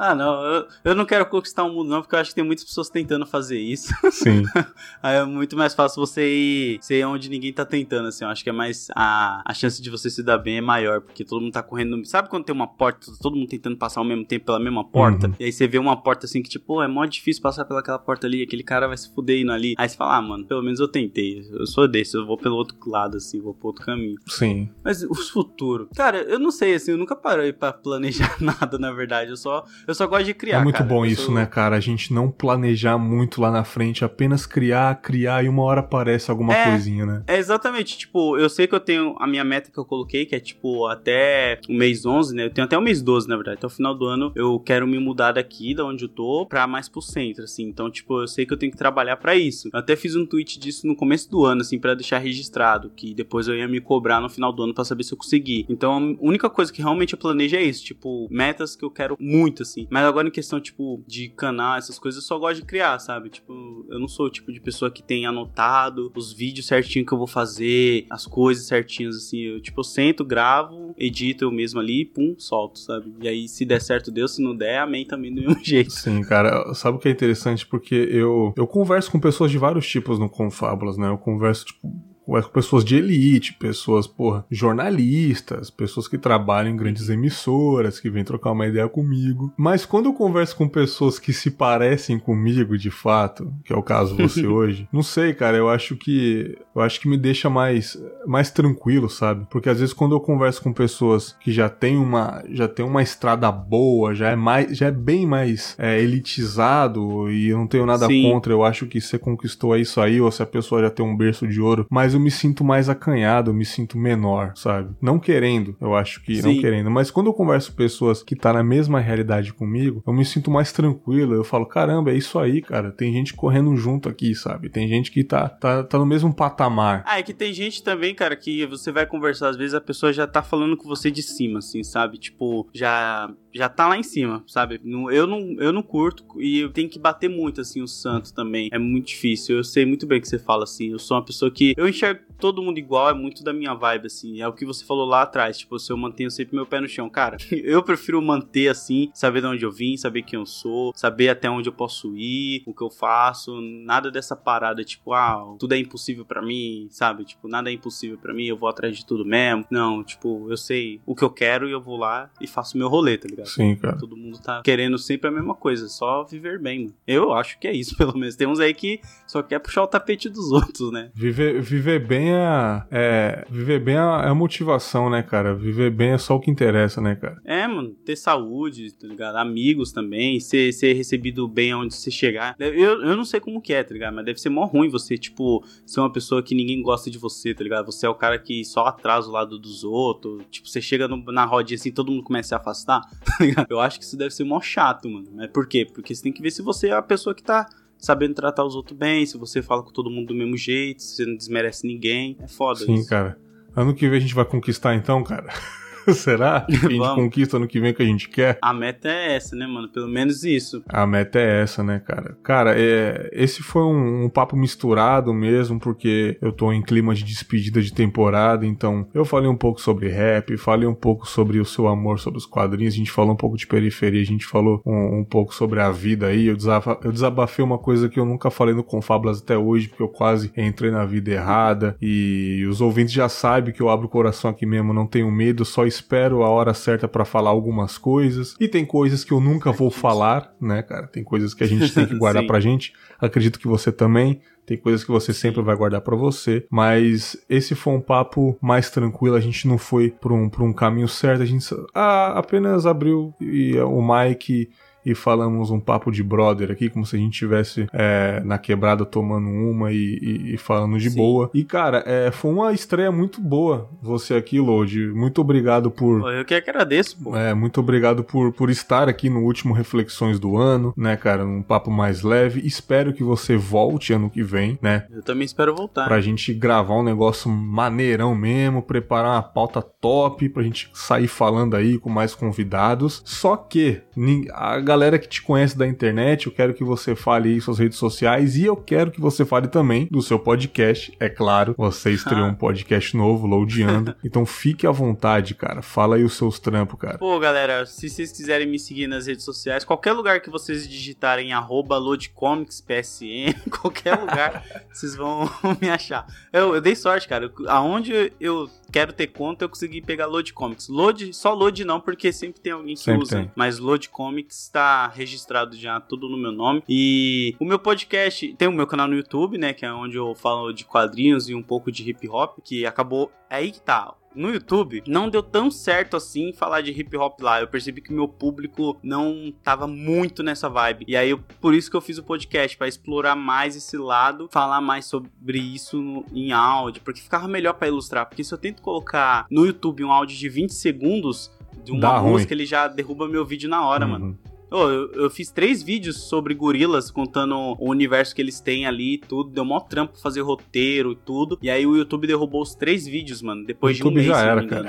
Ah, 0.02 0.16
não, 0.16 0.42
eu, 0.42 0.66
eu 0.84 0.94
não 0.96 1.04
quero 1.04 1.24
conquistar 1.26 1.62
o 1.62 1.72
mundo, 1.72 1.88
não, 1.88 2.00
porque 2.00 2.16
eu 2.16 2.18
acho 2.18 2.30
que 2.30 2.34
tem 2.34 2.42
muitas 2.42 2.64
pessoas 2.64 2.90
tentando 2.90 3.24
fazer 3.24 3.60
isso. 3.60 3.94
Sim. 4.10 4.42
Aí 5.00 5.16
é 5.16 5.24
muito 5.24 5.56
mais 5.56 5.74
fácil 5.74 6.04
você 6.04 6.28
ir, 6.28 6.78
você 6.82 6.98
ir 6.98 7.04
onde 7.04 7.30
ninguém 7.30 7.52
tá 7.52 7.64
tentando, 7.64 8.08
assim. 8.08 8.24
Eu 8.24 8.30
acho 8.30 8.42
que 8.42 8.50
é 8.50 8.52
mais. 8.52 8.88
A, 8.96 9.42
a 9.44 9.54
chance 9.54 9.80
de 9.80 9.88
você 9.88 10.10
se 10.10 10.20
dar 10.20 10.38
bem 10.38 10.56
é 10.56 10.60
maior, 10.60 11.02
porque 11.02 11.24
todo 11.24 11.40
mundo 11.40 11.52
tá 11.52 11.62
correndo. 11.62 12.04
Sabe 12.04 12.28
quando 12.28 12.44
tem 12.44 12.52
uma 12.52 12.66
porta, 12.66 13.12
todo 13.20 13.36
mundo 13.36 13.48
tentando 13.48 13.76
passar 13.76 14.00
ao 14.00 14.04
mesmo 14.04 14.24
tempo 14.24 14.46
pela 14.46 14.58
mesma 14.58 14.82
porta? 14.82 15.28
Uhum. 15.28 15.34
E 15.38 15.44
aí 15.44 15.52
você 15.52 15.68
vê 15.68 15.78
uma 15.78 15.96
porta 15.96 16.26
assim 16.26 16.42
que, 16.42 16.50
tipo, 16.50 16.82
é 16.82 16.88
mó 16.88 17.04
difícil 17.06 17.40
passar 17.40 17.64
pelaquela 17.64 17.98
porta 17.98 18.26
ali, 18.26 18.42
aquele 18.42 18.64
cara 18.64 18.88
vai 18.88 18.96
se 18.96 19.08
fuder 19.14 19.40
indo 19.40 19.52
ali. 19.52 19.74
Aí 19.78 19.88
você 19.88 19.96
fala, 19.96 20.16
ah, 20.16 20.22
mano, 20.22 20.44
pelo 20.44 20.62
menos 20.62 20.80
eu 20.80 20.88
tentei. 20.88 21.46
Eu 21.52 21.64
sou 21.64 21.86
desse, 21.86 22.16
eu 22.16 22.26
vou 22.26 22.36
pelo 22.36 22.56
outro 22.56 22.76
lado, 22.86 23.18
assim, 23.18 23.40
vou 23.40 23.54
pro 23.54 23.68
outro 23.68 23.86
caminho. 23.86 24.16
Sim. 24.26 24.68
Mas 24.82 25.04
o 25.04 25.14
futuro. 25.14 25.88
Cara, 25.94 26.22
eu 26.22 26.40
não 26.40 26.50
sei, 26.50 26.74
assim, 26.74 26.90
eu 26.90 26.98
nunca 26.98 27.14
parei 27.14 27.52
pra 27.52 27.72
planejar 27.72 28.36
nada, 28.42 28.76
na 28.78 28.90
verdade. 28.90 29.30
Eu 29.30 29.36
só, 29.36 29.64
eu 29.86 29.91
só 29.94 30.06
gosto 30.06 30.24
de 30.24 30.34
criar. 30.34 30.60
É 30.60 30.62
muito 30.62 30.76
cara. 30.76 30.88
bom 30.88 31.04
isso, 31.04 31.26
sou... 31.26 31.34
né, 31.34 31.46
cara? 31.46 31.76
A 31.76 31.80
gente 31.80 32.12
não 32.12 32.30
planejar 32.30 32.98
muito 32.98 33.40
lá 33.40 33.50
na 33.50 33.64
frente, 33.64 34.04
apenas 34.04 34.46
criar, 34.46 35.00
criar 35.00 35.44
e 35.44 35.48
uma 35.48 35.62
hora 35.62 35.80
aparece 35.80 36.30
alguma 36.30 36.54
é, 36.54 36.70
coisinha, 36.70 37.06
né? 37.06 37.22
É 37.26 37.36
exatamente. 37.36 37.98
Tipo, 37.98 38.36
eu 38.38 38.48
sei 38.48 38.66
que 38.66 38.74
eu 38.74 38.80
tenho 38.80 39.16
a 39.18 39.26
minha 39.26 39.44
meta 39.44 39.70
que 39.70 39.78
eu 39.78 39.84
coloquei, 39.84 40.26
que 40.26 40.34
é 40.34 40.40
tipo 40.40 40.86
até 40.86 41.60
o 41.68 41.72
mês 41.72 42.04
11, 42.04 42.34
né? 42.34 42.46
Eu 42.46 42.50
tenho 42.50 42.64
até 42.64 42.76
o 42.76 42.82
mês 42.82 43.02
12, 43.02 43.28
na 43.28 43.36
verdade. 43.36 43.58
Até 43.58 43.66
o 43.66 43.70
final 43.70 43.94
do 43.94 44.06
ano 44.06 44.32
eu 44.34 44.58
quero 44.58 44.86
me 44.86 44.98
mudar 44.98 45.32
daqui, 45.32 45.74
da 45.74 45.84
onde 45.84 46.04
eu 46.04 46.08
tô, 46.08 46.46
pra 46.46 46.66
mais 46.66 46.88
pro 46.88 47.02
centro, 47.02 47.44
assim. 47.44 47.64
Então, 47.64 47.90
tipo, 47.90 48.20
eu 48.20 48.28
sei 48.28 48.46
que 48.46 48.52
eu 48.52 48.56
tenho 48.56 48.72
que 48.72 48.78
trabalhar 48.78 49.16
para 49.16 49.34
isso. 49.34 49.68
Eu 49.72 49.78
até 49.78 49.96
fiz 49.96 50.16
um 50.16 50.26
tweet 50.26 50.58
disso 50.58 50.86
no 50.86 50.96
começo 50.96 51.30
do 51.30 51.44
ano, 51.44 51.60
assim, 51.60 51.78
para 51.78 51.94
deixar 51.94 52.18
registrado, 52.18 52.90
que 52.94 53.14
depois 53.14 53.48
eu 53.48 53.56
ia 53.56 53.68
me 53.68 53.80
cobrar 53.80 54.20
no 54.20 54.28
final 54.28 54.52
do 54.52 54.62
ano 54.62 54.74
para 54.74 54.84
saber 54.84 55.04
se 55.04 55.12
eu 55.12 55.18
consegui. 55.18 55.66
Então, 55.68 56.16
a 56.20 56.26
única 56.26 56.48
coisa 56.48 56.72
que 56.72 56.80
realmente 56.80 57.12
eu 57.14 57.18
planejo 57.18 57.56
é 57.56 57.62
isso, 57.62 57.84
tipo, 57.84 58.28
metas 58.30 58.76
que 58.76 58.84
eu 58.84 58.90
quero 58.90 59.16
muito, 59.20 59.62
assim. 59.62 59.81
Mas 59.90 60.04
agora 60.04 60.28
em 60.28 60.30
questão, 60.30 60.60
tipo, 60.60 61.02
de 61.06 61.28
canal, 61.28 61.76
essas 61.76 61.98
coisas, 61.98 62.22
eu 62.22 62.26
só 62.26 62.38
gosto 62.38 62.60
de 62.60 62.66
criar, 62.66 62.98
sabe? 62.98 63.28
Tipo, 63.28 63.86
eu 63.90 63.98
não 63.98 64.08
sou 64.08 64.26
o 64.26 64.30
tipo 64.30 64.52
de 64.52 64.60
pessoa 64.60 64.90
que 64.90 65.02
tem 65.02 65.26
anotado 65.26 66.12
os 66.14 66.32
vídeos 66.32 66.66
certinho 66.66 67.04
que 67.04 67.12
eu 67.12 67.18
vou 67.18 67.26
fazer, 67.26 68.06
as 68.10 68.26
coisas 68.26 68.66
certinhas, 68.66 69.16
assim. 69.16 69.40
Eu, 69.40 69.60
tipo, 69.60 69.80
eu 69.80 69.84
sento, 69.84 70.24
gravo, 70.24 70.94
edito 70.96 71.44
eu 71.44 71.50
mesmo 71.50 71.80
ali, 71.80 72.04
pum, 72.04 72.34
solto, 72.38 72.78
sabe? 72.78 73.12
E 73.20 73.28
aí, 73.28 73.48
se 73.48 73.64
der 73.64 73.80
certo, 73.80 74.10
Deus, 74.10 74.36
se 74.36 74.42
não 74.42 74.56
der, 74.56 74.78
amém 74.78 75.04
também 75.04 75.34
do 75.34 75.42
mesmo 75.42 75.64
jeito. 75.64 75.90
Sim, 75.90 76.22
cara, 76.22 76.72
sabe 76.74 76.96
o 76.96 77.00
que 77.00 77.08
é 77.08 77.12
interessante? 77.12 77.66
Porque 77.66 77.94
eu, 77.94 78.52
eu 78.56 78.66
converso 78.66 79.10
com 79.10 79.20
pessoas 79.20 79.50
de 79.50 79.58
vários 79.58 79.86
tipos 79.86 80.18
no 80.18 80.28
Confábulas, 80.28 80.96
né? 80.96 81.08
Eu 81.08 81.18
converso, 81.18 81.66
tipo, 81.66 82.11
com 82.24 82.40
pessoas 82.42 82.84
de 82.84 82.96
elite, 82.96 83.54
pessoas, 83.54 84.06
porra, 84.06 84.44
jornalistas, 84.50 85.70
pessoas 85.70 86.06
que 86.08 86.18
trabalham 86.18 86.70
em 86.70 86.76
grandes 86.76 87.08
emissoras, 87.08 87.98
que 87.98 88.10
vêm 88.10 88.24
trocar 88.24 88.52
uma 88.52 88.66
ideia 88.66 88.88
comigo. 88.88 89.52
Mas 89.56 89.84
quando 89.84 90.06
eu 90.06 90.14
converso 90.14 90.56
com 90.56 90.68
pessoas 90.68 91.18
que 91.18 91.32
se 91.32 91.50
parecem 91.50 92.18
comigo 92.18 92.78
de 92.78 92.90
fato, 92.90 93.52
que 93.64 93.72
é 93.72 93.76
o 93.76 93.82
caso 93.82 94.16
você 94.16 94.46
hoje, 94.46 94.88
não 94.92 95.02
sei, 95.02 95.34
cara, 95.34 95.56
eu 95.56 95.68
acho 95.68 95.96
que 95.96 96.56
eu 96.74 96.80
acho 96.80 97.00
que 97.00 97.08
me 97.08 97.16
deixa 97.16 97.50
mais 97.50 98.00
mais 98.26 98.50
tranquilo, 98.50 99.08
sabe? 99.10 99.46
Porque 99.50 99.68
às 99.68 99.80
vezes 99.80 99.92
quando 99.92 100.14
eu 100.14 100.20
converso 100.20 100.62
com 100.62 100.72
pessoas 100.72 101.36
que 101.40 101.52
já 101.52 101.68
tem 101.68 101.96
uma 101.96 102.42
já 102.50 102.68
tem 102.68 102.84
uma 102.84 103.02
estrada 103.02 103.50
boa, 103.50 104.14
já 104.14 104.30
é 104.30 104.36
mais 104.36 104.76
já 104.76 104.86
é 104.86 104.90
bem 104.90 105.26
mais 105.26 105.74
é, 105.78 106.00
elitizado 106.00 107.30
e 107.30 107.48
eu 107.48 107.58
não 107.58 107.66
tenho 107.66 107.86
nada 107.86 108.06
Sim. 108.06 108.30
contra, 108.30 108.52
eu 108.52 108.64
acho 108.64 108.86
que 108.86 109.00
você 109.00 109.18
conquistou 109.18 109.76
isso 109.76 110.00
aí 110.00 110.20
ou 110.20 110.30
se 110.30 110.42
a 110.42 110.46
pessoa 110.46 110.82
já 110.82 110.90
tem 110.90 111.04
um 111.04 111.16
berço 111.16 111.46
de 111.46 111.60
ouro, 111.60 111.86
mas 111.90 112.11
mas 112.12 112.14
eu 112.14 112.20
me 112.20 112.30
sinto 112.30 112.64
mais 112.64 112.88
acanhado, 112.88 113.50
eu 113.50 113.54
me 113.54 113.64
sinto 113.64 113.96
menor, 113.96 114.52
sabe? 114.54 114.94
Não 115.00 115.18
querendo, 115.18 115.76
eu 115.80 115.94
acho 115.94 116.22
que 116.22 116.36
Sim. 116.36 116.54
não 116.54 116.60
querendo, 116.60 116.90
mas 116.90 117.10
quando 117.10 117.28
eu 117.28 117.32
converso 117.32 117.70
com 117.70 117.76
pessoas 117.76 118.22
que 118.22 118.36
tá 118.36 118.52
na 118.52 118.62
mesma 118.62 119.00
realidade 119.00 119.52
comigo, 119.52 120.02
eu 120.06 120.12
me 120.12 120.24
sinto 120.24 120.50
mais 120.50 120.72
tranquilo, 120.72 121.34
eu 121.34 121.44
falo, 121.44 121.66
caramba, 121.66 122.10
é 122.10 122.14
isso 122.14 122.38
aí, 122.38 122.60
cara, 122.60 122.92
tem 122.92 123.12
gente 123.12 123.34
correndo 123.34 123.74
junto 123.76 124.08
aqui, 124.08 124.34
sabe? 124.34 124.68
Tem 124.68 124.86
gente 124.86 125.10
que 125.10 125.24
tá, 125.24 125.48
tá, 125.48 125.82
tá 125.82 125.98
no 125.98 126.06
mesmo 126.06 126.34
patamar. 126.34 127.02
Ah, 127.06 127.18
é 127.18 127.22
que 127.22 127.32
tem 127.32 127.52
gente 127.52 127.82
também, 127.82 128.14
cara, 128.14 128.36
que 128.36 128.66
você 128.66 128.92
vai 128.92 129.06
conversar, 129.06 129.48
às 129.48 129.56
vezes 129.56 129.74
a 129.74 129.80
pessoa 129.80 130.12
já 130.12 130.26
tá 130.26 130.42
falando 130.42 130.76
com 130.76 130.88
você 130.88 131.10
de 131.10 131.22
cima, 131.22 131.58
assim, 131.58 131.82
sabe? 131.82 132.18
Tipo, 132.18 132.68
já 132.74 133.30
já 133.52 133.68
tá 133.68 133.88
lá 133.88 133.96
em 133.96 134.02
cima, 134.02 134.42
sabe? 134.46 134.80
Eu 135.10 135.26
não, 135.26 135.52
eu 135.60 135.72
não 135.72 135.82
curto 135.82 136.24
e 136.40 136.68
tenho 136.70 136.88
que 136.88 136.98
bater 136.98 137.28
muito, 137.28 137.60
assim, 137.60 137.82
o 137.82 137.88
santo 137.88 138.32
também. 138.32 138.68
É 138.72 138.78
muito 138.78 139.08
difícil. 139.08 139.56
Eu 139.56 139.64
sei 139.64 139.84
muito 139.84 140.06
bem 140.06 140.20
que 140.20 140.28
você 140.28 140.38
fala, 140.38 140.64
assim. 140.64 140.90
Eu 140.90 140.98
sou 140.98 141.16
uma 141.16 141.24
pessoa 141.24 141.50
que. 141.50 141.74
Eu 141.76 141.88
enxergo 141.88 142.20
todo 142.42 142.60
mundo 142.60 142.76
igual, 142.76 143.08
é 143.08 143.14
muito 143.14 143.44
da 143.44 143.52
minha 143.52 143.72
vibe, 143.72 144.08
assim. 144.08 144.42
É 144.42 144.48
o 144.48 144.52
que 144.52 144.66
você 144.66 144.84
falou 144.84 145.06
lá 145.06 145.22
atrás. 145.22 145.58
Tipo, 145.58 145.78
se 145.78 145.92
eu 145.92 145.96
mantenho 145.96 146.28
sempre 146.28 146.56
meu 146.56 146.66
pé 146.66 146.80
no 146.80 146.88
chão. 146.88 147.08
Cara, 147.08 147.36
eu 147.52 147.80
prefiro 147.84 148.20
manter 148.20 148.66
assim, 148.66 149.12
saber 149.14 149.40
de 149.40 149.46
onde 149.46 149.64
eu 149.64 149.70
vim, 149.70 149.96
saber 149.96 150.22
quem 150.22 150.36
eu 150.36 150.44
sou, 150.44 150.92
saber 150.96 151.28
até 151.28 151.48
onde 151.48 151.68
eu 151.68 151.72
posso 151.72 152.16
ir, 152.16 152.64
o 152.66 152.74
que 152.74 152.82
eu 152.82 152.90
faço. 152.90 153.60
Nada 153.60 154.10
dessa 154.10 154.34
parada, 154.34 154.82
tipo, 154.82 155.12
ah, 155.12 155.54
tudo 155.56 155.74
é 155.74 155.78
impossível 155.78 156.24
para 156.24 156.42
mim, 156.42 156.88
sabe? 156.90 157.24
Tipo, 157.24 157.46
nada 157.46 157.70
é 157.70 157.72
impossível 157.74 158.18
para 158.18 158.34
mim, 158.34 158.46
eu 158.46 158.56
vou 158.56 158.68
atrás 158.68 158.96
de 158.96 159.06
tudo 159.06 159.24
mesmo. 159.24 159.64
Não, 159.70 160.02
tipo, 160.02 160.48
eu 160.50 160.56
sei 160.56 161.00
o 161.06 161.14
que 161.14 161.22
eu 161.22 161.30
quero 161.30 161.68
e 161.68 161.72
eu 161.72 161.80
vou 161.80 161.96
lá 161.96 162.28
e 162.40 162.48
faço 162.48 162.76
meu 162.76 162.88
rolê, 162.88 163.16
tá 163.16 163.28
ligado? 163.28 163.46
Sim, 163.46 163.76
cara. 163.76 163.96
Todo 163.96 164.16
mundo 164.16 164.40
tá 164.40 164.62
querendo 164.62 164.98
sempre 164.98 165.28
a 165.28 165.30
mesma 165.30 165.54
coisa, 165.54 165.88
só 165.88 166.24
viver 166.24 166.58
bem, 166.58 166.80
mano. 166.80 166.94
Eu 167.06 167.32
acho 167.32 167.56
que 167.60 167.68
é 167.68 167.72
isso, 167.72 167.94
pelo 167.98 168.18
menos. 168.18 168.34
Tem 168.34 168.48
uns 168.48 168.58
aí 168.58 168.74
que 168.74 169.00
só 169.32 169.42
quer 169.42 169.58
puxar 169.58 169.82
o 169.82 169.86
tapete 169.86 170.28
dos 170.28 170.52
outros, 170.52 170.92
né? 170.92 171.10
Viver, 171.14 171.62
viver 171.62 172.06
bem 172.06 172.34
é, 172.34 172.84
é 172.90 173.46
viver 173.48 173.80
bem 173.80 173.94
é 173.94 173.98
a 173.98 174.34
motivação, 174.34 175.08
né, 175.08 175.22
cara? 175.22 175.54
Viver 175.54 175.90
bem 175.90 176.10
é 176.10 176.18
só 176.18 176.36
o 176.36 176.40
que 176.40 176.50
interessa, 176.50 177.00
né, 177.00 177.16
cara? 177.16 177.40
É, 177.42 177.66
mano, 177.66 177.94
ter 178.04 178.14
saúde, 178.14 178.92
tá 178.92 179.06
ligado? 179.06 179.36
Amigos 179.36 179.90
também, 179.90 180.38
ser, 180.38 180.70
ser 180.74 180.92
recebido 180.92 181.48
bem 181.48 181.74
onde 181.74 181.94
você 181.94 182.10
chegar. 182.10 182.54
Eu, 182.58 183.02
eu 183.02 183.16
não 183.16 183.24
sei 183.24 183.40
como 183.40 183.62
que 183.62 183.72
é, 183.72 183.82
tá 183.82 183.94
ligado? 183.94 184.14
Mas 184.14 184.26
deve 184.26 184.38
ser 184.38 184.50
mó 184.50 184.66
ruim 184.66 184.90
você, 184.90 185.16
tipo, 185.16 185.64
ser 185.86 186.00
uma 186.00 186.12
pessoa 186.12 186.42
que 186.42 186.54
ninguém 186.54 186.82
gosta 186.82 187.10
de 187.10 187.16
você, 187.16 187.54
tá 187.54 187.64
ligado? 187.64 187.86
Você 187.86 188.04
é 188.04 188.10
o 188.10 188.14
cara 188.14 188.38
que 188.38 188.62
só 188.66 188.84
atrasa 188.84 189.28
o 189.30 189.32
lado 189.32 189.58
dos 189.58 189.82
outros. 189.82 190.44
Tipo, 190.50 190.68
você 190.68 190.82
chega 190.82 191.08
no, 191.08 191.16
na 191.32 191.46
rodinha 191.46 191.76
assim, 191.76 191.90
todo 191.90 192.12
mundo 192.12 192.22
começa 192.22 192.54
a 192.54 192.58
se 192.58 192.60
afastar, 192.60 193.00
tá 193.24 193.36
ligado? 193.40 193.66
Eu 193.70 193.80
acho 193.80 193.98
que 193.98 194.04
isso 194.04 194.16
deve 194.16 194.32
ser 194.34 194.44
mó 194.44 194.60
chato, 194.60 195.08
mano. 195.08 195.28
Mas 195.32 195.50
por 195.50 195.66
quê? 195.66 195.86
Porque 195.86 196.14
você 196.14 196.22
tem 196.22 196.32
que 196.32 196.42
ver 196.42 196.50
se 196.50 196.60
você 196.60 196.88
é 196.88 196.92
a 196.92 197.00
pessoa 197.00 197.34
que 197.34 197.42
tá 197.42 197.66
sabendo 198.02 198.34
tratar 198.34 198.64
os 198.64 198.74
outros 198.74 198.98
bem, 198.98 199.24
se 199.24 199.38
você 199.38 199.62
fala 199.62 199.82
com 199.82 199.92
todo 199.92 200.10
mundo 200.10 200.26
do 200.26 200.34
mesmo 200.34 200.56
jeito, 200.56 201.00
se 201.00 201.14
você 201.14 201.24
não 201.24 201.36
desmerece 201.36 201.86
ninguém. 201.86 202.36
É 202.40 202.48
foda 202.48 202.80
Sim, 202.80 202.94
isso. 202.94 203.08
cara. 203.08 203.38
Ano 203.74 203.94
que 203.94 204.08
vem 204.08 204.18
a 204.18 204.20
gente 204.20 204.34
vai 204.34 204.44
conquistar 204.44 204.94
então, 204.96 205.22
cara. 205.22 205.48
Será? 206.14 206.62
Que 206.62 206.74
a 206.74 206.88
gente 206.88 207.14
conquista 207.14 207.58
no 207.58 207.68
que 207.68 207.80
vem 207.80 207.92
o 207.92 207.94
que 207.94 208.02
a 208.02 208.06
gente 208.06 208.28
quer? 208.28 208.58
A 208.60 208.72
meta 208.72 209.08
é 209.08 209.36
essa, 209.36 209.54
né, 209.56 209.66
mano? 209.66 209.88
Pelo 209.88 210.08
menos 210.08 210.44
isso. 210.44 210.82
A 210.88 211.06
meta 211.06 211.38
é 211.38 211.62
essa, 211.62 211.82
né, 211.82 212.00
cara? 212.00 212.36
Cara, 212.42 212.74
é, 212.76 213.30
esse 213.32 213.62
foi 213.62 213.82
um, 213.82 214.24
um, 214.24 214.28
papo 214.28 214.56
misturado 214.56 215.32
mesmo, 215.32 215.78
porque 215.78 216.36
eu 216.40 216.52
tô 216.52 216.72
em 216.72 216.82
clima 216.82 217.14
de 217.14 217.24
despedida 217.24 217.80
de 217.80 217.92
temporada, 217.92 218.66
então 218.66 219.06
eu 219.14 219.24
falei 219.24 219.48
um 219.48 219.56
pouco 219.56 219.80
sobre 219.80 220.08
rap, 220.08 220.56
falei 220.56 220.88
um 220.88 220.94
pouco 220.94 221.26
sobre 221.26 221.58
o 221.58 221.64
seu 221.64 221.86
amor 221.86 222.18
sobre 222.18 222.38
os 222.38 222.46
quadrinhos, 222.46 222.94
a 222.94 222.96
gente 222.96 223.10
falou 223.10 223.32
um 223.32 223.36
pouco 223.36 223.56
de 223.56 223.66
periferia, 223.66 224.22
a 224.22 224.26
gente 224.26 224.46
falou 224.46 224.82
um, 224.84 225.20
um 225.20 225.24
pouco 225.24 225.54
sobre 225.54 225.80
a 225.80 225.90
vida 225.90 226.26
aí, 226.26 226.46
eu, 226.46 226.56
eu 227.04 227.12
desabafei 227.12 227.64
uma 227.64 227.78
coisa 227.78 228.08
que 228.08 228.18
eu 228.18 228.24
nunca 228.24 228.50
falei 228.50 228.74
no 228.74 228.84
Confablas 228.84 229.40
até 229.40 229.56
hoje, 229.56 229.88
porque 229.88 230.02
eu 230.02 230.08
quase 230.08 230.52
entrei 230.56 230.90
na 230.90 231.04
vida 231.04 231.30
errada, 231.30 231.96
e 232.00 232.64
os 232.68 232.80
ouvintes 232.80 233.12
já 233.12 233.28
sabem 233.28 233.72
que 233.72 233.80
eu 233.80 233.88
abro 233.88 234.06
o 234.06 234.10
coração 234.10 234.50
aqui 234.50 234.66
mesmo, 234.66 234.92
não 234.92 235.06
tenho 235.06 235.30
medo, 235.30 235.64
só 235.64 235.86
espero 235.92 236.42
a 236.42 236.48
hora 236.48 236.74
certa 236.74 237.06
para 237.06 237.24
falar 237.24 237.50
algumas 237.50 237.98
coisas. 237.98 238.54
E 238.58 238.68
tem 238.68 238.84
coisas 238.84 239.24
que 239.24 239.32
eu 239.32 239.40
nunca 239.40 239.72
vou 239.72 239.90
falar, 239.90 240.54
né, 240.60 240.82
cara? 240.82 241.06
Tem 241.06 241.22
coisas 241.22 241.54
que 241.54 241.62
a 241.62 241.66
gente 241.66 241.92
tem 241.92 242.06
que 242.06 242.14
guardar 242.18 242.46
pra 242.46 242.60
gente. 242.60 242.92
Acredito 243.20 243.58
que 243.58 243.68
você 243.68 243.92
também. 243.92 244.40
Tem 244.64 244.76
coisas 244.76 245.02
que 245.04 245.10
você 245.10 245.32
sempre 245.32 245.60
vai 245.60 245.74
guardar 245.74 246.00
para 246.02 246.14
você, 246.14 246.64
mas 246.70 247.36
esse 247.50 247.74
foi 247.74 247.94
um 247.94 248.00
papo 248.00 248.56
mais 248.60 248.90
tranquilo. 248.90 249.34
A 249.34 249.40
gente 249.40 249.66
não 249.66 249.76
foi 249.76 250.10
por 250.10 250.30
um, 250.30 250.48
por 250.48 250.62
um 250.62 250.72
caminho 250.72 251.08
certo. 251.08 251.42
A 251.42 251.46
gente 251.46 251.66
ah, 251.92 252.38
apenas 252.38 252.86
abriu 252.86 253.34
e 253.40 253.76
o 253.80 254.00
Mike 254.00 254.70
e 255.04 255.14
falamos 255.14 255.70
um 255.70 255.80
papo 255.80 256.10
de 256.10 256.22
brother 256.22 256.70
aqui, 256.70 256.88
como 256.88 257.04
se 257.04 257.16
a 257.16 257.18
gente 257.18 257.38
tivesse 257.38 257.86
é, 257.92 258.40
na 258.44 258.58
quebrada 258.58 259.04
tomando 259.04 259.48
uma 259.48 259.92
e, 259.92 260.18
e, 260.20 260.54
e 260.54 260.56
falando 260.56 260.98
de 260.98 261.10
Sim. 261.10 261.16
boa. 261.16 261.50
E, 261.52 261.64
cara, 261.64 262.02
é, 262.06 262.30
foi 262.30 262.52
uma 262.52 262.72
estreia 262.72 263.10
muito 263.10 263.40
boa 263.40 263.88
você 264.00 264.34
aqui, 264.34 264.60
Lodi. 264.60 265.06
Muito 265.08 265.40
obrigado 265.40 265.90
por. 265.90 266.32
Eu 266.32 266.44
que 266.44 266.54
agradeço, 266.54 267.16
pô. 267.22 267.36
É, 267.36 267.54
muito 267.54 267.80
obrigado 267.80 268.22
por, 268.22 268.52
por 268.52 268.70
estar 268.70 269.08
aqui 269.08 269.28
no 269.28 269.40
último 269.40 269.74
Reflexões 269.74 270.38
do 270.38 270.56
ano, 270.56 270.92
né, 270.96 271.16
cara? 271.16 271.44
Um 271.44 271.62
papo 271.62 271.90
mais 271.90 272.22
leve. 272.22 272.60
Espero 272.64 273.12
que 273.12 273.24
você 273.24 273.56
volte 273.56 274.12
ano 274.12 274.30
que 274.30 274.42
vem, 274.42 274.78
né? 274.80 275.06
Eu 275.10 275.22
também 275.22 275.44
espero 275.44 275.74
voltar. 275.74 276.04
Pra 276.04 276.20
gente 276.20 276.52
gravar 276.54 276.94
um 276.94 277.02
negócio 277.02 277.50
maneirão 277.50 278.34
mesmo, 278.34 278.82
preparar 278.82 279.32
uma 279.32 279.42
pauta 279.42 279.84
top 280.02 280.48
pra 280.48 280.64
gente 280.64 280.90
sair 280.92 281.28
falando 281.28 281.76
aí 281.76 281.96
com 281.96 282.10
mais 282.10 282.34
convidados. 282.34 283.22
Só 283.24 283.56
que 283.56 284.02
a 284.50 284.80
galera 284.80 285.16
que 285.16 285.28
te 285.28 285.40
conhece 285.40 285.78
da 285.78 285.86
internet, 285.86 286.46
eu 286.46 286.52
quero 286.52 286.74
que 286.74 286.82
você 286.82 287.14
fale 287.14 287.50
aí 287.50 287.60
suas 287.60 287.78
redes 287.78 287.96
sociais 287.96 288.56
e 288.56 288.64
eu 288.64 288.76
quero 288.76 289.12
que 289.12 289.20
você 289.20 289.44
fale 289.44 289.68
também 289.68 290.08
do 290.10 290.20
seu 290.20 290.40
podcast, 290.40 291.16
é 291.20 291.28
claro. 291.28 291.74
Você 291.78 292.10
estreou 292.10 292.46
um 292.46 292.54
podcast 292.56 293.16
novo, 293.16 293.46
Loadando. 293.46 294.16
então 294.24 294.44
fique 294.44 294.86
à 294.86 294.90
vontade, 294.90 295.54
cara. 295.54 295.80
Fala 295.80 296.16
aí 296.16 296.24
os 296.24 296.36
seus 296.36 296.58
trampos, 296.58 296.98
cara. 296.98 297.18
Pô, 297.18 297.38
galera, 297.38 297.86
se 297.86 298.10
vocês 298.10 298.32
quiserem 298.32 298.66
me 298.66 298.80
seguir 298.80 299.06
nas 299.06 299.28
redes 299.28 299.44
sociais, 299.44 299.84
qualquer 299.84 300.12
lugar 300.12 300.40
que 300.40 300.50
vocês 300.50 300.88
digitarem 300.88 301.52
arroba 301.52 301.96
loadcomicsPSN, 301.96 303.70
qualquer 303.70 304.18
lugar, 304.18 304.64
vocês 304.92 305.14
vão 305.14 305.48
me 305.80 305.88
achar. 305.88 306.26
Eu, 306.52 306.74
eu 306.74 306.80
dei 306.80 306.96
sorte, 306.96 307.28
cara. 307.28 307.52
Aonde 307.68 308.32
eu 308.40 308.68
quero 308.92 309.12
ter 309.12 309.28
conta, 309.28 309.64
eu 309.64 309.68
consegui 309.68 310.02
pegar 310.02 310.26
Load 310.26 310.52
Comics. 310.52 310.88
Load, 310.88 311.32
só 311.32 311.54
Load 311.54 311.84
não, 311.84 312.00
porque 312.00 312.32
sempre 312.32 312.60
tem 312.60 312.72
alguém 312.72 312.94
que 312.94 313.00
sempre 313.00 313.22
usa. 313.22 313.36
Tem. 313.40 313.52
Mas 313.56 313.78
Load 313.78 314.08
Comics 314.10 314.68
tá 314.68 315.08
registrado 315.08 315.74
já 315.76 315.98
tudo 315.98 316.28
no 316.28 316.36
meu 316.36 316.52
nome. 316.52 316.82
E 316.88 317.56
o 317.58 317.64
meu 317.64 317.78
podcast 317.78 318.54
tem 318.54 318.68
o 318.68 318.72
meu 318.72 318.86
canal 318.86 319.08
no 319.08 319.16
YouTube, 319.16 319.56
né? 319.56 319.72
Que 319.72 319.86
é 319.86 319.92
onde 319.92 320.16
eu 320.16 320.34
falo 320.34 320.72
de 320.72 320.84
quadrinhos 320.84 321.48
e 321.48 321.54
um 321.54 321.62
pouco 321.62 321.90
de 321.90 322.08
hip 322.08 322.28
hop, 322.28 322.58
que 322.62 322.84
acabou. 322.84 323.32
É 323.48 323.56
aí 323.56 323.70
que 323.70 323.80
tá 323.80 324.14
no 324.34 324.50
YouTube 324.50 325.02
não 325.06 325.28
deu 325.28 325.42
tão 325.42 325.70
certo 325.70 326.16
assim 326.16 326.52
falar 326.52 326.80
de 326.80 326.90
hip 326.90 327.16
hop 327.16 327.40
lá. 327.40 327.60
Eu 327.60 327.68
percebi 327.68 328.00
que 328.00 328.12
meu 328.12 328.28
público 328.28 328.98
não 329.02 329.52
tava 329.62 329.86
muito 329.86 330.42
nessa 330.42 330.68
vibe. 330.68 331.04
E 331.08 331.16
aí, 331.16 331.30
eu, 331.30 331.38
por 331.60 331.74
isso 331.74 331.90
que 331.90 331.96
eu 331.96 332.00
fiz 332.00 332.18
o 332.18 332.22
podcast, 332.22 332.76
para 332.76 332.88
explorar 332.88 333.36
mais 333.36 333.76
esse 333.76 333.96
lado, 333.96 334.48
falar 334.50 334.80
mais 334.80 335.04
sobre 335.04 335.58
isso 335.58 336.00
no, 336.00 336.24
em 336.32 336.52
áudio, 336.52 337.02
porque 337.02 337.20
ficava 337.20 337.46
melhor 337.48 337.74
para 337.74 337.88
ilustrar. 337.88 338.26
Porque 338.26 338.44
se 338.44 338.52
eu 338.52 338.58
tento 338.58 338.82
colocar 338.82 339.46
no 339.50 339.66
YouTube 339.66 340.04
um 340.04 340.12
áudio 340.12 340.36
de 340.36 340.48
20 340.48 340.70
segundos 340.70 341.50
de 341.84 341.92
uma 341.92 342.00
Dá 342.00 342.20
música, 342.20 342.50
ruim. 342.50 342.60
ele 342.60 342.66
já 342.66 342.86
derruba 342.88 343.28
meu 343.28 343.44
vídeo 343.44 343.68
na 343.68 343.84
hora, 343.84 344.04
uhum. 344.04 344.10
mano. 344.12 344.38
Oh, 344.72 344.88
eu, 344.88 345.12
eu, 345.12 345.30
fiz 345.30 345.50
três 345.50 345.82
vídeos 345.82 346.22
sobre 346.28 346.54
gorilas, 346.54 347.10
contando 347.10 347.54
o 347.78 347.90
universo 347.90 348.34
que 348.34 348.40
eles 348.40 348.58
têm 348.58 348.86
ali 348.86 349.14
e 349.14 349.18
tudo. 349.18 349.50
Deu 349.50 349.64
mó 349.64 349.78
trampo 349.80 350.18
fazer 350.18 350.40
roteiro 350.40 351.12
e 351.12 351.16
tudo. 351.16 351.58
E 351.60 351.68
aí 351.68 351.86
o 351.86 351.94
YouTube 351.94 352.26
derrubou 352.26 352.62
os 352.62 352.74
três 352.74 353.06
vídeos, 353.06 353.42
mano. 353.42 353.66
Depois 353.66 353.96
de 353.96 354.06
um 354.06 354.10
mês. 354.10 354.26
já 354.26 354.40
era, 354.40 354.66
cara. 354.66 354.88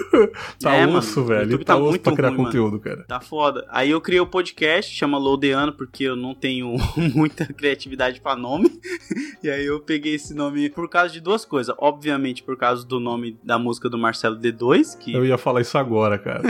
tá 0.60 0.74
é, 0.74 0.86
osso, 0.86 1.20
mano, 1.20 1.28
velho. 1.28 1.58
tá, 1.58 1.74
tá 1.74 1.78
muito 1.78 2.02
pra 2.02 2.12
criar 2.14 2.28
ruim, 2.28 2.44
conteúdo, 2.44 2.72
mano. 2.72 2.80
cara. 2.80 3.04
Tá 3.04 3.20
foda. 3.20 3.66
Aí 3.70 3.90
eu 3.90 4.00
criei 4.00 4.20
o 4.20 4.24
um 4.24 4.26
podcast, 4.26 4.94
chama 4.94 5.18
Lodeano, 5.18 5.72
porque 5.72 6.04
eu 6.04 6.16
não 6.16 6.34
tenho 6.34 6.74
muita 7.14 7.46
criatividade 7.46 8.20
pra 8.20 8.36
nome. 8.36 8.70
e 9.42 9.48
aí 9.48 9.64
eu 9.64 9.80
peguei 9.80 10.14
esse 10.14 10.34
nome 10.34 10.70
por 10.70 10.88
causa 10.88 11.12
de 11.12 11.20
duas 11.20 11.44
coisas. 11.44 11.74
Obviamente, 11.78 12.42
por 12.42 12.56
causa 12.56 12.86
do 12.86 13.00
nome 13.00 13.38
da 13.42 13.58
música 13.58 13.88
do 13.88 13.98
Marcelo 13.98 14.36
D2, 14.36 14.98
que... 14.98 15.12
Eu 15.12 15.24
ia 15.24 15.38
falar 15.38 15.60
isso 15.60 15.78
agora, 15.78 16.18
cara. 16.18 16.42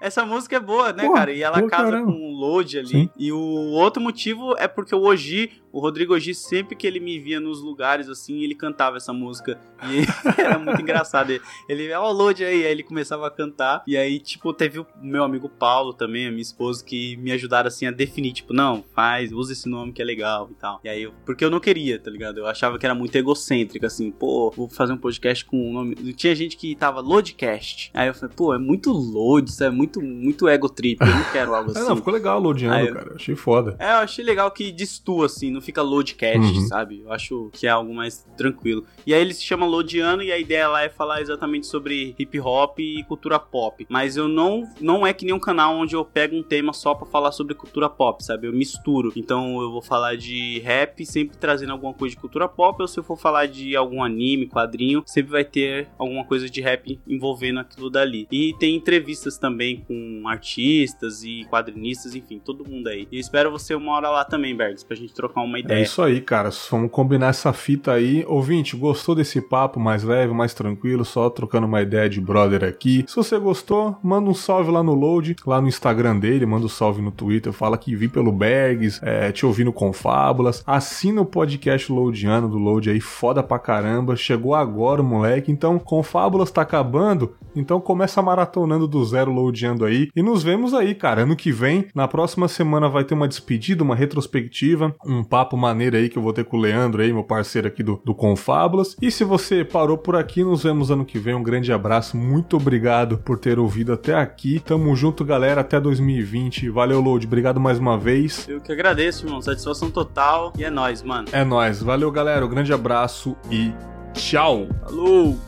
Essa 0.00 0.24
música 0.24 0.56
é 0.56 0.60
boa, 0.60 0.92
né, 0.92 1.08
cara? 1.12 1.32
E 1.32 1.42
ela 1.42 1.62
casa 1.62 1.90
caramba. 1.90 2.12
com 2.12 2.18
um 2.18 2.32
load 2.32 2.78
ali. 2.78 2.88
Sim. 2.88 3.10
E 3.18 3.32
o 3.32 3.38
outro 3.38 4.02
motivo 4.02 4.54
é 4.56 4.66
porque 4.66 4.94
o 4.94 5.02
Oji 5.02 5.60
o 5.72 5.78
Rodrigo 5.78 6.18
G, 6.18 6.34
sempre 6.34 6.74
que 6.74 6.86
ele 6.86 6.98
me 6.98 7.18
via 7.18 7.38
nos 7.38 7.62
lugares 7.62 8.08
assim, 8.08 8.42
ele 8.42 8.54
cantava 8.54 8.96
essa 8.96 9.12
música. 9.12 9.58
E 9.84 10.40
era 10.40 10.58
muito 10.58 10.82
engraçado. 10.82 11.32
Ele, 11.68 11.92
ó, 11.92 12.08
oh, 12.08 12.12
load 12.12 12.44
aí. 12.44 12.66
Aí 12.66 12.72
ele 12.72 12.79
começava 12.82 13.26
a 13.26 13.30
cantar. 13.30 13.82
E 13.86 13.96
aí, 13.96 14.18
tipo, 14.18 14.52
teve 14.52 14.78
o 14.78 14.86
meu 15.00 15.24
amigo 15.24 15.48
Paulo 15.48 15.92
também, 15.92 16.26
a 16.26 16.30
minha 16.30 16.42
esposa, 16.42 16.84
que 16.84 17.16
me 17.16 17.32
ajudaram 17.32 17.68
assim 17.68 17.86
a 17.86 17.90
definir, 17.90 18.32
tipo, 18.32 18.52
não, 18.52 18.84
faz, 18.94 19.32
usa 19.32 19.52
esse 19.52 19.68
nome 19.68 19.92
que 19.92 20.02
é 20.02 20.04
legal 20.04 20.48
e 20.50 20.54
tal. 20.54 20.80
E 20.84 20.88
aí, 20.88 21.02
eu, 21.02 21.12
porque 21.24 21.44
eu 21.44 21.50
não 21.50 21.60
queria, 21.60 21.98
tá 21.98 22.10
ligado? 22.10 22.38
Eu 22.38 22.46
achava 22.46 22.78
que 22.78 22.86
era 22.86 22.94
muito 22.94 23.16
egocêntrico, 23.16 23.86
assim, 23.86 24.10
pô, 24.10 24.50
vou 24.50 24.68
fazer 24.68 24.92
um 24.92 24.98
podcast 24.98 25.44
com 25.44 25.70
um 25.70 25.72
nome. 25.72 25.94
Tinha 26.14 26.34
gente 26.34 26.56
que 26.56 26.74
tava 26.74 27.00
Loadcast. 27.00 27.90
Aí 27.94 28.08
eu 28.08 28.14
falei, 28.14 28.34
pô, 28.34 28.54
é 28.54 28.58
muito 28.58 28.92
load, 28.92 29.50
isso 29.50 29.62
é 29.64 29.70
muito, 29.70 30.00
muito 30.00 30.48
ego 30.48 30.68
trip. 30.68 31.00
Eu 31.00 31.06
não 31.06 31.24
quero 31.32 31.54
algo 31.54 31.70
assim. 31.70 31.80
É, 31.80 31.88
não, 31.88 31.96
ficou 31.96 32.12
legal 32.12 32.38
loadando, 32.38 32.92
cara. 32.92 33.14
Achei 33.14 33.34
foda. 33.34 33.74
É, 33.78 33.92
eu 33.92 33.96
achei 33.98 34.24
legal 34.24 34.50
que 34.50 34.70
distua, 34.70 35.26
assim, 35.26 35.50
não 35.50 35.60
fica 35.60 35.80
loadcast, 35.82 36.38
uhum. 36.38 36.66
sabe? 36.66 37.00
Eu 37.00 37.12
acho 37.12 37.50
que 37.52 37.66
é 37.66 37.70
algo 37.70 37.94
mais 37.94 38.24
tranquilo. 38.36 38.84
E 39.06 39.14
aí 39.14 39.20
ele 39.20 39.34
se 39.34 39.42
chama 39.42 39.66
Loadiano 39.66 40.22
e 40.22 40.30
a 40.30 40.38
ideia 40.38 40.68
lá 40.68 40.82
é 40.82 40.88
falar 40.88 41.20
exatamente 41.20 41.66
sobre 41.66 42.14
hip 42.18 42.38
hop 42.40 42.69
e 42.78 43.02
cultura 43.04 43.38
pop. 43.38 43.86
Mas 43.88 44.16
eu 44.16 44.28
não, 44.28 44.68
não 44.80 45.06
é 45.06 45.12
que 45.12 45.24
nem 45.24 45.34
um 45.34 45.40
canal 45.40 45.76
onde 45.76 45.94
eu 45.94 46.04
pego 46.04 46.36
um 46.36 46.42
tema 46.42 46.72
só 46.72 46.94
pra 46.94 47.06
falar 47.06 47.32
sobre 47.32 47.54
cultura 47.54 47.88
pop, 47.88 48.24
sabe? 48.24 48.46
Eu 48.46 48.52
misturo. 48.52 49.12
Então 49.16 49.60
eu 49.60 49.70
vou 49.70 49.82
falar 49.82 50.16
de 50.16 50.60
rap, 50.60 51.04
sempre 51.04 51.36
trazendo 51.36 51.72
alguma 51.72 51.94
coisa 51.94 52.14
de 52.14 52.20
cultura 52.20 52.48
pop, 52.48 52.80
ou 52.80 52.88
se 52.88 52.98
eu 52.98 53.04
for 53.04 53.16
falar 53.16 53.46
de 53.46 53.74
algum 53.76 54.02
anime, 54.02 54.46
quadrinho, 54.46 55.02
sempre 55.06 55.32
vai 55.32 55.44
ter 55.44 55.88
alguma 55.98 56.24
coisa 56.24 56.48
de 56.48 56.60
rap 56.60 56.98
envolvendo 57.08 57.60
aquilo 57.60 57.90
dali. 57.90 58.26
E 58.30 58.54
tem 58.58 58.76
entrevistas 58.76 59.38
também 59.38 59.84
com 59.86 60.22
artistas 60.26 61.22
e 61.22 61.44
quadrinistas, 61.50 62.14
enfim, 62.14 62.38
todo 62.38 62.68
mundo 62.68 62.88
aí. 62.88 63.08
E 63.10 63.18
espero 63.18 63.50
você 63.50 63.74
uma 63.74 63.92
hora 63.92 64.10
lá 64.10 64.24
também, 64.24 64.56
Bergs, 64.56 64.84
pra 64.84 64.96
gente 64.96 65.14
trocar 65.14 65.40
uma 65.42 65.58
ideia. 65.58 65.78
É 65.78 65.82
isso 65.82 66.02
aí, 66.02 66.20
cara. 66.20 66.50
Vamos 66.70 66.90
combinar 66.90 67.28
essa 67.28 67.52
fita 67.52 67.92
aí. 67.92 68.24
Ouvinte, 68.26 68.76
gostou 68.76 69.14
desse 69.14 69.40
papo 69.40 69.80
mais 69.80 70.02
leve, 70.02 70.32
mais 70.32 70.54
tranquilo, 70.54 71.04
só 71.04 71.28
trocando 71.30 71.66
uma 71.66 71.82
ideia 71.82 72.08
de 72.08 72.20
brother 72.20 72.59
aqui? 72.64 73.04
Se 73.06 73.16
você 73.16 73.38
gostou, 73.38 73.96
manda 74.02 74.28
um 74.28 74.34
salve 74.34 74.70
lá 74.70 74.82
no 74.82 74.94
Load, 74.94 75.36
lá 75.46 75.60
no 75.60 75.68
Instagram 75.68 76.18
dele, 76.18 76.46
manda 76.46 76.66
um 76.66 76.68
salve 76.68 77.02
no 77.02 77.10
Twitter, 77.10 77.52
fala 77.52 77.78
que 77.78 77.94
vi 77.94 78.08
pelo 78.08 78.32
Bergs, 78.32 79.00
é, 79.02 79.32
te 79.32 79.44
ouvindo 79.46 79.72
com 79.72 79.92
fábulas. 79.92 80.62
Assina 80.66 81.20
o 81.20 81.26
podcast 81.26 81.92
Loadiano 81.92 82.48
do 82.48 82.58
Load 82.58 82.90
aí, 82.90 83.00
foda 83.00 83.42
pra 83.42 83.58
caramba. 83.58 84.16
Chegou 84.16 84.54
agora, 84.54 85.02
moleque. 85.02 85.50
Então, 85.50 85.78
com 85.78 86.02
fábulas 86.02 86.50
tá 86.50 86.62
acabando. 86.62 87.34
Então 87.54 87.80
começa 87.80 88.22
maratonando 88.22 88.86
do 88.86 89.04
zero 89.04 89.32
loadando 89.32 89.84
aí. 89.84 90.08
E 90.14 90.22
nos 90.22 90.42
vemos 90.42 90.74
aí, 90.74 90.94
cara. 90.94 91.22
Ano 91.22 91.36
que 91.36 91.52
vem, 91.52 91.86
na 91.94 92.06
próxima 92.06 92.48
semana 92.48 92.88
vai 92.88 93.04
ter 93.04 93.14
uma 93.14 93.28
despedida, 93.28 93.82
uma 93.82 93.94
retrospectiva, 93.94 94.94
um 95.04 95.24
papo 95.24 95.56
maneiro 95.56 95.96
aí 95.96 96.08
que 96.08 96.16
eu 96.16 96.22
vou 96.22 96.32
ter 96.32 96.44
com 96.44 96.56
o 96.56 96.60
Leandro 96.60 97.02
aí, 97.02 97.12
meu 97.12 97.24
parceiro 97.24 97.68
aqui 97.68 97.82
do, 97.82 98.00
do 98.04 98.14
Confábulas. 98.14 98.96
E 99.00 99.10
se 99.10 99.24
você 99.24 99.64
parou 99.64 99.98
por 99.98 100.16
aqui, 100.16 100.44
nos 100.44 100.62
vemos 100.62 100.90
ano 100.90 101.04
que 101.04 101.18
vem. 101.18 101.34
Um 101.34 101.42
grande 101.42 101.72
abraço. 101.72 102.16
Muito 102.50 102.62
obrigado 102.62 103.16
por 103.16 103.38
ter 103.38 103.60
ouvido 103.60 103.92
até 103.92 104.12
aqui. 104.12 104.58
Tamo 104.58 104.96
junto, 104.96 105.24
galera. 105.24 105.60
Até 105.60 105.78
2020. 105.78 106.68
Valeu, 106.68 107.00
Load. 107.00 107.24
Obrigado 107.24 107.60
mais 107.60 107.78
uma 107.78 107.96
vez. 107.96 108.44
Eu 108.48 108.60
que 108.60 108.72
agradeço, 108.72 109.24
irmão. 109.24 109.40
Satisfação 109.40 109.88
total. 109.88 110.52
E 110.58 110.64
é 110.64 110.68
nóis, 110.70 111.00
mano. 111.00 111.28
É 111.30 111.44
nóis. 111.44 111.80
Valeu, 111.80 112.10
galera. 112.10 112.44
Um 112.44 112.48
grande 112.48 112.72
abraço 112.72 113.36
e 113.48 113.72
tchau. 114.14 114.66
Falou! 114.82 115.38